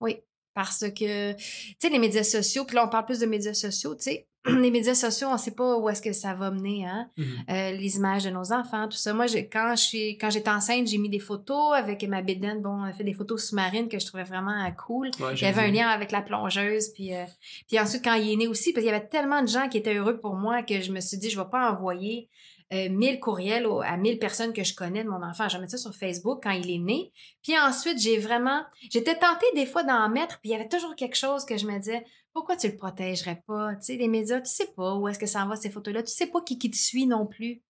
Oui. 0.00 0.16
Parce 0.54 0.88
que, 0.90 1.32
tu 1.34 1.76
sais, 1.78 1.90
les 1.90 1.98
médias 1.98 2.24
sociaux, 2.24 2.64
puis 2.64 2.76
là, 2.76 2.86
on 2.86 2.88
parle 2.88 3.04
plus 3.04 3.18
de 3.18 3.26
médias 3.26 3.52
sociaux, 3.52 3.94
tu 3.94 4.04
sais, 4.04 4.26
les 4.60 4.70
médias 4.70 4.94
sociaux, 4.94 5.28
on 5.28 5.34
ne 5.34 5.38
sait 5.38 5.54
pas 5.54 5.76
où 5.76 5.88
est-ce 5.88 6.02
que 6.02 6.12
ça 6.12 6.34
va 6.34 6.50
mener, 6.50 6.86
hein? 6.86 7.10
Mm-hmm. 7.18 7.24
Euh, 7.50 7.70
les 7.72 7.96
images 7.96 8.24
de 8.24 8.30
nos 8.30 8.52
enfants, 8.52 8.88
tout 8.88 8.96
ça. 8.96 9.12
Moi, 9.12 9.26
quand 9.52 9.74
je 9.76 9.82
suis, 9.82 10.18
quand 10.18 10.30
j'étais 10.30 10.50
enceinte, 10.50 10.86
j'ai 10.86 10.98
mis 10.98 11.08
des 11.08 11.18
photos 11.18 11.74
avec 11.74 12.02
ma 12.04 12.22
bédaine. 12.22 12.62
Bon, 12.62 12.70
on 12.70 12.84
a 12.84 12.92
fait 12.92 13.04
des 13.04 13.14
photos 13.14 13.48
sous-marines 13.48 13.88
que 13.88 13.98
je 13.98 14.06
trouvais 14.06 14.24
vraiment 14.24 14.64
euh, 14.64 14.70
cool. 14.70 15.10
il 15.32 15.40
y 15.40 15.44
avait 15.44 15.62
un 15.62 15.70
lien 15.70 15.88
avec 15.88 16.12
la 16.12 16.22
plongeuse. 16.22 16.88
Puis, 16.94 17.14
euh, 17.14 17.24
puis 17.66 17.78
ensuite, 17.80 18.04
quand 18.04 18.14
il 18.14 18.32
est 18.32 18.36
né 18.36 18.46
aussi, 18.46 18.72
parce 18.72 18.84
qu'il 18.84 18.92
y 18.92 18.94
avait 18.94 19.06
tellement 19.06 19.42
de 19.42 19.48
gens 19.48 19.68
qui 19.68 19.78
étaient 19.78 19.94
heureux 19.94 20.18
pour 20.18 20.34
moi 20.34 20.62
que 20.62 20.80
je 20.80 20.92
me 20.92 21.00
suis 21.00 21.18
dit, 21.18 21.30
je 21.30 21.38
ne 21.38 21.44
vais 21.44 21.50
pas 21.50 21.70
envoyer 21.72 22.28
euh, 22.72 22.88
1000 22.88 23.20
courriels 23.20 23.66
à 23.84 23.96
1000 23.96 24.18
personnes 24.18 24.52
que 24.52 24.64
je 24.64 24.74
connais 24.74 25.04
de 25.04 25.08
mon 25.08 25.22
enfant. 25.22 25.48
Je 25.48 25.54
vais 25.54 25.60
mettre 25.60 25.72
ça 25.72 25.78
sur 25.78 25.94
Facebook 25.94 26.40
quand 26.42 26.50
il 26.50 26.70
est 26.70 26.78
né. 26.78 27.12
Puis 27.42 27.56
ensuite, 27.58 28.00
j'ai 28.00 28.18
vraiment... 28.18 28.62
J'étais 28.90 29.16
tentée 29.16 29.46
des 29.54 29.66
fois 29.66 29.84
d'en 29.84 30.08
mettre, 30.08 30.40
puis 30.40 30.50
il 30.50 30.52
y 30.52 30.54
avait 30.56 30.68
toujours 30.68 30.96
quelque 30.96 31.16
chose 31.16 31.44
que 31.44 31.56
je 31.56 31.66
me 31.66 31.78
disais, 31.78 32.04
pourquoi 32.36 32.58
tu 32.58 32.68
le 32.68 32.76
protégerais 32.76 33.42
pas? 33.46 33.76
Tu 33.76 33.86
sais, 33.86 33.96
les 33.96 34.08
médias, 34.08 34.42
tu 34.42 34.50
sais 34.50 34.70
pas 34.76 34.94
où 34.94 35.08
est-ce 35.08 35.18
que 35.18 35.24
ça 35.24 35.46
va 35.46 35.56
ces 35.56 35.70
photos-là. 35.70 36.02
Tu 36.02 36.12
sais 36.12 36.26
pas 36.26 36.42
qui, 36.42 36.58
qui 36.58 36.70
te 36.70 36.76
suit 36.76 37.06
non 37.06 37.26
plus. 37.26 37.62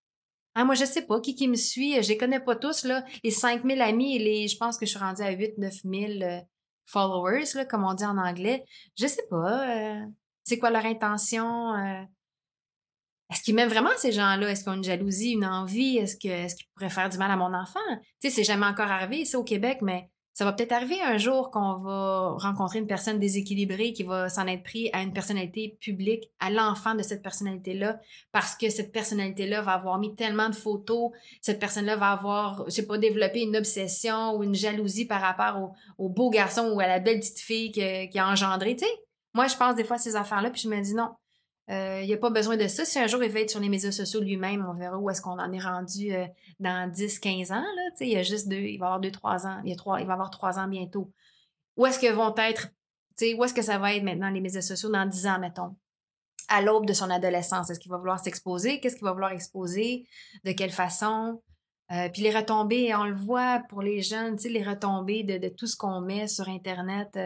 Hein, 0.56 0.64
moi, 0.64 0.74
je 0.74 0.84
sais 0.84 1.06
pas 1.06 1.20
qui 1.20 1.46
me 1.46 1.54
suit. 1.54 2.02
Je 2.02 2.08
les 2.08 2.18
connais 2.18 2.40
pas 2.40 2.56
tous, 2.56 2.82
là. 2.82 3.04
Les 3.22 3.30
5000 3.30 3.80
amis 3.80 4.16
et 4.16 4.18
les, 4.18 4.48
je 4.48 4.56
pense 4.56 4.76
que 4.76 4.84
je 4.84 4.90
suis 4.90 4.98
rendue 4.98 5.22
à 5.22 5.30
8 5.30 5.58
9000 5.58 6.22
euh, 6.24 6.40
followers, 6.84 7.44
là, 7.54 7.64
comme 7.64 7.84
on 7.84 7.94
dit 7.94 8.04
en 8.04 8.18
anglais. 8.18 8.64
Je 8.98 9.06
sais 9.06 9.22
pas. 9.30 9.70
Euh, 9.70 10.04
c'est 10.42 10.58
quoi 10.58 10.70
leur 10.70 10.84
intention? 10.84 11.72
Euh, 11.74 12.02
est-ce 13.30 13.44
qu'ils 13.44 13.54
m'aiment 13.54 13.68
vraiment 13.68 13.90
ces 13.98 14.10
gens-là? 14.10 14.50
Est-ce 14.50 14.64
qu'ils 14.64 14.72
ont 14.72 14.76
une 14.76 14.82
jalousie, 14.82 15.30
une 15.30 15.46
envie? 15.46 15.98
Est-ce 15.98 16.16
qu'ils 16.16 16.32
est 16.32 16.56
pourraient 16.74 16.90
faire 16.90 17.08
du 17.08 17.18
mal 17.18 17.30
à 17.30 17.36
mon 17.36 17.54
enfant? 17.54 17.78
Tu 18.20 18.28
sais, 18.28 18.30
c'est 18.30 18.44
jamais 18.44 18.66
encore 18.66 18.90
arrivé 18.90 19.18
ici 19.18 19.36
au 19.36 19.44
Québec, 19.44 19.78
mais 19.80 20.10
ça 20.36 20.44
va 20.44 20.52
peut-être 20.52 20.72
arriver 20.72 21.00
un 21.00 21.16
jour 21.16 21.50
qu'on 21.50 21.76
va 21.76 22.36
rencontrer 22.38 22.78
une 22.78 22.86
personne 22.86 23.18
déséquilibrée 23.18 23.94
qui 23.94 24.02
va 24.02 24.28
s'en 24.28 24.46
être 24.46 24.62
pris 24.62 24.90
à 24.92 25.00
une 25.00 25.14
personnalité 25.14 25.78
publique, 25.80 26.30
à 26.40 26.50
l'enfant 26.50 26.94
de 26.94 27.02
cette 27.02 27.22
personnalité-là, 27.22 27.98
parce 28.32 28.54
que 28.54 28.68
cette 28.68 28.92
personnalité-là 28.92 29.62
va 29.62 29.72
avoir 29.72 29.98
mis 29.98 30.14
tellement 30.14 30.50
de 30.50 30.54
photos, 30.54 31.12
cette 31.40 31.58
personne-là 31.58 31.96
va 31.96 32.10
avoir, 32.10 32.66
je 32.66 32.70
sais 32.72 32.86
pas, 32.86 32.98
développé 32.98 33.40
une 33.40 33.56
obsession 33.56 34.36
ou 34.36 34.42
une 34.42 34.54
jalousie 34.54 35.06
par 35.06 35.22
rapport 35.22 35.72
au, 35.96 36.10
beau 36.10 36.28
garçon 36.28 36.70
ou 36.74 36.80
à 36.80 36.86
la 36.86 36.98
belle 36.98 37.20
petite 37.20 37.40
fille 37.40 37.72
qui 37.72 38.18
a 38.18 38.28
engendré, 38.28 38.76
tu 38.76 38.84
sais. 38.84 38.90
Moi, 39.32 39.46
je 39.46 39.56
pense 39.56 39.74
des 39.74 39.84
fois 39.84 39.96
à 39.96 39.98
ces 39.98 40.16
affaires-là, 40.16 40.50
puis 40.50 40.60
je 40.60 40.68
me 40.68 40.78
dis 40.82 40.94
non, 40.94 41.12
il 41.68 41.74
euh, 41.74 42.04
n'y 42.04 42.12
a 42.12 42.16
pas 42.16 42.30
besoin 42.30 42.56
de 42.56 42.68
ça. 42.68 42.84
Si 42.84 42.98
un 42.98 43.08
jour 43.08 43.22
il 43.24 43.32
va 43.32 43.40
être 43.40 43.50
sur 43.50 43.58
les 43.58 43.68
médias 43.68 43.90
sociaux 43.90 44.20
lui-même, 44.20 44.64
on 44.68 44.72
verra 44.72 44.98
où 44.98 45.10
est-ce 45.10 45.20
qu'on 45.20 45.38
en 45.38 45.52
est 45.52 45.60
rendu 45.60 46.12
euh, 46.14 46.26
dans 46.60 46.90
10, 46.90 47.18
15 47.18 47.50
ans. 47.50 47.54
Là. 47.54 47.82
Il 48.00 48.08
y 48.08 48.16
a 48.16 48.22
juste 48.22 48.48
deux, 48.48 48.56
il 48.56 48.78
va 48.78 48.86
avoir 48.86 49.00
deux, 49.00 49.10
trois 49.10 49.46
ans. 49.46 49.60
Il, 49.64 49.70
y 49.70 49.72
il 49.74 50.06
va 50.06 50.12
avoir 50.12 50.30
trois 50.30 50.60
ans 50.60 50.68
bientôt. 50.68 51.10
Où 51.76 51.84
est-ce 51.84 51.98
que 51.98 52.12
vont 52.12 52.34
être, 52.36 52.68
où 53.36 53.44
est-ce 53.44 53.52
que 53.52 53.62
ça 53.62 53.78
va 53.78 53.94
être 53.94 54.04
maintenant 54.04 54.30
les 54.30 54.40
médias 54.40 54.60
sociaux 54.60 54.90
dans 54.90 55.06
10 55.06 55.26
ans, 55.26 55.38
mettons? 55.40 55.76
À 56.48 56.62
l'aube 56.62 56.86
de 56.86 56.92
son 56.92 57.10
adolescence. 57.10 57.68
Est-ce 57.68 57.80
qu'il 57.80 57.90
va 57.90 57.98
vouloir 57.98 58.20
s'exposer? 58.20 58.78
Qu'est-ce 58.78 58.94
qu'il 58.94 59.04
va 59.04 59.12
vouloir 59.12 59.32
exposer? 59.32 60.06
De 60.44 60.52
quelle 60.52 60.70
façon? 60.70 61.42
Euh, 61.90 62.08
puis 62.12 62.22
les 62.22 62.30
retombées, 62.30 62.94
on 62.94 63.04
le 63.04 63.16
voit 63.16 63.62
pour 63.68 63.82
les 63.82 64.02
jeunes, 64.02 64.36
les 64.44 64.62
retombées 64.62 65.24
de, 65.24 65.38
de 65.38 65.48
tout 65.48 65.66
ce 65.66 65.76
qu'on 65.76 66.00
met 66.00 66.28
sur 66.28 66.48
Internet 66.48 67.18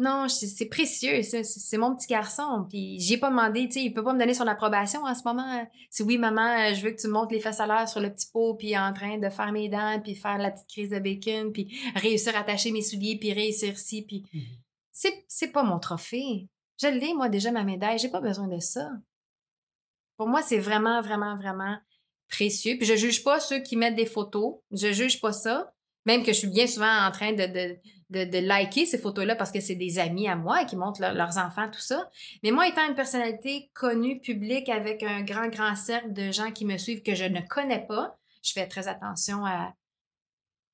non, 0.00 0.28
c'est 0.28 0.66
précieux, 0.66 1.22
c'est 1.22 1.76
mon 1.76 1.94
petit 1.94 2.08
garçon. 2.08 2.66
Puis 2.68 2.98
j'ai 2.98 3.18
pas 3.18 3.30
demandé, 3.30 3.66
tu 3.66 3.74
sais, 3.74 3.82
il 3.82 3.92
peut 3.92 4.02
pas 4.02 4.12
me 4.12 4.18
donner 4.18 4.34
son 4.34 4.46
approbation 4.46 5.02
en 5.04 5.14
ce 5.14 5.22
moment. 5.24 5.66
C'est 5.90 6.02
oui, 6.02 6.18
maman, 6.18 6.74
je 6.74 6.82
veux 6.82 6.90
que 6.90 7.00
tu 7.00 7.08
montes 7.08 7.30
les 7.30 7.40
fesses 7.40 7.60
à 7.60 7.66
l'heure 7.66 7.88
sur 7.88 8.00
le 8.00 8.12
petit 8.12 8.28
pot, 8.32 8.54
puis 8.54 8.76
en 8.76 8.92
train 8.92 9.18
de 9.18 9.28
faire 9.28 9.52
mes 9.52 9.68
dents, 9.68 10.00
puis 10.02 10.14
faire 10.14 10.38
la 10.38 10.50
petite 10.50 10.68
crise 10.68 10.90
de 10.90 10.98
bacon, 10.98 11.52
puis 11.52 11.72
réussir 11.94 12.34
à 12.34 12.40
attacher 12.40 12.72
mes 12.72 12.82
souliers, 12.82 13.16
puis 13.18 13.32
réussir 13.32 13.78
ci, 13.78 14.02
puis 14.02 14.24
mmh 14.32 14.38
c'est 15.28 15.52
pas 15.52 15.62
mon 15.62 15.78
trophée. 15.78 16.48
Je 16.80 16.88
l'ai, 16.88 17.14
moi, 17.14 17.28
déjà, 17.28 17.50
ma 17.52 17.64
médaille. 17.64 17.98
J'ai 17.98 18.08
pas 18.08 18.20
besoin 18.20 18.48
de 18.48 18.58
ça. 18.58 18.90
Pour 20.16 20.28
moi, 20.28 20.42
c'est 20.42 20.58
vraiment, 20.58 21.00
vraiment, 21.00 21.36
vraiment 21.36 21.78
précieux. 22.28 22.76
Puis 22.76 22.86
je 22.86 22.96
juge 22.96 23.24
pas 23.24 23.40
ceux 23.40 23.60
qui 23.60 23.76
mettent 23.76 23.96
des 23.96 24.06
photos. 24.06 24.56
Je 24.70 24.92
juge 24.92 25.20
pas 25.20 25.32
ça. 25.32 25.72
Même 26.06 26.22
que 26.22 26.32
je 26.32 26.38
suis 26.38 26.48
bien 26.48 26.66
souvent 26.66 27.06
en 27.06 27.10
train 27.10 27.32
de, 27.32 28.46
liker 28.46 28.86
ces 28.86 28.98
photos-là 28.98 29.36
parce 29.36 29.52
que 29.52 29.60
c'est 29.60 29.74
des 29.74 29.98
amis 29.98 30.28
à 30.28 30.36
moi 30.36 30.64
qui 30.64 30.76
montrent 30.76 31.00
leurs 31.00 31.38
enfants, 31.38 31.70
tout 31.70 31.80
ça. 31.80 32.08
Mais 32.42 32.50
moi, 32.50 32.66
étant 32.68 32.86
une 32.88 32.94
personnalité 32.94 33.70
connue, 33.74 34.20
publique, 34.20 34.68
avec 34.68 35.02
un 35.02 35.22
grand, 35.22 35.48
grand 35.48 35.76
cercle 35.76 36.12
de 36.12 36.30
gens 36.30 36.50
qui 36.52 36.64
me 36.64 36.78
suivent 36.78 37.02
que 37.02 37.14
je 37.14 37.24
ne 37.24 37.40
connais 37.40 37.86
pas, 37.86 38.18
je 38.42 38.52
fais 38.52 38.66
très 38.66 38.88
attention 38.88 39.44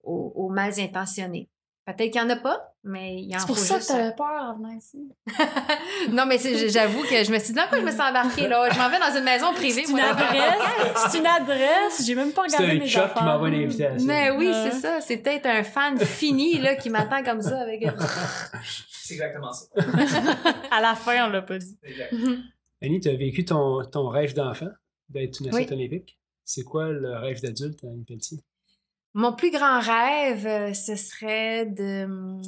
aux, 0.03 0.49
mal 0.49 0.73
intentionnés. 0.79 1.49
Peut-être 1.87 2.11
qu'il 2.11 2.21
n'y 2.21 2.27
en 2.27 2.31
a 2.31 2.37
pas, 2.37 2.75
mais 2.83 3.15
il 3.15 3.31
y 3.31 3.35
en 3.35 3.39
a 3.39 3.41
C'est 3.43 3.47
pour 3.47 3.59
ça 3.59 3.79
que 3.79 3.87
t'avais 3.87 4.17
peur 4.17 4.27
en 4.27 4.57
venant 4.57 4.77
ici. 4.77 5.09
non, 6.11 6.27
mais 6.27 6.37
j'avoue 6.69 7.03
que 7.03 7.23
je 7.23 7.31
me 7.31 7.39
suis 7.39 7.53
dit, 7.53 7.59
non, 7.61 7.67
quoi 7.69 7.79
je 7.79 7.85
me 7.85 7.93
suis 7.93 8.01
embarquée 8.11 8.49
là? 8.49 8.69
Je 8.69 8.77
m'en 8.77 8.91
vais 8.91 8.99
dans 8.99 9.17
une 9.17 9.23
maison 9.23 9.53
privée. 9.55 9.85
C'est 9.87 9.93
une 9.93 10.01
adresse. 10.01 11.07
C'est 11.11 11.19
une 11.19 11.27
adresse. 11.27 12.05
J'ai 12.05 12.17
même 12.17 12.33
pas 12.33 12.43
regardé 12.43 12.67
mes 12.67 12.85
affaires. 12.87 12.89
C'est 12.89 12.99
un 12.99 13.09
qui 13.09 13.25
m'envoie 13.25 13.49
une 13.51 13.63
invitation. 13.63 14.05
Mais 14.05 14.31
oui, 14.33 14.51
c'est 14.53 14.73
ça. 14.73 15.01
C'est 15.01 15.19
peut-être 15.19 15.47
un 15.47 15.63
fan 15.63 15.97
fini, 16.01 16.59
là, 16.59 16.75
qui 16.75 16.91
m'attend 16.91 17.23
comme 17.23 17.41
ça 17.41 17.61
avec... 17.61 17.81
c'est 18.91 19.15
exactement 19.15 19.53
ça. 19.53 19.67
à 20.73 20.81
la 20.81 20.97
fin, 20.97 21.29
on 21.29 21.31
l'a 21.31 21.43
pas 21.43 21.59
dit. 21.59 21.79
Annie, 22.83 22.99
tu 22.99 23.09
as 23.09 23.15
vécu 23.15 23.45
ton, 23.45 23.85
ton 23.85 24.09
rêve 24.09 24.35
d'enfant, 24.35 24.71
d'être 25.09 25.41
une 25.41 25.51
athlète 25.51 25.71
olympique? 25.71 26.19
C'est 26.45 26.65
quoi 26.65 26.91
le 26.91 27.17
rêve 27.17 27.41
d'adulte, 27.41 27.79
Annie 27.85 28.05
Pelletier? 28.05 28.39
Mon 29.19 29.33
plus 29.33 29.51
grand 29.51 29.81
rêve, 29.81 30.47
euh, 30.47 30.75
ce 30.75 30.95
serait 30.95 31.65
de, 31.65 32.39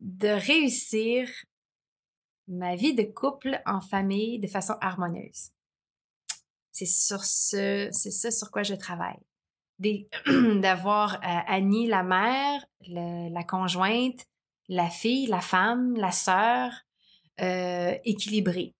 de 0.00 0.28
réussir 0.28 1.28
ma 2.48 2.74
vie 2.74 2.94
de 2.94 3.02
couple 3.02 3.60
en 3.66 3.82
famille 3.82 4.38
de 4.38 4.46
façon 4.46 4.72
harmonieuse. 4.80 5.50
C'est 6.72 6.86
sur 6.86 7.22
ce, 7.22 7.90
c'est 7.92 8.10
ça 8.10 8.30
sur 8.30 8.50
quoi 8.50 8.62
je 8.62 8.74
travaille. 8.74 9.20
D'avoir 9.78 11.16
euh, 11.16 11.40
Annie, 11.48 11.86
la 11.86 12.02
mère, 12.02 12.64
la 12.88 13.44
conjointe, 13.44 14.24
la 14.70 14.88
fille, 14.88 15.26
la 15.26 15.42
femme, 15.42 15.96
la 15.98 16.12
sœur, 16.12 16.72
euh, 17.42 17.94
équilibrée. 18.06 18.74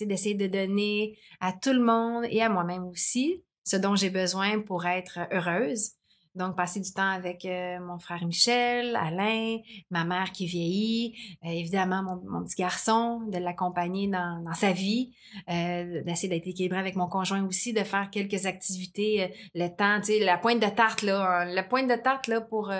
D'essayer 0.00 0.34
de 0.34 0.48
donner 0.48 1.16
à 1.38 1.52
tout 1.52 1.72
le 1.72 1.84
monde 1.84 2.24
et 2.28 2.42
à 2.42 2.48
moi-même 2.48 2.82
aussi 2.82 3.44
ce 3.68 3.76
dont 3.76 3.94
j'ai 3.94 4.08
besoin 4.08 4.60
pour 4.60 4.86
être 4.86 5.18
heureuse. 5.30 5.90
Donc, 6.34 6.56
passer 6.56 6.80
du 6.80 6.90
temps 6.92 7.10
avec 7.10 7.44
euh, 7.44 7.80
mon 7.80 7.98
frère 7.98 8.24
Michel, 8.24 8.96
Alain, 8.96 9.58
ma 9.90 10.04
mère 10.04 10.30
qui 10.32 10.46
vieillit, 10.46 11.16
euh, 11.44 11.48
évidemment 11.48 12.02
mon, 12.02 12.44
petit 12.44 12.54
garçon, 12.56 13.20
de 13.28 13.38
l'accompagner 13.38 14.08
dans, 14.08 14.42
sa 14.54 14.72
vie, 14.72 15.12
euh, 15.50 16.02
d'essayer 16.04 16.28
d'être 16.28 16.46
équilibré 16.46 16.78
avec 16.78 16.96
mon 16.96 17.08
conjoint 17.08 17.44
aussi, 17.44 17.72
de 17.72 17.82
faire 17.82 18.08
quelques 18.10 18.46
activités, 18.46 19.34
le 19.54 19.68
temps, 19.68 20.00
tu 20.00 20.12
sais, 20.12 20.24
la 20.24 20.38
pointe 20.38 20.60
de 20.60 20.68
tarte, 20.68 21.02
là, 21.02 21.44
la 21.44 21.62
pointe 21.62 21.88
de 21.88 21.96
tarte, 21.96 22.28
là, 22.28 22.40
pour, 22.40 22.72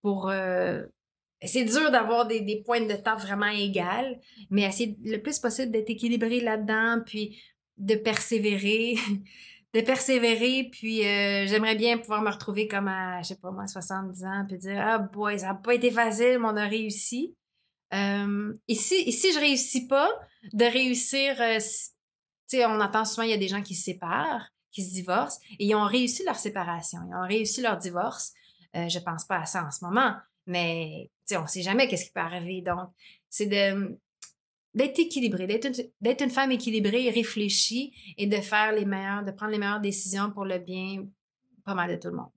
pour 0.00 0.32
c'est 1.42 1.64
dur 1.64 1.90
d'avoir 1.90 2.26
des, 2.26 2.40
des 2.40 2.62
pointes 2.62 2.88
de 2.88 2.94
tarte 2.94 3.20
vraiment 3.20 3.48
égales, 3.48 4.20
mais 4.50 4.62
essayer 4.62 4.96
le 5.04 5.18
plus 5.18 5.38
possible 5.40 5.72
d'être 5.72 5.90
équilibré 5.90 6.40
là-dedans, 6.40 7.02
puis 7.04 7.42
de 7.76 7.96
persévérer. 7.96 8.96
de 9.74 9.80
persévérer, 9.80 10.68
puis 10.70 11.04
euh, 11.04 11.46
j'aimerais 11.48 11.74
bien 11.74 11.98
pouvoir 11.98 12.22
me 12.22 12.30
retrouver 12.30 12.68
comme 12.68 12.86
à, 12.86 13.20
je 13.22 13.28
sais 13.28 13.36
pas 13.36 13.50
moi, 13.50 13.66
70 13.66 14.24
ans, 14.24 14.44
puis 14.48 14.56
dire 14.56 14.80
Ah 14.80 14.98
boy, 14.98 15.38
ça 15.38 15.48
n'a 15.48 15.54
pas 15.54 15.74
été 15.74 15.90
facile, 15.90 16.38
mais 16.38 16.46
on 16.46 16.56
a 16.56 16.66
réussi. 16.66 17.36
Euh, 17.92 18.54
et, 18.68 18.74
si, 18.76 19.04
je 19.10 19.38
réussis 19.38 19.88
pas, 19.88 20.08
de 20.52 20.64
réussir, 20.64 21.40
euh, 21.40 21.58
tu 21.58 22.56
sais, 22.56 22.64
on 22.66 22.80
entend 22.80 23.04
souvent, 23.04 23.24
il 23.24 23.30
y 23.30 23.34
a 23.34 23.38
des 23.38 23.48
gens 23.48 23.62
qui 23.62 23.74
se 23.74 23.82
séparent, 23.82 24.48
qui 24.70 24.82
se 24.82 24.92
divorcent, 24.92 25.40
et 25.58 25.66
ils 25.66 25.74
ont 25.74 25.86
réussi 25.86 26.24
leur 26.24 26.36
séparation, 26.36 27.00
ils 27.08 27.14
ont 27.14 27.26
réussi 27.26 27.60
leur 27.60 27.76
divorce. 27.76 28.32
je 28.74 28.98
pense 29.00 29.24
pas 29.24 29.38
à 29.38 29.46
ça 29.46 29.64
en 29.64 29.70
ce 29.72 29.84
moment, 29.84 30.14
mais 30.46 31.10
tu 31.26 31.34
sais, 31.34 31.36
on 31.36 31.46
sait 31.46 31.62
jamais 31.62 31.88
qu'est-ce 31.88 32.06
qui 32.06 32.12
peut 32.12 32.20
arriver. 32.20 32.62
Donc, 32.62 32.90
c'est 33.28 33.46
de 33.46 33.98
d'être 34.74 34.98
équilibré, 34.98 35.46
d'être 35.46 35.66
une, 35.66 36.16
une, 36.20 36.30
femme 36.30 36.52
équilibrée, 36.52 37.10
réfléchie 37.10 37.92
et 38.18 38.26
de 38.26 38.36
faire 38.36 38.72
les 38.72 38.84
meilleures, 38.84 39.24
de 39.24 39.30
prendre 39.30 39.52
les 39.52 39.58
meilleures 39.58 39.80
décisions 39.80 40.30
pour 40.30 40.44
le 40.44 40.58
bien 40.58 41.06
pas 41.64 41.74
mal 41.74 41.90
de 41.90 41.96
tout 41.96 42.08
le 42.08 42.16
monde. 42.16 42.30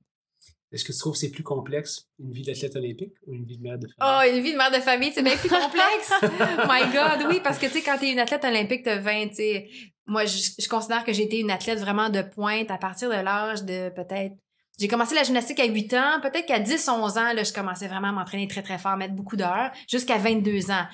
Est-ce 0.72 0.84
que 0.84 0.92
tu 0.92 1.00
trouves 1.00 1.14
que 1.14 1.20
c'est 1.20 1.32
plus 1.32 1.44
complexe, 1.44 2.10
une 2.20 2.32
vie 2.32 2.44
d'athlète 2.44 2.76
olympique 2.76 3.14
ou 3.26 3.34
une 3.34 3.46
vie 3.46 3.58
de 3.58 3.64
mère 3.64 3.80
de 3.80 3.88
famille? 3.88 4.32
Oh, 4.34 4.38
une 4.38 4.44
vie 4.44 4.52
de 4.52 4.58
mère 4.58 4.72
de 4.72 4.82
famille, 4.82 5.12
c'est 5.14 5.24
bien 5.24 5.38
plus 5.38 5.50
complexe! 5.50 6.12
My 6.68 6.92
God, 6.92 7.28
oui, 7.30 7.40
parce 7.42 7.58
que, 7.58 7.68
tu 7.68 7.74
sais, 7.74 7.82
quand 7.82 7.98
t'es 7.98 8.12
une 8.12 8.20
athlète 8.20 8.44
olympique, 8.44 8.84
t'as 8.84 9.00
20, 9.00 9.30
tu 9.30 9.36
sais, 9.36 9.70
moi, 10.06 10.26
je, 10.26 10.68
considère 10.68 11.06
que 11.06 11.14
j'ai 11.14 11.24
été 11.24 11.40
une 11.40 11.52
athlète 11.52 11.80
vraiment 11.80 12.10
de 12.10 12.22
pointe 12.22 12.70
à 12.70 12.78
partir 12.78 13.10
de 13.10 13.16
l'âge 13.16 13.64
de 13.64 13.90
peut-être 13.90 14.34
j'ai 14.80 14.88
commencé 14.88 15.16
la 15.16 15.24
gymnastique 15.24 15.60
à 15.60 15.66
8 15.66 15.94
ans, 15.96 16.22
peut-être 16.22 16.46
qu'à 16.46 16.60
10, 16.60 16.88
11 16.88 17.18
ans, 17.18 17.34
là, 17.34 17.44
je 17.44 17.52
commençais 17.52 17.88
vraiment 17.88 18.10
à 18.10 18.12
m'entraîner 18.12 18.48
très, 18.48 18.62
très 18.62 18.78
fort, 18.78 18.96
mettre 18.96 19.16
beaucoup 19.16 19.36
d'heures, 19.36 19.72
jusqu'à 19.90 20.20
22 20.20 20.70
ans 20.70 20.86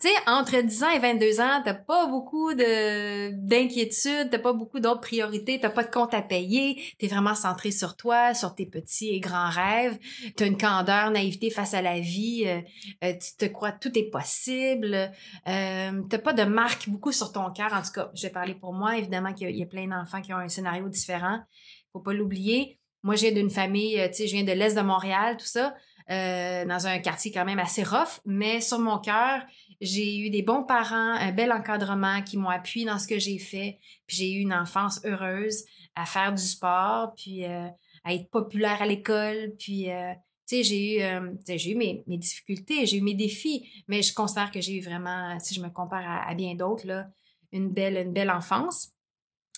tu 0.00 0.08
sais, 0.08 0.14
entre 0.26 0.58
10 0.62 0.82
ans 0.84 0.90
et 0.90 0.98
22 0.98 1.40
ans, 1.40 1.60
t'as 1.62 1.74
pas 1.74 2.06
beaucoup 2.06 2.54
de 2.54 3.32
d'inquiétude, 3.32 4.30
t'as 4.30 4.38
pas 4.38 4.54
beaucoup 4.54 4.80
d'autres 4.80 5.02
priorités, 5.02 5.60
t'as 5.60 5.68
pas 5.68 5.84
de 5.84 5.90
compte 5.90 6.14
à 6.14 6.22
payer, 6.22 6.80
t'es 6.98 7.06
vraiment 7.06 7.34
centré 7.34 7.70
sur 7.70 7.96
toi, 7.96 8.32
sur 8.32 8.54
tes 8.54 8.64
petits 8.64 9.10
et 9.10 9.20
grands 9.20 9.50
rêves, 9.50 9.98
t'as 10.36 10.46
une 10.46 10.56
candeur, 10.56 11.10
naïveté 11.10 11.50
face 11.50 11.74
à 11.74 11.82
la 11.82 12.00
vie, 12.00 12.44
euh, 12.46 12.60
euh, 13.04 13.12
tu 13.12 13.36
te 13.36 13.44
crois 13.44 13.72
tout 13.72 13.96
est 13.98 14.08
possible, 14.10 15.12
euh, 15.48 16.02
t'as 16.08 16.18
pas 16.18 16.32
de 16.32 16.44
marque 16.44 16.88
beaucoup 16.88 17.12
sur 17.12 17.30
ton 17.30 17.50
cœur, 17.50 17.74
en 17.74 17.82
tout 17.82 17.92
cas, 17.92 18.10
je 18.14 18.22
vais 18.22 18.32
parler 18.32 18.54
pour 18.54 18.72
moi, 18.72 18.96
évidemment 18.96 19.34
qu'il 19.34 19.54
y, 19.54 19.62
a 19.62 19.66
plein 19.66 19.86
d'enfants 19.86 20.22
qui 20.22 20.32
ont 20.32 20.38
un 20.38 20.48
scénario 20.48 20.88
différent, 20.88 21.40
faut 21.92 22.00
pas 22.00 22.14
l'oublier. 22.14 22.78
Moi, 23.02 23.16
j'ai 23.16 23.32
d'une 23.32 23.50
famille, 23.50 23.96
tu 24.10 24.14
sais, 24.14 24.26
je 24.26 24.34
viens 24.34 24.44
de 24.44 24.52
l'Est 24.52 24.74
de 24.74 24.82
Montréal, 24.82 25.36
tout 25.38 25.46
ça, 25.46 25.74
dans 26.08 26.86
un 26.86 26.98
quartier 26.98 27.32
quand 27.32 27.44
même 27.44 27.58
assez 27.58 27.82
rough, 27.82 28.20
mais 28.26 28.60
sur 28.60 28.78
mon 28.78 28.98
cœur, 28.98 29.42
j'ai 29.80 30.18
eu 30.18 30.30
des 30.30 30.42
bons 30.42 30.62
parents, 30.62 31.14
un 31.14 31.32
bel 31.32 31.52
encadrement 31.52 32.22
qui 32.22 32.36
m'ont 32.36 32.50
appuyé 32.50 32.86
dans 32.86 32.98
ce 32.98 33.08
que 33.08 33.18
j'ai 33.18 33.38
fait. 33.38 33.78
Puis 34.06 34.16
j'ai 34.16 34.32
eu 34.32 34.40
une 34.40 34.52
enfance 34.52 35.00
heureuse 35.04 35.64
à 35.94 36.04
faire 36.04 36.32
du 36.32 36.42
sport, 36.42 37.14
puis 37.16 37.44
euh, 37.44 37.66
à 38.04 38.14
être 38.14 38.28
populaire 38.30 38.82
à 38.82 38.86
l'école. 38.86 39.54
Puis, 39.58 39.90
euh, 39.90 40.12
tu 40.46 40.56
sais, 40.56 40.62
j'ai 40.62 40.96
eu, 40.96 41.02
euh, 41.02 41.32
j'ai 41.48 41.72
eu 41.72 41.76
mes, 41.76 42.04
mes, 42.06 42.18
difficultés, 42.18 42.86
j'ai 42.86 42.98
eu 42.98 43.02
mes 43.02 43.14
défis, 43.14 43.68
mais 43.88 44.02
je 44.02 44.12
considère 44.12 44.50
que 44.50 44.60
j'ai 44.60 44.76
eu 44.76 44.80
vraiment, 44.80 45.38
si 45.40 45.54
je 45.54 45.62
me 45.62 45.70
compare 45.70 46.26
à, 46.28 46.34
bien 46.34 46.54
d'autres, 46.54 46.86
là, 46.86 47.06
une 47.52 47.70
belle, 47.70 47.96
une 47.96 48.12
belle 48.12 48.30
enfance. 48.30 48.92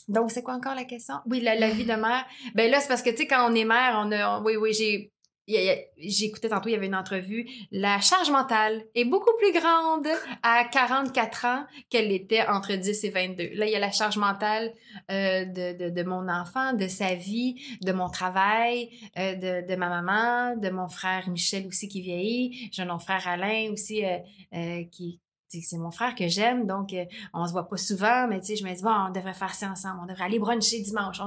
Donc, 0.08 0.30
c'est 0.30 0.42
quoi 0.42 0.54
encore 0.54 0.74
la 0.74 0.84
question? 0.84 1.16
Oui, 1.26 1.40
la, 1.40 1.70
vie 1.70 1.84
de 1.84 1.94
mère. 1.94 2.26
Ben 2.54 2.70
là, 2.70 2.80
c'est 2.80 2.88
parce 2.88 3.02
que, 3.02 3.10
tu 3.10 3.18
sais, 3.18 3.26
quand 3.26 3.50
on 3.50 3.54
est 3.54 3.64
mère, 3.64 4.00
on 4.04 4.10
a, 4.12 4.40
oui, 4.40 4.56
oui, 4.56 4.72
j'ai 4.72 5.11
J'écoutais 5.46 6.48
tantôt, 6.48 6.68
il 6.68 6.72
y 6.72 6.74
avait 6.74 6.86
une 6.86 6.94
entrevue. 6.94 7.48
La 7.70 8.00
charge 8.00 8.30
mentale 8.30 8.84
est 8.94 9.04
beaucoup 9.04 9.32
plus 9.38 9.52
grande 9.52 10.06
à 10.42 10.64
44 10.64 11.44
ans 11.46 11.66
qu'elle 11.90 12.08
l'était 12.08 12.46
entre 12.46 12.74
10 12.74 13.04
et 13.04 13.10
22. 13.10 13.50
Là, 13.54 13.66
il 13.66 13.72
y 13.72 13.76
a 13.76 13.80
la 13.80 13.90
charge 13.90 14.18
mentale 14.18 14.72
euh, 15.10 15.44
de, 15.44 15.90
de, 15.90 16.02
mon 16.04 16.28
enfant, 16.28 16.72
de 16.72 16.86
sa 16.86 17.14
vie, 17.14 17.60
de 17.82 17.92
mon 17.92 18.08
travail, 18.08 18.90
euh, 19.18 19.34
de, 19.34 19.66
de, 19.66 19.76
ma 19.76 19.88
maman, 19.88 20.56
de 20.56 20.70
mon 20.70 20.88
frère 20.88 21.28
Michel 21.28 21.66
aussi 21.66 21.88
qui 21.88 22.00
vieillit. 22.00 22.70
J'ai 22.72 22.84
mon 22.84 22.98
frère 22.98 23.26
Alain 23.26 23.70
aussi 23.72 24.04
euh, 24.04 24.84
qui, 24.90 25.20
c'est 25.60 25.76
mon 25.76 25.90
frère 25.90 26.14
que 26.14 26.28
j'aime, 26.28 26.66
donc 26.66 26.92
euh, 26.92 27.04
on 27.34 27.46
se 27.46 27.52
voit 27.52 27.68
pas 27.68 27.76
souvent, 27.76 28.26
mais 28.28 28.40
tu 28.40 28.46
sais, 28.46 28.56
je 28.56 28.64
me 28.64 28.74
dis, 28.74 28.82
bon, 28.82 28.94
on 29.08 29.10
devrait 29.10 29.34
faire 29.34 29.54
ça 29.54 29.68
ensemble, 29.70 30.00
on 30.02 30.06
devrait 30.06 30.24
aller 30.24 30.38
bruncher 30.38 30.80
dimanche. 30.80 31.20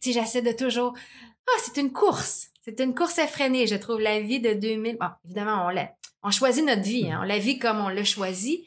Tu 0.00 0.12
j'essaie 0.12 0.42
de 0.42 0.52
toujours, 0.52 0.94
ah, 1.48 1.60
c'est 1.60 1.80
une 1.80 1.92
course. 1.92 2.51
C'est 2.64 2.78
une 2.80 2.94
course 2.94 3.18
effrénée, 3.18 3.66
je 3.66 3.74
trouve, 3.74 4.00
la 4.00 4.20
vie 4.20 4.40
de 4.40 4.52
2000. 4.52 4.96
Bon, 4.98 5.06
évidemment, 5.24 5.66
on, 5.66 5.70
l'a, 5.70 5.92
on 6.22 6.30
choisit 6.30 6.64
notre 6.64 6.82
vie, 6.82 7.10
hein, 7.10 7.20
on 7.22 7.26
la 7.26 7.38
vit 7.38 7.58
comme 7.58 7.80
on 7.80 7.88
l'a 7.88 8.04
choisi. 8.04 8.64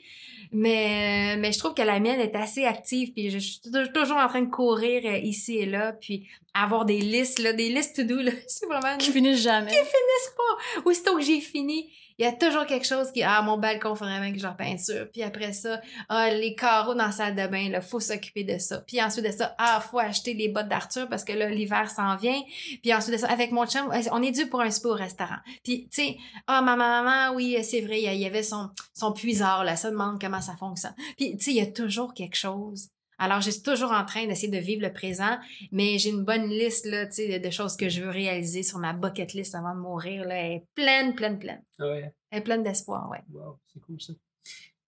Mais, 0.51 1.35
mais 1.37 1.51
je 1.51 1.59
trouve 1.59 1.73
que 1.73 1.81
la 1.81 1.99
mienne 1.99 2.19
est 2.19 2.35
assez 2.35 2.65
active, 2.65 3.11
puis 3.13 3.29
je 3.29 3.39
suis 3.39 3.59
toujours 3.93 4.17
en 4.17 4.27
train 4.27 4.41
de 4.41 4.49
courir 4.49 5.01
euh, 5.05 5.17
ici 5.17 5.57
et 5.57 5.65
là, 5.65 5.93
puis 5.93 6.27
avoir 6.53 6.85
des 6.85 6.99
listes, 6.99 7.39
là, 7.39 7.51
des 7.51 7.69
listes 7.69 7.95
to-do, 7.95 8.21
là, 8.21 8.31
c'est 8.47 8.65
vraiment... 8.65 8.97
Qui 8.97 9.11
finissent 9.11 9.41
jamais. 9.41 9.71
Qui 9.71 9.77
finissent 9.77 10.33
pas! 10.37 10.81
Aussitôt 10.85 11.15
que 11.15 11.23
j'ai 11.23 11.41
fini, 11.41 11.89
il 12.17 12.25
y 12.25 12.27
a 12.27 12.31
toujours 12.31 12.65
quelque 12.65 12.85
chose 12.85 13.11
qui 13.11 13.23
ah 13.23 13.41
mon 13.41 13.57
balcon 13.57 13.95
faudrait 13.95 14.19
bien 14.19 14.31
que 14.31 14.39
je 14.39 14.47
peinture 14.47 15.07
puis 15.11 15.21
après 15.21 15.53
ça 15.53 15.81
ah 16.09 16.29
les 16.29 16.55
carreaux 16.55 16.93
dans 16.93 17.05
la 17.05 17.11
salle 17.11 17.35
de 17.35 17.47
bain 17.47 17.69
là 17.69 17.81
faut 17.81 17.99
s'occuper 17.99 18.43
de 18.43 18.57
ça. 18.57 18.79
Puis 18.79 19.01
ensuite 19.01 19.25
de 19.25 19.31
ça 19.31 19.55
ah 19.57 19.81
faut 19.81 19.99
acheter 19.99 20.33
les 20.33 20.49
bottes 20.49 20.67
d'Arthur 20.67 21.07
parce 21.09 21.23
que 21.23 21.33
là 21.33 21.49
l'hiver 21.49 21.89
s'en 21.89 22.15
vient. 22.15 22.41
Puis 22.81 22.93
ensuite 22.93 23.15
de 23.15 23.19
ça 23.19 23.27
avec 23.27 23.51
mon 23.51 23.65
chum 23.65 23.91
on 24.11 24.21
est 24.21 24.31
dû 24.31 24.47
pour 24.47 24.61
un 24.61 24.69
spa 24.69 24.89
au 24.89 24.93
restaurant. 24.93 25.39
Puis 25.63 25.89
tu 25.91 26.03
sais 26.03 26.17
ah 26.47 26.61
maman 26.61 27.03
maman 27.03 27.35
oui 27.35 27.57
c'est 27.63 27.81
vrai 27.81 28.01
il 28.01 28.19
y 28.19 28.25
avait 28.25 28.43
son 28.43 28.69
son 28.93 29.11
puisard 29.11 29.63
là 29.63 29.75
ça 29.75 29.91
demande 29.91 30.19
comment 30.21 30.41
ça 30.41 30.55
fonctionne. 30.55 30.95
Puis 31.17 31.37
tu 31.37 31.45
sais 31.45 31.51
il 31.51 31.57
y 31.57 31.61
a 31.61 31.67
toujours 31.67 32.13
quelque 32.13 32.37
chose 32.37 32.89
alors, 33.17 33.41
je 33.41 33.49
suis 33.51 33.61
toujours 33.61 33.91
en 33.91 34.05
train 34.05 34.27
d'essayer 34.27 34.51
de 34.51 34.57
vivre 34.57 34.81
le 34.81 34.93
présent, 34.93 35.37
mais 35.71 35.97
j'ai 35.97 36.09
une 36.09 36.23
bonne 36.23 36.49
liste 36.49 36.85
là, 36.85 37.05
de, 37.05 37.43
de 37.45 37.49
choses 37.49 37.77
que 37.77 37.89
je 37.89 38.01
veux 38.01 38.09
réaliser 38.09 38.63
sur 38.63 38.79
ma 38.79 38.93
bucket 38.93 39.33
list 39.33 39.55
avant 39.55 39.73
de 39.75 39.79
mourir. 39.79 40.25
Là. 40.25 40.35
Elle 40.35 40.51
est 40.53 40.65
pleine, 40.75 41.15
pleine, 41.15 41.39
pleine. 41.39 41.61
Ah 41.79 41.87
ouais? 41.87 42.13
Elle 42.31 42.39
est 42.39 42.43
pleine 42.43 42.63
d'espoir, 42.63 43.09
ouais. 43.09 43.21
Wow, 43.31 43.59
c'est 43.71 43.79
cool 43.81 44.01
ça. 44.01 44.13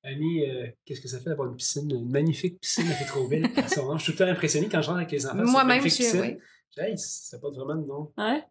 Annie, 0.04 0.50
euh, 0.50 0.68
qu'est-ce 0.86 1.02
que 1.02 1.08
ça 1.08 1.20
fait 1.20 1.30
d'avoir 1.30 1.50
une 1.50 1.56
piscine, 1.56 1.90
une 1.92 2.10
magnifique 2.10 2.60
piscine 2.60 2.86
à 2.88 3.28
belle 3.30 3.50
Je 3.56 4.04
suis 4.04 4.06
tout 4.06 4.12
le 4.12 4.18
temps 4.18 4.32
impressionné 4.32 4.70
quand 4.70 4.82
je 4.82 4.88
rentre 4.88 5.00
avec 5.00 5.12
les 5.12 5.26
enfants. 5.26 5.44
Moi-même, 5.44 5.84
je 5.84 5.90
suis. 5.90 6.20
Oui. 6.20 6.38
Hey, 6.80 6.96
ça 6.98 7.40
pas 7.40 7.50
vraiment 7.50 7.76
de 7.76 7.88
nom. 7.88 8.12
Ouais. 8.18 8.44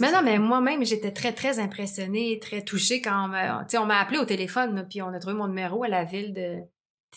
Mais 0.00 0.10
non, 0.10 0.22
mais 0.24 0.38
moi-même, 0.38 0.82
j'étais 0.84 1.12
très, 1.12 1.34
très 1.34 1.58
impressionnée, 1.58 2.38
très 2.38 2.62
touchée 2.62 3.02
quand 3.02 3.26
on 3.26 3.28
m'a, 3.28 3.66
on 3.74 3.84
m'a 3.84 4.00
appelé 4.00 4.18
au 4.18 4.24
téléphone, 4.24 4.86
puis 4.88 5.02
on 5.02 5.08
a 5.08 5.18
trouvé 5.18 5.36
mon 5.36 5.46
numéro 5.46 5.82
à 5.82 5.88
la 5.88 6.04
ville 6.04 6.32
de 6.32 6.60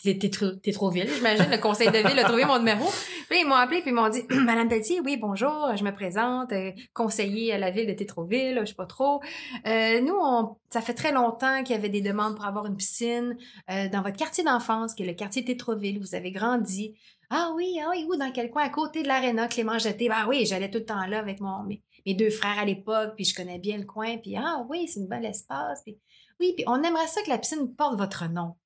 t'es 0.02 0.30
j'imagine. 0.70 1.50
Le 1.50 1.60
conseil 1.60 1.88
de 1.88 1.98
ville 1.98 2.18
a 2.18 2.24
trouvé 2.24 2.44
mon 2.44 2.58
numéro. 2.58 2.86
Puis 3.28 3.40
ils 3.40 3.46
m'ont 3.46 3.54
appelé 3.54 3.80
puis 3.80 3.90
ils 3.90 3.94
m'ont 3.94 4.08
dit 4.08 4.22
Madame 4.30 4.68
Pelletier, 4.68 5.00
oui, 5.00 5.16
bonjour, 5.16 5.70
je 5.76 5.84
me 5.84 5.92
présente, 5.92 6.52
euh, 6.52 6.72
conseiller 6.94 7.52
à 7.52 7.58
la 7.58 7.70
ville 7.70 7.86
de 7.86 7.92
Tétroville, 7.92 8.58
je 8.60 8.66
sais 8.66 8.74
pas 8.74 8.86
trop. 8.86 9.20
Euh, 9.66 10.00
nous, 10.00 10.16
on, 10.20 10.56
ça 10.70 10.80
fait 10.80 10.94
très 10.94 11.12
longtemps 11.12 11.62
qu'il 11.62 11.76
y 11.76 11.78
avait 11.78 11.88
des 11.88 12.00
demandes 12.00 12.34
pour 12.34 12.44
avoir 12.44 12.66
une 12.66 12.76
piscine 12.76 13.36
euh, 13.70 13.88
dans 13.88 14.02
votre 14.02 14.16
quartier 14.16 14.42
d'enfance, 14.44 14.94
qui 14.94 15.02
est 15.02 15.06
le 15.06 15.14
quartier 15.14 15.44
Tétroville. 15.44 16.00
Vous 16.00 16.14
avez 16.14 16.32
grandi. 16.32 16.96
Ah 17.30 17.52
oui, 17.54 17.78
ah 17.80 17.88
oui, 17.90 18.06
où, 18.08 18.16
dans 18.16 18.32
quel 18.32 18.50
coin? 18.50 18.64
À 18.64 18.70
côté 18.70 19.02
de 19.02 19.08
l'aréna, 19.08 19.46
Clément 19.46 19.78
Jeté. 19.78 20.08
Ben 20.08 20.26
oui, 20.28 20.46
j'allais 20.46 20.70
tout 20.70 20.78
le 20.78 20.84
temps 20.84 21.06
là 21.06 21.20
avec 21.20 21.40
mon, 21.40 21.62
mes, 21.62 22.14
deux 22.14 22.30
frères 22.30 22.58
à 22.58 22.64
l'époque, 22.64 23.12
puis 23.14 23.24
je 23.24 23.34
connais 23.34 23.58
bien 23.58 23.78
le 23.78 23.84
coin, 23.84 24.16
puis 24.18 24.36
ah 24.36 24.64
oui, 24.68 24.88
c'est 24.88 24.98
une 24.98 25.06
belle 25.06 25.24
espace. 25.24 25.82
Puis, 25.84 26.00
oui, 26.40 26.54
puis 26.56 26.64
on 26.66 26.82
aimerait 26.82 27.06
ça 27.06 27.22
que 27.22 27.28
la 27.28 27.38
piscine 27.38 27.72
porte 27.76 27.96
votre 27.96 28.28
nom. 28.28 28.56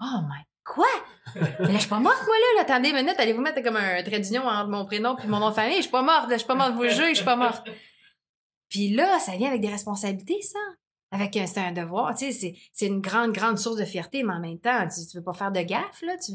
Oh 0.00 0.20
my 0.22 0.44
Quoi? 0.74 0.86
Mais 1.60 1.72
je 1.72 1.78
suis 1.78 1.88
pas 1.88 1.98
morte, 1.98 2.22
moi, 2.26 2.34
là. 2.56 2.62
Attendez 2.62 2.90
une 2.90 2.96
minute, 2.96 3.14
allez-vous 3.18 3.40
mettre 3.40 3.62
comme 3.62 3.76
un 3.76 4.02
trait 4.02 4.20
d'union 4.20 4.42
entre 4.42 4.68
mon 4.68 4.84
prénom 4.84 5.16
et 5.18 5.26
mon 5.26 5.38
nom 5.38 5.50
de 5.50 5.54
famille? 5.54 5.76
Je 5.76 5.82
suis 5.82 5.90
pas 5.90 6.02
morte, 6.02 6.28
je 6.30 6.36
suis 6.36 6.46
pas 6.46 6.54
morte, 6.54 6.74
vous 6.74 6.84
jugez, 6.84 7.10
je 7.10 7.14
suis 7.14 7.24
pas 7.24 7.36
morte. 7.36 7.68
Puis 8.68 8.90
là, 8.90 9.18
ça 9.18 9.32
vient 9.36 9.48
avec 9.48 9.60
des 9.60 9.68
responsabilités, 9.68 10.40
ça. 10.42 10.58
Avec 11.10 11.36
un, 11.36 11.46
c'est 11.46 11.60
un 11.60 11.72
devoir, 11.72 12.14
tu 12.14 12.30
sais, 12.30 12.54
c'est, 12.72 12.86
une 12.86 13.00
grande, 13.00 13.32
grande 13.32 13.58
source 13.58 13.76
de 13.76 13.86
fierté, 13.86 14.22
mais 14.22 14.34
en 14.34 14.40
même 14.40 14.58
temps, 14.58 14.86
tu, 14.88 15.06
tu 15.10 15.16
veux 15.16 15.24
pas 15.24 15.32
faire 15.32 15.52
de 15.52 15.62
gaffe, 15.62 16.02
là. 16.02 16.16
Tu, 16.18 16.32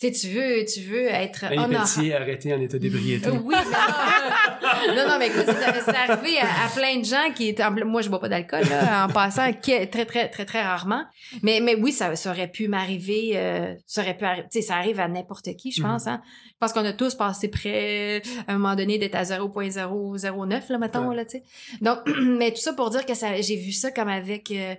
tu, 0.00 0.10
tu 0.12 0.28
veux, 0.28 0.64
tu 0.64 0.80
veux 0.80 1.08
être 1.08 1.44
honorable. 1.50 1.76
arrêté 2.14 2.54
en 2.54 2.60
état 2.60 2.78
d'ébriété. 2.78 3.28
Oui, 3.28 3.54
non, 3.54 4.94
non, 4.96 5.08
non, 5.08 5.18
mais 5.18 5.26
écoute, 5.26 5.44
c'est 5.44 5.94
arrivé 5.94 6.38
à, 6.38 6.68
plein 6.74 6.98
de 6.98 7.04
gens 7.04 7.30
qui 7.34 7.48
étaient, 7.48 7.68
moi, 7.84 8.00
je 8.00 8.08
bois 8.08 8.18
pas 8.18 8.30
d'alcool, 8.30 8.62
là, 8.70 9.04
en 9.04 9.12
passant, 9.12 9.52
très, 9.52 9.86
très, 9.86 10.06
très, 10.06 10.46
très 10.46 10.62
rarement. 10.62 11.04
Mais, 11.42 11.60
mais 11.60 11.74
oui, 11.74 11.92
ça, 11.92 12.16
ça 12.16 12.30
aurait 12.30 12.48
pu 12.48 12.66
m'arriver, 12.66 13.32
euh, 13.34 13.74
ça 13.86 14.00
aurait 14.00 14.16
pu 14.16 14.24
arriver, 14.24 14.48
tu 14.50 14.60
sais, 14.60 14.66
ça 14.68 14.76
arrive 14.76 15.00
à 15.00 15.08
n'importe 15.08 15.54
qui, 15.56 15.70
je 15.70 15.82
pense, 15.82 16.06
mhm. 16.06 16.12
hein. 16.12 16.22
Je 16.46 16.66
pense 16.66 16.72
qu'on 16.72 16.84
a 16.84 16.92
tous 16.92 17.14
passé 17.14 17.48
près, 17.48 18.22
à 18.46 18.54
un 18.54 18.58
moment 18.58 18.76
donné, 18.76 18.96
d'être 18.96 19.16
à 19.16 19.22
0.009, 19.22 20.72
là, 20.72 20.78
mettons, 20.78 21.10
là, 21.10 21.24
tu 21.26 21.38
sais. 21.38 21.42
Donc, 21.82 21.98
mais 22.22 22.52
tout 22.52 22.60
ça 22.60 22.72
pour 22.72 22.88
dire 22.88 23.04
que 23.04 23.14
ça, 23.14 23.38
j'ai 23.40 23.56
vu 23.56 23.72
ça 23.72 23.90
comme 23.90 24.08
avec, 24.08 24.50
euh, 24.50 24.74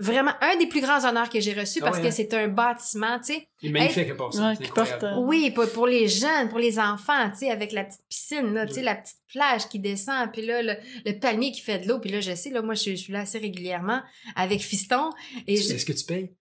vraiment 0.00 0.32
un 0.40 0.56
des 0.56 0.66
plus 0.66 0.80
grands 0.80 1.06
honneurs 1.06 1.28
que 1.28 1.40
j'ai 1.40 1.52
reçus 1.52 1.80
parce 1.80 1.98
ah 1.98 2.00
que 2.00 2.06
hein. 2.06 2.10
c'est 2.10 2.32
un 2.34 2.48
bâtiment, 2.48 3.18
tu 3.18 3.34
sais. 3.34 3.48
Il 3.62 3.68
est 3.68 3.72
magnifique 3.72 4.08
ça. 4.32 4.54
Euh, 5.02 5.16
oui, 5.18 5.50
pour, 5.50 5.68
pour, 5.70 5.86
les 5.86 6.08
jeunes, 6.08 6.48
pour 6.48 6.58
les 6.58 6.78
enfants, 6.78 7.30
tu 7.30 7.40
sais, 7.40 7.50
avec 7.50 7.72
la 7.72 7.84
petite 7.84 8.04
piscine, 8.08 8.54
là, 8.54 8.66
tu 8.66 8.74
sais, 8.74 8.82
la 8.82 8.94
petite 8.94 9.18
plage 9.32 9.68
qui 9.68 9.78
descend, 9.78 10.32
puis 10.32 10.44
là, 10.44 10.62
le, 10.62 11.12
palmier 11.18 11.52
qui 11.52 11.60
fait 11.60 11.78
de 11.78 11.88
l'eau, 11.88 11.98
puis 11.98 12.10
là, 12.10 12.20
je 12.20 12.34
sais, 12.34 12.50
là, 12.50 12.62
moi, 12.62 12.74
je, 12.74 12.94
suis 12.94 13.12
là 13.12 13.20
assez 13.20 13.38
régulièrement 13.38 14.00
avec 14.34 14.60
Fiston. 14.60 15.10
Est-ce 15.46 15.84
que 15.84 15.92
tu 15.92 16.04
payes? 16.04 16.32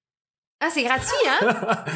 Ah, 0.62 0.68
c'est 0.70 0.84
gratuit, 0.84 1.08
hein? 1.26 1.48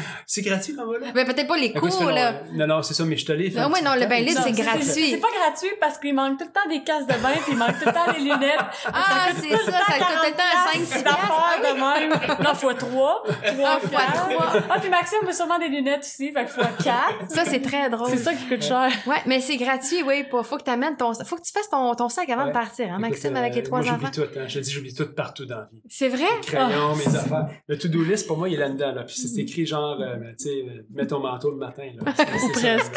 c'est 0.26 0.40
gratuit, 0.40 0.74
là, 0.74 0.84
là? 0.98 1.12
Ben, 1.14 1.26
peut-être 1.26 1.46
pas 1.46 1.58
les 1.58 1.74
cours, 1.74 2.10
là. 2.10 2.40
Non, 2.54 2.66
non, 2.66 2.82
c'est 2.82 2.94
ça, 2.94 3.04
mais 3.04 3.18
je 3.18 3.26
te 3.26 3.32
l'ai 3.32 3.50
fait. 3.50 3.60
Non, 3.60 3.70
oui, 3.70 3.80
non, 3.84 3.94
le 3.94 4.06
bain 4.06 4.20
libre, 4.20 4.40
c'est 4.42 4.52
gratuit. 4.52 5.10
C'est 5.10 5.18
pas 5.18 5.28
gratuit 5.38 5.70
parce 5.78 5.98
qu'il 5.98 6.14
manque 6.14 6.38
tout 6.38 6.46
le 6.46 6.50
temps 6.50 6.68
des 6.68 6.82
casses 6.82 7.06
de 7.06 7.12
bain 7.22 7.34
puis 7.44 7.52
il 7.52 7.58
manque 7.58 7.78
tout 7.78 7.86
le 7.86 7.92
temps 7.92 8.12
des 8.12 8.20
lunettes. 8.20 8.60
Ah, 8.96 9.28
c'est 9.34 9.48
ça, 9.48 9.72
ça 9.72 9.98
coûte 9.98 10.16
tout 10.22 10.30
le 10.30 10.36
temps 10.36 10.72
5 10.72 10.98
6 10.98 11.02
d'affaires 11.02 11.60
de 11.60 11.74
même. 11.78 12.44
Non, 12.44 12.54
fois 12.54 12.74
3. 12.74 13.22
3 13.24 13.80
fois 13.80 14.00
3. 14.28 14.52
Ah, 14.70 14.78
puis 14.80 14.88
Maxime 14.88 15.18
veut 15.26 15.32
sûrement 15.32 15.58
des 15.58 15.68
lunettes 15.68 16.06
ici, 16.06 16.32
fait 16.32 16.44
que 16.44 16.50
fois 16.50 16.68
4. 16.82 16.94
Ça, 17.28 17.44
c'est 17.44 17.60
très 17.60 17.90
drôle. 17.90 18.08
C'est 18.08 18.18
ça 18.18 18.34
qui 18.34 18.46
coûte 18.46 18.62
cher. 18.62 18.88
Ouais, 19.06 19.16
mais 19.26 19.40
c'est 19.40 19.56
gratuit, 19.56 20.02
oui. 20.06 20.24
Faut 20.30 20.56
que 20.56 20.62
tu 20.62 20.70
amènes 20.70 20.96
ton, 20.96 21.12
faut 21.24 21.36
que 21.36 21.42
tu 21.42 21.52
fasses 21.52 21.68
ton, 21.70 21.94
ton 21.94 22.08
sac 22.08 22.28
avant 22.30 22.46
de 22.46 22.52
partir, 22.52 22.92
hein, 22.92 22.98
Maxime, 22.98 23.36
avec 23.36 23.54
les 23.54 23.62
euh, 23.62 23.64
trois 23.64 23.80
enfants. 23.80 23.98
J'oublie 24.00 24.10
tout, 24.10 24.38
hein. 24.38 24.44
Je 24.46 24.58
te 24.58 24.64
dis, 24.64 24.70
j'oublie 24.70 24.94
tout 24.94 25.06
partout 25.14 25.44
dans 25.44 25.58
la 25.58 25.68
vie. 25.70 25.82
C'est 25.88 26.08
vrai? 26.08 26.26
Mes 26.36 26.46
crayons, 26.46 26.96
mes 26.96 27.16
affaires. 27.16 27.48
Le 27.68 27.78
to-do 27.78 28.02
list, 28.02 28.26
pour 28.26 28.38
moi, 28.38 28.48
il 28.54 28.60
est 28.60 28.60
là-dedans, 28.60 28.92
là 28.92 29.04
c'est 29.08 29.40
écrit 29.40 29.66
genre, 29.66 30.00
euh, 30.00 30.16
tu 30.38 30.44
sais, 30.44 30.64
euh, 30.66 30.86
mets 30.90 31.06
ton 31.06 31.20
manteau 31.20 31.50
le 31.50 31.56
matin. 31.56 31.90
Là. 31.96 32.12
Presque. 32.52 32.96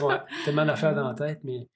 ouais, 0.00 0.16
tellement 0.44 0.64
d'affaires 0.64 0.94
dans 0.94 1.08
la 1.08 1.14
tête, 1.14 1.40
mais. 1.44 1.68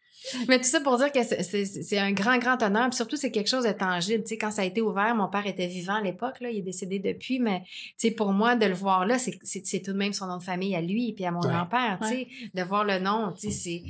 Mais 0.48 0.58
tout 0.58 0.64
ça 0.64 0.80
pour 0.80 0.98
dire 0.98 1.10
que 1.10 1.20
c'est 1.22 1.98
un 1.98 2.12
grand, 2.12 2.36
grand 2.36 2.62
honneur. 2.62 2.90
Puis 2.90 2.96
surtout, 2.96 3.16
c'est 3.16 3.30
quelque 3.30 3.48
chose 3.48 3.64
de 3.64 3.72
tangible. 3.72 4.22
Tu 4.22 4.30
sais, 4.30 4.38
quand 4.38 4.50
ça 4.50 4.60
a 4.60 4.64
été 4.66 4.82
ouvert, 4.82 5.14
mon 5.14 5.28
père 5.28 5.46
était 5.46 5.66
vivant 5.66 5.94
à 5.94 6.02
l'époque, 6.02 6.40
là, 6.40 6.50
il 6.50 6.58
est 6.58 6.62
décédé 6.62 6.98
depuis, 6.98 7.38
mais 7.38 7.62
tu 7.98 8.08
sais, 8.08 8.10
pour 8.10 8.30
moi, 8.32 8.54
de 8.54 8.66
le 8.66 8.74
voir 8.74 9.06
là, 9.06 9.16
c'est 9.18 9.80
tout 9.80 9.92
de 9.92 9.96
même 9.96 10.12
son 10.12 10.26
nom 10.26 10.36
de 10.36 10.42
famille 10.42 10.76
à 10.76 10.82
lui 10.82 11.08
et 11.08 11.14
puis 11.14 11.24
à 11.24 11.30
mon 11.30 11.40
grand-père. 11.40 11.98
Tu 12.02 12.08
sais, 12.08 12.28
de 12.52 12.62
voir 12.62 12.84
le 12.84 12.98
nom, 12.98 13.32
tu 13.32 13.50
sais, 13.50 13.50
c'est 13.50 13.82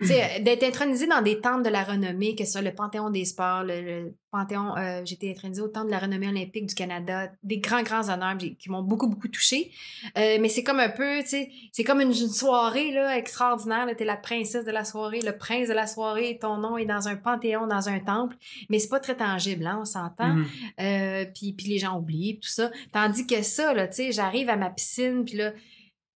d'être 0.00 0.64
intronisé 0.64 1.06
dans 1.06 1.22
des 1.22 1.40
temples 1.40 1.62
de 1.62 1.70
la 1.70 1.84
renommée, 1.84 2.34
que 2.34 2.44
ce 2.44 2.52
soit 2.52 2.62
le 2.62 2.74
Panthéon 2.74 3.10
des 3.10 3.24
sports, 3.24 3.62
le, 3.64 4.14
Panthéon, 4.34 4.76
euh, 4.76 5.02
j'ai 5.04 5.14
été 5.14 5.30
intronisé 5.30 5.62
au 5.62 5.68
Temple 5.68 5.86
de 5.86 5.90
la 5.92 6.00
renommée 6.00 6.26
olympique 6.26 6.66
du 6.66 6.74
Canada, 6.74 7.30
des 7.44 7.58
grands, 7.58 7.84
grands 7.84 8.08
honneurs 8.08 8.36
qui 8.36 8.68
m'ont 8.68 8.82
beaucoup, 8.82 9.06
beaucoup 9.06 9.28
touché. 9.28 9.70
Euh, 10.18 10.38
mais 10.40 10.48
c'est 10.48 10.64
comme 10.64 10.80
un 10.80 10.88
peu, 10.88 11.20
tu 11.22 11.28
sais, 11.28 11.50
c'est 11.70 11.84
comme 11.84 12.00
une, 12.00 12.12
soirée 12.12 12.90
là, 12.90 13.16
extraordinaire. 13.16 13.86
T'es 13.96 14.04
la 14.04 14.16
princesse 14.16 14.64
de 14.64 14.72
la 14.72 14.84
soirée, 14.84 15.20
le 15.20 15.38
prince 15.38 15.68
de 15.68 15.72
la 15.72 15.86
soirée, 15.86 16.38
ton 16.40 16.58
nom 16.58 16.76
est 16.76 16.84
dans 16.84 17.06
un 17.06 17.14
panthéon, 17.14 17.68
dans 17.68 17.88
un 17.88 18.00
temple, 18.00 18.34
mais 18.70 18.80
c'est 18.80 18.88
pas 18.88 18.98
très 18.98 19.16
tangible, 19.16 19.64
hein, 19.66 19.78
on 19.82 19.84
s'entend. 19.84 20.34
Mm-hmm. 20.34 20.44
Euh, 20.80 21.26
puis, 21.32 21.52
puis 21.52 21.68
les 21.68 21.78
gens 21.78 21.96
oublient, 21.96 22.40
tout 22.40 22.48
ça. 22.48 22.72
Tandis 22.92 23.28
que 23.28 23.40
ça, 23.42 23.72
là, 23.72 23.86
tu 23.86 23.94
sais, 23.94 24.12
j'arrive 24.12 24.48
à 24.48 24.56
ma 24.56 24.70
piscine, 24.70 25.24
puis 25.24 25.36
là, 25.36 25.52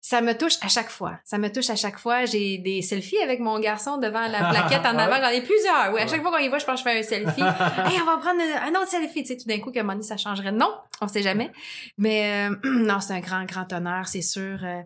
ça 0.06 0.22
me 0.22 0.38
touche 0.38 0.58
à 0.62 0.68
chaque 0.68 0.92
fois. 0.92 1.18
Ça 1.24 1.40
me 1.40 1.52
touche 1.52 1.72
à 1.72 1.76
chaque 1.76 1.98
fois. 1.98 2.26
J'ai 2.26 2.60
des 2.60 2.84
selfies 2.84 3.18
avec 3.24 3.40
mon 3.40 3.60
garçon 3.60 3.98
devant 3.98 4.28
la 4.28 4.50
plaquette 4.52 4.86
en 4.86 4.96
avant. 5.00 5.16
J'en 5.16 5.30
ai 5.30 5.42
plusieurs. 5.42 5.92
Oui, 5.96 6.00
à 6.00 6.06
chaque 6.06 6.22
fois 6.22 6.30
qu'on 6.30 6.38
y 6.38 6.48
va, 6.48 6.60
je 6.60 6.66
pense 6.66 6.84
que 6.84 6.88
je 6.88 6.94
fais 6.94 7.00
un 7.00 7.02
selfie. 7.02 7.42
hey, 7.42 8.00
on 8.00 8.06
va 8.06 8.18
prendre 8.18 8.40
un 8.40 8.70
autre 8.80 8.88
selfie. 8.88 9.24
Tu 9.24 9.30
sais, 9.30 9.38
tout 9.38 9.48
d'un 9.48 9.58
coup, 9.58 9.72
que 9.72 9.80
un 9.80 10.02
ça 10.04 10.16
changerait. 10.16 10.52
Non, 10.52 10.72
on 11.02 11.08
sait 11.08 11.24
jamais. 11.24 11.52
Mais 11.98 12.48
euh, 12.52 12.56
non, 12.66 13.00
c'est 13.00 13.14
un 13.14 13.20
grand, 13.20 13.46
grand 13.46 13.74
honneur, 13.74 14.08
c'est 14.08 14.22
sûr. 14.22 14.60
Euh. 14.64 14.84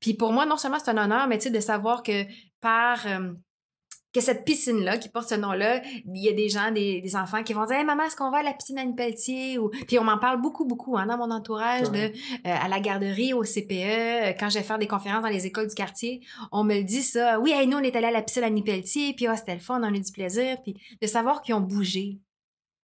Puis 0.00 0.14
pour 0.14 0.32
moi, 0.32 0.46
non 0.46 0.56
seulement 0.56 0.78
c'est 0.84 0.90
un 0.90 0.98
honneur, 0.98 1.28
mais 1.28 1.38
tu 1.38 1.44
sais, 1.44 1.50
de 1.50 1.60
savoir 1.60 2.02
que 2.02 2.24
par... 2.60 3.06
Euh, 3.06 3.34
que 4.16 4.22
cette 4.22 4.44
piscine-là, 4.44 4.96
qui 4.96 5.10
porte 5.10 5.28
ce 5.28 5.34
nom-là, 5.34 5.82
il 6.06 6.24
y 6.24 6.28
a 6.28 6.32
des 6.32 6.48
gens, 6.48 6.70
des, 6.70 7.02
des 7.02 7.16
enfants 7.16 7.42
qui 7.42 7.52
vont 7.52 7.66
dire 7.66 7.76
hey, 7.76 7.84
maman, 7.84 8.04
est-ce 8.04 8.16
qu'on 8.16 8.30
va 8.30 8.38
à 8.38 8.42
la 8.42 8.54
piscine 8.54 8.78
Annie 8.78 8.94
Pelletier? 8.94 9.58
Ou... 9.58 9.68
Puis 9.68 9.98
on 9.98 10.04
m'en 10.04 10.18
parle 10.18 10.40
beaucoup, 10.40 10.64
beaucoup 10.64 10.96
hein, 10.96 11.06
dans 11.06 11.18
mon 11.18 11.30
entourage, 11.30 11.90
de, 11.90 11.98
euh, 11.98 12.10
à 12.44 12.66
la 12.68 12.80
garderie, 12.80 13.34
au 13.34 13.42
CPE, 13.42 13.72
euh, 13.72 14.32
quand 14.38 14.48
je 14.48 14.58
vais 14.58 14.64
faire 14.64 14.78
des 14.78 14.86
conférences 14.86 15.22
dans 15.22 15.28
les 15.28 15.44
écoles 15.44 15.68
du 15.68 15.74
quartier, 15.74 16.22
on 16.50 16.64
me 16.64 16.76
le 16.76 16.84
dit 16.84 17.02
ça. 17.02 17.38
Oui, 17.40 17.52
hey, 17.52 17.66
nous, 17.66 17.76
on 17.76 17.82
est 17.82 17.94
allé 17.94 18.06
à 18.06 18.10
la 18.10 18.22
piscine 18.22 18.44
Annie 18.44 18.62
Pelletier, 18.62 19.12
puis 19.14 19.28
oh, 19.28 19.34
c'était 19.36 19.54
le 19.54 19.60
fun, 19.60 19.80
on 19.80 19.84
a 19.84 19.90
eu 19.90 20.00
du 20.00 20.12
plaisir. 20.12 20.56
Puis 20.62 20.74
de 21.00 21.06
savoir 21.06 21.42
qu'ils 21.42 21.54
ont 21.54 21.60
bougé. 21.60 22.18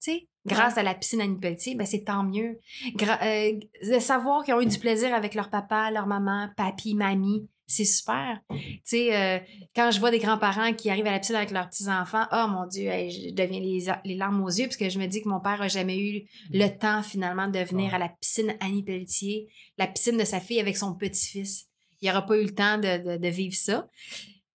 Tu 0.02 0.12
sais, 0.12 0.28
grâce 0.44 0.76
à 0.76 0.82
la 0.82 0.94
piscine 0.94 1.22
Annie 1.22 1.38
Pelletier, 1.38 1.76
ben 1.76 1.86
c'est 1.86 2.04
tant 2.04 2.24
mieux. 2.24 2.58
Euh, 3.00 3.52
de 3.88 3.98
savoir 4.00 4.44
qu'ils 4.44 4.52
ont 4.54 4.60
eu 4.60 4.66
du 4.66 4.78
plaisir 4.78 5.14
avec 5.14 5.34
leur 5.34 5.48
papa, 5.48 5.90
leur 5.90 6.06
maman, 6.06 6.50
papy, 6.56 6.94
mamie, 6.94 7.48
c'est 7.66 7.84
super. 7.84 8.40
Tu 8.50 8.80
sais, 8.84 9.16
euh, 9.16 9.38
quand 9.74 9.90
je 9.90 10.00
vois 10.00 10.10
des 10.10 10.18
grands-parents 10.18 10.72
qui 10.74 10.90
arrivent 10.90 11.06
à 11.06 11.12
la 11.12 11.18
piscine 11.18 11.36
avec 11.36 11.50
leurs 11.50 11.68
petits-enfants, 11.68 12.26
oh 12.32 12.46
mon 12.48 12.66
Dieu, 12.66 12.90
je 12.90 13.32
deviens 13.32 13.60
les, 13.60 14.14
larmes 14.14 14.42
aux 14.42 14.48
yeux 14.48 14.66
parce 14.66 14.76
que 14.76 14.88
je 14.88 14.98
me 14.98 15.06
dis 15.06 15.22
que 15.22 15.28
mon 15.28 15.40
père 15.40 15.62
a 15.62 15.68
jamais 15.68 15.98
eu 15.98 16.28
le 16.50 16.68
temps 16.68 17.02
finalement 17.02 17.48
de 17.48 17.60
venir 17.60 17.94
à 17.94 17.98
la 17.98 18.08
piscine 18.08 18.54
Annie 18.60 18.82
Pelletier, 18.82 19.48
la 19.78 19.86
piscine 19.86 20.18
de 20.18 20.24
sa 20.24 20.40
fille 20.40 20.60
avec 20.60 20.76
son 20.76 20.94
petit-fils. 20.94 21.68
Il 22.00 22.08
n'aura 22.08 22.26
pas 22.26 22.36
eu 22.36 22.44
le 22.44 22.54
temps 22.54 22.78
de, 22.78 23.28
vivre 23.28 23.54
ça 23.54 23.86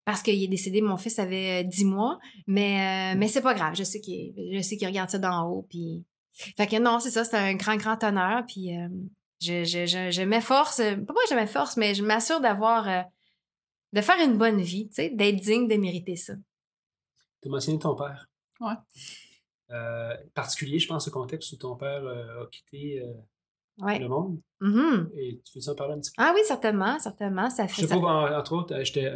parce 0.05 0.22
qu'il 0.22 0.41
est 0.41 0.47
décédé, 0.47 0.82
mon 0.82 0.95
fils 0.95 1.20
avait 1.20 1.66
10 1.66 1.86
mois, 1.86 2.18
mais, 2.45 3.14
euh, 3.14 3.18
mais 3.18 3.28
c'est 3.28 3.41
pas 3.41 3.53
grave. 3.53 3.76
Je 3.76 3.84
sais 3.84 3.99
qu'il 3.99 4.88
regarde 4.88 5.10
ça 5.10 5.18
d'en 5.18 5.49
haut. 5.49 5.66
Puis... 5.70 6.05
Fait 6.55 6.68
que 6.68 6.80
non, 6.80 6.99
c'est 6.99 7.10
ça, 7.10 7.26
c'est 7.26 7.36
un 7.36 7.55
grand, 7.55 7.76
grand 7.78 8.01
honneur. 8.03 8.43
Puis 8.47 8.78
euh, 8.78 8.88
je, 9.39 9.63
je, 9.63 9.85
je, 9.85 10.11
je 10.11 10.21
m'efforce, 10.23 10.77
pas 10.77 11.13
moi 11.13 11.23
je 11.29 11.35
m'efforce, 11.35 11.77
mais 11.77 11.93
je 11.93 12.03
m'assure 12.03 12.39
d'avoir, 12.39 12.88
euh, 12.88 13.01
de 13.93 14.01
faire 14.01 14.19
une 14.23 14.38
bonne 14.38 14.61
vie, 14.61 14.88
tu 14.89 14.95
sais, 14.95 15.09
d'être 15.09 15.38
digne 15.38 15.67
de 15.67 15.75
mériter 15.75 16.15
ça. 16.15 16.33
Tu 17.41 17.49
as 17.49 17.51
mentionné 17.51 17.79
ton 17.79 17.95
père. 17.95 18.27
Ouais. 18.59 18.73
Euh, 19.71 20.15
particulier, 20.33 20.79
je 20.79 20.88
pense, 20.88 21.07
au 21.07 21.11
contexte 21.11 21.51
où 21.51 21.57
ton 21.57 21.75
père 21.75 22.03
euh, 22.03 22.43
a 22.43 22.47
quitté 22.47 23.03
le 23.80 24.07
monde. 24.07 24.39
Mm-hmm. 24.61 25.09
Et 25.17 25.41
tu 25.43 25.59
veux 25.59 25.69
en 25.69 25.75
parler 25.75 25.93
un 25.93 25.99
petit 25.99 26.11
peu? 26.11 26.23
Ah 26.23 26.32
oui, 26.34 26.41
certainement, 26.45 26.97
certainement. 26.99 27.49
Ça 27.49 27.67
fait. 27.67 27.84
Je 27.84 27.88
sais 27.88 27.99
pas, 27.99 28.39
entre 28.39 28.55
autres, 28.55 28.84
j'étais, 28.84 29.11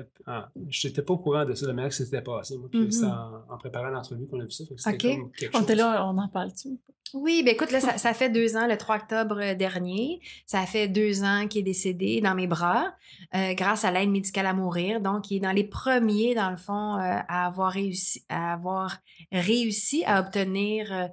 n'étais 0.84 1.02
pas 1.02 1.14
au 1.14 1.18
courant 1.18 1.46
de 1.46 1.56
ça, 1.56 1.66
la 1.66 1.74
manière 1.74 1.90
que 1.90 1.96
c'était 1.96 2.22
passé. 2.22 2.58
Moi, 2.58 2.70
puis 2.70 2.92
c'est 2.92 3.06
mm-hmm. 3.06 3.42
en, 3.50 3.58
préparant 3.58 3.90
l'entrevue 3.90 4.28
qu'on 4.28 4.40
a 4.40 4.46
vu 4.46 4.52
ça. 4.52 4.64
OK. 4.64 5.06
on 5.54 5.62
était 5.62 5.76
là, 5.76 6.06
on 6.08 6.18
en 6.18 6.28
parle-tu? 6.28 6.80
Oui, 7.14 7.44
ben 7.44 7.54
écoute, 7.54 7.72
là, 7.72 7.82
ça, 7.82 7.98
ça, 7.98 8.14
fait 8.14 8.30
deux 8.30 8.56
ans, 8.56 8.68
le 8.68 8.78
3 8.78 8.96
octobre 8.98 9.38
euh, 9.42 9.54
dernier. 9.54 10.22
Ça 10.46 10.66
fait 10.66 10.88
deux 10.88 11.24
ans 11.24 11.48
qu'il 11.50 11.60
est 11.60 11.64
décédé 11.64 12.22
dans 12.22 12.36
mes 12.36 12.48
bras 12.48 12.94
euh, 13.36 13.54
grâce 13.54 13.84
à 13.84 13.92
l'aide 13.92 14.10
médicale 14.10 14.46
à 14.46 14.54
mourir. 14.54 15.02
Donc, 15.02 15.30
il 15.30 15.38
est 15.38 15.40
dans 15.42 15.52
les 15.52 15.66
premiers, 15.66 16.36
dans 16.36 16.50
le 16.50 16.56
fond, 16.56 16.96
euh, 16.96 17.20
à 17.28 17.48
avoir 17.48 17.74
réussi 17.74 18.24
à 18.30 18.54
avoir 18.54 19.00
réussi 19.32 20.04
à 20.06 20.22
obtenir 20.22 21.10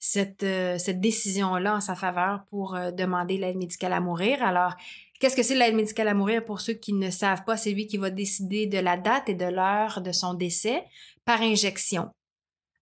cette, 0.00 0.46
cette 0.78 1.00
décision-là 1.00 1.76
en 1.76 1.80
sa 1.80 1.94
faveur 1.94 2.44
pour 2.50 2.76
demander 2.96 3.36
l'aide 3.36 3.56
médicale 3.56 3.92
à 3.92 4.00
mourir. 4.00 4.42
Alors, 4.42 4.74
qu'est-ce 5.20 5.36
que 5.36 5.42
c'est 5.42 5.54
l'aide 5.54 5.76
médicale 5.76 6.08
à 6.08 6.14
mourir 6.14 6.44
pour 6.44 6.60
ceux 6.60 6.72
qui 6.72 6.94
ne 6.94 7.10
savent 7.10 7.44
pas? 7.44 7.56
C'est 7.56 7.72
lui 7.72 7.86
qui 7.86 7.98
va 7.98 8.10
décider 8.10 8.66
de 8.66 8.78
la 8.78 8.96
date 8.96 9.28
et 9.28 9.34
de 9.34 9.44
l'heure 9.44 10.00
de 10.00 10.10
son 10.10 10.34
décès 10.34 10.82
par 11.24 11.42
injection. 11.42 12.08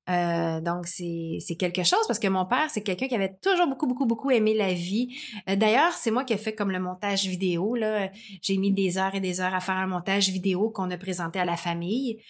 Euh, 0.08 0.60
donc, 0.60 0.86
c'est 0.86 1.56
quelque 1.58 1.82
chose 1.82 2.06
parce 2.06 2.18
que 2.18 2.28
mon 2.28 2.46
père, 2.46 2.70
c'est 2.70 2.82
quelqu'un 2.82 3.08
qui 3.08 3.14
avait 3.14 3.36
toujours 3.42 3.66
beaucoup, 3.66 3.86
beaucoup, 3.86 4.06
beaucoup 4.06 4.30
aimé 4.30 4.54
la 4.54 4.72
vie. 4.72 5.14
Euh, 5.48 5.56
d'ailleurs, 5.56 5.92
c'est 5.92 6.10
moi 6.10 6.24
qui 6.24 6.32
ai 6.32 6.38
fait 6.38 6.54
comme 6.54 6.70
le 6.70 6.80
montage 6.80 7.26
vidéo. 7.26 7.76
J'ai 8.40 8.56
mis 8.56 8.72
des 8.72 8.96
heures 8.96 9.14
et 9.14 9.20
des 9.20 9.40
heures 9.40 9.54
à 9.54 9.60
faire 9.60 9.76
un 9.76 9.86
montage 9.86 10.30
vidéo 10.30 10.70
qu'on 10.70 10.90
a 10.90 10.96
présenté 10.96 11.38
à 11.38 11.44
la 11.44 11.56
famille. 11.56 12.22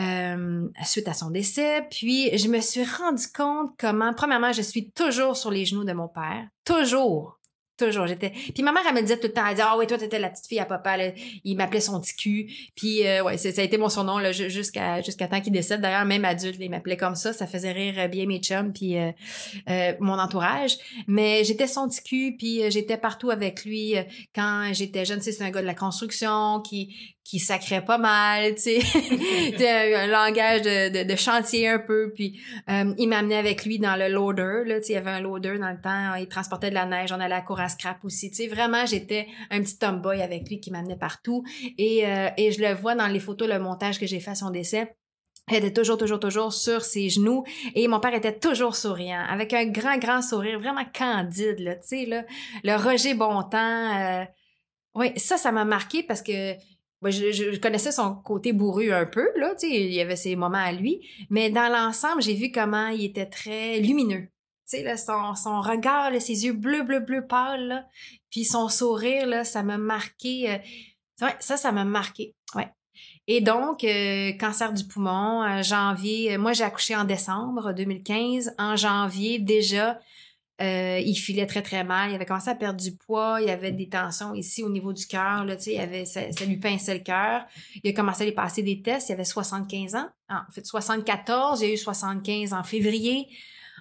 Euh, 0.00 0.68
suite 0.84 1.08
à 1.08 1.14
son 1.14 1.30
décès. 1.30 1.86
Puis 1.90 2.36
je 2.36 2.48
me 2.48 2.60
suis 2.60 2.84
rendu 2.84 3.24
compte 3.36 3.72
comment, 3.78 4.14
premièrement, 4.14 4.52
je 4.52 4.62
suis 4.62 4.90
toujours 4.90 5.36
sur 5.36 5.50
les 5.50 5.64
genoux 5.64 5.84
de 5.84 5.92
mon 5.92 6.08
père. 6.08 6.48
Toujours. 6.64 7.40
Toujours, 7.80 8.06
j'étais. 8.06 8.30
Puis 8.30 8.62
ma 8.62 8.72
mère, 8.72 8.82
elle 8.86 8.94
me 8.94 9.00
disait 9.00 9.18
tout 9.18 9.28
le 9.28 9.32
temps, 9.32 9.46
elle 9.46 9.54
disait, 9.54 9.66
ah 9.66 9.72
oh, 9.74 9.78
oui, 9.78 9.86
toi, 9.86 9.96
t'étais 9.96 10.18
la 10.18 10.28
petite 10.28 10.46
fille 10.46 10.58
à 10.58 10.66
papa, 10.66 10.98
il 11.44 11.56
m'appelait 11.56 11.80
son 11.80 11.98
petit 11.98 12.14
cul. 12.14 12.52
Puis, 12.76 13.06
euh, 13.06 13.24
ouais, 13.24 13.38
ça 13.38 13.48
a 13.48 13.64
été 13.64 13.78
mon 13.78 13.88
surnom, 13.88 14.20
jusqu'à, 14.32 15.00
jusqu'à 15.00 15.28
temps 15.28 15.40
qu'il 15.40 15.54
décède. 15.54 15.80
D'ailleurs, 15.80 16.04
même 16.04 16.26
adulte, 16.26 16.58
il 16.60 16.68
m'appelait 16.68 16.98
comme 16.98 17.14
ça. 17.14 17.32
Ça 17.32 17.46
faisait 17.46 17.72
rire 17.72 18.06
bien 18.10 18.26
mes 18.26 18.38
chums, 18.38 18.74
puis 18.74 18.98
euh, 18.98 19.10
euh, 19.70 19.94
mon 19.98 20.18
entourage. 20.18 20.76
Mais 21.06 21.42
j'étais 21.44 21.66
son 21.66 21.88
petit 21.88 22.02
cul, 22.02 22.36
puis 22.38 22.70
j'étais 22.70 22.98
partout 22.98 23.30
avec 23.30 23.64
lui 23.64 23.94
quand 24.34 24.70
j'étais 24.74 25.06
jeune. 25.06 25.22
c'est 25.22 25.40
un 25.40 25.50
gars 25.50 25.62
de 25.62 25.66
la 25.66 25.74
construction 25.74 26.60
qui, 26.60 26.94
qui 27.30 27.38
sacrait 27.38 27.84
pas 27.84 27.96
mal, 27.96 28.56
tu 28.56 28.80
sais, 28.80 28.80
un, 29.94 30.06
langage 30.08 30.62
de, 30.62 31.04
de, 31.04 31.16
chantier 31.16 31.68
un 31.68 31.78
peu. 31.78 32.10
Puis 32.12 32.40
euh, 32.68 32.92
il 32.98 33.08
m'amenait 33.08 33.36
avec 33.36 33.64
lui 33.64 33.78
dans 33.78 33.94
le 33.94 34.08
loader, 34.08 34.64
là, 34.66 34.80
tu 34.80 34.86
sais, 34.86 34.92
il 34.94 34.96
y 34.96 34.98
avait 34.98 35.12
un 35.12 35.20
loader 35.20 35.56
dans 35.60 35.70
le 35.70 35.80
temps, 35.80 36.16
il 36.16 36.26
transportait 36.26 36.70
de 36.70 36.74
la 36.74 36.86
neige, 36.86 37.12
on 37.12 37.20
allait 37.20 37.36
à 37.36 37.40
cour 37.40 37.60
à 37.60 37.68
scrap 37.68 38.04
aussi, 38.04 38.30
tu 38.30 38.38
sais, 38.38 38.48
vraiment, 38.48 38.84
j'étais 38.84 39.28
un 39.52 39.62
petit 39.62 39.78
tomboy 39.78 40.20
avec 40.20 40.48
lui 40.48 40.58
qui 40.58 40.72
m'amenait 40.72 40.96
partout. 40.96 41.44
Et, 41.78 42.04
euh, 42.04 42.30
et 42.36 42.50
je 42.50 42.60
le 42.60 42.74
vois 42.74 42.96
dans 42.96 43.06
les 43.06 43.20
photos, 43.20 43.48
le 43.48 43.60
montage 43.60 44.00
que 44.00 44.06
j'ai 44.06 44.18
fait 44.18 44.32
à 44.32 44.34
son 44.34 44.50
décès. 44.50 44.96
Elle 45.46 45.64
était 45.64 45.72
toujours, 45.72 45.98
toujours, 45.98 46.18
toujours 46.18 46.52
sur 46.52 46.82
ses 46.82 47.10
genoux 47.10 47.44
et 47.76 47.86
mon 47.86 48.00
père 48.00 48.14
était 48.14 48.36
toujours 48.36 48.74
souriant, 48.74 49.24
avec 49.28 49.52
un 49.52 49.66
grand, 49.66 49.98
grand 49.98 50.20
sourire, 50.20 50.58
vraiment 50.58 50.84
candide, 50.92 51.60
là, 51.60 51.76
tu 51.76 51.86
sais, 51.86 52.06
là, 52.06 52.24
le 52.64 52.74
Roger 52.74 53.14
Bontemps. 53.14 53.98
Euh, 54.00 54.24
oui, 54.96 55.12
ça, 55.16 55.36
ça 55.36 55.52
m'a 55.52 55.64
marqué 55.64 56.02
parce 56.02 56.22
que 56.22 56.56
je, 57.08 57.58
connaissais 57.58 57.92
son 57.92 58.14
côté 58.14 58.52
bourru 58.52 58.92
un 58.92 59.06
peu, 59.06 59.28
là, 59.36 59.54
il 59.62 59.92
y 59.92 60.00
avait 60.00 60.16
ses 60.16 60.36
moments 60.36 60.58
à 60.58 60.72
lui, 60.72 61.08
mais 61.30 61.50
dans 61.50 61.72
l'ensemble, 61.72 62.20
j'ai 62.20 62.34
vu 62.34 62.52
comment 62.52 62.88
il 62.88 63.04
était 63.04 63.26
très 63.26 63.80
lumineux. 63.80 64.28
Tu 64.68 64.78
sais, 64.78 64.96
son, 64.96 65.60
regard, 65.60 66.12
ses 66.20 66.44
yeux 66.44 66.52
bleus, 66.52 66.82
bleus, 66.82 67.00
bleus 67.00 67.26
pâles, 67.26 67.66
là, 67.66 67.86
puis 68.30 68.44
son 68.44 68.68
sourire, 68.68 69.26
là, 69.26 69.44
ça 69.44 69.62
m'a 69.62 69.78
marqué. 69.78 70.50
Euh, 70.50 71.28
ça, 71.40 71.56
ça 71.56 71.72
m'a 71.72 71.84
marqué, 71.84 72.34
ouais. 72.54 72.68
Et 73.26 73.40
donc, 73.40 73.84
euh, 73.84 74.32
cancer 74.38 74.72
du 74.72 74.86
poumon, 74.86 75.62
janvier, 75.62 76.36
moi 76.36 76.52
j'ai 76.52 76.64
accouché 76.64 76.96
en 76.96 77.04
décembre 77.04 77.72
2015. 77.72 78.54
En 78.58 78.76
janvier, 78.76 79.38
déjà, 79.38 79.98
euh, 80.60 81.00
il 81.04 81.14
filait 81.14 81.46
très, 81.46 81.62
très 81.62 81.84
mal. 81.84 82.10
Il 82.10 82.14
avait 82.14 82.26
commencé 82.26 82.50
à 82.50 82.54
perdre 82.54 82.80
du 82.80 82.94
poids. 82.94 83.40
Il 83.40 83.48
y 83.48 83.50
avait 83.50 83.72
des 83.72 83.88
tensions 83.88 84.34
ici 84.34 84.62
au 84.62 84.68
niveau 84.68 84.92
du 84.92 85.06
cœur. 85.06 85.46
Avait, 85.78 86.04
ça, 86.04 86.20
lui 86.46 86.58
pinçait 86.58 86.94
le 86.94 87.00
cœur. 87.00 87.46
Il 87.82 87.90
a 87.90 87.94
commencé 87.94 88.22
à 88.22 88.26
lui 88.26 88.34
passer 88.34 88.62
des 88.62 88.82
tests. 88.82 89.08
Il 89.08 89.12
avait 89.12 89.24
75 89.24 89.94
ans. 89.94 90.08
Ah, 90.28 90.44
en 90.48 90.52
fait, 90.52 90.66
74. 90.66 91.62
Il 91.62 91.70
a 91.70 91.72
eu 91.72 91.76
75 91.76 92.52
en 92.52 92.62
février. 92.62 93.26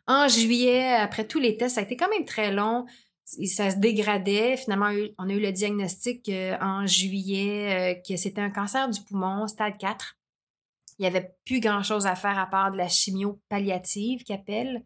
En 0.07 0.27
juillet, 0.27 0.93
après 0.93 1.27
tous 1.27 1.39
les 1.39 1.57
tests, 1.57 1.75
ça 1.75 1.81
a 1.81 1.83
été 1.83 1.97
quand 1.97 2.09
même 2.09 2.25
très 2.25 2.51
long. 2.51 2.85
Ça 3.25 3.69
se 3.71 3.77
dégradait. 3.77 4.55
Finalement, 4.55 4.91
on 5.17 5.29
a 5.29 5.33
eu 5.33 5.39
le 5.39 5.51
diagnostic 5.51 6.29
euh, 6.29 6.57
en 6.61 6.87
juillet 6.87 7.95
euh, 7.97 8.01
que 8.07 8.15
c'était 8.15 8.41
un 8.41 8.49
cancer 8.49 8.89
du 8.89 9.01
poumon, 9.01 9.47
stade 9.47 9.77
4. 9.77 10.17
Il 10.97 11.03
n'y 11.03 11.07
avait 11.07 11.33
plus 11.45 11.59
grand-chose 11.59 12.07
à 12.07 12.15
faire 12.15 12.39
à 12.39 12.45
part 12.45 12.71
de 12.71 12.77
la 12.77 12.87
chimio 12.87 13.39
palliative 13.49 14.23
qu'il 14.23 14.35
appelle. 14.35 14.83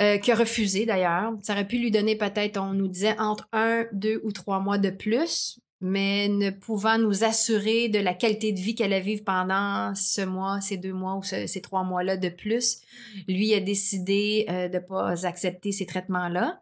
Euh, 0.00 0.18
qui 0.18 0.32
a 0.32 0.34
refusé 0.34 0.86
d'ailleurs. 0.86 1.34
Ça 1.44 1.52
aurait 1.52 1.68
pu 1.68 1.78
lui 1.78 1.92
donner 1.92 2.16
peut-être, 2.16 2.60
on 2.60 2.72
nous 2.72 2.88
disait, 2.88 3.16
entre 3.16 3.46
un, 3.52 3.86
deux 3.92 4.20
ou 4.24 4.32
trois 4.32 4.58
mois 4.58 4.76
de 4.76 4.90
plus, 4.90 5.60
mais 5.80 6.26
ne 6.26 6.50
pouvant 6.50 6.98
nous 6.98 7.22
assurer 7.22 7.88
de 7.88 8.00
la 8.00 8.12
qualité 8.12 8.52
de 8.52 8.58
vie 8.58 8.74
qu'elle 8.74 8.92
allait 8.92 9.04
vivre 9.04 9.22
pendant 9.22 9.94
ce 9.94 10.22
mois, 10.22 10.60
ces 10.60 10.78
deux 10.78 10.92
mois 10.92 11.14
ou 11.14 11.22
ces 11.22 11.60
trois 11.60 11.84
mois-là 11.84 12.16
de 12.16 12.28
plus, 12.28 12.80
lui 13.28 13.54
a 13.54 13.60
décidé 13.60 14.46
euh, 14.48 14.68
de 14.68 14.78
ne 14.78 14.80
pas 14.80 15.26
accepter 15.26 15.70
ces 15.70 15.86
traitements-là. 15.86 16.60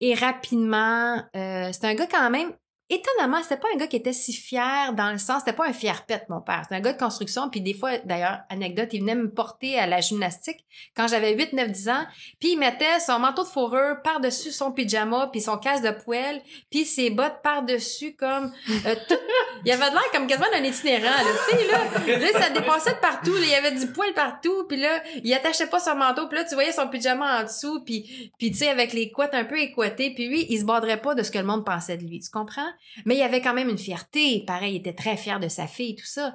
Et 0.00 0.14
rapidement, 0.14 1.16
euh, 1.34 1.70
c'est 1.72 1.84
un 1.86 1.94
gars 1.94 2.06
quand 2.06 2.30
même 2.30 2.52
étonnamment, 2.90 3.42
c'était 3.42 3.56
pas 3.56 3.68
un 3.74 3.78
gars 3.78 3.86
qui 3.86 3.96
était 3.96 4.12
si 4.12 4.32
fier 4.32 4.92
dans 4.94 5.10
le 5.12 5.18
sens, 5.18 5.42
c'était 5.44 5.56
pas 5.56 5.66
un 5.66 5.72
fier 5.72 6.04
pète, 6.04 6.28
mon 6.28 6.40
père. 6.40 6.60
C'était 6.64 6.74
un 6.74 6.80
gars 6.80 6.92
de 6.92 6.98
construction. 6.98 7.48
Puis 7.48 7.60
des 7.60 7.72
fois, 7.72 7.98
d'ailleurs, 7.98 8.40
anecdote, 8.48 8.88
il 8.92 9.00
venait 9.00 9.14
me 9.14 9.30
porter 9.30 9.78
à 9.78 9.86
la 9.86 10.00
gymnastique 10.00 10.64
quand 10.96 11.06
j'avais 11.06 11.34
8, 11.34 11.52
9, 11.52 11.70
10 11.70 11.88
ans. 11.88 12.04
Puis 12.40 12.52
il 12.52 12.58
mettait 12.58 12.98
son 13.00 13.20
manteau 13.20 13.44
de 13.44 13.48
fourrure 13.48 14.02
par-dessus 14.02 14.50
son 14.50 14.72
pyjama, 14.72 15.28
puis 15.30 15.40
son 15.40 15.56
casque 15.56 15.84
de 15.84 15.90
poêle, 15.90 16.42
puis 16.70 16.84
ses 16.84 17.10
bottes 17.10 17.40
par-dessus 17.42 18.14
comme 18.16 18.52
euh, 18.86 18.94
tout. 19.08 19.14
Il 19.64 19.70
avait 19.70 19.90
de 19.90 19.94
l'air 19.94 20.10
comme 20.12 20.26
quasiment 20.26 20.48
un 20.52 20.64
itinérant, 20.64 21.04
là. 21.04 21.30
Tu 21.48 21.56
sais, 21.56 21.66
là, 21.66 22.18
là, 22.18 22.40
ça 22.40 22.50
dépassait 22.50 22.94
de 22.94 23.00
partout. 23.00 23.34
il 23.36 23.48
y 23.48 23.54
avait 23.54 23.72
du 23.72 23.86
poil 23.92 24.12
partout. 24.14 24.64
Puis 24.68 24.78
là, 24.78 25.02
il 25.22 25.32
attachait 25.32 25.66
pas 25.66 25.78
son 25.78 25.94
manteau. 25.94 26.26
Puis 26.28 26.38
là, 26.38 26.44
tu 26.44 26.54
voyais 26.54 26.72
son 26.72 26.88
pyjama 26.88 27.40
en 27.40 27.44
dessous. 27.44 27.82
Puis, 27.84 28.32
puis 28.38 28.50
tu 28.50 28.58
sais, 28.58 28.68
avec 28.68 28.92
les 28.92 29.10
couettes 29.10 29.34
un 29.34 29.44
peu 29.44 29.58
équatées. 29.58 30.10
Puis 30.14 30.28
lui, 30.28 30.46
il 30.48 30.58
se 30.58 30.64
borderait 30.64 31.00
pas 31.00 31.14
de 31.14 31.22
ce 31.22 31.30
que 31.30 31.38
le 31.38 31.44
monde 31.44 31.64
pensait 31.64 31.96
de 31.96 32.04
lui. 32.04 32.20
Tu 32.20 32.30
comprends? 32.30 32.70
Mais 33.04 33.14
il 33.14 33.18
y 33.18 33.22
avait 33.22 33.40
quand 33.40 33.54
même 33.54 33.68
une 33.68 33.78
fierté. 33.78 34.44
Pareil, 34.46 34.74
il 34.74 34.78
était 34.78 34.94
très 34.94 35.16
fier 35.16 35.40
de 35.40 35.48
sa 35.48 35.66
fille, 35.66 35.96
tout 35.96 36.06
ça. 36.06 36.34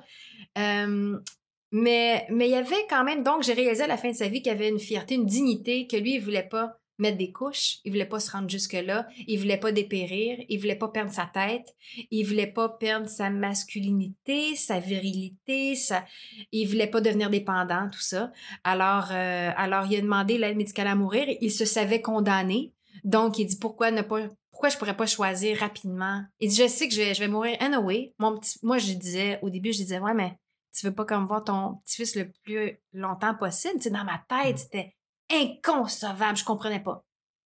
Mais, 1.72 2.26
mais 2.30 2.48
il 2.48 2.52
y 2.52 2.56
avait 2.56 2.86
quand 2.89 3.04
même, 3.04 3.22
donc 3.22 3.43
j'ai 3.43 3.52
réalisé 3.52 3.84
à 3.84 3.88
la 3.88 3.98
fin 3.98 4.10
de 4.10 4.16
sa 4.16 4.30
vie 4.30 4.41
qu'il 4.41 4.52
avait 4.52 4.70
une 4.70 4.80
fierté, 4.80 5.16
une 5.16 5.26
dignité, 5.26 5.88
que 5.88 5.98
lui, 5.98 6.16
il 6.16 6.22
voulait 6.22 6.48
pas 6.48 6.78
mettre 7.00 7.18
des 7.18 7.32
couches, 7.32 7.80
il 7.84 7.91
voulait 7.91 8.06
pas 8.06 8.22
se 8.22 8.32
rendre 8.32 8.50
jusque-là, 8.50 9.08
il 9.28 9.38
voulait 9.38 9.58
pas 9.58 9.74
dépérir, 9.74 10.38
il 10.48 10.58
voulait 10.60 10.78
pas 10.78 10.88
perdre 10.88 11.12
sa 11.12 11.26
tête, 11.26 11.76
il 12.12 12.26
voulait 12.26 12.48
pas 12.48 12.70
perdre 12.70 13.10
sa 13.10 13.30
masculinité, 13.30 14.56
sa 14.56 14.80
virilité, 14.80 15.76
sa... 15.76 16.06
il 16.54 16.68
voulait 16.68 16.88
pas 16.88 17.02
devenir 17.02 17.30
dépendant, 17.30 17.89
tout 17.91 18.00
ça. 18.00 18.32
Alors, 18.64 19.10
euh, 19.12 19.52
alors 19.58 19.86
il 19.91 19.98
a 19.98 20.02
demandé 20.02 20.38
l'aide 20.38 20.56
médicale 20.56 20.88
à 20.88 20.96
mourir, 20.96 21.28
il 21.41 21.52
se 21.52 21.66
savait 21.66 22.02
condamné, 22.02 22.72
donc 23.04 23.38
il 23.38 23.48
dit 23.48 23.58
pourquoi 23.60 23.91
ne 23.91 24.02
pas 24.02 24.30
pourquoi 24.56 24.70
je 24.70 24.78
pourrais 24.78 24.95
pas 24.95 25.06
choisir 25.06 25.60
rapidement? 25.60 26.24
Et 26.39 26.49
je 26.49 26.66
sais 26.66 26.88
que 26.88 26.93
je 26.93 27.01
vais, 27.01 27.14
je 27.14 27.20
vais 27.20 27.28
mourir 27.28 27.58
anyway. 27.60 28.14
Mon 28.20 28.39
petit, 28.39 28.58
moi, 28.64 28.78
je 28.78 28.93
disais, 28.93 29.38
au 29.41 29.49
début, 29.49 29.74
je 29.74 29.80
disais, 29.80 29.99
ouais, 29.99 30.14
mais 30.14 30.39
tu 30.74 30.86
veux 30.86 30.93
pas 30.93 31.03
comme 31.03 31.26
voir 31.26 31.43
ton 31.43 31.82
petit-fils 31.84 32.16
le 32.16 32.32
plus 32.32 32.80
longtemps 32.93 33.36
possible? 33.36 33.82
Tu 33.82 33.91
dans 33.91 34.06
ma 34.06 34.24
tête, 34.30 34.56
mm. 34.56 34.58
c'était 34.58 34.95
inconcevable. 35.30 36.38
Je 36.38 36.45
comprenais 36.45 36.80
pas. 36.80 37.03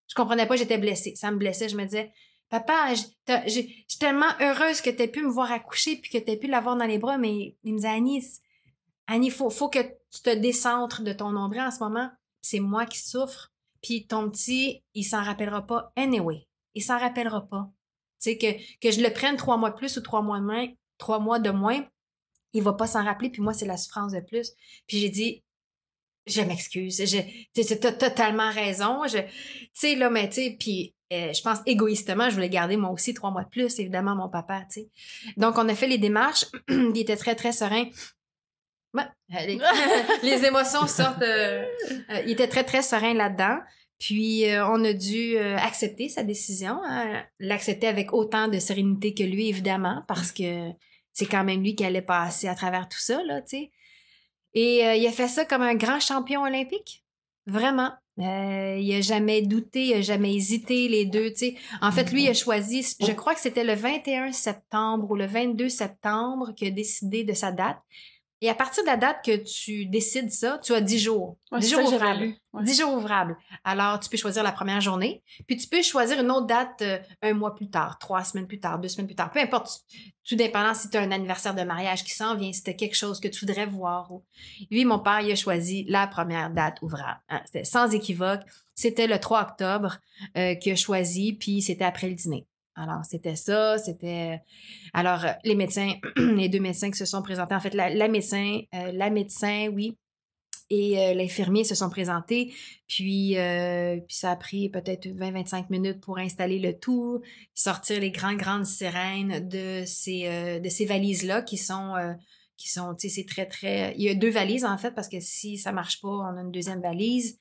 Je 0.09 0.15
comprenais 0.15 0.47
pas, 0.47 0.57
j'étais 0.57 0.77
blessée. 0.77 1.13
Ça 1.15 1.31
me 1.31 1.37
blessait. 1.37 1.69
Je 1.69 1.77
me 1.77 1.85
disais, 1.85 2.11
papa, 2.49 2.93
je 2.93 3.49
suis 3.49 3.99
tellement 4.01 4.33
heureuse 4.41 4.81
que 4.81 4.89
tu 4.89 5.03
aies 5.03 5.07
pu 5.07 5.21
me 5.21 5.31
voir 5.31 5.49
accoucher 5.49 5.95
puis 5.95 6.11
que 6.11 6.17
tu 6.17 6.29
aies 6.29 6.37
pu 6.37 6.47
l'avoir 6.47 6.75
dans 6.75 6.85
les 6.85 6.97
bras, 6.97 7.17
mais 7.17 7.55
il 7.63 7.71
me 7.71 7.77
disait, 7.77 7.87
Annie, 7.87 8.21
Annie, 9.07 9.29
faut, 9.29 9.49
faut 9.49 9.69
que 9.69 9.79
tu 9.79 10.21
te 10.23 10.35
décentres 10.35 11.03
de 11.03 11.13
ton 11.13 11.31
nombril 11.31 11.61
en 11.61 11.71
ce 11.71 11.79
moment. 11.79 12.09
C'est 12.41 12.59
moi 12.59 12.85
qui 12.85 12.99
souffre. 12.99 13.53
Puis 13.81 14.07
ton 14.07 14.29
petit, 14.29 14.83
il 14.93 15.05
s'en 15.05 15.23
rappellera 15.23 15.65
pas 15.65 15.93
anyway 15.95 16.46
il 16.77 16.81
s'en 16.81 16.99
rappellera 16.99 17.47
pas. 17.47 17.69
Tu 18.21 18.31
sais, 18.31 18.37
que, 18.37 18.47
que 18.79 18.91
je 18.91 19.01
le 19.01 19.11
prenne 19.11 19.35
trois 19.35 19.57
mois 19.57 19.71
de 19.71 19.75
plus 19.75 19.97
ou 19.97 20.01
trois 20.01 20.21
mois 20.21 20.39
de 20.39 20.45
moins, 20.45 20.67
trois 20.97 21.19
mois 21.19 21.39
de 21.39 21.49
moins, 21.49 21.85
il 22.53 22.63
va 22.63 22.73
pas 22.73 22.87
s'en 22.87 23.03
rappeler, 23.03 23.29
puis 23.29 23.41
moi, 23.41 23.53
c'est 23.53 23.65
la 23.65 23.77
souffrance 23.77 24.13
de 24.13 24.21
plus. 24.21 24.53
Puis 24.87 24.99
j'ai 24.99 25.09
dit, 25.09 25.43
je 26.25 26.41
m'excuse, 26.41 27.03
tu 27.53 27.61
as 27.61 27.91
totalement 27.93 28.51
raison. 28.51 29.03
Tu 29.05 29.19
sais, 29.73 29.95
là, 29.95 30.09
mais 30.09 30.29
tu 30.29 30.35
sais, 30.35 30.55
puis 30.59 30.95
euh, 31.13 31.31
je 31.33 31.41
pense 31.41 31.59
égoïstement, 31.65 32.29
je 32.29 32.35
voulais 32.35 32.49
garder 32.49 32.75
moi 32.75 32.89
aussi 32.89 33.13
trois 33.13 33.31
mois 33.31 33.43
de 33.43 33.49
plus, 33.49 33.79
évidemment, 33.79 34.15
mon 34.15 34.29
papa, 34.29 34.61
tu 34.71 34.81
sais. 34.81 34.89
Donc, 35.37 35.57
on 35.57 35.67
a 35.69 35.75
fait 35.75 35.87
les 35.87 35.97
démarches, 35.97 36.45
il 36.69 36.97
était 36.97 37.17
très, 37.17 37.35
très 37.35 37.51
serein. 37.51 37.85
les, 40.23 40.45
émotions 40.45 40.87
sortent. 40.87 41.21
Euh, 41.21 41.65
euh, 42.09 42.21
il 42.25 42.31
était 42.31 42.47
très, 42.47 42.63
très 42.63 42.81
serein 42.81 43.13
là-dedans. 43.13 43.59
Puis 43.99 44.45
euh, 44.45 44.65
on 44.67 44.83
a 44.83 44.93
dû 44.93 45.37
euh, 45.37 45.57
accepter 45.57 46.07
sa 46.07 46.23
décision, 46.23 46.79
hein, 46.83 47.23
l'accepter 47.39 47.87
avec 47.87 48.13
autant 48.13 48.47
de 48.47 48.59
sérénité 48.59 49.13
que 49.13 49.23
lui, 49.23 49.49
évidemment, 49.49 50.03
parce 50.07 50.31
que 50.31 50.69
c'est 51.13 51.25
quand 51.25 51.43
même 51.43 51.63
lui 51.63 51.75
qui 51.75 51.83
allait 51.83 52.03
passer 52.03 52.47
à 52.47 52.53
travers 52.53 52.87
tout 52.87 52.99
ça, 52.99 53.23
là, 53.23 53.41
tu 53.41 53.57
sais. 53.57 53.71
Et 54.53 54.85
euh, 54.85 54.95
il 54.95 55.05
a 55.07 55.11
fait 55.11 55.27
ça 55.27 55.45
comme 55.45 55.63
un 55.63 55.75
grand 55.75 55.99
champion 55.99 56.43
olympique, 56.43 57.03
vraiment. 57.47 57.91
il 58.17 58.95
a 58.95 59.01
jamais 59.01 59.41
douté, 59.41 59.87
il 59.87 59.93
a 59.95 60.01
jamais 60.01 60.35
hésité, 60.35 60.87
les 60.87 61.05
deux, 61.05 61.31
tu 61.31 61.37
sais. 61.37 61.55
En 61.81 61.91
fait, 61.91 62.11
lui, 62.11 62.27
a 62.27 62.33
choisi, 62.35 62.85
je 62.99 63.11
crois 63.13 63.33
que 63.33 63.41
c'était 63.41 63.63
le 63.63 63.73
21 63.73 64.31
septembre 64.31 65.09
ou 65.09 65.15
le 65.15 65.25
22 65.25 65.69
septembre 65.69 66.53
qu'il 66.55 66.67
a 66.67 66.71
décidé 66.71 67.23
de 67.23 67.33
sa 67.33 67.51
date. 67.51 67.79
Et 68.41 68.49
à 68.49 68.53
partir 68.53 68.83
de 68.83 68.87
la 68.87 68.97
date 68.97 69.25
que 69.25 69.35
tu 69.35 69.87
décides 69.87 70.31
ça, 70.31 70.59
tu 70.61 70.73
as 70.73 70.81
10 70.81 70.99
jours. 70.99 71.37
10 71.51 71.69
jours 71.69 71.91
ouvrables. 71.91 72.33
10 72.61 72.79
jours 72.79 72.93
ouvrables. 72.93 73.35
Alors, 73.63 73.99
tu 73.99 74.09
peux 74.09 74.17
choisir 74.17 74.43
la 74.43 74.51
première 74.51 74.79
journée, 74.79 75.23
puis 75.47 75.57
tu 75.57 75.67
peux 75.67 75.81
choisir 75.81 76.21
une 76.21 76.29
autre 76.29 76.45
date 76.45 76.81
euh, 76.81 76.99
un 77.23 77.33
mois 77.33 77.55
plus 77.55 77.69
tard, 77.69 77.97
trois 77.97 78.23
semaines 78.23 78.47
plus 78.47 78.59
tard, 78.59 78.79
deux 78.79 78.89
semaines 78.89 79.07
plus 79.07 79.15
tard. 79.15 79.31
Peu 79.31 79.39
importe, 79.39 79.81
tout 80.23 80.35
dépendant 80.35 80.75
si 80.75 80.89
tu 80.89 80.97
as 80.97 81.01
un 81.01 81.11
anniversaire 81.11 81.55
de 81.55 81.63
mariage 81.63 82.03
qui 82.03 82.13
s'en 82.13 82.35
vient, 82.35 82.53
si 82.53 82.61
tu 82.61 82.75
quelque 82.75 82.95
chose 82.95 83.19
que 83.19 83.27
tu 83.27 83.45
voudrais 83.45 83.65
voir. 83.65 84.11
Lui, 84.69 84.85
mon 84.85 84.99
père, 84.99 85.21
il 85.21 85.31
a 85.31 85.35
choisi 85.35 85.85
la 85.87 86.05
première 86.05 86.51
date 86.51 86.79
ouvrable. 86.81 87.19
Hein. 87.29 87.41
C'était 87.45 87.63
sans 87.63 87.91
équivoque. 87.93 88.41
C'était 88.75 89.07
le 89.07 89.19
3 89.19 89.41
octobre 89.41 89.97
euh, 90.37 90.53
qu'il 90.53 90.73
a 90.73 90.75
choisi, 90.75 91.33
puis 91.33 91.63
c'était 91.63 91.85
après 91.85 92.07
le 92.07 92.13
dîner. 92.13 92.45
Alors, 92.77 93.03
c'était 93.03 93.35
ça, 93.35 93.79
c'était... 93.79 94.39
Alors, 94.93 95.25
euh, 95.25 95.31
les 95.43 95.55
médecins, 95.55 95.93
les 96.15 96.47
deux 96.47 96.59
médecins 96.59 96.91
qui 96.91 96.97
se 96.97 97.05
sont 97.05 97.23
présentés, 97.23 97.55
en 97.55 97.59
fait, 97.59 97.73
la, 97.73 98.07
médecin, 98.07 98.61
euh, 98.75 98.91
la 98.93 99.09
médecin, 99.09 99.67
oui, 99.73 99.97
et 100.69 100.99
euh, 100.99 101.13
l'infirmier 101.15 101.63
se 101.63 101.73
sont 101.73 101.89
présentés. 101.89 102.53
Puis, 102.87 103.35
puis 103.35 104.15
ça 104.15 104.31
a 104.31 104.35
pris 104.35 104.69
peut-être 104.69 105.07
20-25 105.07 105.65
minutes 105.71 106.01
pour 106.01 106.19
installer 106.19 106.59
le 106.59 106.77
tout, 106.77 107.21
sortir 107.55 107.99
les 107.99 108.11
grandes, 108.11 108.37
grandes 108.37 108.65
sirènes 108.65 109.47
de 109.47 109.83
ces, 109.85 110.59
de 110.59 110.69
ces 110.69 110.85
valises-là 110.85 111.41
qui 111.41 111.57
sont... 111.57 111.95
qui 112.57 112.69
sont, 112.69 112.93
tu 112.95 113.09
sais, 113.09 113.15
c'est 113.15 113.27
très, 113.27 113.47
très... 113.47 113.95
Il 113.97 114.03
y 114.03 114.09
a 114.09 114.13
deux 114.13 114.29
valises, 114.29 114.65
en 114.65 114.77
fait, 114.77 114.91
parce 114.91 115.09
que 115.09 115.19
si 115.19 115.57
ça 115.57 115.71
marche 115.71 115.99
pas, 115.99 116.09
on 116.09 116.37
a 116.37 116.41
une 116.41 116.51
deuxième 116.51 116.81
valise. 116.81 117.39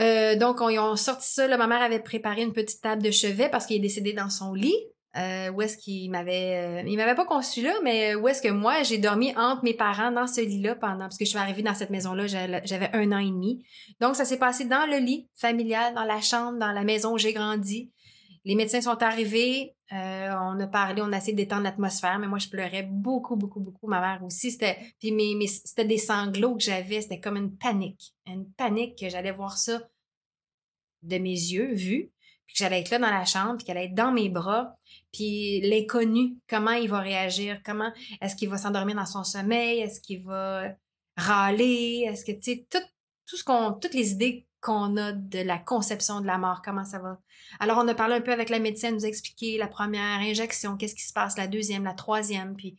Euh, 0.00 0.36
donc, 0.36 0.60
on, 0.60 0.68
ils 0.68 0.98
sorti 0.98 1.28
ça. 1.28 1.48
ma 1.56 1.66
mère 1.66 1.82
avait 1.82 2.00
préparé 2.00 2.42
une 2.42 2.52
petite 2.52 2.82
table 2.82 3.02
de 3.02 3.10
chevet 3.10 3.48
parce 3.48 3.66
qu'il 3.66 3.76
est 3.76 3.80
décédé 3.80 4.12
dans 4.12 4.30
son 4.30 4.52
lit. 4.54 4.76
Euh, 5.16 5.50
où 5.50 5.62
est-ce 5.62 5.78
qu'il 5.78 6.10
m'avait... 6.10 6.82
Euh, 6.82 6.82
il 6.86 6.96
m'avait 6.96 7.14
pas 7.14 7.24
conçu 7.24 7.62
là, 7.62 7.72
mais 7.82 8.14
où 8.14 8.28
est-ce 8.28 8.42
que 8.42 8.50
moi, 8.50 8.82
j'ai 8.82 8.98
dormi 8.98 9.32
entre 9.34 9.64
mes 9.64 9.72
parents 9.72 10.10
dans 10.10 10.26
ce 10.26 10.42
lit-là 10.42 10.74
pendant... 10.74 10.98
Parce 10.98 11.16
que 11.16 11.24
je 11.24 11.30
suis 11.30 11.38
arrivée 11.38 11.62
dans 11.62 11.74
cette 11.74 11.88
maison-là, 11.88 12.26
j'avais 12.26 12.90
un 12.92 13.12
an 13.12 13.18
et 13.18 13.30
demi. 13.30 13.64
Donc, 13.98 14.14
ça 14.14 14.26
s'est 14.26 14.38
passé 14.38 14.66
dans 14.66 14.84
le 14.84 14.98
lit 14.98 15.30
familial, 15.34 15.94
dans 15.94 16.04
la 16.04 16.20
chambre, 16.20 16.58
dans 16.58 16.72
la 16.72 16.84
maison 16.84 17.14
où 17.14 17.18
j'ai 17.18 17.32
grandi. 17.32 17.90
Les 18.44 18.54
médecins 18.54 18.82
sont 18.82 19.02
arrivés, 19.02 19.75
on 19.90 20.60
a 20.60 20.66
parlé, 20.66 21.02
on 21.02 21.12
a 21.12 21.18
essayé 21.18 21.32
de 21.32 21.38
détendre 21.38 21.62
l'atmosphère, 21.62 22.18
mais 22.18 22.26
moi, 22.26 22.38
je 22.38 22.48
pleurais 22.48 22.82
beaucoup, 22.82 23.36
beaucoup, 23.36 23.60
beaucoup. 23.60 23.86
Ma 23.86 24.00
mère 24.00 24.24
aussi, 24.24 24.50
c'était... 24.50 24.78
Puis 24.98 25.12
c'était 25.64 25.84
des 25.84 25.98
sanglots 25.98 26.56
que 26.56 26.62
j'avais, 26.62 27.00
c'était 27.00 27.20
comme 27.20 27.36
une 27.36 27.56
panique. 27.56 28.14
Une 28.26 28.50
panique 28.52 28.98
que 28.98 29.08
j'allais 29.08 29.32
voir 29.32 29.56
ça 29.58 29.80
de 31.02 31.18
mes 31.18 31.30
yeux, 31.30 31.72
vu, 31.72 32.10
puis 32.46 32.54
que 32.54 32.58
j'allais 32.58 32.80
être 32.80 32.90
là 32.90 32.98
dans 32.98 33.10
la 33.10 33.24
chambre, 33.24 33.56
puis 33.56 33.66
qu'elle 33.66 33.76
allait 33.76 33.86
être 33.86 33.94
dans 33.94 34.12
mes 34.12 34.28
bras, 34.28 34.76
puis 35.12 35.60
l'inconnu, 35.62 36.38
comment 36.48 36.72
il 36.72 36.88
va 36.88 37.00
réagir, 37.00 37.60
comment 37.64 37.92
est-ce 38.20 38.36
qu'il 38.36 38.48
va 38.48 38.58
s'endormir 38.58 38.96
dans 38.96 39.06
son 39.06 39.24
sommeil, 39.24 39.80
est-ce 39.80 40.00
qu'il 40.00 40.22
va 40.22 40.74
râler, 41.16 42.06
est-ce 42.08 42.24
que 42.24 42.32
tu 42.32 42.42
sais 42.42 42.66
tout, 42.70 42.84
tout 43.26 43.36
ce 43.36 43.44
qu'on 43.44 43.72
toutes 43.72 43.94
les 43.94 44.12
idées 44.12 44.46
qu'on 44.66 44.96
a 44.96 45.12
de 45.12 45.38
la 45.38 45.58
conception 45.58 46.20
de 46.20 46.26
la 46.26 46.38
mort, 46.38 46.60
comment 46.64 46.84
ça 46.84 46.98
va. 46.98 47.20
Alors 47.60 47.78
on 47.78 47.86
a 47.86 47.94
parlé 47.94 48.16
un 48.16 48.20
peu 48.20 48.32
avec 48.32 48.50
la 48.50 48.58
médecine, 48.58 48.94
nous 48.94 49.06
expliquer 49.06 49.58
la 49.58 49.68
première 49.68 50.18
injection, 50.18 50.76
qu'est-ce 50.76 50.96
qui 50.96 51.04
se 51.04 51.12
passe, 51.12 51.38
la 51.38 51.46
deuxième, 51.46 51.84
la 51.84 51.94
troisième, 51.94 52.56
puis 52.56 52.76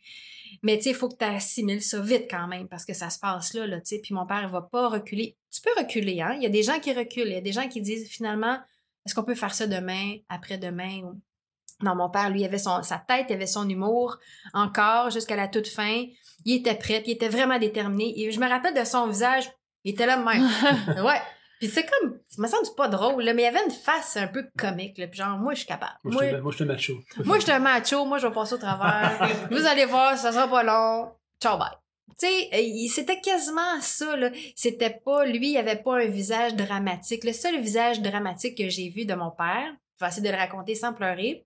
mais 0.62 0.76
tu 0.76 0.84
sais, 0.84 0.90
il 0.90 0.96
faut 0.96 1.08
que 1.08 1.16
tu 1.16 1.24
assimiles 1.24 1.82
ça 1.82 2.00
vite 2.00 2.26
quand 2.30 2.46
même 2.46 2.68
parce 2.68 2.84
que 2.84 2.92
ça 2.92 3.10
se 3.10 3.18
passe 3.18 3.54
là, 3.54 3.66
là 3.66 3.80
tu 3.80 3.96
sais. 3.96 4.00
Puis 4.02 4.14
mon 4.14 4.26
père, 4.26 4.42
il 4.42 4.48
va 4.48 4.62
pas 4.62 4.88
reculer. 4.88 5.36
Tu 5.50 5.60
peux 5.60 5.70
reculer, 5.78 6.20
hein. 6.20 6.34
Il 6.36 6.42
y 6.42 6.46
a 6.46 6.50
des 6.50 6.62
gens 6.62 6.78
qui 6.78 6.92
reculent. 6.92 7.28
Il 7.28 7.34
y 7.34 7.36
a 7.36 7.40
des 7.40 7.52
gens 7.52 7.68
qui 7.68 7.80
disent 7.80 8.08
finalement, 8.08 8.58
est-ce 9.06 9.14
qu'on 9.14 9.24
peut 9.24 9.34
faire 9.34 9.54
ça 9.54 9.66
demain, 9.66 10.16
après-demain? 10.28 11.12
Non, 11.80 11.94
mon 11.94 12.10
père, 12.10 12.28
lui, 12.30 12.40
il 12.40 12.44
avait 12.44 12.58
son, 12.58 12.82
sa 12.82 12.98
tête, 12.98 13.26
il 13.30 13.34
avait 13.34 13.46
son 13.46 13.68
humour 13.68 14.18
encore 14.52 15.10
jusqu'à 15.10 15.36
la 15.36 15.48
toute 15.48 15.68
fin. 15.68 16.04
Il 16.44 16.56
était 16.56 16.74
prêt, 16.74 17.02
il 17.06 17.12
était 17.12 17.28
vraiment 17.28 17.58
déterminé. 17.58 18.20
Et 18.20 18.30
je 18.32 18.40
me 18.40 18.48
rappelle 18.48 18.74
de 18.74 18.84
son 18.84 19.06
visage, 19.06 19.50
il 19.84 19.92
était 19.92 20.06
là 20.06 20.16
même. 20.16 20.42
ouais. 21.04 21.20
Puis 21.58 21.68
c'est 21.68 21.86
comme, 21.86 22.18
ça 22.28 22.40
me 22.42 22.46
semble 22.46 22.76
pas 22.76 22.88
drôle, 22.88 23.22
là, 23.22 23.34
mais 23.34 23.42
il 23.42 23.44
y 23.46 23.48
avait 23.48 23.64
une 23.64 23.72
face 23.72 24.16
un 24.16 24.28
peu 24.28 24.46
comique, 24.56 24.96
là, 24.98 25.08
puis 25.08 25.18
genre, 25.18 25.36
moi, 25.38 25.54
je 25.54 25.60
suis 25.60 25.66
capable. 25.66 25.94
Moi, 26.04 26.24
je 26.50 26.54
suis 26.54 26.64
un 26.64 26.66
macho. 26.66 26.94
moi, 27.24 27.38
je 27.38 27.42
suis 27.42 27.52
un 27.52 27.58
macho, 27.58 28.04
moi, 28.04 28.18
je 28.18 28.26
vais 28.26 28.32
passer 28.32 28.54
au 28.54 28.58
travers. 28.58 29.28
Vous 29.50 29.66
allez 29.66 29.84
voir, 29.84 30.16
ça 30.16 30.32
sera 30.32 30.48
pas 30.48 30.62
long. 30.62 31.12
Ciao, 31.42 31.58
bye. 31.58 31.68
Tu 32.18 32.26
sais, 32.26 32.48
euh, 32.52 32.88
c'était 32.88 33.20
quasiment 33.20 33.80
ça, 33.80 34.16
là. 34.16 34.30
C'était 34.56 34.98
pas, 35.04 35.24
lui, 35.24 35.50
il 35.50 35.56
avait 35.56 35.76
pas 35.76 36.00
un 36.00 36.06
visage 36.06 36.54
dramatique. 36.54 37.24
Le 37.24 37.32
seul 37.32 37.60
visage 37.60 38.00
dramatique 38.00 38.56
que 38.56 38.68
j'ai 38.68 38.88
vu 38.88 39.04
de 39.04 39.14
mon 39.14 39.30
père, 39.30 39.72
je 39.98 40.04
vais 40.04 40.08
essayer 40.08 40.26
de 40.26 40.32
le 40.32 40.38
raconter 40.38 40.74
sans 40.74 40.92
pleurer, 40.92 41.44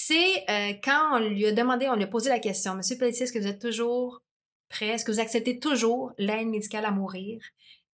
c'est 0.00 0.44
euh, 0.48 0.74
quand 0.84 1.16
on 1.16 1.18
lui 1.18 1.44
a 1.46 1.52
demandé, 1.52 1.88
on 1.88 1.96
lui 1.96 2.04
a 2.04 2.06
posé 2.06 2.28
la 2.28 2.38
question, 2.38 2.76
Monsieur 2.76 2.96
Pelletier, 2.96 3.24
est-ce 3.24 3.32
que 3.32 3.38
vous 3.40 3.48
êtes 3.48 3.60
toujours 3.60 4.22
prêt? 4.68 4.88
Est-ce 4.88 5.04
que 5.04 5.10
vous 5.10 5.18
acceptez 5.18 5.58
toujours 5.58 6.12
l'aide 6.18 6.46
médicale 6.46 6.84
à 6.84 6.92
mourir? 6.92 7.40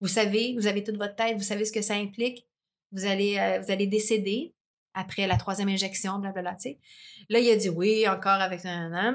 Vous 0.04 0.08
savez, 0.08 0.54
vous 0.58 0.66
avez 0.66 0.84
toute 0.84 0.98
votre 0.98 1.14
tête, 1.14 1.34
vous 1.34 1.42
savez 1.42 1.64
ce 1.64 1.72
que 1.72 1.80
ça 1.80 1.94
implique. 1.94 2.46
Vous 2.92 3.06
allez, 3.06 3.38
euh, 3.38 3.60
vous 3.60 3.72
allez 3.72 3.86
décéder 3.86 4.52
après 4.92 5.26
la 5.26 5.38
troisième 5.38 5.70
injection, 5.70 6.18
blablabla, 6.18 6.56
tu 6.56 6.60
sais. 6.60 6.78
Là, 7.30 7.38
il 7.38 7.50
a 7.50 7.56
dit 7.56 7.70
oui, 7.70 8.06
encore 8.06 8.38
avec 8.42 8.66
un 8.66 8.92
an. 8.92 9.14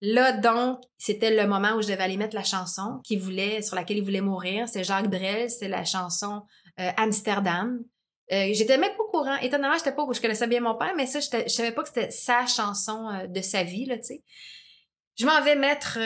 Là, 0.00 0.30
donc, 0.30 0.82
c'était 0.98 1.34
le 1.34 1.48
moment 1.48 1.72
où 1.72 1.82
je 1.82 1.88
devais 1.88 2.04
aller 2.04 2.16
mettre 2.16 2.36
la 2.36 2.44
chanson 2.44 3.00
qu'il 3.02 3.18
voulait, 3.18 3.60
sur 3.60 3.74
laquelle 3.74 3.96
il 3.96 4.04
voulait 4.04 4.20
mourir. 4.20 4.68
C'est 4.68 4.84
Jacques 4.84 5.10
Brel, 5.10 5.50
c'est 5.50 5.66
la 5.66 5.84
chanson 5.84 6.42
euh, 6.78 6.90
Amsterdam. 6.96 7.80
Euh, 8.30 8.50
j'étais 8.52 8.78
même 8.78 8.92
pas 8.96 9.02
au 9.02 9.10
courant. 9.10 9.36
Étonnamment, 9.38 9.78
j'étais 9.78 9.96
pas, 9.96 10.06
je 10.12 10.20
connaissais 10.20 10.46
bien 10.46 10.60
mon 10.60 10.76
père, 10.76 10.92
mais 10.96 11.06
ça, 11.06 11.18
je 11.18 11.48
savais 11.48 11.72
pas 11.72 11.82
que 11.82 11.88
c'était 11.88 12.12
sa 12.12 12.46
chanson 12.46 13.26
de 13.28 13.40
sa 13.40 13.64
vie, 13.64 13.86
là, 13.86 13.98
tu 13.98 14.04
sais. 14.04 14.22
Je 15.18 15.26
m'en 15.26 15.42
vais 15.42 15.56
mettre 15.56 15.98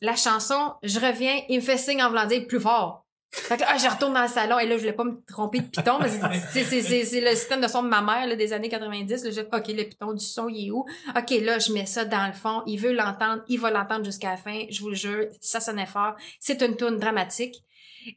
la 0.00 0.14
chanson, 0.14 0.74
je 0.84 1.00
reviens, 1.00 1.42
il 1.48 1.56
me 1.56 1.62
fait 1.62 1.78
signe 1.78 2.00
en 2.00 2.10
voulant 2.10 2.26
dire 2.26 2.46
plus 2.46 2.60
fort. 2.60 3.08
Fait 3.32 3.56
que 3.56 3.60
là, 3.60 3.68
ah, 3.70 3.78
je 3.78 3.88
retourne 3.88 4.12
dans 4.12 4.22
le 4.22 4.28
salon 4.28 4.58
et 4.58 4.66
là, 4.66 4.74
je 4.74 4.80
voulais 4.80 4.92
pas 4.92 5.04
me 5.04 5.22
tromper 5.24 5.60
de 5.60 5.66
piton, 5.66 6.00
mais 6.00 6.08
c'est 6.52 7.20
le 7.20 7.34
système 7.36 7.60
de 7.60 7.68
son 7.68 7.84
de 7.84 7.88
ma 7.88 8.02
mère 8.02 8.26
là, 8.26 8.34
des 8.34 8.52
années 8.52 8.68
90. 8.68 9.24
Là, 9.24 9.30
je 9.30 9.40
OK, 9.40 9.68
le 9.68 9.84
piton 9.84 10.12
du 10.12 10.24
son, 10.24 10.48
il 10.48 10.66
est 10.66 10.70
où? 10.72 10.84
OK, 11.16 11.30
là, 11.42 11.60
je 11.60 11.72
mets 11.72 11.86
ça 11.86 12.04
dans 12.04 12.26
le 12.26 12.32
fond. 12.32 12.62
Il 12.66 12.78
veut 12.78 12.92
l'entendre, 12.92 13.42
il 13.46 13.60
va 13.60 13.70
l'entendre 13.70 14.04
jusqu'à 14.04 14.30
la 14.30 14.36
fin. 14.36 14.64
Je 14.68 14.80
vous 14.80 14.88
le 14.88 14.96
jure, 14.96 15.26
ça 15.40 15.60
sonnait 15.60 15.86
fort. 15.86 16.16
C'est 16.40 16.60
une 16.62 16.76
tune 16.76 16.98
dramatique. 16.98 17.62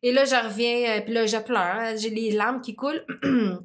Et 0.01 0.11
là, 0.11 0.25
je 0.25 0.35
reviens, 0.35 0.97
euh, 0.97 1.01
puis 1.01 1.13
là, 1.13 1.27
je 1.27 1.37
pleure. 1.37 1.97
J'ai 1.97 2.09
les 2.09 2.31
larmes 2.31 2.61
qui 2.61 2.73
coulent. 2.73 3.05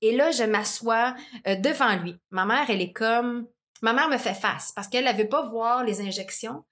et 0.00 0.16
là, 0.16 0.30
je 0.30 0.44
m'assois 0.44 1.14
euh, 1.48 1.56
devant 1.56 1.96
lui. 1.96 2.16
Ma 2.30 2.44
mère, 2.44 2.66
elle 2.68 2.82
est 2.82 2.92
comme... 2.92 3.46
Ma 3.82 3.92
mère 3.92 4.08
me 4.08 4.18
fait 4.18 4.34
face 4.34 4.72
parce 4.74 4.88
qu'elle 4.88 5.04
ne 5.04 5.12
veut 5.12 5.28
pas 5.28 5.42
voir 5.42 5.82
les 5.84 6.00
injections. 6.00 6.64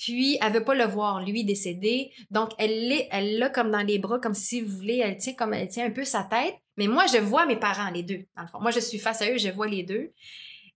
Puis, 0.00 0.38
elle 0.40 0.52
veut 0.54 0.64
pas 0.64 0.74
le 0.74 0.86
voir, 0.86 1.22
lui, 1.22 1.44
décédé. 1.44 2.10
Donc, 2.30 2.52
elle 2.56 2.88
l'est, 2.88 3.06
elle 3.12 3.38
l'a 3.38 3.50
comme 3.50 3.70
dans 3.70 3.82
les 3.86 3.98
bras, 3.98 4.18
comme 4.18 4.32
si 4.32 4.62
vous 4.62 4.78
voulez, 4.78 4.96
elle 5.04 5.18
tient 5.18 5.34
comme, 5.34 5.52
elle 5.52 5.68
tient 5.68 5.84
un 5.84 5.90
peu 5.90 6.04
sa 6.04 6.24
tête. 6.24 6.54
Mais 6.78 6.86
moi, 6.86 7.04
je 7.06 7.18
vois 7.18 7.44
mes 7.44 7.56
parents, 7.56 7.90
les 7.90 8.02
deux, 8.02 8.24
dans 8.34 8.42
le 8.42 8.48
fond. 8.48 8.60
Moi, 8.62 8.70
je 8.70 8.80
suis 8.80 8.98
face 8.98 9.20
à 9.20 9.30
eux, 9.30 9.36
je 9.36 9.50
vois 9.50 9.68
les 9.68 9.82
deux. 9.82 10.10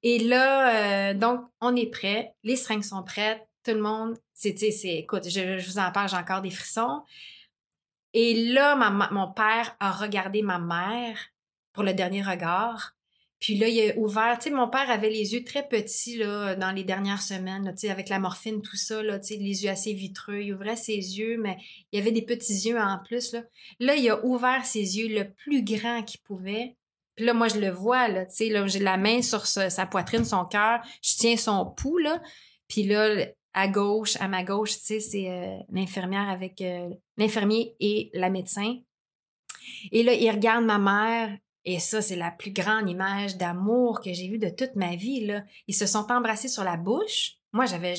Et 0.03 0.19
là, 0.19 1.13
euh, 1.13 1.15
donc, 1.15 1.41
on 1.63 1.75
est 1.75 1.91
prêt. 1.91 2.35
Les 2.43 2.57
seringues 2.57 2.83
sont 2.83 3.03
prêtes. 3.03 3.41
Tout 3.65 3.71
le 3.71 3.81
monde, 3.81 4.19
c'est, 4.35 4.55
c'est, 4.59 4.99
écoute, 4.99 5.25
je, 5.25 5.59
je 5.59 5.71
vous 5.71 5.79
en 5.79 5.91
parle, 5.91 6.11
j'ai 6.11 6.17
encore 6.17 6.43
des 6.43 6.51
frissons. 6.51 7.01
Et 8.13 8.53
là, 8.53 8.77
mon 9.11 9.33
père 9.33 9.75
a 9.81 9.91
regardé 9.91 10.43
ma 10.43 10.59
mère 10.59 11.17
pour 11.73 11.83
le 11.83 11.95
dernier 11.95 12.23
regard. 12.23 12.94
Puis 13.45 13.57
là, 13.57 13.69
il 13.69 13.91
a 13.91 13.99
ouvert, 13.99 14.39
tu 14.39 14.45
sais, 14.49 14.51
mon 14.57 14.71
père 14.71 14.89
avait 14.89 15.11
les 15.11 15.35
yeux 15.35 15.45
très 15.45 15.69
petits 15.69 16.17
là, 16.17 16.55
dans 16.55 16.73
les 16.73 16.83
dernières 16.83 17.21
semaines, 17.21 17.75
tu 17.75 17.81
sais, 17.81 17.91
avec 17.91 18.09
la 18.09 18.19
morphine, 18.19 18.63
tout 18.63 18.79
ça, 18.79 19.03
là, 19.03 19.19
tu 19.19 19.35
sais, 19.35 19.37
les 19.37 19.65
yeux 19.65 19.69
assez 19.69 19.93
vitreux. 19.93 20.41
Il 20.41 20.55
ouvrait 20.55 20.77
ses 20.77 20.95
yeux, 20.95 21.37
mais 21.37 21.59
il 21.93 22.01
avait 22.01 22.11
des 22.11 22.23
petits 22.23 22.67
yeux 22.67 22.81
en 22.81 22.99
plus. 23.05 23.35
Là, 23.35 23.43
là 23.81 23.97
il 23.97 24.09
a 24.09 24.25
ouvert 24.25 24.65
ses 24.65 24.97
yeux 24.97 25.15
le 25.15 25.31
plus 25.31 25.63
grand 25.63 26.03
qu'il 26.05 26.23
pouvait. 26.23 26.79
Puis 27.17 27.27
là, 27.27 27.35
moi, 27.35 27.49
je 27.49 27.59
le 27.59 27.69
vois, 27.69 28.09
là, 28.09 28.25
tu 28.25 28.35
sais, 28.35 28.49
là, 28.49 28.67
j'ai 28.67 28.79
la 28.79 28.97
main 28.97 29.21
sur 29.21 29.45
sa, 29.45 29.85
poitrine, 29.85 30.25
son 30.25 30.47
cœur, 30.47 30.81
je 31.03 31.15
tiens 31.15 31.37
son 31.37 31.67
pouls, 31.67 31.99
là. 31.99 32.23
Puis 32.67 32.85
là, 32.85 33.27
à 33.53 33.69
gauche, 33.69 34.17
à 34.21 34.29
ma 34.29 34.43
gauche, 34.43 34.79
tu 34.79 34.85
sais, 34.85 35.01
c'est 35.01 35.29
euh, 35.29 35.59
l'infirmière 35.71 36.31
avec 36.31 36.63
euh, 36.63 36.89
l'infirmier 37.19 37.77
et 37.79 38.09
la 38.15 38.31
médecin. 38.31 38.79
Et 39.93 40.03
là, 40.03 40.15
il 40.15 40.31
regarde 40.31 40.65
ma 40.65 40.79
mère, 40.79 41.37
et 41.65 41.79
ça, 41.79 42.03
c'est 42.03 42.17
la 42.17 42.31
plus 42.31 42.53
grande 42.53 42.89
image 42.91 43.37
d'amour 43.37 44.01
que 44.01 44.13
j'ai 44.13 44.29
vue 44.29 44.39
de 44.39 44.51
toute 44.51 44.77
ma 44.77 44.97
vie. 44.97 45.27
Ils 45.67 45.75
se 45.75 45.87
sont 45.87 46.11
embrassés 46.13 46.49
sur 46.49 46.63
la 46.65 46.77
bouche. 46.77 47.37
Moi, 47.53 47.65
j'avais, 47.67 47.95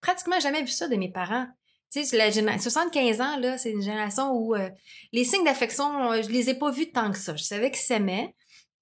pratiquement 0.00 0.40
jamais 0.40 0.62
vu 0.62 0.68
ça 0.68 0.88
de 0.88 0.96
mes 0.96 1.10
parents. 1.10 1.46
Tu 1.92 2.04
sais, 2.04 2.16
la 2.16 2.58
75 2.58 3.20
ans, 3.20 3.56
c'est 3.58 3.72
une 3.72 3.82
génération 3.82 4.30
où 4.32 4.54
euh, 4.54 4.70
les 5.12 5.24
signes 5.24 5.44
d'affection, 5.44 6.12
euh, 6.12 6.22
je 6.22 6.28
les 6.28 6.48
ai 6.48 6.54
pas 6.54 6.70
vus 6.70 6.92
tant 6.92 7.10
que 7.10 7.18
ça. 7.18 7.34
Je 7.34 7.42
savais 7.42 7.70
qu'ils 7.70 7.80
s'aimaient. 7.80 8.34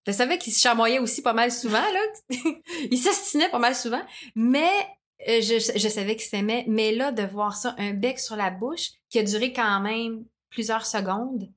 Je 0.06 0.12
savais 0.12 0.38
qu'ils 0.38 0.52
se 0.52 0.60
chamoyaient 0.60 0.98
aussi 0.98 1.22
pas 1.22 1.32
mal 1.32 1.50
souvent, 1.50 1.82
ils 2.90 2.98
s'astinaient 2.98 3.50
pas 3.50 3.58
mal 3.58 3.74
souvent. 3.74 4.02
Mais 4.34 4.70
euh, 5.26 5.40
je, 5.40 5.58
je 5.74 5.88
savais 5.88 6.16
qu'ils 6.16 6.28
s'aimaient. 6.28 6.64
Mais 6.68 6.92
là, 6.92 7.10
de 7.10 7.22
voir 7.22 7.56
ça, 7.56 7.74
un 7.78 7.94
bec 7.94 8.18
sur 8.18 8.36
la 8.36 8.50
bouche, 8.50 8.90
qui 9.08 9.18
a 9.18 9.22
duré 9.22 9.52
quand 9.52 9.80
même 9.80 10.24
plusieurs 10.50 10.86
secondes, 10.86 11.50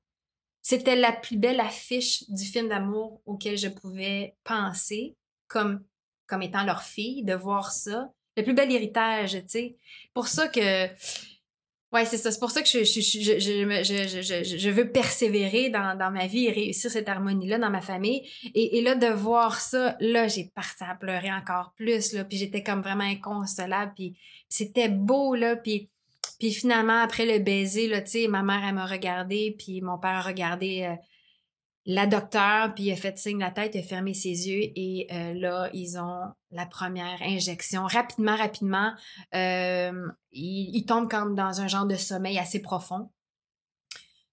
c'était 0.62 0.96
la 0.96 1.12
plus 1.12 1.36
belle 1.36 1.60
affiche 1.60 2.28
du 2.30 2.44
film 2.44 2.68
d'amour 2.68 3.20
auquel 3.26 3.58
je 3.58 3.68
pouvais 3.68 4.36
penser 4.44 5.16
comme, 5.48 5.84
comme 6.26 6.42
étant 6.42 6.64
leur 6.64 6.82
fille, 6.82 7.24
de 7.24 7.34
voir 7.34 7.72
ça. 7.72 8.10
le 8.36 8.44
plus 8.44 8.54
bel 8.54 8.72
héritage, 8.72 9.32
tu 9.32 9.48
sais. 9.48 9.76
Pour 10.14 10.28
ça 10.28 10.48
que 10.48 10.88
Ouais, 11.92 12.06
c'est 12.06 12.16
ça. 12.16 12.32
C'est 12.32 12.40
pour 12.40 12.50
ça 12.50 12.62
que 12.62 12.68
je, 12.68 12.84
je, 12.84 13.00
je, 13.02 14.56
je, 14.56 14.70
veux 14.70 14.90
persévérer 14.90 15.68
dans, 15.68 15.96
dans 15.98 16.10
ma 16.10 16.26
vie 16.26 16.46
et 16.46 16.50
réussir 16.50 16.90
cette 16.90 17.06
harmonie-là 17.06 17.58
dans 17.58 17.68
ma 17.68 17.82
famille. 17.82 18.26
Et, 18.54 18.78
et 18.78 18.82
là, 18.82 18.94
de 18.94 19.08
voir 19.08 19.60
ça, 19.60 19.94
là, 20.00 20.26
j'ai 20.26 20.50
parti 20.54 20.84
à 20.84 20.94
pleurer 20.94 21.30
encore 21.30 21.74
plus, 21.76 22.14
là. 22.14 22.24
Puis 22.24 22.38
j'étais 22.38 22.62
comme 22.62 22.80
vraiment 22.80 23.04
inconsolable. 23.04 23.92
Puis 23.94 24.16
c'était 24.48 24.88
beau, 24.88 25.34
là. 25.34 25.54
Puis, 25.56 25.90
puis 26.38 26.52
finalement, 26.52 27.00
après 27.02 27.26
le 27.26 27.38
baiser, 27.42 27.88
là, 27.88 28.00
tu 28.00 28.10
sais, 28.10 28.28
ma 28.28 28.42
mère, 28.42 28.62
elle 28.66 28.74
m'a 28.74 28.86
regardé. 28.86 29.54
Puis 29.58 29.80
mon 29.80 29.98
père 29.98 30.16
a 30.16 30.20
regardé 30.22 30.82
euh, 30.82 30.94
la 31.84 32.06
docteure, 32.06 32.74
puis 32.74 32.84
il 32.84 32.92
a 32.92 32.96
fait 32.96 33.18
signe 33.18 33.38
de 33.38 33.42
la 33.42 33.50
tête, 33.50 33.74
il 33.74 33.80
a 33.80 33.82
fermé 33.82 34.14
ses 34.14 34.48
yeux 34.48 34.72
et 34.76 35.08
euh, 35.12 35.34
là, 35.34 35.68
ils 35.72 35.98
ont 35.98 36.32
la 36.50 36.66
première 36.66 37.20
injection. 37.22 37.86
Rapidement, 37.86 38.36
rapidement, 38.36 38.92
euh, 39.34 40.08
il, 40.30 40.84
tombe 40.84 41.10
comme 41.10 41.34
dans 41.34 41.60
un 41.60 41.68
genre 41.68 41.86
de 41.86 41.96
sommeil 41.96 42.38
assez 42.38 42.60
profond. 42.60 43.10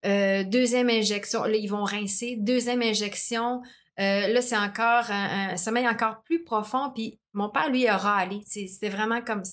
Deuxième 0.04 0.90
injection, 0.90 1.44
là, 1.44 1.58
ils 1.58 1.68
vont 1.68 1.84
rincer. 1.84 2.38
Deuxième 2.40 2.82
injection, 2.82 3.62
là, 3.98 4.42
c'est 4.42 4.58
encore 4.58 5.12
un, 5.12 5.58
sommeil 5.58 5.88
encore 5.88 6.22
plus 6.24 6.44
profond. 6.44 6.92
Puis 6.96 7.20
mon 7.34 7.50
père, 7.50 7.70
lui, 7.70 7.86
a 7.88 7.98
râlé. 7.98 8.42
C'était 8.46 8.90
vraiment 8.90 9.22
comme... 9.22 9.44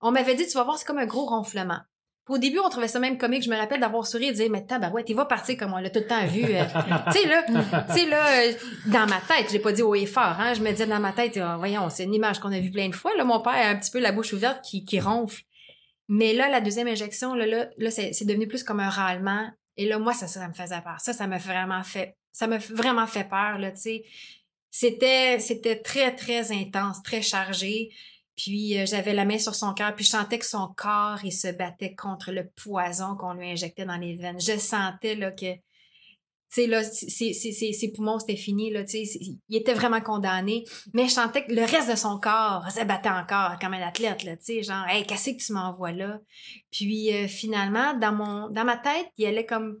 On 0.00 0.10
m'avait 0.12 0.34
dit, 0.34 0.46
tu 0.46 0.54
vas 0.54 0.64
voir, 0.64 0.78
c'est 0.78 0.86
comme 0.86 0.98
un 0.98 1.06
gros 1.06 1.26
ronflement. 1.26 1.80
Au 2.28 2.36
début, 2.36 2.58
on 2.58 2.68
trouvait 2.68 2.88
ça 2.88 2.98
même 2.98 3.16
comique. 3.16 3.42
Je 3.42 3.50
me 3.50 3.56
rappelle 3.56 3.80
d'avoir 3.80 4.06
souri 4.06 4.26
et 4.26 4.32
de 4.32 4.36
dire, 4.36 4.50
mais 4.50 4.64
tabarouette, 4.64 5.08
il 5.08 5.16
va 5.16 5.24
partir 5.24 5.56
comme 5.56 5.72
on 5.72 5.78
l'a 5.78 5.88
tout 5.88 6.00
le 6.00 6.06
temps 6.06 6.26
vu. 6.26 6.44
Euh. 6.44 6.62
tu 7.12 7.20
sais, 7.20 7.26
là, 7.26 7.42
tu 7.42 7.94
sais, 7.94 8.06
là, 8.06 8.42
euh, 8.42 8.52
dans 8.86 9.06
ma 9.06 9.20
tête, 9.20 9.48
je 9.48 9.54
l'ai 9.54 9.58
pas 9.60 9.72
dit 9.72 9.82
haut 9.82 9.94
et 9.94 10.04
fort, 10.04 10.36
hein. 10.38 10.52
Je 10.52 10.60
me 10.60 10.70
disais 10.70 10.86
dans 10.86 11.00
ma 11.00 11.12
tête, 11.12 11.40
oh, 11.42 11.58
voyons, 11.58 11.88
c'est 11.88 12.04
une 12.04 12.14
image 12.14 12.38
qu'on 12.38 12.52
a 12.52 12.60
vue 12.60 12.70
plein 12.70 12.88
de 12.90 12.94
fois. 12.94 13.12
Là, 13.16 13.24
mon 13.24 13.40
père 13.40 13.54
a 13.54 13.68
un 13.68 13.76
petit 13.76 13.90
peu 13.90 13.98
la 13.98 14.12
bouche 14.12 14.34
ouverte 14.34 14.62
qui, 14.62 14.84
qui 14.84 15.00
ronfle. 15.00 15.42
Mais 16.08 16.34
là, 16.34 16.50
la 16.50 16.60
deuxième 16.60 16.88
injection, 16.88 17.34
là, 17.34 17.46
là, 17.46 17.68
là 17.78 17.90
c'est, 17.90 18.24
devenu 18.24 18.46
plus 18.46 18.62
comme 18.62 18.80
un 18.80 18.90
râlement. 18.90 19.48
Et 19.78 19.86
là, 19.86 19.98
moi, 19.98 20.12
ça, 20.12 20.26
ça, 20.26 20.46
me 20.46 20.52
faisait 20.52 20.80
peur. 20.82 20.96
Ça, 21.00 21.14
ça 21.14 21.26
m'a 21.26 21.38
vraiment 21.38 21.82
fait, 21.82 22.16
ça 22.32 22.46
m'a 22.46 22.58
vraiment 22.58 23.06
fait 23.06 23.24
peur, 23.24 23.58
là, 23.58 23.70
tu 23.70 23.80
sais. 23.80 24.04
C'était, 24.70 25.38
c'était 25.38 25.80
très, 25.80 26.14
très 26.14 26.52
intense, 26.52 27.02
très 27.02 27.22
chargé. 27.22 27.90
Puis 28.38 28.78
euh, 28.78 28.86
j'avais 28.86 29.14
la 29.14 29.24
main 29.24 29.38
sur 29.38 29.56
son 29.56 29.74
cœur, 29.74 29.94
puis 29.96 30.04
je 30.04 30.10
sentais 30.10 30.38
que 30.38 30.46
son 30.46 30.72
corps, 30.76 31.18
il 31.24 31.32
se 31.32 31.48
battait 31.48 31.96
contre 31.96 32.30
le 32.30 32.48
poison 32.48 33.16
qu'on 33.16 33.32
lui 33.32 33.50
injectait 33.50 33.84
dans 33.84 33.96
les 33.96 34.14
veines. 34.14 34.40
Je 34.40 34.56
sentais 34.56 35.16
là 35.16 35.32
que, 35.32 35.54
tu 35.54 35.60
sais, 36.48 36.66
là, 36.68 36.84
ses, 36.84 37.92
poumons, 37.92 38.20
c'était 38.20 38.36
fini, 38.36 38.70
là, 38.70 38.84
tu 38.84 39.04
sais, 39.04 39.18
il 39.48 39.56
était 39.56 39.74
vraiment 39.74 40.00
condamné. 40.00 40.64
Mais 40.94 41.08
je 41.08 41.14
sentais 41.14 41.44
que 41.44 41.52
le 41.52 41.62
reste 41.62 41.90
de 41.90 41.96
son 41.96 42.20
corps 42.20 42.64
se 42.70 42.84
battait 42.84 43.08
encore 43.08 43.58
comme 43.58 43.74
un 43.74 43.82
athlète, 43.82 44.22
là, 44.22 44.36
tu 44.36 44.44
sais, 44.44 44.62
genre, 44.62 44.86
hey, 44.86 45.04
qu'est-ce 45.04 45.30
que 45.30 45.44
tu 45.44 45.52
m'envoies 45.52 45.92
là? 45.92 46.20
Puis 46.70 47.12
euh, 47.12 47.26
finalement, 47.26 47.94
dans 47.94 48.12
mon, 48.12 48.50
dans 48.50 48.64
ma 48.64 48.76
tête, 48.76 49.08
il 49.16 49.26
allait 49.26 49.46
comme, 49.46 49.80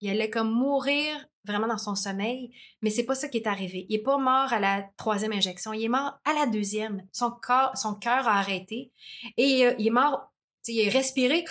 il 0.00 0.10
allait 0.10 0.30
comme 0.30 0.52
mourir 0.52 1.26
vraiment 1.44 1.66
dans 1.66 1.78
son 1.78 1.94
sommeil, 1.94 2.52
mais 2.82 2.90
c'est 2.90 3.04
pas 3.04 3.14
ça 3.14 3.28
qui 3.28 3.38
est 3.38 3.46
arrivé. 3.46 3.86
Il 3.88 3.96
est 3.96 4.02
pas 4.02 4.18
mort 4.18 4.52
à 4.52 4.60
la 4.60 4.84
troisième 4.96 5.32
injection, 5.32 5.72
il 5.72 5.84
est 5.84 5.88
mort 5.88 6.18
à 6.24 6.34
la 6.34 6.46
deuxième. 6.46 7.06
Son 7.12 7.30
corps, 7.30 7.76
son 7.76 7.94
cœur 7.94 8.28
a 8.28 8.38
arrêté 8.38 8.92
et 9.36 9.66
euh, 9.66 9.74
il 9.78 9.88
est 9.88 9.90
mort, 9.90 10.32
il 10.68 10.80
est 10.80 10.88
respiré, 10.90 11.44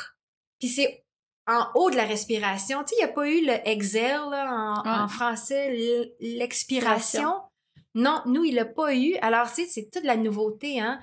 puis 0.58 0.68
c'est 0.68 1.04
en 1.46 1.66
haut 1.74 1.90
de 1.90 1.96
la 1.96 2.04
respiration. 2.04 2.84
Tu 2.84 2.88
sais, 2.88 2.96
il 3.00 3.04
n'y 3.04 3.10
a 3.10 3.14
pas 3.14 3.28
eu 3.28 3.44
le 3.44 3.68
exhale 3.68 4.34
en, 4.84 5.08
français, 5.08 6.12
l'expiration. 6.20 7.34
Non, 7.94 8.22
nous, 8.26 8.44
il 8.44 8.54
l'a 8.54 8.66
pas 8.66 8.94
eu. 8.94 9.16
Alors, 9.22 9.52
tu 9.52 9.64
c'est 9.66 9.90
toute 9.90 10.04
la 10.04 10.16
nouveauté, 10.16 10.78
hein. 10.78 11.00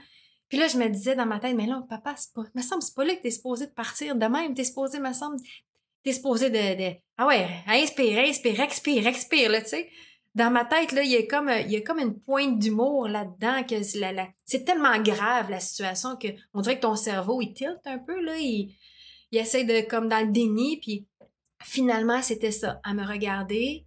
Puis 0.47 0.59
là, 0.59 0.67
je 0.67 0.77
me 0.77 0.87
disais 0.87 1.15
dans 1.15 1.25
ma 1.25 1.39
tête, 1.39 1.55
mais 1.55 1.65
là, 1.65 1.83
papa, 1.89 2.13
c'est 2.15 2.31
pas, 2.33 2.43
me 2.53 2.61
semble, 2.61 2.83
c'est 2.83 2.93
pas 2.95 3.03
là 3.03 3.15
que 3.15 3.21
t'es 3.23 3.31
supposé 3.31 3.65
de 3.65 3.71
partir 3.71 4.15
de 4.15 4.25
même. 4.27 4.53
T'es 4.53 4.63
supposé, 4.63 4.99
me 4.99 5.11
semble, 5.11 5.37
t'es 6.05 6.13
de, 6.49 6.93
ah 7.17 7.27
ouais, 7.27 7.47
inspire, 7.67 8.19
inspire, 8.19 8.61
expire, 8.61 9.07
expire, 9.07 9.51
là, 9.51 9.61
tu 9.61 9.69
sais. 9.69 9.89
Dans 10.35 10.51
ma 10.51 10.65
tête, 10.65 10.91
là, 10.91 11.01
il 11.01 11.09
y 11.09 11.15
a 11.15 11.23
comme, 11.23 11.49
il 11.49 11.71
y 11.71 11.83
une 12.01 12.19
pointe 12.19 12.59
d'humour 12.59 13.07
là-dedans 13.07 13.63
que 13.63 13.81
c'est 14.45 14.65
tellement 14.65 15.01
grave, 15.01 15.49
la 15.49 15.61
situation, 15.61 16.17
que 16.17 16.27
on 16.53 16.61
dirait 16.61 16.75
que 16.75 16.81
ton 16.81 16.95
cerveau, 16.95 17.41
il 17.41 17.53
tilte 17.53 17.85
un 17.85 17.99
peu, 17.99 18.21
là, 18.21 18.37
il, 18.37 18.75
il 19.31 19.39
essaie 19.39 19.63
de, 19.63 19.81
comme 19.89 20.09
dans 20.09 20.19
le 20.25 20.31
déni, 20.31 20.77
puis 20.81 21.07
finalement, 21.63 22.21
c'était 22.21 22.51
ça, 22.51 22.79
à 22.83 22.93
me 22.93 23.05
regarder, 23.05 23.85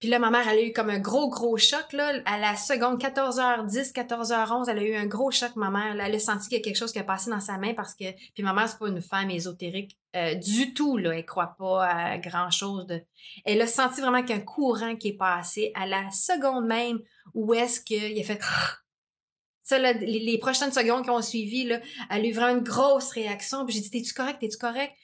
puis 0.00 0.08
là, 0.08 0.18
ma 0.18 0.30
mère, 0.30 0.48
elle 0.48 0.58
a 0.58 0.62
eu 0.62 0.72
comme 0.72 0.88
un 0.88 0.98
gros, 0.98 1.28
gros 1.28 1.58
choc, 1.58 1.92
là. 1.92 2.14
À 2.24 2.38
la 2.38 2.56
seconde, 2.56 2.98
14h10, 2.98 3.92
14h11, 3.92 4.70
elle 4.70 4.78
a 4.78 4.82
eu 4.82 4.94
un 4.94 5.04
gros 5.04 5.30
choc, 5.30 5.54
ma 5.56 5.68
mère. 5.68 5.94
elle 6.02 6.14
a 6.14 6.18
senti 6.18 6.48
qu'il 6.48 6.56
y 6.56 6.60
a 6.60 6.64
quelque 6.64 6.78
chose 6.78 6.90
qui 6.90 6.98
a 6.98 7.04
passé 7.04 7.28
dans 7.28 7.40
sa 7.40 7.58
main 7.58 7.74
parce 7.74 7.94
que... 7.94 8.04
Puis 8.32 8.42
ma 8.42 8.54
mère, 8.54 8.66
c'est 8.66 8.78
pas 8.78 8.88
une 8.88 9.02
femme 9.02 9.30
ésotérique 9.30 9.98
euh, 10.16 10.34
du 10.36 10.72
tout, 10.72 10.96
là. 10.96 11.14
Elle 11.14 11.26
croit 11.26 11.54
pas 11.58 11.86
à 11.86 12.16
grand-chose 12.16 12.86
de... 12.86 13.02
Elle 13.44 13.60
a 13.60 13.66
senti 13.66 14.00
vraiment 14.00 14.24
qu'un 14.24 14.40
courant 14.40 14.96
qui 14.96 15.08
est 15.08 15.18
passé 15.18 15.70
à 15.74 15.86
la 15.86 16.10
seconde 16.10 16.64
même 16.64 17.00
où 17.34 17.52
est-ce 17.52 17.82
qu'il 17.82 18.18
a 18.18 18.24
fait... 18.24 18.40
Ça, 19.62 19.78
là, 19.78 19.92
les, 19.92 20.38
prochaines 20.38 20.72
secondes 20.72 21.04
qui 21.04 21.10
ont 21.10 21.20
suivi, 21.20 21.64
là, 21.64 21.78
elle 22.10 22.24
a 22.24 22.26
eu 22.26 22.32
vraiment 22.32 22.58
une 22.58 22.64
grosse 22.64 23.12
réaction. 23.12 23.66
Puis 23.66 23.74
j'ai 23.74 23.82
dit, 23.82 23.90
t'es-tu 23.90 24.14
correct? 24.14 24.38
T'es-tu 24.40 24.56
correct? 24.56 24.94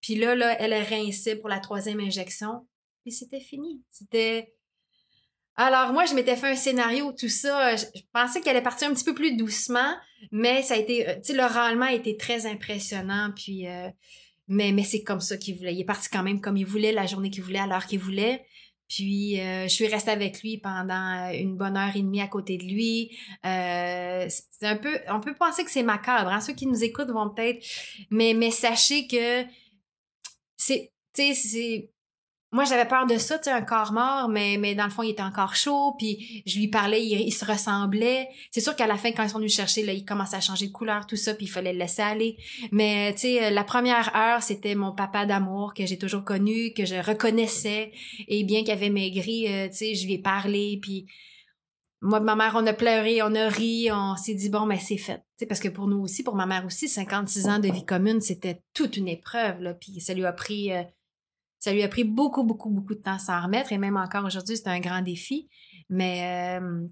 Puis 0.00 0.14
là, 0.14 0.34
là, 0.34 0.56
elle 0.58 0.72
a 0.72 0.82
rincé 0.82 1.36
pour 1.36 1.50
la 1.50 1.60
troisième 1.60 2.00
injection 2.00 2.66
puis 3.06 3.12
c'était 3.12 3.38
fini. 3.38 3.84
C'était. 3.92 4.52
Alors, 5.54 5.92
moi, 5.92 6.06
je 6.06 6.14
m'étais 6.14 6.34
fait 6.34 6.48
un 6.48 6.56
scénario, 6.56 7.12
tout 7.12 7.28
ça. 7.28 7.76
Je, 7.76 7.84
pensais 8.12 8.40
qu'elle 8.40 8.56
allait 8.56 8.64
partir 8.64 8.88
un 8.88 8.94
petit 8.94 9.04
peu 9.04 9.14
plus 9.14 9.36
doucement, 9.36 9.94
mais 10.32 10.62
ça 10.62 10.74
a 10.74 10.76
été. 10.76 11.08
Euh, 11.08 11.14
tu 11.14 11.26
sais, 11.26 11.34
le 11.34 11.44
rendement 11.44 11.86
a 11.86 11.92
été 11.92 12.16
très 12.16 12.46
impressionnant. 12.46 13.30
Puis. 13.36 13.68
Euh, 13.68 13.88
mais 14.48 14.72
mais 14.72 14.82
c'est 14.82 15.04
comme 15.04 15.20
ça 15.20 15.36
qu'il 15.36 15.56
voulait. 15.56 15.74
Il 15.74 15.80
est 15.80 15.84
parti 15.84 16.08
quand 16.08 16.24
même 16.24 16.40
comme 16.40 16.56
il 16.56 16.66
voulait, 16.66 16.90
la 16.90 17.06
journée 17.06 17.30
qu'il 17.30 17.44
voulait, 17.44 17.60
à 17.60 17.66
l'heure 17.68 17.86
qu'il 17.86 18.00
voulait. 18.00 18.44
Puis 18.88 19.40
euh, 19.40 19.64
je 19.64 19.72
suis 19.72 19.86
restée 19.86 20.10
avec 20.10 20.40
lui 20.42 20.58
pendant 20.58 21.30
une 21.32 21.56
bonne 21.56 21.76
heure 21.76 21.94
et 21.94 22.02
demie 22.02 22.20
à 22.20 22.28
côté 22.28 22.56
de 22.56 22.64
lui. 22.64 23.16
c'est 23.42 24.66
un 24.66 24.76
peu, 24.76 24.98
on 25.08 25.20
peut 25.20 25.34
penser 25.34 25.64
que 25.64 25.70
c'est 25.70 25.82
macabre. 25.82 26.30
Hein? 26.30 26.40
Ceux 26.40 26.54
qui 26.54 26.66
nous 26.66 26.84
écoutent 26.84 27.10
vont 27.10 27.30
peut-être, 27.30 27.64
mais 28.10 28.34
mais 28.34 28.52
sachez 28.52 29.08
que 29.08 29.44
c'est, 30.56 30.92
tu 31.12 31.22
sais, 31.22 31.34
c'est 31.34 31.90
moi, 32.52 32.64
j'avais 32.64 32.86
peur 32.86 33.06
de 33.06 33.18
ça, 33.18 33.38
tu 33.38 33.44
sais, 33.44 33.50
un 33.50 33.62
corps 33.62 33.92
mort, 33.92 34.28
mais, 34.28 34.56
mais 34.56 34.76
dans 34.76 34.84
le 34.84 34.90
fond, 34.90 35.02
il 35.02 35.10
était 35.10 35.22
encore 35.22 35.56
chaud, 35.56 35.94
puis 35.98 36.42
je 36.46 36.58
lui 36.58 36.68
parlais, 36.68 37.04
il, 37.04 37.32
se 37.32 37.44
ressemblait. 37.44 38.28
C'est 38.52 38.60
sûr 38.60 38.76
qu'à 38.76 38.86
la 38.86 38.96
fin, 38.96 39.10
quand 39.10 39.24
ils 39.24 39.30
sont 39.30 39.38
venus 39.38 39.54
chercher, 39.54 39.84
là, 39.84 39.92
il 39.92 40.04
commençait 40.04 40.36
à 40.36 40.40
changer 40.40 40.68
de 40.68 40.72
couleur, 40.72 41.06
tout 41.06 41.16
ça, 41.16 41.34
puis 41.34 41.46
il 41.46 41.48
fallait 41.48 41.72
le 41.72 41.80
laisser 41.80 42.02
aller. 42.02 42.36
Mais, 42.70 43.12
tu 43.14 43.22
sais, 43.22 43.50
la 43.50 43.64
première 43.64 44.14
heure, 44.14 44.42
c'était 44.42 44.76
mon 44.76 44.92
papa 44.92 45.26
d'amour 45.26 45.74
que 45.74 45.86
j'ai 45.86 45.98
toujours 45.98 46.24
connu, 46.24 46.72
que 46.72 46.84
je 46.84 46.94
reconnaissais, 46.94 47.90
et 48.28 48.44
bien 48.44 48.62
qu'il 48.62 48.70
avait 48.70 48.90
maigri, 48.90 49.48
euh, 49.48 49.68
tu 49.68 49.76
sais, 49.76 49.94
je 49.94 50.06
lui 50.06 50.14
ai 50.14 50.18
parlé, 50.18 50.78
puis 50.80 51.06
moi 52.02 52.20
ma 52.20 52.36
mère, 52.36 52.52
on 52.54 52.66
a 52.66 52.72
pleuré, 52.72 53.22
on 53.22 53.34
a 53.34 53.48
ri, 53.48 53.88
on 53.90 54.14
s'est 54.16 54.34
dit, 54.34 54.50
bon, 54.50 54.66
mais 54.66 54.78
c'est 54.78 54.98
fait. 54.98 55.20
sais, 55.36 55.46
parce 55.46 55.60
que 55.60 55.68
pour 55.68 55.88
nous 55.88 55.98
aussi, 55.98 56.22
pour 56.22 56.36
ma 56.36 56.46
mère 56.46 56.64
aussi, 56.64 56.88
56 56.88 57.48
ans 57.48 57.58
de 57.58 57.68
vie 57.72 57.84
commune, 57.84 58.20
c'était 58.20 58.62
toute 58.72 58.96
une 58.96 59.08
épreuve, 59.08 59.60
là, 59.60 59.74
puis 59.74 60.00
ça 60.00 60.14
lui 60.14 60.24
a 60.24 60.32
pris... 60.32 60.72
Euh, 60.72 60.84
ça 61.66 61.72
lui 61.72 61.82
a 61.82 61.88
pris 61.88 62.04
beaucoup, 62.04 62.44
beaucoup, 62.44 62.70
beaucoup 62.70 62.94
de 62.94 63.00
temps 63.00 63.14
à 63.14 63.18
s'en 63.18 63.42
remettre 63.42 63.72
et 63.72 63.78
même 63.78 63.96
encore 63.96 64.24
aujourd'hui, 64.24 64.56
c'est 64.56 64.68
un 64.68 64.78
grand 64.78 65.02
défi. 65.02 65.48
Mais 65.90 66.60
euh, 66.60 66.86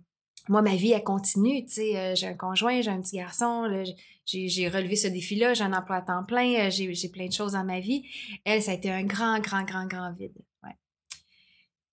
moi, 0.49 0.63
ma 0.63 0.75
vie, 0.75 0.91
elle 0.91 1.05
continue. 1.05 1.65
Tu 1.65 1.75
sais, 1.75 1.97
euh, 1.97 2.15
j'ai 2.17 2.27
un 2.27 2.35
conjoint, 2.35 2.81
j'ai 2.83 2.91
un 2.91 3.01
petit 3.01 3.19
garçon, 3.19 3.85
j'ai 4.27 4.69
relevé 4.69 4.97
ce 4.97 5.07
défi-là, 5.07 5.55
j'ai 5.55 5.63
un 5.63 5.73
emploi 5.73 5.99
à 5.99 6.03
temps 6.03 6.25
plein, 6.25 6.67
euh, 6.67 6.71
j'ai 6.71 7.09
plein 7.09 7.29
de 7.29 7.33
choses 7.33 7.53
dans 7.53 7.63
ma 7.63 7.79
vie. 7.79 8.03
Elle, 8.45 8.63
ça 8.63 8.73
a 8.73 8.75
été 8.75 8.91
un 8.91 9.05
grand, 9.05 9.39
grand, 9.39 9.63
grand, 9.63 9.87
grand 9.87 10.13
vide. 10.13 10.35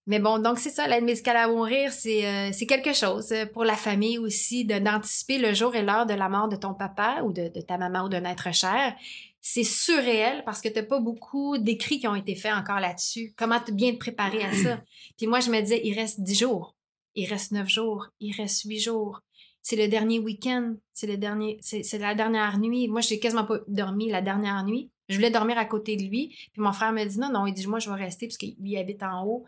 Mais 0.08 0.18
bon, 0.18 0.40
donc 0.40 0.58
c'est 0.58 0.72
ça, 0.72 0.88
l'aide 0.88 1.04
médicale 1.04 1.38
à 1.38 1.48
mourir, 1.48 1.94
c'est 1.94 2.66
quelque 2.68 2.92
chose 2.92 3.32
pour 3.54 3.64
la 3.64 3.76
famille 3.76 4.18
aussi, 4.18 4.66
d'anticiper 4.66 5.38
le 5.38 5.54
jour 5.54 5.76
et 5.76 5.84
l'heure 5.84 6.08
de 6.08 6.16
la 6.16 6.28
mort 6.28 6.50
de 6.50 6.56
ton 6.56 6.74
papa 6.74 7.22
ou 7.24 7.32
de 7.32 7.48
ta 7.62 7.78
maman 7.78 8.06
ou 8.06 8.10
d'un 8.10 8.26
être 8.26 8.52
cher 8.52 8.96
c'est 9.42 9.64
surréel 9.64 10.44
parce 10.46 10.62
que 10.62 10.70
t'as 10.70 10.84
pas 10.84 11.00
beaucoup 11.00 11.58
d'écrits 11.58 12.00
qui 12.00 12.08
ont 12.08 12.16
été 12.16 12.36
faits 12.36 12.54
encore 12.54 12.80
là-dessus. 12.80 13.34
Comment 13.36 13.60
bien 13.72 13.94
te 13.94 13.98
préparer 13.98 14.44
à 14.44 14.54
ça? 14.54 14.82
Puis 15.18 15.26
moi, 15.26 15.40
je 15.40 15.50
me 15.50 15.60
disais, 15.60 15.82
il 15.84 15.96
reste 15.96 16.22
dix 16.22 16.38
jours, 16.38 16.76
il 17.16 17.28
reste 17.28 17.52
neuf 17.52 17.68
jours, 17.68 18.08
il 18.20 18.36
reste 18.36 18.64
huit 18.64 18.80
jours. 18.80 19.22
C'est 19.64 19.76
le 19.76 19.88
dernier 19.88 20.20
week-end, 20.20 20.76
c'est 20.94 21.08
le 21.08 21.18
dernier, 21.18 21.60
c'est 21.62 21.98
la 21.98 22.16
dernière 22.16 22.60
nuit. 22.60 22.88
Moi, 22.88 23.02
j'ai 23.02 23.20
quasiment 23.20 23.46
pas 23.46 23.60
dormi 23.68 24.10
la 24.10 24.22
dernière 24.22 24.64
nuit. 24.64 24.92
Je 25.10 25.16
voulais 25.16 25.30
dormir 25.30 25.58
à 25.58 25.66
côté 25.66 25.98
de 25.98 26.04
lui. 26.04 26.30
Puis 26.54 26.62
mon 26.62 26.72
frère 26.72 26.94
me 26.94 27.04
dit 27.04 27.20
non, 27.20 27.32
non, 27.32 27.46
il 27.46 27.54
dit 27.54 27.68
moi, 27.68 27.80
je 27.80 27.90
vais 27.90 27.96
rester 27.96 28.28
parce 28.28 28.38
qu'il 28.38 28.78
habite 28.78 29.04
en 29.04 29.26
haut. 29.26 29.46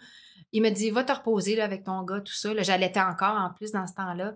Il 0.52 0.62
me 0.62 0.70
dit 0.70 0.90
va 0.90 1.04
te 1.04 1.14
reposer 1.14 1.56
là, 1.56 1.66
avec 1.66 1.84
ton 1.84 2.04
gars, 2.04 2.20
tout 2.20 2.34
ça. 2.34 2.50
J'allaitais 2.62 3.00
encore 3.00 3.38
en 3.38 3.52
plus 3.56 3.72
dans 3.72 3.88
ce 3.88 3.94
temps-là. 3.94 4.36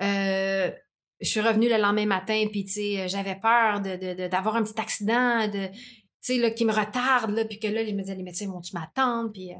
Euh, 0.00 0.70
je 1.20 1.28
suis 1.28 1.40
revenue 1.40 1.68
le 1.68 1.78
lendemain 1.78 2.06
matin, 2.06 2.46
puis 2.50 2.64
tu 2.64 2.72
sais, 2.72 3.00
euh, 3.00 3.08
j'avais 3.08 3.36
peur 3.36 3.80
de, 3.80 4.28
d'avoir 4.28 4.56
un 4.56 4.62
petit 4.62 4.80
accident, 4.80 5.48
de, 5.48 5.68
tu 5.68 5.74
sais, 6.20 6.38
là, 6.38 6.50
qui 6.50 6.64
me 6.64 6.72
retarde, 6.72 7.30
là, 7.30 7.44
puis 7.44 7.58
que 7.58 7.68
là, 7.68 7.84
je 7.84 7.92
me 7.92 8.02
disais, 8.02 8.14
les 8.14 8.22
médecins 8.22 8.46
vont-tu 8.46 8.74
m'attendre, 8.74 9.32
puis... 9.32 9.52
Euh, 9.52 9.56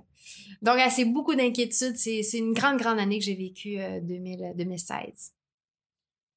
donc, 0.62 0.78
c'est 0.90 1.04
beaucoup 1.04 1.34
d'inquiétudes. 1.34 1.96
C'est, 1.96 2.38
une 2.38 2.52
grande, 2.52 2.78
grande 2.78 2.98
année 2.98 3.18
que 3.18 3.24
j'ai 3.24 3.36
vécue, 3.36 3.78
euh, 3.78 4.00
2016. 4.00 5.34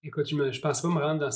Écoute, 0.04 0.28
je 0.28 0.36
ne 0.36 0.60
pense 0.60 0.82
pas 0.82 0.88
me 0.88 1.00
rendre 1.00 1.30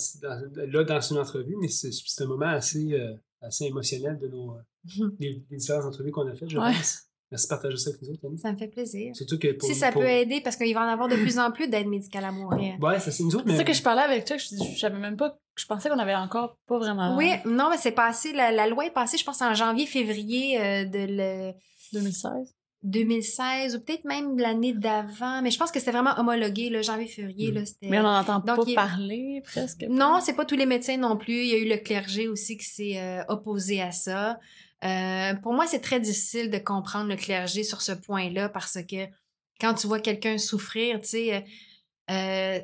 là 0.55 0.83
dans 0.83 1.01
une 1.01 1.17
entrevue, 1.17 1.55
mais 1.59 1.67
c'est 1.67 2.23
un 2.23 2.27
moment 2.27 2.47
assez, 2.47 2.93
euh, 2.93 3.13
assez 3.41 3.65
émotionnel 3.65 4.17
de 4.17 4.27
nos 4.27 4.57
les, 5.19 5.43
différentes 5.51 5.85
entrevues 5.85 6.11
qu'on 6.11 6.27
a 6.27 6.35
faites, 6.35 6.49
je 6.49 6.57
pense. 6.57 7.03
Merci 7.35 7.47
de 7.47 7.49
partager 7.49 7.77
ça 7.77 7.89
avec 7.89 8.01
nous 8.01 8.09
autres, 8.11 8.25
Annie. 8.25 8.39
Ça 8.39 8.51
me 8.53 8.57
fait 8.57 8.69
plaisir. 8.69 9.13
Surtout 9.13 9.37
que 9.37 9.57
si 9.61 9.75
ça 9.75 9.91
peut 9.91 10.07
aider, 10.07 10.39
parce 10.41 10.55
qu'il 10.55 10.73
va 10.73 10.85
en 10.85 10.87
avoir 10.87 11.09
de 11.09 11.15
plus 11.17 11.37
en 11.37 11.51
plus 11.51 11.67
d'aide 11.67 11.87
médicale 11.87 12.23
à 12.23 12.31
mourir. 12.31 12.75
Ouais, 12.79 12.97
ça 13.01 13.11
c'est 13.11 13.23
nous 13.23 13.35
autres. 13.35 13.45
C'est 13.49 13.57
ça 13.57 13.63
que 13.65 13.73
je 13.73 13.83
parlais 13.83 14.03
avec 14.03 14.23
toi, 14.23 14.37
je, 14.37 14.45
je 14.45 14.79
savais 14.79 14.97
même 14.97 15.17
pas, 15.17 15.37
je 15.57 15.65
pensais 15.65 15.89
qu'on 15.89 15.99
avait 15.99 16.15
encore 16.15 16.57
pas 16.65 16.77
vraiment. 16.77 17.17
Oui, 17.17 17.29
non, 17.45 17.69
mais 17.69 17.77
c'est 17.77 17.91
passé, 17.91 18.31
la, 18.31 18.67
loi 18.67 18.85
est 18.85 18.93
passée, 18.93 19.17
je 19.17 19.25
pense, 19.25 19.41
en 19.41 19.53
janvier-février 19.53 20.61
euh, 20.61 20.85
de 20.85 21.05
le. 21.09 21.51
2016. 21.91 22.55
2016 22.83 23.75
ou 23.75 23.79
peut-être 23.79 24.05
même 24.05 24.37
l'année 24.37 24.71
d'avant, 24.71 25.41
mais 25.41 25.49
je 25.49 25.57
pense 25.57 25.71
que 25.71 25.79
c'était 25.79 25.91
vraiment 25.91 26.17
homologué, 26.19 26.69
le 26.69 26.83
janvier-février. 26.83 27.51
Mm. 27.51 27.63
Mais 27.81 27.99
on 27.99 28.03
n'en 28.03 28.19
entend 28.19 28.41
pas 28.41 28.55
parler 28.75 29.41
presque. 29.43 29.85
Non, 29.89 30.19
c'est 30.21 30.35
pas 30.35 30.45
tous 30.45 30.55
les 30.55 30.67
médecins 30.67 30.97
non 30.97 31.17
plus. 31.17 31.33
Il 31.33 31.47
y 31.47 31.53
a 31.53 31.57
eu 31.57 31.67
le 31.67 31.77
clergé 31.77 32.27
aussi 32.27 32.57
qui 32.57 32.65
s'est 32.65 32.97
euh, 32.97 33.23
opposé 33.27 33.81
à 33.81 33.91
ça. 33.91 34.39
Euh, 34.83 35.33
pour 35.35 35.53
moi, 35.53 35.65
c'est 35.67 35.79
très 35.79 35.99
difficile 35.99 36.49
de 36.49 36.57
comprendre 36.57 37.09
le 37.09 37.15
clergé 37.15 37.63
sur 37.63 37.81
ce 37.81 37.91
point-là 37.91 38.49
parce 38.49 38.77
que 38.89 39.07
quand 39.59 39.73
tu 39.73 39.87
vois 39.87 39.99
quelqu'un 39.99 40.37
souffrir, 40.37 40.99
tu 41.01 41.07
sais, 41.07 41.45
euh, 42.11 42.59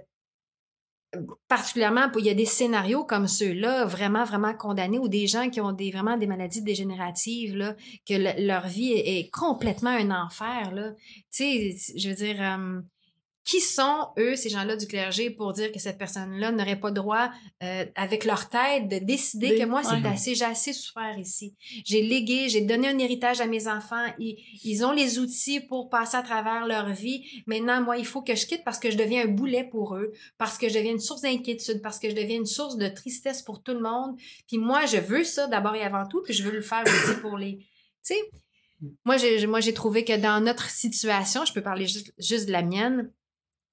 particulièrement, 1.48 2.08
il 2.18 2.26
y 2.26 2.30
a 2.30 2.34
des 2.34 2.46
scénarios 2.46 3.04
comme 3.04 3.28
ceux-là, 3.28 3.86
vraiment, 3.86 4.24
vraiment 4.24 4.54
condamnés, 4.54 5.00
ou 5.00 5.08
des 5.08 5.28
gens 5.28 5.50
qui 5.50 5.60
ont 5.62 5.72
des, 5.72 5.92
vraiment 5.92 6.18
des 6.18 6.28
maladies 6.28 6.62
dégénératives, 6.62 7.56
là, 7.56 7.76
que 8.08 8.46
leur 8.46 8.68
vie 8.68 8.94
est, 8.94 9.30
complètement 9.32 9.90
un 9.90 10.12
enfer. 10.12 10.72
Là. 10.74 10.94
Tu 11.32 11.72
sais, 11.72 11.98
je 11.98 12.10
veux 12.10 12.16
dire, 12.16 12.38
euh, 12.40 12.82
qui 13.44 13.60
sont, 13.60 14.08
eux, 14.20 14.36
ces 14.36 14.50
gens-là 14.50 14.76
du 14.76 14.86
clergé, 14.86 15.32
pour 15.32 15.54
dire 15.54 15.72
que 15.72 15.80
cette 15.80 15.98
personne-là 15.98 16.52
n'aurait 16.52 16.80
pas 16.80 16.92
droit, 16.92 17.32
euh, 17.64 17.86
avec 17.96 18.26
leur 18.26 18.50
tête, 18.50 18.88
de 18.88 19.00
décider 19.00 19.58
que 19.58 19.66
moi, 19.66 19.82
c'est 19.84 20.06
assez, 20.08 20.36
j'ai 20.36 20.46
assez 20.46 20.74
souffert 20.74 21.18
ici. 21.18 21.56
J'ai 21.84 22.04
légué, 22.04 22.50
j'ai 22.50 22.62
donné 22.62 22.88
un 22.88 22.98
héritage 23.00 23.42
à 23.42 23.48
mes 23.48 23.68
enfants. 23.68 24.06
Ils, 24.20 24.38
ils 24.64 24.86
ont 24.86 24.92
les 24.92 25.18
outils 25.18 25.60
pour 25.60 25.90
passer 25.90 26.18
à 26.18 26.22
travers 26.22 26.68
leur 26.68 26.90
vie. 26.92 27.24
Maintenant, 27.48 27.82
moi, 27.82 27.98
il 27.98 28.06
faut 28.06 28.22
que 28.22 28.36
je 28.36 28.46
quitte 28.46 28.64
parce 28.64 28.80
que 28.80 28.92
je 28.92 28.98
deviens 28.98 29.24
un 29.24 29.32
boulet 29.32 29.64
pour 29.64 29.96
eux, 29.96 30.12
parce 30.38 30.58
que 30.58 30.70
je 30.70 30.76
deviens 30.76 30.92
une 30.92 31.00
source 31.00 31.22
d'inquiétude, 31.22 31.82
parce 31.82 31.98
que 31.98 32.10
je 32.10 32.16
deviens 32.16 32.38
une 32.38 32.46
source 32.46 32.78
de 32.78 32.88
tristesse 32.88 33.42
pour 33.42 33.64
tout 33.64 33.74
le 33.74 33.82
monde. 33.82 34.18
Puis 34.48 34.60
moi, 34.60 34.86
je 34.86 34.98
veux 34.98 35.24
ça 35.24 35.48
d'abord 35.48 35.76
et 35.76 35.82
avant 35.82 36.08
tout, 36.08 36.22
puis 36.22 36.34
je 36.34 36.44
veux 36.44 36.52
le 36.52 36.62
faire 36.62 36.84
aussi 36.84 37.20
pour 37.22 37.38
les... 37.38 37.58
Tu 37.58 38.16
sais, 38.16 38.32
moi, 39.06 39.18
j'ai, 39.18 39.46
moi, 39.48 39.60
j'ai 39.60 39.74
trouvé 39.74 40.06
que 40.06 40.18
dans 40.18 40.44
notre 40.44 40.70
situation, 40.70 41.46
je 41.46 41.54
peux 41.54 41.62
parler 41.62 41.88
juste, 41.88 42.14
juste 42.18 42.48
de 42.48 42.52
la 42.52 42.64
mienne, 42.64 43.12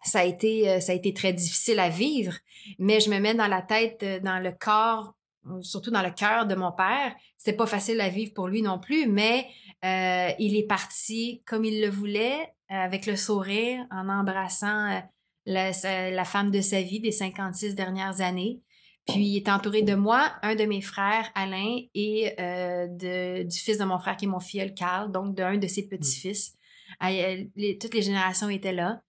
ça 0.03 0.21
a 0.21 0.25
été 0.25 0.69
euh, 0.69 0.81
ça 0.81 0.93
a 0.93 0.95
été 0.95 1.13
très 1.13 1.33
difficile 1.33 1.79
à 1.79 1.89
vivre, 1.89 2.35
mais 2.79 3.01
je 3.01 3.11
me 3.11 3.19
mets 3.19 3.35
dans 3.35 3.47
la 3.47 3.63
tête, 3.63 4.03
euh, 4.03 4.21
dans 4.21 4.39
le 4.39 4.53
corps, 4.53 5.15
euh, 5.47 5.61
surtout 5.63 5.91
dans 5.91 6.03
le 6.03 6.11
cœur 6.11 6.47
de 6.47 6.55
mon 6.55 6.73
père. 6.73 7.15
C'était 7.37 7.57
pas 7.57 7.67
facile 7.67 8.01
à 8.01 8.09
vivre 8.09 8.33
pour 8.35 8.49
lui 8.49 8.63
non 8.63 8.79
plus, 8.79 9.07
mais 9.09 9.49
il 9.83 10.57
est 10.57 10.67
parti 10.67 11.43
comme 11.47 11.65
il 11.65 11.81
le 11.81 11.89
voulait, 11.89 12.53
avec 12.69 13.07
le 13.07 13.15
sourire, 13.15 13.87
en 13.93 14.09
embrassant 14.09 15.01
la, 15.47 15.71
la, 16.11 16.25
femme 16.25 16.51
de 16.51 16.61
sa 16.61 16.83
vie 16.83 16.99
des 16.99 17.13
56 17.13 17.77
dernières 17.77 18.21
années. 18.21 18.61
Puis 19.07 19.25
il 19.25 19.37
est 19.37 19.49
entouré 19.49 19.83
de 19.83 19.95
moi, 19.95 20.33
un 20.43 20.57
de 20.57 20.65
mes 20.65 20.81
frères, 20.81 21.31
Alain, 21.37 21.79
et 21.95 22.35
de, 22.37 23.45
du 23.45 23.57
fils 23.57 23.79
de 23.79 23.85
mon 23.85 24.01
frère 24.01 24.17
qui 24.17 24.25
est 24.25 24.29
mon 24.29 24.41
filleul, 24.41 24.75
Carl, 24.75 25.13
donc 25.13 25.37
d'un 25.37 25.57
de 25.57 25.69
ses 25.69 25.85
mmh. 25.85 25.89
petits-fils. 25.89 26.57
toutes 27.01 27.95
les 27.95 28.03
générations 28.03 28.49
étaient 28.49 28.73
là. 28.73 29.01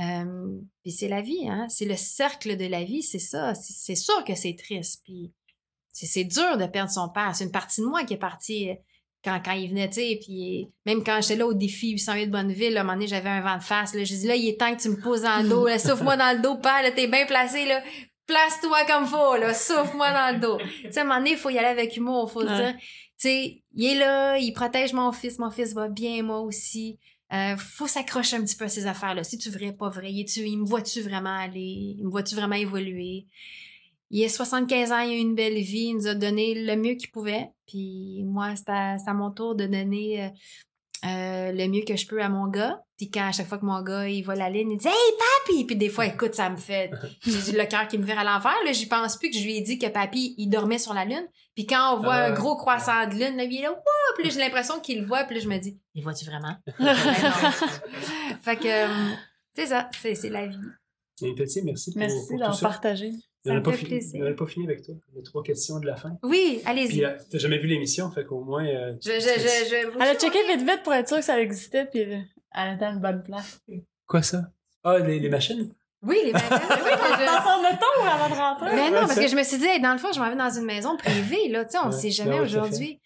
Euh, 0.00 0.58
puis 0.82 0.92
c'est 0.92 1.08
la 1.08 1.20
vie, 1.20 1.48
hein? 1.48 1.66
C'est 1.68 1.84
le 1.84 1.96
cercle 1.96 2.56
de 2.56 2.66
la 2.66 2.84
vie, 2.84 3.02
c'est 3.02 3.18
ça. 3.18 3.54
C'est 3.54 3.94
sûr 3.94 4.24
que 4.24 4.34
c'est 4.34 4.56
triste. 4.56 5.02
Puis 5.04 5.32
c'est 5.92 6.24
dur 6.24 6.56
de 6.56 6.66
perdre 6.66 6.90
son 6.90 7.08
père. 7.08 7.34
C'est 7.34 7.44
une 7.44 7.50
partie 7.50 7.80
de 7.80 7.86
moi 7.86 8.04
qui 8.04 8.14
est 8.14 8.18
partie 8.18 8.70
euh, 8.70 8.74
quand, 9.22 9.40
quand 9.44 9.52
il 9.52 9.68
venait, 9.68 9.88
tu 9.88 9.96
sais. 9.96 10.18
Puis 10.22 10.68
même 10.86 11.04
quand 11.04 11.20
j'étais 11.20 11.36
là 11.36 11.46
au 11.46 11.52
défi 11.52 11.90
808 11.90 12.26
de 12.26 12.32
Bonneville, 12.32 12.76
à 12.76 12.80
un 12.80 12.84
moment 12.84 12.94
donné, 12.94 13.08
j'avais 13.08 13.28
un 13.28 13.42
vent 13.42 13.58
de 13.58 13.62
face. 13.62 13.94
Là, 13.94 14.04
j'ai 14.04 14.16
dit, 14.16 14.26
là, 14.26 14.36
il 14.36 14.48
est 14.48 14.58
temps 14.58 14.74
que 14.74 14.80
tu 14.80 14.88
me 14.88 15.00
poses 15.00 15.22
dans 15.22 15.42
le 15.42 15.48
dos. 15.48 15.68
Souffle-moi 15.78 16.16
dans 16.16 16.36
le 16.36 16.42
dos, 16.42 16.56
père. 16.56 16.82
Là, 16.82 16.90
t'es 16.92 17.06
bien 17.06 17.26
placé, 17.26 17.66
là. 17.66 17.82
Place-toi 18.26 18.84
comme 18.86 19.06
faut, 19.06 19.36
là. 19.36 19.52
Souffle-moi 19.52 20.12
dans 20.12 20.34
le 20.34 20.40
dos. 20.40 20.58
tu 20.58 20.92
sais, 20.92 21.00
à 21.00 21.02
un 21.02 21.04
moment 21.04 21.18
donné, 21.18 21.32
il 21.32 21.36
faut 21.36 21.50
y 21.50 21.58
aller 21.58 21.68
avec 21.68 21.96
humour. 21.96 22.28
Il 22.30 22.32
faut 22.32 22.40
se 22.42 22.54
dire, 22.54 22.74
tu 22.78 22.84
sais, 23.18 23.62
il 23.74 23.84
est 23.84 23.98
là, 23.98 24.38
il 24.38 24.52
protège 24.52 24.94
mon 24.94 25.12
fils. 25.12 25.38
Mon 25.38 25.50
fils 25.50 25.74
va 25.74 25.88
bien, 25.88 26.22
moi 26.22 26.40
aussi. 26.40 26.98
Euh, 27.32 27.56
faut 27.56 27.86
s'accrocher 27.86 28.36
un 28.36 28.42
petit 28.42 28.56
peu 28.56 28.64
à 28.64 28.68
ces 28.68 28.86
affaires-là. 28.86 29.22
Si 29.24 29.38
tu 29.38 29.50
vrai, 29.50 29.72
pas 29.72 29.88
vrai, 29.88 30.12
il 30.12 30.58
me 30.58 30.66
vois-tu 30.66 31.00
vraiment 31.00 31.36
aller? 31.36 31.96
Il 31.98 32.04
me 32.04 32.10
vois-tu 32.10 32.34
vraiment 32.34 32.56
évoluer? 32.56 33.26
Il 34.10 34.24
a 34.24 34.28
75 34.28 34.90
ans, 34.90 35.00
il 35.00 35.12
a 35.12 35.16
une 35.16 35.36
belle 35.36 35.54
vie, 35.54 35.90
il 35.90 35.94
nous 35.94 36.08
a 36.08 36.14
donné 36.14 36.54
le 36.54 36.76
mieux 36.76 36.94
qu'il 36.94 37.10
pouvait. 37.10 37.50
Puis 37.68 38.22
moi, 38.24 38.54
c'est 38.56 38.68
à, 38.68 39.14
mon 39.14 39.30
tour 39.30 39.54
de 39.54 39.66
donner 39.66 40.32
euh, 41.04 41.30
euh, 41.50 41.52
le 41.52 41.68
mieux 41.68 41.82
que 41.86 41.96
je 41.96 42.06
peux 42.06 42.22
à 42.22 42.28
mon 42.28 42.48
gars. 42.48 42.82
Puis 42.96 43.10
quand 43.10 43.28
à 43.28 43.32
chaque 43.32 43.46
fois 43.46 43.58
que 43.58 43.64
mon 43.64 43.82
gars 43.82 44.08
il 44.08 44.22
voit 44.22 44.34
la 44.34 44.50
ligne, 44.50 44.72
il 44.72 44.78
dit 44.78 44.86
Hey 44.86 44.94
papi! 45.18 45.64
Puis 45.64 45.76
des 45.76 45.88
fois, 45.88 46.06
écoute, 46.06 46.34
ça 46.34 46.50
me 46.50 46.56
fait 46.56 46.90
j'ai 47.22 47.52
le 47.52 47.64
cœur 47.66 47.88
qui 47.88 47.98
me 47.98 48.04
vire 48.04 48.18
à 48.18 48.24
l'envers. 48.24 48.56
Là, 48.64 48.72
j'y 48.72 48.86
pense 48.86 49.16
plus 49.16 49.30
que 49.30 49.36
je 49.36 49.44
lui 49.44 49.56
ai 49.56 49.60
dit 49.60 49.78
que 49.78 49.86
papi, 49.86 50.34
il 50.38 50.48
dormait 50.48 50.78
sur 50.78 50.94
la 50.94 51.04
lune. 51.04 51.26
Puis 51.54 51.66
quand 51.66 51.96
on 51.96 52.00
voit 52.00 52.14
un 52.14 52.32
gros 52.32 52.56
croissant 52.56 53.06
de 53.06 53.14
lune, 53.14 53.36
là, 53.36 53.44
il 53.44 53.58
est 53.58 53.62
là, 53.62 53.74
Puis 54.16 54.24
là, 54.24 54.30
j'ai 54.30 54.40
l'impression 54.40 54.80
qu'il 54.80 55.00
le 55.00 55.06
voit. 55.06 55.24
Puis 55.24 55.36
là, 55.36 55.42
je 55.42 55.48
me 55.48 55.58
dis 55.58 55.78
Il 55.94 56.02
voit-tu 56.02 56.24
vraiment? 56.24 56.54
fait 58.42 58.56
que 58.56 58.68
euh, 58.68 59.14
c'est 59.54 59.66
ça, 59.66 59.88
c'est 59.92 60.28
la 60.28 60.46
vie. 60.46 60.58
Petit, 61.36 61.62
merci 61.62 61.92
pour, 61.92 62.00
merci 62.00 62.36
d'en 62.36 62.56
partager. 62.56 63.12
On 63.46 63.54
n'a 63.54 63.60
pas, 63.62 63.72
fini, 63.72 64.00
pas 64.36 64.46
fini 64.46 64.66
avec 64.66 64.82
toi. 64.82 64.94
Les 65.14 65.22
trois 65.22 65.42
questions 65.42 65.80
de 65.80 65.86
la 65.86 65.96
fin. 65.96 66.18
Oui, 66.22 66.60
allez-y. 66.66 66.98
Tu 66.98 67.04
euh, 67.06 67.16
t'as 67.30 67.38
jamais 67.38 67.56
vu 67.58 67.68
l'émission, 67.68 68.10
fait 68.10 68.24
qu'au 68.24 68.44
moins. 68.44 68.66
Euh, 68.66 68.94
je, 69.02 69.12
je, 69.12 69.18
je, 69.18 69.96
elle 69.96 70.02
a 70.02 70.14
checké 70.14 70.38
vite 70.46 70.60
vite 70.60 70.82
pour 70.82 70.92
être 70.92 71.08
sûre 71.08 71.18
que 71.18 71.24
ça 71.24 71.40
existait, 71.40 71.86
puis 71.86 72.00
elle 72.00 72.74
était 72.74 72.84
à 72.84 72.90
une 72.90 73.00
bonne 73.00 73.22
place. 73.22 73.60
Quoi 74.06 74.22
ça? 74.22 74.42
Ah, 74.84 74.98
les, 74.98 75.20
les 75.20 75.28
machines? 75.30 75.72
Oui, 76.02 76.18
les 76.24 76.32
machines. 76.32 76.48
oui, 76.52 77.26
dans 77.26 77.42
son 77.42 77.60
auto 77.60 78.06
avant 78.06 78.28
de 78.28 78.38
rentrer. 78.38 78.76
Mais 78.76 78.90
non, 78.90 79.06
parce 79.06 79.18
que 79.18 79.28
je 79.28 79.36
me 79.36 79.42
suis 79.42 79.58
dit, 79.58 79.80
dans 79.80 79.92
le 79.92 79.98
fond, 79.98 80.12
je 80.12 80.20
m'en 80.20 80.28
vais 80.28 80.36
dans 80.36 80.50
une 80.50 80.66
maison 80.66 80.96
privée, 80.98 81.48
là. 81.48 81.64
Tu 81.64 81.72
sais, 81.72 81.78
on 81.78 81.86
ne 81.88 81.92
sait 81.92 82.10
jamais 82.10 82.40
aujourd'hui. 82.40 83.00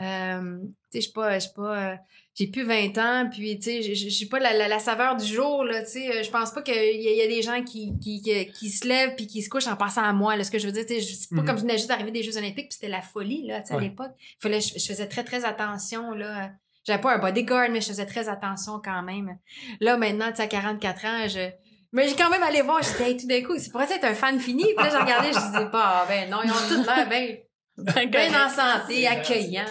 Euh, 0.00 0.58
tu 0.90 1.00
sais, 1.00 1.00
je 1.00 1.00
suis 1.00 1.12
pas, 1.12 1.38
pas, 1.54 1.92
euh, 1.92 1.96
j'ai 2.34 2.46
plus 2.46 2.64
20 2.64 2.96
ans, 2.98 3.28
puis 3.30 3.58
tu 3.58 3.82
sais, 3.82 3.94
je 3.94 4.08
suis 4.08 4.26
pas 4.26 4.38
la, 4.38 4.68
la, 4.68 4.78
saveur 4.78 5.16
du 5.16 5.26
jour, 5.26 5.62
là, 5.64 5.82
tu 5.82 5.90
sais, 5.90 6.22
je 6.22 6.30
pense 6.30 6.52
pas 6.52 6.62
qu'il 6.62 6.74
y, 6.74 7.16
y, 7.16 7.22
a 7.22 7.26
des 7.26 7.42
gens 7.42 7.62
qui, 7.62 7.92
qui, 8.00 8.22
qui, 8.22 8.70
se 8.70 8.88
lèvent 8.88 9.14
puis 9.14 9.26
qui 9.26 9.42
se 9.42 9.50
couchent 9.50 9.66
en 9.66 9.76
passant 9.76 10.02
à 10.02 10.12
moi, 10.12 10.36
là, 10.36 10.44
ce 10.44 10.50
que 10.50 10.58
je 10.58 10.66
veux 10.66 10.72
dire, 10.72 10.86
tu 10.86 11.00
sais, 11.00 11.00
c'est 11.00 11.28
pas 11.34 11.42
mhm. 11.42 11.46
comme 11.46 11.56
je 11.56 11.62
venais 11.62 11.76
juste 11.76 11.88
d'arriver 11.88 12.12
des 12.12 12.22
Jeux 12.22 12.38
olympiques 12.38 12.68
puis 12.68 12.78
c'était 12.80 12.88
la 12.88 13.02
folie, 13.02 13.46
là, 13.46 13.60
tu 13.60 13.68
sais, 13.68 13.74
à 13.74 13.80
l'époque. 13.80 14.12
Fallait, 14.40 14.60
je, 14.60 14.72
faisais 14.72 15.06
très, 15.06 15.24
très 15.24 15.44
attention, 15.44 16.12
là. 16.12 16.52
J'avais 16.86 17.02
pas 17.02 17.14
un 17.14 17.18
bodyguard, 17.18 17.68
mais 17.70 17.82
je 17.82 17.88
faisais 17.88 18.06
très 18.06 18.30
attention 18.30 18.80
quand 18.82 19.02
même. 19.02 19.36
Là, 19.80 19.98
maintenant, 19.98 20.30
tu 20.30 20.36
sais, 20.36 20.44
à 20.44 20.46
44 20.46 21.04
ans, 21.04 21.28
je, 21.28 21.50
mais 21.92 22.08
j'ai 22.08 22.14
quand 22.14 22.30
même 22.30 22.42
allé 22.42 22.62
voir, 22.62 22.80
j'étais, 22.82 23.16
tout 23.18 23.26
d'un 23.26 23.42
coup, 23.42 23.58
c'est 23.58 23.70
pour 23.70 23.82
ça 23.82 23.96
être 23.96 24.04
un 24.04 24.14
fan 24.14 24.40
fini, 24.40 24.64
puis 24.64 24.76
là, 24.76 24.88
j'ai 24.90 24.96
regardé, 24.96 25.28
je 25.28 25.38
disais, 25.38 25.70
pas, 25.70 26.06
ben 26.08 26.30
non, 26.30 26.38
ils 26.42 26.50
ont 26.50 26.68
tout 26.68 26.82
l'air 26.84 27.06
bien 27.06 27.36
Bien 27.84 28.46
en 28.46 28.48
santé, 28.48 29.06
accueillant. 29.06 29.64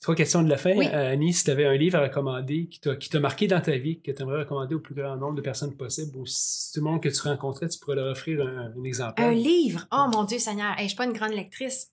Trois 0.00 0.14
questions 0.14 0.42
de 0.42 0.48
la 0.48 0.56
fin? 0.56 0.70
Euh, 0.70 1.12
Annie, 1.12 1.34
si 1.34 1.44
tu 1.44 1.50
avais 1.50 1.66
un 1.66 1.74
livre 1.74 1.98
à 1.98 2.02
recommander 2.02 2.68
qui 2.68 2.80
t'a 2.80 3.20
marqué 3.20 3.46
dans 3.46 3.60
ta 3.60 3.76
vie, 3.76 4.00
que 4.00 4.10
tu 4.10 4.22
aimerais 4.22 4.40
recommander 4.40 4.74
au 4.74 4.80
plus 4.80 4.94
grand 4.94 5.16
nombre 5.16 5.34
de 5.34 5.42
personnes 5.42 5.76
possible, 5.76 6.16
ou 6.16 6.24
si 6.24 6.72
tout 6.72 6.80
le 6.80 6.90
monde 6.90 7.02
que 7.02 7.10
tu 7.10 7.20
rencontrais, 7.20 7.68
tu 7.68 7.78
pourrais 7.78 7.96
leur 7.96 8.10
offrir 8.10 8.40
un, 8.40 8.82
exemple. 8.82 9.20
Un 9.20 9.32
livre? 9.32 9.86
Oh 9.92 10.06
mon 10.10 10.24
Dieu 10.24 10.38
Seigneur, 10.38 10.74
je 10.78 10.84
je 10.84 10.88
suis 10.88 10.96
pas 10.96 11.04
une 11.04 11.12
grande 11.12 11.32
lectrice. 11.32 11.90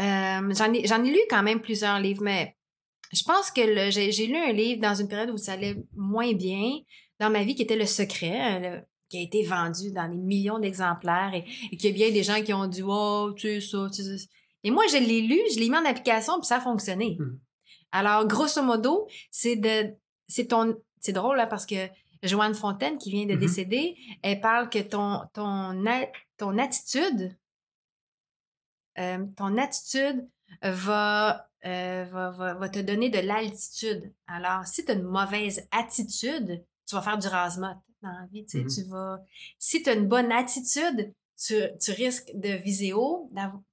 Euh, 0.00 0.54
j'en 0.54 0.72
ai, 0.72 0.84
ai, 0.84 1.10
lu 1.10 1.20
quand 1.30 1.44
même 1.44 1.60
plusieurs 1.60 2.00
livres, 2.00 2.22
mais 2.22 2.56
je 3.12 3.22
pense 3.22 3.52
que 3.52 3.62
j'ai 3.90 4.26
lu 4.26 4.36
un 4.36 4.52
livre 4.52 4.82
dans 4.82 4.96
une 4.96 5.06
période 5.06 5.30
où 5.30 5.36
ça 5.36 5.52
allait 5.52 5.76
moins 5.94 6.32
bien 6.32 6.80
dans 7.20 7.30
ma 7.30 7.44
vie, 7.44 7.54
qui 7.54 7.62
était 7.62 7.76
Le 7.76 7.86
Secret. 7.86 8.84
Qui 9.08 9.18
a 9.18 9.22
été 9.22 9.44
vendu 9.44 9.92
dans 9.92 10.10
des 10.10 10.18
millions 10.18 10.58
d'exemplaires 10.58 11.32
et, 11.32 11.44
qu'il 11.76 11.90
y 11.90 11.92
a 11.92 11.92
bien 11.92 12.10
des 12.10 12.24
gens 12.24 12.42
qui 12.42 12.52
ont 12.52 12.66
dit 12.66 12.82
Oh, 12.84 13.32
tu 13.36 13.60
sais 13.60 13.60
ça, 13.60 13.86
tu 13.92 14.02
sais 14.02 14.28
Et 14.64 14.70
moi, 14.70 14.84
je 14.88 14.96
l'ai 14.96 15.22
lu, 15.22 15.40
je 15.54 15.60
l'ai 15.60 15.68
mis 15.68 15.76
en 15.76 15.84
application, 15.84 16.38
puis 16.38 16.46
ça 16.46 16.56
a 16.56 16.60
fonctionné. 16.60 17.16
Mmh. 17.18 17.38
Alors, 17.92 18.26
grosso 18.26 18.62
modo, 18.62 19.06
c'est 19.30 19.56
de. 19.56 19.94
C'est 20.26 20.48
ton. 20.48 20.76
C'est 21.00 21.12
drôle 21.12 21.36
là 21.36 21.46
parce 21.46 21.66
que 21.66 21.88
Joanne 22.22 22.54
Fontaine, 22.54 22.98
qui 22.98 23.10
vient 23.10 23.26
de 23.26 23.34
mmh 23.34 23.38
décéder, 23.38 23.96
elle 24.22 24.40
parle 24.40 24.68
que 24.68 24.80
ton, 24.80 25.20
ton, 25.32 25.84
ton 26.36 26.58
attitude, 26.58 27.36
euh, 28.98 29.24
ton 29.36 29.56
attitude 29.56 30.28
va, 30.62 31.48
euh, 31.64 32.04
va, 32.10 32.30
va, 32.30 32.54
va, 32.54 32.68
te 32.68 32.78
donner 32.80 33.10
de 33.10 33.18
l'altitude. 33.18 34.12
Alors, 34.26 34.66
si 34.66 34.84
tu 34.84 34.90
as 34.90 34.94
une 34.94 35.02
mauvaise 35.02 35.68
attitude, 35.70 36.64
tu 36.86 36.94
vas 36.94 37.02
faire 37.02 37.18
du 37.18 37.28
rasmat 37.28 37.80
dans 38.02 38.10
la 38.10 38.26
vie. 38.32 38.42
Mmh 38.42 38.66
tu 38.68 38.82
vas, 38.84 39.18
si 39.58 39.82
tu 39.82 39.90
as 39.90 39.94
une 39.94 40.08
bonne 40.08 40.32
attitude, 40.32 41.12
tu, 41.38 41.54
tu 41.80 41.90
risques 41.92 42.30
de 42.34 42.50
viser 42.50 42.92
haut, 42.92 43.30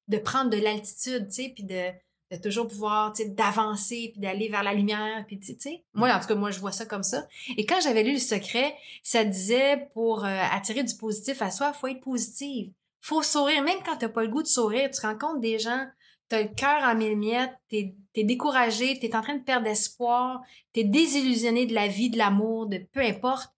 de 0.07 0.17
prendre 0.17 0.49
de 0.49 0.57
l'altitude, 0.57 1.27
tu 1.27 1.33
sais, 1.33 1.51
puis 1.55 1.63
de, 1.63 1.91
de 2.31 2.41
toujours 2.41 2.67
pouvoir, 2.67 3.13
tu 3.13 3.23
sais, 3.23 3.29
d'avancer, 3.29 4.09
puis 4.11 4.21
d'aller 4.21 4.49
vers 4.49 4.63
la 4.63 4.73
lumière, 4.73 5.23
puis 5.27 5.39
tu 5.39 5.55
sais. 5.57 5.83
Moi, 5.93 6.13
en 6.13 6.19
tout 6.19 6.27
cas, 6.27 6.35
moi, 6.35 6.51
je 6.51 6.59
vois 6.59 6.71
ça 6.71 6.85
comme 6.85 7.03
ça. 7.03 7.27
Et 7.57 7.65
quand 7.65 7.79
j'avais 7.81 8.03
lu 8.03 8.13
Le 8.13 8.19
Secret, 8.19 8.75
ça 9.01 9.23
disait, 9.23 9.87
pour 9.93 10.25
euh, 10.25 10.39
attirer 10.51 10.83
du 10.83 10.95
positif 10.95 11.41
à 11.41 11.51
soi, 11.51 11.73
faut 11.73 11.87
être 11.87 12.01
positive. 12.01 12.71
Faut 13.01 13.21
sourire, 13.21 13.63
même 13.63 13.79
quand 13.85 13.97
t'as 13.97 14.09
pas 14.09 14.23
le 14.23 14.29
goût 14.29 14.43
de 14.43 14.47
sourire. 14.47 14.89
Tu 14.89 15.05
rencontres 15.05 15.41
des 15.41 15.59
gens, 15.59 15.85
t'as 16.29 16.41
le 16.41 16.49
cœur 16.49 16.83
en 16.83 16.95
mille 16.95 17.17
miettes, 17.17 17.53
t'es 17.69 17.95
es 18.15 18.23
découragé, 18.23 18.97
t'es 18.99 19.15
en 19.15 19.21
train 19.21 19.35
de 19.35 19.43
perdre 19.43 19.67
espoir, 19.67 20.41
t'es 20.71 20.83
désillusionné 20.83 21.65
de 21.65 21.73
la 21.73 21.87
vie, 21.87 22.09
de 22.09 22.17
l'amour, 22.17 22.67
de 22.67 22.79
peu 22.93 23.01
importe. 23.01 23.51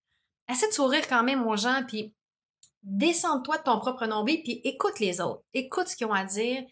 Essaie 0.49 0.67
de 0.67 0.73
sourire 0.73 1.07
quand 1.07 1.23
même 1.23 1.45
aux 1.45 1.57
gens, 1.57 1.83
puis 1.87 2.13
descends-toi 2.83 3.57
de 3.57 3.63
ton 3.63 3.79
propre 3.79 4.05
nombril, 4.05 4.41
puis 4.43 4.61
écoute 4.63 4.99
les 4.99 5.21
autres. 5.21 5.43
Écoute 5.53 5.87
ce 5.87 5.95
qu'ils 5.95 6.07
ont 6.07 6.13
à 6.13 6.23
dire 6.23 6.63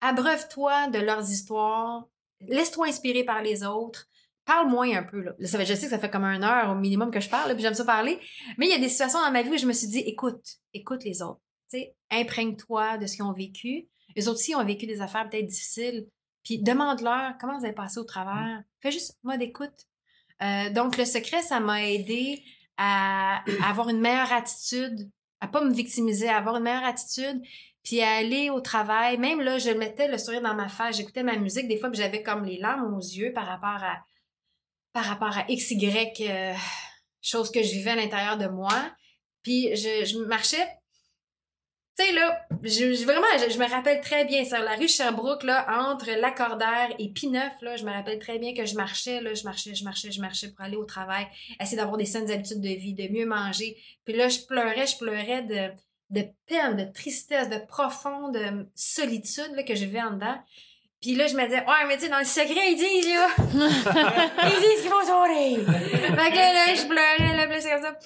abreuve-toi 0.00 0.88
de 0.88 0.98
leurs 0.98 1.30
histoires, 1.30 2.06
laisse-toi 2.40 2.88
inspirer 2.88 3.24
par 3.24 3.42
les 3.42 3.64
autres. 3.64 4.06
Parle 4.44 4.68
moins 4.68 4.96
un 4.96 5.02
peu. 5.02 5.22
Là. 5.22 5.32
je 5.40 5.46
sais 5.46 5.86
que 5.86 5.90
ça 5.90 5.98
fait 5.98 6.10
comme 6.10 6.24
une 6.24 6.44
heure 6.44 6.70
au 6.70 6.76
minimum 6.76 7.10
que 7.10 7.18
je 7.18 7.28
parle, 7.28 7.52
puis 7.54 7.62
j'aime 7.62 7.74
ça 7.74 7.84
parler. 7.84 8.20
Mais 8.58 8.66
il 8.66 8.70
y 8.70 8.74
a 8.74 8.78
des 8.78 8.88
situations 8.88 9.18
dans 9.18 9.32
ma 9.32 9.42
vie 9.42 9.50
où 9.50 9.56
je 9.56 9.66
me 9.66 9.72
suis 9.72 9.88
dit, 9.88 9.98
écoute, 10.00 10.44
écoute 10.72 11.02
les 11.04 11.20
autres. 11.22 11.40
Imprègne-toi 12.10 12.98
de 12.98 13.06
ce 13.06 13.16
qu'ils 13.16 13.24
ont 13.24 13.32
vécu. 13.32 13.88
Les 14.14 14.28
autres 14.28 14.38
aussi 14.38 14.54
ont 14.54 14.64
vécu 14.64 14.86
des 14.86 15.00
affaires 15.00 15.28
peut-être 15.28 15.46
difficiles. 15.46 16.06
Puis 16.44 16.62
demande-leur 16.62 17.34
comment 17.40 17.58
vous 17.58 17.64
avez 17.64 17.74
passé 17.74 17.98
au 17.98 18.04
travers. 18.04 18.62
Fais 18.80 18.92
juste 18.92 19.18
mode 19.24 19.42
écoute. 19.42 19.74
Euh, 20.42 20.70
donc, 20.70 20.96
le 20.96 21.04
secret, 21.04 21.42
ça 21.42 21.58
m'a 21.58 21.84
aidé 21.84 22.40
à, 22.76 23.42
à, 23.62 23.70
avoir 23.70 23.88
une 23.88 24.00
meilleure 24.00 24.32
attitude, 24.32 25.10
à 25.40 25.48
pas 25.48 25.62
me 25.62 25.72
victimiser, 25.72 26.28
à 26.28 26.36
avoir 26.36 26.56
une 26.56 26.64
meilleure 26.64 26.84
attitude, 26.84 27.42
puis 27.82 28.02
aller 28.02 28.50
au 28.50 28.60
travail. 28.60 29.16
Même 29.18 29.40
là, 29.40 29.58
je 29.58 29.70
mettais 29.70 30.08
le 30.08 30.18
sourire 30.18 30.42
dans 30.42 30.54
ma 30.54 30.68
face, 30.68 30.96
j'écoutais 30.96 31.22
ma 31.22 31.36
musique. 31.36 31.68
Des 31.68 31.78
fois, 31.78 31.90
j'avais 31.92 32.22
comme 32.22 32.44
les 32.44 32.58
larmes 32.58 32.94
aux 32.94 33.00
yeux 33.00 33.32
par 33.32 33.46
rapport 33.46 33.82
à, 33.82 34.04
par 34.92 35.04
rapport 35.04 35.36
à 35.36 35.44
X, 35.48 35.70
Y, 35.70 36.20
euh, 36.22 36.54
chose 37.22 37.50
que 37.50 37.62
je 37.62 37.70
vivais 37.70 37.90
à 37.90 37.96
l'intérieur 37.96 38.38
de 38.38 38.48
moi. 38.48 38.72
Puis 39.42 39.76
je 39.76 40.18
marchais. 40.26 40.66
Tu 41.98 42.04
sais, 42.04 42.12
là, 42.12 42.46
je, 42.62 43.04
vraiment, 43.04 43.26
je, 43.38 43.58
me 43.58 43.70
rappelle 43.70 44.02
très 44.02 44.26
bien, 44.26 44.44
sur 44.44 44.58
la 44.58 44.74
rue 44.76 44.88
Sherbrooke, 44.88 45.44
là, 45.44 45.90
entre 45.90 46.10
Lacordaire 46.10 46.94
et 46.98 47.08
Pineuf, 47.08 47.54
là, 47.62 47.76
je 47.76 47.84
me 47.84 47.90
rappelle 47.90 48.18
très 48.18 48.38
bien 48.38 48.54
que 48.54 48.66
je 48.66 48.74
marchais, 48.74 49.22
là, 49.22 49.32
je 49.32 49.44
marchais, 49.44 49.74
je 49.74 49.82
marchais, 49.82 50.10
je 50.10 50.20
marchais 50.20 50.48
pour 50.50 50.62
aller 50.62 50.76
au 50.76 50.84
travail, 50.84 51.26
essayer 51.58 51.78
d'avoir 51.78 51.96
des 51.96 52.04
saines 52.04 52.30
habitudes 52.30 52.60
de 52.60 52.68
vie, 52.68 52.92
de 52.92 53.08
mieux 53.08 53.24
manger. 53.24 53.78
Puis 54.04 54.14
là, 54.14 54.28
je 54.28 54.40
pleurais, 54.40 54.86
je 54.86 54.98
pleurais 54.98 55.42
de, 55.42 55.70
de 56.10 56.26
peine, 56.46 56.76
de 56.76 56.92
tristesse, 56.92 57.48
de 57.48 57.64
profonde 57.66 58.38
solitude 58.74 59.52
là, 59.54 59.62
que 59.62 59.74
je 59.74 59.86
vivais 59.86 60.02
en 60.02 60.12
dedans. 60.12 60.36
Puis 61.00 61.14
là, 61.14 61.26
je 61.28 61.34
me 61.34 61.44
disais, 61.44 61.60
ouais, 61.60 61.86
mais 61.88 61.96
tu 61.96 62.04
sais, 62.04 62.08
dans 62.08 62.18
le 62.18 62.24
secret, 62.24 62.72
ils 62.72 62.76
disent, 62.76 63.14
là, 63.14 63.28
ils 64.44 64.60
disent 64.60 64.82
qu'ils 64.82 64.90
vont 64.90 65.02
sourire. 65.02 65.66
fait 65.66 66.30
que 66.30 66.36
là, 66.36 66.74
je 66.74 66.86
pleurais, 66.86 67.36
là, 67.36 67.46
comme 67.46 67.60
ça. 67.60 67.98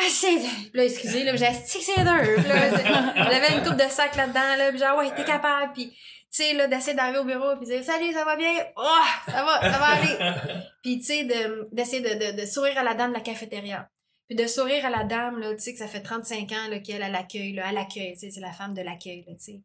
Ah, 0.00 0.06
c'est 0.08 0.38
là, 0.74 0.84
excusez, 0.84 1.24
là, 1.24 1.34
j'ai 1.34 1.50
dit 1.50 1.82
c'est 1.82 2.02
dur. 2.02 2.42
J'avais 2.44 3.56
une 3.56 3.64
coupe 3.64 3.76
de 3.76 3.90
sac 3.90 4.14
là-dedans, 4.14 4.56
là, 4.56 4.70
puis 4.70 4.78
genre, 4.78 4.96
ouais, 4.98 5.10
t'es 5.14 5.24
capable. 5.24 5.72
Puis, 5.72 5.90
tu 5.90 5.96
sais, 6.30 6.54
là, 6.54 6.68
d'essayer 6.68 6.94
d'arriver 6.94 7.18
au 7.18 7.24
bureau, 7.24 7.56
puis 7.56 7.66
dire, 7.66 7.82
salut, 7.82 8.12
ça 8.12 8.24
va 8.24 8.36
bien? 8.36 8.52
Oh, 8.76 9.04
ça 9.26 9.44
va, 9.44 9.60
ça 9.60 9.78
va 9.78 9.86
aller. 9.86 10.62
puis, 10.82 10.98
tu 10.98 11.04
sais, 11.04 11.24
d'essayer 11.72 12.02
de, 12.02 12.32
de, 12.32 12.40
de 12.40 12.46
sourire 12.46 12.78
à 12.78 12.84
la 12.84 12.94
dame 12.94 13.10
de 13.10 13.16
la 13.16 13.22
cafétéria. 13.22 13.88
Puis 14.28 14.36
de 14.36 14.46
sourire 14.46 14.84
à 14.84 14.90
la 14.90 15.04
dame, 15.04 15.40
là, 15.40 15.54
tu 15.54 15.60
sais, 15.60 15.72
que 15.72 15.78
ça 15.78 15.88
fait 15.88 16.02
35 16.02 16.52
ans 16.52 16.80
qu'elle 16.84 17.02
a 17.02 17.08
l'accueil, 17.08 17.54
là, 17.54 17.68
à 17.68 17.72
l'accueil, 17.72 18.12
tu 18.12 18.20
sais, 18.20 18.30
c'est 18.30 18.40
la 18.40 18.52
femme 18.52 18.74
de 18.74 18.82
l'accueil, 18.82 19.24
tu 19.26 19.34
sais. 19.38 19.60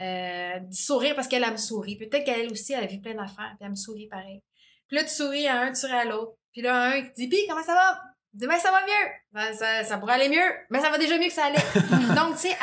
Euh, 0.00 0.58
sourire 0.72 1.14
parce 1.14 1.28
qu'elle 1.28 1.48
me 1.50 1.56
sourit. 1.56 1.96
Peut-être 1.96 2.24
qu'elle 2.24 2.50
aussi, 2.50 2.72
elle 2.72 2.84
a 2.84 2.86
vu 2.86 3.00
plein 3.00 3.14
d'affaires, 3.14 3.54
puis 3.56 3.64
elle 3.64 3.70
me 3.70 3.76
sourit 3.76 4.08
pareil. 4.08 4.42
Puis 4.88 4.96
là, 4.96 5.04
tu 5.04 5.10
souris 5.10 5.46
à 5.46 5.60
un, 5.60 5.72
tu 5.72 5.80
souris 5.80 5.92
à 5.92 6.04
l'autre. 6.04 6.32
Puis 6.52 6.62
là, 6.62 6.92
un 6.92 7.02
qui 7.02 7.12
dit, 7.12 7.28
pis 7.28 7.46
comment 7.48 7.62
ça 7.62 7.74
va? 7.74 8.02
Ben, 8.36 8.58
ça 8.58 8.70
va 8.70 8.82
mieux. 8.82 9.10
Ben, 9.32 9.54
ça, 9.54 9.84
ça 9.84 9.98
pourrait 9.98 10.14
aller 10.14 10.28
mieux, 10.28 10.54
mais 10.70 10.80
ça 10.80 10.90
va 10.90 10.98
déjà 10.98 11.18
mieux 11.18 11.28
que 11.28 11.32
ça 11.32 11.46
allait. 11.46 11.56
Donc, 12.14 12.36
tu 12.36 12.48
sais, 12.48 12.56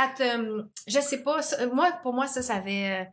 je 0.87 0.99
sais 0.99 1.23
pas, 1.23 1.39
moi, 1.73 1.91
pour 2.01 2.13
moi, 2.13 2.27
ça, 2.27 2.41
ça 2.41 2.55
avait, 2.55 3.01
euh, 3.01 3.03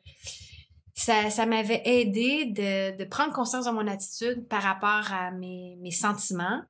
ça, 0.94 1.30
ça 1.30 1.46
m'avait 1.46 1.82
aidé 1.84 2.46
de, 2.46 2.96
de 2.96 3.04
prendre 3.04 3.32
conscience 3.32 3.64
de 3.64 3.70
mon 3.70 3.86
attitude 3.86 4.46
par 4.48 4.62
rapport 4.62 5.12
à 5.12 5.30
mes, 5.30 5.76
mes 5.80 5.90
sentiments, 5.90 6.62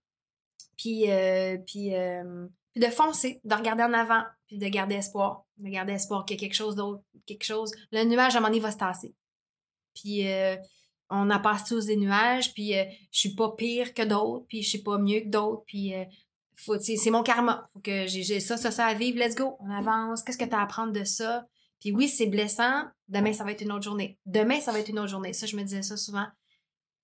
puis, 0.76 1.10
euh, 1.10 1.58
puis, 1.66 1.94
euh, 1.94 2.46
puis 2.72 2.82
de 2.82 2.86
foncer, 2.90 3.40
de 3.44 3.54
regarder 3.54 3.82
en 3.82 3.92
avant, 3.92 4.22
puis 4.46 4.58
de 4.58 4.68
garder 4.68 4.94
espoir, 4.94 5.44
de 5.58 5.68
garder 5.68 5.94
espoir 5.94 6.24
qu'il 6.24 6.36
y 6.36 6.38
a 6.38 6.40
quelque 6.40 6.56
chose 6.56 6.76
d'autre, 6.76 7.02
quelque 7.26 7.44
chose. 7.44 7.72
Le 7.92 8.04
nuage, 8.04 8.34
à 8.34 8.38
un 8.38 8.40
moment 8.40 8.48
donné, 8.48 8.60
va 8.60 8.70
se 8.70 8.78
tasser. 8.78 9.14
Puis 9.94 10.28
euh, 10.28 10.56
on 11.10 11.28
a 11.30 11.38
passé 11.38 11.64
tous 11.68 11.86
des 11.86 11.96
nuages, 11.96 12.54
puis 12.54 12.72
je 12.72 13.18
suis 13.18 13.34
pas 13.34 13.52
pire 13.56 13.94
que 13.94 14.02
d'autres, 14.02 14.46
puis 14.48 14.62
je 14.62 14.68
suis 14.68 14.82
pas 14.82 14.98
mieux 14.98 15.20
que 15.20 15.28
d'autres, 15.28 15.62
puis 15.66 15.92
faut, 16.56 16.78
c'est 16.78 17.10
mon 17.10 17.22
karma. 17.22 17.68
Faut 17.72 17.80
que 17.80 18.06
j'ai 18.06 18.40
ça, 18.40 18.56
ça, 18.56 18.70
ça 18.70 18.86
à 18.86 18.94
vivre. 18.94 19.18
Let's 19.18 19.34
go, 19.34 19.56
on 19.60 19.70
avance. 19.70 20.22
Qu'est-ce 20.22 20.38
que 20.38 20.44
tu 20.44 20.54
as 20.54 20.60
à 20.60 20.62
apprendre 20.62 20.92
de 20.92 21.04
ça? 21.04 21.46
Puis 21.80 21.92
oui, 21.92 22.08
c'est 22.08 22.26
blessant. 22.26 22.84
Demain, 23.08 23.32
ça 23.32 23.44
va 23.44 23.52
être 23.52 23.62
une 23.62 23.72
autre 23.72 23.84
journée. 23.84 24.18
Demain, 24.26 24.60
ça 24.60 24.70
va 24.70 24.78
être 24.78 24.90
une 24.90 24.98
autre 24.98 25.08
journée. 25.08 25.32
Ça, 25.32 25.46
je 25.46 25.56
me 25.56 25.62
disais 25.62 25.82
ça 25.82 25.96
souvent 25.96 26.26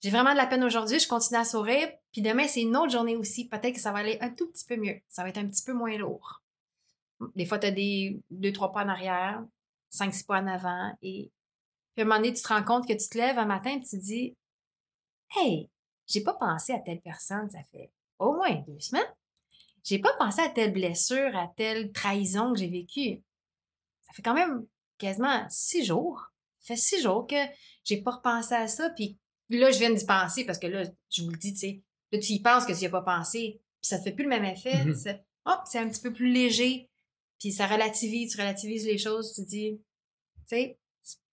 j'ai 0.03 0.11
vraiment 0.11 0.33
de 0.33 0.37
la 0.37 0.47
peine 0.47 0.65
aujourd'hui, 0.65 0.99
je 0.99 1.09
continue 1.09 1.41
à 1.41 1.45
sourire, 1.45 1.89
puis 2.13 2.23
demain, 2.23 2.47
c'est 2.47 2.63
une 2.63 2.77
autre 2.77 2.93
journée 2.93 3.17
aussi. 3.17 3.49
Peut-être 3.49 3.75
que 3.75 3.81
ça 3.81 3.93
va 3.93 3.99
aller 3.99 4.19
un 4.21 4.31
tout 4.31 4.49
petit 4.49 4.65
peu 4.65 4.77
mieux. 4.77 5.01
Ça 5.09 5.23
va 5.23 5.31
être 5.31 5.39
un 5.39 5.47
petit 5.47 5.65
peu 5.65 5.73
moins 5.73 5.97
lourd. 5.97 6.43
Des 7.35 7.47
fois, 7.47 7.59
tu 7.59 7.67
as 7.67 7.71
des 7.71 8.21
deux, 8.31 8.53
trois 8.53 8.73
pas 8.73 8.85
en 8.85 8.89
arrière, 8.89 9.43
cinq, 9.89 10.15
six 10.15 10.23
pas 10.23 10.41
en 10.41 10.47
avant, 10.47 10.93
et 11.03 11.33
puis 11.97 12.03
à 12.03 12.05
un 12.05 12.09
moment 12.09 12.21
donné, 12.21 12.35
tu 12.35 12.43
te 12.43 12.49
rends 12.49 12.63
compte 12.63 12.87
que 12.87 12.93
tu 12.93 13.09
te 13.09 13.17
lèves 13.17 13.39
un 13.39 13.47
matin 13.47 13.71
et 13.71 13.81
tu 13.81 13.97
te 13.97 14.03
dis 14.03 14.37
Hey, 15.35 15.71
j'ai 16.07 16.21
pas 16.23 16.35
pensé 16.35 16.75
à 16.75 16.79
telle 16.79 17.01
personne, 17.01 17.49
ça 17.51 17.63
fait 17.73 17.91
au 18.19 18.35
moins 18.35 18.55
deux 18.69 18.79
semaines. 18.81 19.11
J'ai 19.83 19.99
pas 19.99 20.13
pensé 20.19 20.43
à 20.43 20.51
telle 20.51 20.75
blessure, 20.75 21.35
à 21.35 21.49
telle 21.57 21.93
trahison 21.93 22.53
que 22.53 22.59
j'ai 22.59 22.69
vécue. 22.69 23.23
Ça 24.03 24.13
fait 24.13 24.21
quand 24.21 24.35
même 24.35 24.67
quasiment 24.99 25.47
six 25.49 25.87
jours. 25.87 26.23
Ça 26.61 26.75
fait 26.75 26.81
six 26.81 27.01
jours 27.01 27.27
que 27.27 27.37
j'ai 27.85 28.03
pas 28.03 28.11
repensé 28.11 28.55
à 28.55 28.69
ça, 28.69 28.91
puis 28.91 29.17
là, 29.49 29.71
je 29.71 29.79
viens 29.79 29.91
d'y 29.91 30.05
penser 30.05 30.45
parce 30.45 30.59
que 30.59 30.67
là, 30.67 30.83
je 31.11 31.23
vous 31.23 31.31
le 31.31 31.39
dis, 31.39 31.55
tu 31.55 31.61
sais, 31.61 31.83
là, 32.13 32.19
tu 32.19 32.33
y 32.33 32.43
penses 32.43 32.67
que 32.67 32.73
tu 32.73 32.81
n'y 32.81 32.87
as 32.87 32.91
pas 32.91 33.03
pensé, 33.03 33.63
puis 33.81 33.89
ça 33.89 33.99
ne 33.99 34.03
fait 34.03 34.13
plus 34.13 34.25
le 34.25 34.31
même 34.31 34.45
effet. 34.45 34.85
Oh, 35.47 35.55
c'est 35.65 35.79
un 35.79 35.89
petit 35.89 36.03
peu 36.03 36.13
plus 36.13 36.31
léger, 36.31 36.91
puis 37.39 37.53
ça 37.53 37.67
relativise, 37.67 38.35
tu 38.35 38.41
relativises 38.41 38.85
les 38.85 38.99
choses, 38.99 39.33
tu 39.33 39.45
te 39.45 39.49
dis, 39.49 39.81
tu 40.49 40.57
sais, 40.57 40.79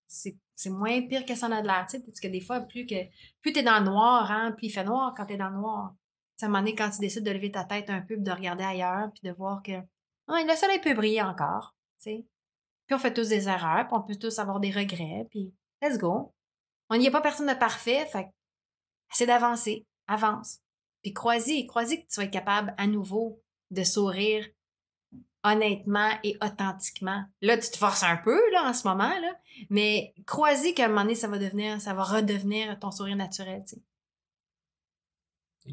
c'est 0.08 0.38
moins 0.70 1.02
pire 1.08 1.26
que 1.26 1.36
ça 1.36 1.48
en 1.48 1.52
a 1.52 1.62
de 1.62 1.68
l'air, 1.68 1.86
que 1.88 2.28
des 2.28 2.42
fois, 2.42 2.62
plus 2.62 2.86
que 2.86 2.96
plus 3.42 3.54
t'es 3.54 3.64
dans 3.64 3.80
le 3.80 3.86
noir, 3.86 4.32
hein, 4.32 4.52
plus 4.52 4.68
il 4.68 4.70
fait 4.72 4.84
noir 4.84 5.14
quand 5.16 5.26
t'es 5.26 5.38
dans 5.38 5.50
le 5.50 5.56
noir. 5.58 5.94
à 6.42 6.46
un 6.46 6.48
moment 6.48 6.60
donné, 6.60 6.76
quand 6.76 6.90
tu 6.90 7.00
décides 7.00 7.24
de 7.24 7.32
lever 7.32 7.52
ta 7.52 7.64
tête 7.64 7.90
un 7.90 8.02
peu, 8.02 8.18
de 8.18 8.32
regarder 8.32 8.64
ailleurs, 8.64 9.10
puis 9.14 9.28
de 9.28 9.34
voir 9.36 9.62
que 9.64 9.72
oh, 10.28 10.34
le 10.34 10.56
soleil 10.56 10.80
peut 10.80 10.94
briller 10.94 11.22
encore, 11.22 11.76
tu 12.02 12.12
sais. 12.12 12.26
Puis 12.86 12.96
on 12.96 13.00
fait 13.00 13.14
tous 13.14 13.30
des 13.30 13.48
erreurs, 13.48 13.88
puis 13.88 13.98
on 13.98 14.02
peut 14.02 14.16
tous 14.16 14.40
avoir 14.40 14.60
des 14.60 14.72
regrets, 14.72 15.28
puis 15.30 15.54
let's 15.82 15.98
go. 15.98 16.34
On 16.90 16.98
n'y 16.98 17.08
a 17.08 17.12
pas 17.12 17.22
personne 17.22 17.48
de 17.48 17.54
parfait, 17.54 18.06
fait 18.06 18.28
c'est 19.12 19.26
d'avancer, 19.26 19.86
avance. 20.08 20.60
Puis 21.02 21.14
crois-y, 21.14 21.66
crois-y 21.66 22.04
que 22.04 22.08
tu 22.08 22.20
vas 22.20 22.26
être 22.26 22.32
capable 22.32 22.74
à 22.78 22.88
nouveau 22.88 23.42
de 23.72 23.84
sourire 23.84 24.46
honnêtement 25.44 26.10
et 26.24 26.38
authentiquement. 26.42 27.24
Là, 27.42 27.58
tu 27.58 27.70
te 27.70 27.78
forces 27.78 28.04
un 28.04 28.18
peu, 28.18 28.40
là, 28.52 28.70
en 28.70 28.74
ce 28.74 28.88
moment, 28.88 29.10
là, 29.10 29.38
mais 29.70 30.14
crois-y 30.26 30.74
qu'à 30.74 30.86
un 30.86 30.88
moment 30.90 31.02
donné, 31.02 31.16
ça 31.16 31.28
va 31.28 31.38
devenir, 31.38 31.80
ça 31.82 31.94
va 31.94 32.04
redevenir 32.04 32.78
ton 32.80 32.92
sourire 32.92 33.16
naturel, 33.16 33.64
tu 33.68 33.76
sais. 33.76 33.82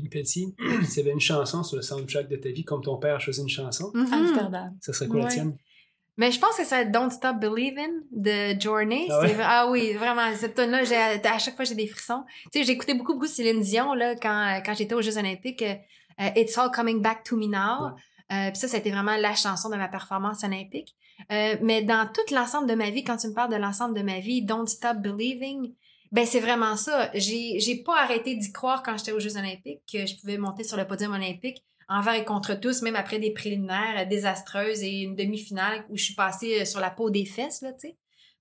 Petit, 0.09 0.55
s'il 0.85 0.99
y 0.99 1.01
avait 1.01 1.11
une 1.11 1.21
chanson 1.21 1.65
sur 1.65 1.77
le 1.77 1.83
soundtrack 1.83 2.29
de 2.29 2.37
ta 2.37 2.51
vie, 2.51 2.65
comme 2.65 2.81
ton 2.81 2.97
père 2.97 3.17
a 3.17 3.19
choisi 3.19 3.41
une 3.41 3.49
chanson, 3.49 3.93
Amsterdam. 4.13 4.77
ça 4.81 4.93
serait 4.93 5.09
quoi 5.09 5.23
la 5.23 5.27
tienne? 5.27 5.57
Mais 6.17 6.31
je 6.31 6.39
pense 6.39 6.57
que 6.57 6.65
c'est 6.65 6.85
Don't 6.91 7.11
Stop 7.11 7.39
Believing 7.41 8.03
de 8.13 8.61
Journey. 8.61 9.09
Ah, 9.11 9.23
ah, 9.43 9.71
oui, 9.71 9.95
vraiment, 9.95 10.33
cette 10.37 10.55
tune 10.55 10.71
là 10.71 10.83
à 11.25 11.39
chaque 11.39 11.57
fois, 11.57 11.65
j'ai 11.65 11.75
des 11.75 11.87
frissons. 11.87 12.25
Tu 12.53 12.59
sais, 12.59 12.65
j'écoutais 12.65 12.95
beaucoup, 12.95 13.15
beaucoup 13.15 13.27
Céline 13.27 13.61
Dion, 13.61 13.95
là, 13.95 14.15
quand, 14.17 14.61
quand 14.65 14.75
j'étais 14.75 14.95
aux 14.95 15.03
Jeux 15.03 15.17
Olympiques. 15.17 15.63
Euh, 15.63 16.29
It's 16.37 16.57
All 16.59 16.71
Coming 16.71 17.01
Back 17.01 17.25
to 17.25 17.37
Me 17.37 17.47
Now. 17.47 17.97
Euh, 18.33 18.53
ça, 18.55 18.69
c'était 18.69 18.91
vraiment 18.91 19.17
la 19.17 19.35
chanson 19.35 19.69
de 19.71 19.77
ma 19.77 19.89
performance 19.89 20.45
olympique. 20.45 20.95
Euh, 21.33 21.57
mais 21.63 21.83
dans 21.83 22.09
tout 22.13 22.35
l'ensemble 22.35 22.69
de 22.69 22.75
ma 22.75 22.91
vie, 22.91 23.05
quand 23.05 23.17
tu 23.17 23.29
me 23.29 23.35
parles 23.35 23.53
de 23.53 23.57
l'ensemble 23.57 23.97
de 23.97 24.03
ma 24.03 24.21
vie, 24.21 24.43
Don't 24.43 24.67
Stop 24.67 24.99
Believing, 24.99 25.75
ben 26.13 26.27
c'est 26.27 26.41
vraiment 26.41 26.77
ça. 26.77 27.11
J'ai, 27.15 27.59
j'ai 27.61 27.83
pas 27.83 28.01
arrêté 28.03 28.35
d'y 28.37 28.53
croire 28.53 28.83
quand 28.83 28.97
j'étais 28.97 29.13
aux 29.13 29.21
Jeux 29.21 29.37
olympiques 29.37 29.83
que 29.91 30.07
je 30.07 30.17
pouvais 30.19 30.39
monter 30.39 30.65
sur 30.65 30.77
le 30.77 30.87
podium 30.87 31.13
olympique 31.13 31.65
envers 31.89 32.15
et 32.15 32.25
contre 32.25 32.55
tous, 32.55 32.83
même 32.83 32.97
après 32.97 33.19
des 33.19 33.33
préliminaires 33.33 34.07
désastreuses 34.09 34.83
et 34.83 35.01
une 35.01 35.17
demi-finale 35.17 35.85
où 35.89 35.97
je 35.97 36.05
suis 36.05 36.15
passée 36.15 36.61
euh, 36.61 36.65
sur 36.65 36.81
la 36.81 36.91
peau 36.91 37.11
des 37.11 37.25
fesses, 37.25 37.63
là, 37.63 37.73
tu 37.73 37.89
sais, 37.89 37.97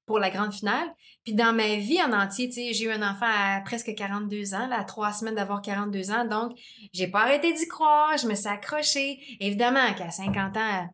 pour 0.09 0.17
la 0.17 0.31
grande 0.31 0.51
finale. 0.51 0.91
Puis 1.23 1.35
dans 1.35 1.53
ma 1.53 1.75
vie 1.75 2.01
en 2.01 2.11
entier, 2.13 2.49
tu 2.49 2.55
sais, 2.55 2.73
j'ai 2.73 2.85
eu 2.85 2.91
un 2.91 3.07
enfant 3.07 3.27
à 3.29 3.61
presque 3.61 3.93
42 3.93 4.55
ans, 4.55 4.65
là, 4.65 4.79
à 4.79 4.83
trois 4.83 5.13
semaines 5.13 5.35
d'avoir 5.35 5.61
42 5.61 6.09
ans, 6.09 6.25
donc 6.25 6.57
j'ai 6.93 7.07
pas 7.07 7.21
arrêté 7.21 7.53
d'y 7.53 7.67
croire, 7.67 8.17
je 8.17 8.25
me 8.25 8.33
suis 8.33 8.47
accrochée. 8.47 9.19
Évidemment 9.39 9.93
qu'à 9.95 10.09
50 10.09 10.57
ans, 10.57 10.89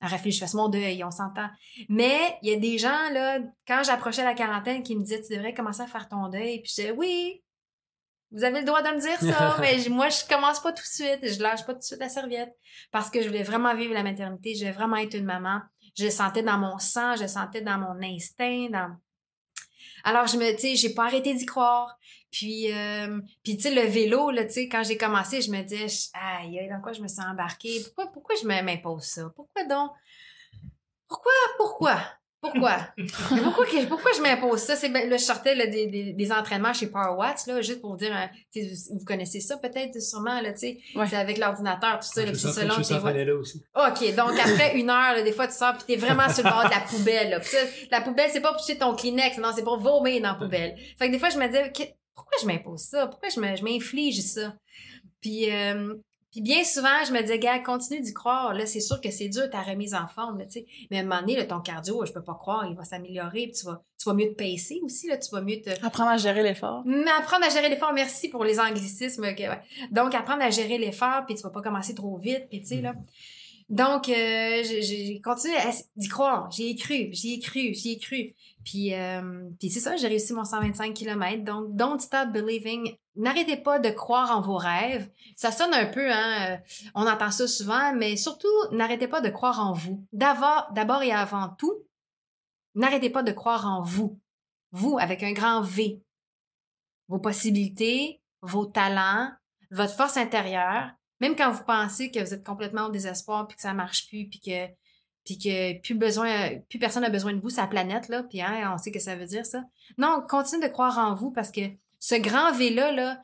que 0.00 0.30
je 0.30 0.38
fasse 0.40 0.54
mon 0.54 0.68
deuil, 0.68 1.04
on 1.04 1.12
s'entend. 1.12 1.48
Mais 1.88 2.36
il 2.42 2.50
y 2.50 2.54
a 2.54 2.58
des 2.58 2.76
gens, 2.76 3.10
là, 3.12 3.38
quand 3.68 3.82
j'approchais 3.84 4.24
la 4.24 4.34
quarantaine, 4.34 4.82
qui 4.82 4.96
me 4.96 5.04
disaient, 5.04 5.22
tu 5.22 5.32
devrais 5.32 5.54
commencer 5.54 5.82
à 5.82 5.86
faire 5.86 6.08
ton 6.08 6.28
deuil. 6.28 6.60
Puis 6.62 6.72
je 6.74 6.82
disais, 6.82 6.90
oui, 6.90 7.44
vous 8.32 8.42
avez 8.42 8.62
le 8.62 8.66
droit 8.66 8.82
de 8.82 8.88
me 8.88 9.00
dire 9.00 9.20
ça, 9.20 9.56
mais 9.60 9.76
moi, 9.90 10.08
je 10.08 10.26
commence 10.28 10.58
pas 10.58 10.72
tout 10.72 10.82
de 10.82 10.88
suite. 10.88 11.20
Je 11.22 11.40
lâche 11.40 11.64
pas 11.64 11.74
tout 11.74 11.78
de 11.78 11.84
suite 11.84 12.00
la 12.00 12.08
serviette. 12.08 12.52
Parce 12.90 13.10
que 13.10 13.22
je 13.22 13.28
voulais 13.28 13.44
vraiment 13.44 13.76
vivre 13.76 13.94
la 13.94 14.02
maternité. 14.02 14.54
Je 14.54 14.58
voulais 14.58 14.72
vraiment 14.72 14.96
être 14.96 15.14
une 15.14 15.24
maman. 15.24 15.60
Je 15.96 16.08
sentais 16.10 16.42
dans 16.42 16.58
mon 16.58 16.78
sang, 16.78 17.16
je 17.16 17.26
sentais 17.26 17.62
dans 17.62 17.78
mon 17.78 18.02
instinct, 18.02 18.68
dans... 18.70 18.96
Alors, 20.04 20.26
je 20.26 20.36
me, 20.36 20.52
tu 20.52 20.60
sais, 20.60 20.76
j'ai 20.76 20.94
pas 20.94 21.06
arrêté 21.06 21.34
d'y 21.34 21.46
croire. 21.46 21.98
Puis, 22.30 22.72
euh, 22.72 23.20
puis 23.42 23.56
tu 23.56 23.62
sais, 23.62 23.74
le 23.74 23.88
vélo, 23.88 24.30
là, 24.30 24.44
tu 24.44 24.52
sais, 24.52 24.68
quand 24.68 24.82
j'ai 24.84 24.98
commencé, 24.98 25.40
je 25.40 25.50
me 25.50 25.62
disais, 25.62 26.10
aïe, 26.12 26.68
dans 26.70 26.80
quoi 26.80 26.92
je 26.92 27.00
me 27.00 27.08
suis 27.08 27.22
embarquée? 27.22 27.82
Pourquoi, 27.84 28.12
pourquoi 28.12 28.36
je 28.36 28.46
m'impose 28.46 29.04
ça? 29.04 29.30
Pourquoi 29.34 29.64
donc? 29.64 29.90
Pourquoi, 31.08 31.32
pourquoi? 31.56 31.98
Pourquoi? 32.52 32.78
pourquoi, 33.44 33.66
pourquoi 33.88 34.10
je 34.16 34.22
m'impose 34.22 34.60
ça? 34.60 34.76
C'est 34.76 34.88
là, 34.88 35.16
je 35.16 35.22
sortais 35.22 35.54
des, 35.68 36.12
des, 36.12 36.32
entraînements 36.32 36.72
chez 36.72 36.86
Power 36.86 37.16
Watts, 37.16 37.46
là, 37.46 37.60
juste 37.60 37.80
pour 37.80 37.92
vous 37.92 37.96
dire, 37.96 38.12
vous 38.54 39.04
connaissez 39.04 39.40
ça 39.40 39.56
peut-être 39.56 40.00
sûrement, 40.00 40.40
là, 40.40 40.52
tu 40.52 40.58
sais. 40.58 40.78
C'est 41.08 41.16
avec 41.16 41.38
l'ordinateur, 41.38 41.98
tout 42.00 42.08
ça, 42.08 42.24
le 42.24 42.32
petit 42.32 42.52
selon 42.52 42.80
tes 42.80 43.24
là 43.24 43.34
aussi. 43.34 43.62
OK, 43.74 44.14
donc 44.14 44.32
après 44.38 44.78
une 44.78 44.90
heure, 44.90 45.22
des 45.22 45.32
fois, 45.32 45.46
tu 45.46 45.54
sors 45.54 45.74
puis 45.74 45.84
t'es 45.86 45.96
vraiment 45.96 46.28
sur 46.28 46.44
le 46.44 46.50
bord 46.50 46.64
de 46.64 46.70
la 46.70 46.80
poubelle. 46.80 47.30
Là. 47.30 47.40
la 47.90 48.00
poubelle, 48.00 48.30
c'est 48.32 48.40
pas 48.40 48.52
pour 48.52 48.60
jeter 48.60 48.78
ton 48.78 48.94
Kleenex, 48.94 49.38
non, 49.38 49.50
c'est 49.54 49.64
pour 49.64 49.78
vomir 49.78 50.22
dans 50.22 50.30
la 50.30 50.34
poubelle. 50.34 50.76
Fait 50.98 51.06
que 51.06 51.12
des 51.12 51.18
fois, 51.18 51.30
je 51.30 51.38
me 51.38 51.46
disais, 51.46 51.72
pourquoi 52.14 52.38
je 52.40 52.46
m'impose 52.46 52.80
ça? 52.80 53.06
Pourquoi 53.06 53.28
je 53.28 53.40
m'inflige 53.40 54.20
ça? 54.20 54.54
Puis, 55.20 55.52
euh, 55.52 55.94
puis 56.36 56.42
bien 56.42 56.64
souvent, 56.64 57.02
je 57.06 57.14
me 57.14 57.22
disais, 57.22 57.38
gars, 57.38 57.60
continue 57.60 57.98
d'y 57.98 58.12
croire. 58.12 58.52
Là, 58.52 58.66
c'est 58.66 58.80
sûr 58.80 59.00
que 59.00 59.10
c'est 59.10 59.30
dur 59.30 59.48
ta 59.48 59.62
remise 59.62 59.94
en 59.94 60.06
forme, 60.06 60.44
tu 60.44 60.50
sais. 60.50 60.66
Mais 60.90 60.98
à 60.98 61.00
un 61.00 61.04
moment 61.04 61.22
donné, 61.22 61.46
ton 61.46 61.60
cardio, 61.60 62.04
je 62.04 62.12
peux 62.12 62.22
pas 62.22 62.34
croire, 62.34 62.66
il 62.68 62.76
va 62.76 62.84
s'améliorer. 62.84 63.46
Puis 63.46 63.52
tu 63.52 63.64
vas, 63.64 63.82
tu 63.98 64.06
vas 64.06 64.12
mieux 64.12 64.28
te 64.28 64.34
pacer 64.34 64.78
aussi, 64.82 65.08
là. 65.08 65.16
Tu 65.16 65.30
vas 65.30 65.40
mieux 65.40 65.62
te. 65.62 65.70
Apprendre 65.82 66.10
à 66.10 66.18
gérer 66.18 66.42
l'effort. 66.42 66.82
Mais 66.84 67.10
apprendre 67.18 67.46
à 67.46 67.48
gérer 67.48 67.70
l'effort, 67.70 67.94
merci 67.94 68.28
pour 68.28 68.44
les 68.44 68.60
anglicismes. 68.60 69.24
Donc, 69.92 70.14
apprendre 70.14 70.42
à 70.42 70.50
gérer 70.50 70.76
l'effort, 70.76 71.24
puis 71.24 71.36
tu 71.36 71.42
vas 71.42 71.48
pas 71.48 71.62
commencer 71.62 71.94
trop 71.94 72.18
vite, 72.18 72.48
puis 72.50 72.60
tu 72.60 72.66
sais, 72.66 72.80
là. 72.82 72.92
Donc, 73.70 74.10
euh, 74.10 74.62
j'ai 74.62 75.18
continué 75.24 75.56
d'y 75.96 76.08
croire. 76.08 76.50
J'y 76.50 76.68
ai 76.68 76.76
cru, 76.76 77.08
j'y 77.12 77.32
ai 77.32 77.38
cru, 77.38 77.72
j'y 77.72 77.92
ai 77.92 77.98
cru. 77.98 78.34
Puis, 78.66 78.92
euh, 78.92 79.48
c'est 79.62 79.80
ça, 79.80 79.96
j'ai 79.96 80.08
réussi 80.08 80.34
mon 80.34 80.44
125 80.44 80.92
km. 80.92 81.42
Donc, 81.42 81.74
don't 81.74 81.98
stop 81.98 82.32
believing 82.32 82.94
n'arrêtez 83.16 83.56
pas 83.56 83.78
de 83.78 83.90
croire 83.90 84.30
en 84.30 84.40
vos 84.40 84.56
rêves. 84.56 85.10
Ça 85.34 85.50
sonne 85.50 85.74
un 85.74 85.86
peu, 85.86 86.12
hein, 86.12 86.50
euh, 86.50 86.56
on 86.94 87.06
entend 87.06 87.30
ça 87.30 87.48
souvent, 87.48 87.94
mais 87.94 88.16
surtout, 88.16 88.48
n'arrêtez 88.72 89.08
pas 89.08 89.20
de 89.20 89.30
croire 89.30 89.58
en 89.60 89.72
vous. 89.72 90.06
D'abord 90.12 91.02
et 91.02 91.12
avant 91.12 91.48
tout, 91.48 91.74
n'arrêtez 92.74 93.10
pas 93.10 93.22
de 93.22 93.32
croire 93.32 93.66
en 93.66 93.82
vous. 93.82 94.20
Vous, 94.72 94.98
avec 94.98 95.22
un 95.22 95.32
grand 95.32 95.62
V. 95.62 96.02
Vos 97.08 97.18
possibilités, 97.18 98.20
vos 98.42 98.66
talents, 98.66 99.30
votre 99.70 99.94
force 99.94 100.16
intérieure. 100.16 100.90
Même 101.20 101.34
quand 101.34 101.50
vous 101.50 101.64
pensez 101.64 102.10
que 102.10 102.20
vous 102.20 102.34
êtes 102.34 102.44
complètement 102.44 102.86
au 102.86 102.90
désespoir, 102.90 103.46
puis 103.46 103.56
que 103.56 103.62
ça 103.62 103.72
marche 103.72 104.06
plus, 104.08 104.28
puis 104.28 104.40
que 104.40 104.66
puis 105.26 105.36
que 105.38 105.78
plus 105.80 105.96
besoin, 105.96 106.60
plus 106.70 106.78
personne 106.78 107.02
n'a 107.02 107.10
besoin 107.10 107.34
de 107.34 107.40
vous, 107.40 107.50
sa 107.50 107.66
planète, 107.66 108.08
là, 108.08 108.22
puis 108.22 108.40
hein, 108.40 108.72
on 108.72 108.78
sait 108.78 108.92
que 108.92 109.00
ça 109.00 109.16
veut 109.16 109.26
dire 109.26 109.44
ça. 109.44 109.64
Non, 109.98 110.24
continuez 110.26 110.68
de 110.68 110.72
croire 110.72 110.96
en 110.98 111.14
vous 111.14 111.32
parce 111.32 111.50
que 111.50 111.62
ce 111.98 112.14
grand 112.14 112.52
V-là, 112.52 112.92
là, 112.92 113.22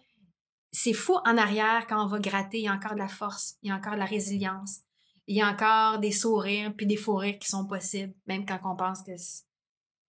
c'est 0.72 0.94
fou 0.94 1.14
en 1.24 1.38
arrière 1.38 1.86
quand 1.88 2.04
on 2.04 2.08
va 2.08 2.18
gratter, 2.18 2.58
il 2.58 2.64
y 2.64 2.68
a 2.68 2.72
encore 2.72 2.94
de 2.94 2.98
la 2.98 3.08
force, 3.08 3.54
il 3.62 3.68
y 3.68 3.70
a 3.70 3.76
encore 3.76 3.94
de 3.94 3.98
la 3.98 4.04
résilience, 4.04 4.80
il 5.28 5.36
y 5.36 5.42
a 5.42 5.48
encore 5.48 6.00
des 6.00 6.10
sourires 6.10 6.74
puis 6.76 6.86
des 6.86 6.96
faux 6.96 7.16
rires 7.16 7.38
qui 7.38 7.48
sont 7.48 7.66
possibles, 7.66 8.14
même 8.26 8.44
quand 8.44 8.58
on 8.64 8.74
pense 8.74 9.02
que, 9.02 9.12
tu 9.12 9.22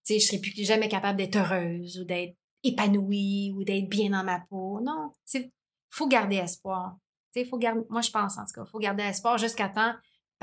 sais, 0.03 0.19
je 0.19 0.25
serai 0.25 0.39
plus 0.39 0.65
jamais 0.65 0.89
capable 0.89 1.19
d'être 1.19 1.35
heureuse 1.35 1.99
ou 1.99 2.05
d'être 2.05 2.35
épanouie 2.63 3.53
ou 3.55 3.63
d'être 3.63 3.87
bien 3.87 4.09
dans 4.09 4.23
ma 4.23 4.39
peau. 4.39 4.79
Non, 4.81 5.11
c'est, 5.25 5.51
faut 5.91 6.07
garder 6.07 6.37
espoir. 6.37 6.97
Faut 7.49 7.57
garder, 7.57 7.81
moi 7.89 8.01
je 8.01 8.11
pense 8.11 8.37
en 8.37 8.45
tout 8.45 8.53
cas, 8.53 8.65
faut 8.65 8.79
garder 8.79 9.03
espoir 9.03 9.37
jusqu'à 9.37 9.67
temps, 9.67 9.93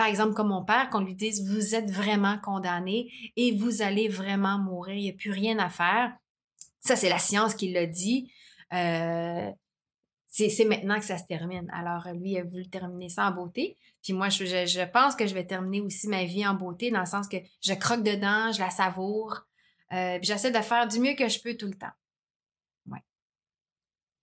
par 0.00 0.08
exemple 0.08 0.32
comme 0.32 0.48
mon 0.48 0.64
père, 0.64 0.88
qu'on 0.88 1.00
lui 1.00 1.14
dise 1.14 1.46
vous 1.46 1.74
êtes 1.74 1.90
vraiment 1.90 2.38
condamné 2.38 3.12
et 3.36 3.54
vous 3.54 3.82
allez 3.82 4.08
vraiment 4.08 4.56
mourir, 4.56 4.94
il 4.94 5.02
n'y 5.02 5.10
a 5.10 5.12
plus 5.12 5.30
rien 5.30 5.58
à 5.58 5.68
faire. 5.68 6.16
Ça, 6.78 6.96
c'est 6.96 7.10
la 7.10 7.18
science 7.18 7.54
qui 7.54 7.70
l'a 7.70 7.84
dit. 7.84 8.32
Euh, 8.72 9.50
c'est 10.26 10.64
maintenant 10.64 10.98
que 10.98 11.04
ça 11.04 11.18
se 11.18 11.26
termine. 11.26 11.70
Alors, 11.70 12.08
lui, 12.14 12.30
il 12.30 12.38
a 12.38 12.44
voulu 12.44 12.66
terminer 12.70 13.10
ça 13.10 13.28
en 13.28 13.32
beauté. 13.32 13.76
Puis 14.02 14.14
moi, 14.14 14.30
je, 14.30 14.46
je, 14.46 14.90
pense 14.90 15.16
que 15.16 15.26
je 15.26 15.34
vais 15.34 15.44
terminer 15.44 15.82
aussi 15.82 16.08
ma 16.08 16.24
vie 16.24 16.46
en 16.46 16.54
beauté, 16.54 16.90
dans 16.90 17.00
le 17.00 17.04
sens 17.04 17.28
que 17.28 17.36
je 17.60 17.74
croque 17.74 18.02
dedans, 18.02 18.52
je 18.52 18.60
la 18.60 18.70
savoure. 18.70 19.42
Euh, 19.92 20.16
puis 20.16 20.28
j'essaie 20.28 20.50
de 20.50 20.62
faire 20.62 20.88
du 20.88 20.98
mieux 20.98 21.14
que 21.14 21.28
je 21.28 21.42
peux 21.42 21.58
tout 21.58 21.66
le 21.66 21.74
temps. 21.74 21.92
Ouais. 22.86 23.04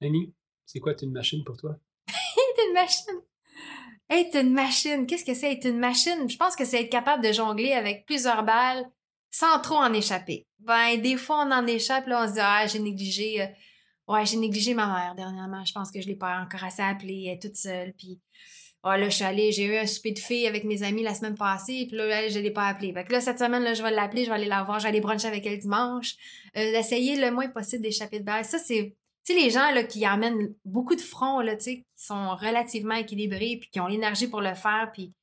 Annie, 0.01 0.33
c'est 0.65 0.79
quoi 0.79 0.95
une 0.99 1.11
machine 1.11 1.43
pour 1.43 1.55
toi? 1.55 1.77
une 2.67 2.73
machine. 2.73 3.21
Être 4.09 4.39
une 4.39 4.53
machine. 4.53 5.05
Qu'est-ce 5.05 5.25
que 5.25 5.33
c'est 5.33 5.51
être 5.51 5.67
une 5.67 5.79
machine? 5.79 6.29
Je 6.29 6.37
pense 6.37 6.55
que 6.55 6.65
c'est 6.65 6.81
être 6.81 6.89
capable 6.89 7.23
de 7.23 7.31
jongler 7.33 7.73
avec 7.73 8.05
plusieurs 8.05 8.43
balles 8.43 8.85
sans 9.31 9.59
trop 9.59 9.75
en 9.75 9.93
échapper. 9.93 10.47
Ben, 10.59 10.99
des 11.01 11.17
fois, 11.17 11.45
on 11.45 11.51
en 11.51 11.67
échappe, 11.67 12.07
là, 12.07 12.23
on 12.23 12.27
se 12.27 12.33
dit, 12.33 12.39
ah, 12.41 12.65
j'ai 12.65 12.79
négligé, 12.79 13.41
euh, 13.41 13.45
ouais, 14.07 14.25
j'ai 14.25 14.37
négligé 14.37 14.73
ma 14.73 14.87
mère 14.87 15.15
dernièrement. 15.15 15.63
Je 15.65 15.73
pense 15.73 15.91
que 15.91 16.01
je 16.01 16.07
l'ai 16.07 16.15
pas 16.15 16.39
encore 16.39 16.63
assez 16.63 16.81
appelée, 16.81 17.37
toute 17.41 17.55
seule. 17.55 17.93
Puis, 17.93 18.19
oh, 18.83 18.89
là, 18.89 19.09
je 19.09 19.15
suis 19.15 19.23
allée, 19.23 19.51
j'ai 19.51 19.65
eu 19.65 19.77
un 19.77 19.85
souper 19.85 20.11
de 20.11 20.19
filles 20.19 20.47
avec 20.47 20.63
mes 20.63 20.83
amis 20.83 21.03
la 21.03 21.13
semaine 21.13 21.35
passée, 21.35 21.85
puis 21.87 21.97
là, 21.97 22.29
je 22.29 22.39
l'ai 22.39 22.51
pas 22.51 22.67
appelée. 22.67 22.93
Fait 22.93 23.03
que 23.03 23.11
là, 23.11 23.21
cette 23.21 23.39
semaine, 23.39 23.63
là, 23.63 23.73
je 23.73 23.83
vais 23.83 23.91
l'appeler, 23.91 24.23
je 24.23 24.29
vais 24.29 24.35
aller 24.35 24.47
la 24.47 24.63
voir, 24.63 24.79
je 24.79 24.83
vais 24.83 24.89
aller 24.89 25.01
bruncher 25.01 25.27
avec 25.27 25.45
elle 25.45 25.59
dimanche. 25.59 26.15
Euh, 26.55 26.71
d'essayer 26.71 27.17
le 27.17 27.31
moins 27.31 27.49
possible 27.49 27.83
d'échapper 27.83 28.19
de 28.19 28.25
balle. 28.25 28.45
Ça, 28.45 28.57
c'est, 28.57 28.95
tu 29.25 29.33
sais, 29.33 29.39
les 29.39 29.49
gens, 29.49 29.71
là, 29.71 29.83
qui 29.83 30.05
amènent 30.05 30.53
beaucoup 30.65 30.95
de 30.95 31.01
fronts, 31.01 31.41
là, 31.41 31.55
tu 31.55 31.63
sais, 31.63 31.85
sont 31.97 32.35
relativement 32.35 32.95
équilibrés, 32.95 33.57
puis 33.59 33.69
qui 33.69 33.79
ont 33.79 33.87
l'énergie 33.87 34.27
pour 34.27 34.41
le 34.41 34.53
faire, 34.53 34.91
puis 34.93 35.13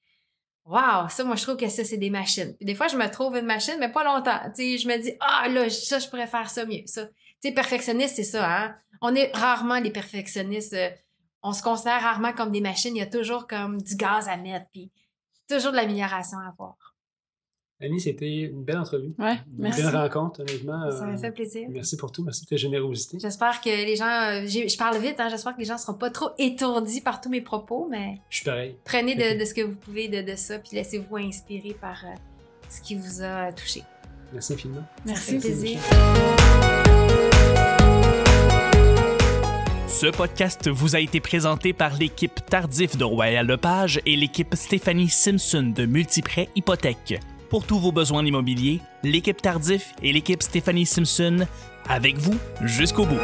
Wow, 0.66 1.08
ça, 1.10 1.24
moi, 1.24 1.36
je 1.36 1.42
trouve 1.42 1.58
que 1.58 1.68
ça, 1.68 1.84
c'est 1.84 1.98
des 1.98 2.08
machines. 2.08 2.56
Puis 2.56 2.64
des 2.64 2.74
fois, 2.74 2.88
je 2.88 2.96
me 2.96 3.06
trouve 3.10 3.36
une 3.36 3.44
machine, 3.44 3.76
mais 3.78 3.92
pas 3.92 4.02
longtemps. 4.02 4.40
Tu 4.54 4.62
sais, 4.62 4.78
je 4.78 4.88
me 4.88 4.96
dis, 4.96 5.12
ah, 5.20 5.46
là, 5.48 5.68
ça, 5.68 5.98
je 5.98 6.08
pourrais 6.08 6.26
faire 6.26 6.48
ça 6.48 6.64
mieux. 6.64 6.82
Ça. 6.86 7.06
Tu 7.06 7.12
sais, 7.42 7.52
perfectionniste, 7.52 8.16
c'est 8.16 8.24
ça, 8.24 8.50
hein. 8.50 8.74
On 9.02 9.14
est 9.14 9.30
rarement 9.36 9.82
des 9.82 9.90
perfectionnistes. 9.90 10.72
Euh, 10.72 10.88
on 11.42 11.52
se 11.52 11.62
considère 11.62 12.00
rarement 12.00 12.32
comme 12.32 12.50
des 12.50 12.62
machines. 12.62 12.96
Il 12.96 13.00
y 13.00 13.02
a 13.02 13.06
toujours 13.06 13.46
comme 13.46 13.82
du 13.82 13.94
gaz 13.96 14.26
à 14.28 14.38
mettre, 14.38 14.64
puis 14.72 14.90
toujours 15.46 15.72
de 15.72 15.76
l'amélioration 15.76 16.38
à 16.38 16.48
avoir. 16.48 16.93
Annie, 17.84 18.00
c'était 18.00 18.42
une 18.42 18.64
belle 18.64 18.78
entrevue. 18.78 19.14
Ouais, 19.18 19.36
merci. 19.58 19.80
Une 19.80 19.86
belle 19.86 19.96
rencontre, 19.96 20.40
honnêtement. 20.40 20.90
Ça 20.90 21.06
m'a 21.06 21.16
fait 21.16 21.30
plaisir. 21.30 21.68
Merci 21.70 21.96
pour 21.96 22.10
tout. 22.10 22.22
Merci 22.24 22.42
pour 22.42 22.50
ta 22.50 22.56
générosité. 22.56 23.18
J'espère 23.20 23.60
que 23.60 23.68
les 23.68 23.96
gens. 23.96 24.06
Euh, 24.06 24.46
je 24.46 24.76
parle 24.76 24.98
vite, 24.98 25.16
hein, 25.18 25.28
j'espère 25.30 25.54
que 25.54 25.60
les 25.60 25.66
gens 25.66 25.74
ne 25.74 25.80
seront 25.80 25.94
pas 25.94 26.10
trop 26.10 26.30
étourdis 26.38 27.00
par 27.00 27.20
tous 27.20 27.28
mes 27.28 27.42
propos, 27.42 27.86
mais. 27.90 28.20
Je 28.30 28.36
suis 28.36 28.44
pareil. 28.44 28.76
Prenez 28.84 29.14
de, 29.14 29.44
ce 29.44 29.54
que 29.54 29.62
vous 29.62 29.76
pouvez 29.76 30.08
de, 30.08 30.22
de 30.22 30.36
ça, 30.36 30.58
puis 30.58 30.70
laissez-vous 30.76 31.16
inspirer 31.16 31.76
par 31.78 32.02
euh, 32.04 32.14
ce 32.68 32.80
qui 32.80 32.94
vous 32.94 33.22
a 33.22 33.52
touché. 33.52 33.82
Merci 34.32 34.54
infiniment. 34.54 34.84
Merci, 35.04 35.32
Merci 35.34 35.48
plaisir. 35.48 35.80
Ce 39.94 40.06
podcast 40.06 40.68
vous 40.68 40.96
a 40.96 41.00
été 41.00 41.20
présenté 41.20 41.72
par 41.72 41.96
l'équipe 41.96 42.44
Tardif 42.46 42.96
de 42.96 43.04
Royal 43.04 43.46
Lepage 43.46 44.00
et 44.04 44.16
l'équipe 44.16 44.54
Stéphanie 44.54 45.08
Simpson 45.08 45.72
de 45.74 45.86
Multiprêt 45.86 46.48
Hypothèque. 46.56 47.20
Pour 47.54 47.64
tous 47.64 47.78
vos 47.78 47.92
besoins 47.92 48.26
immobiliers, 48.26 48.80
l'équipe 49.04 49.40
Tardif 49.40 49.92
et 50.02 50.12
l'équipe 50.12 50.42
Stéphanie 50.42 50.86
Simpson 50.86 51.46
avec 51.88 52.18
vous 52.18 52.34
jusqu'au 52.64 53.06
bout. 53.06 53.20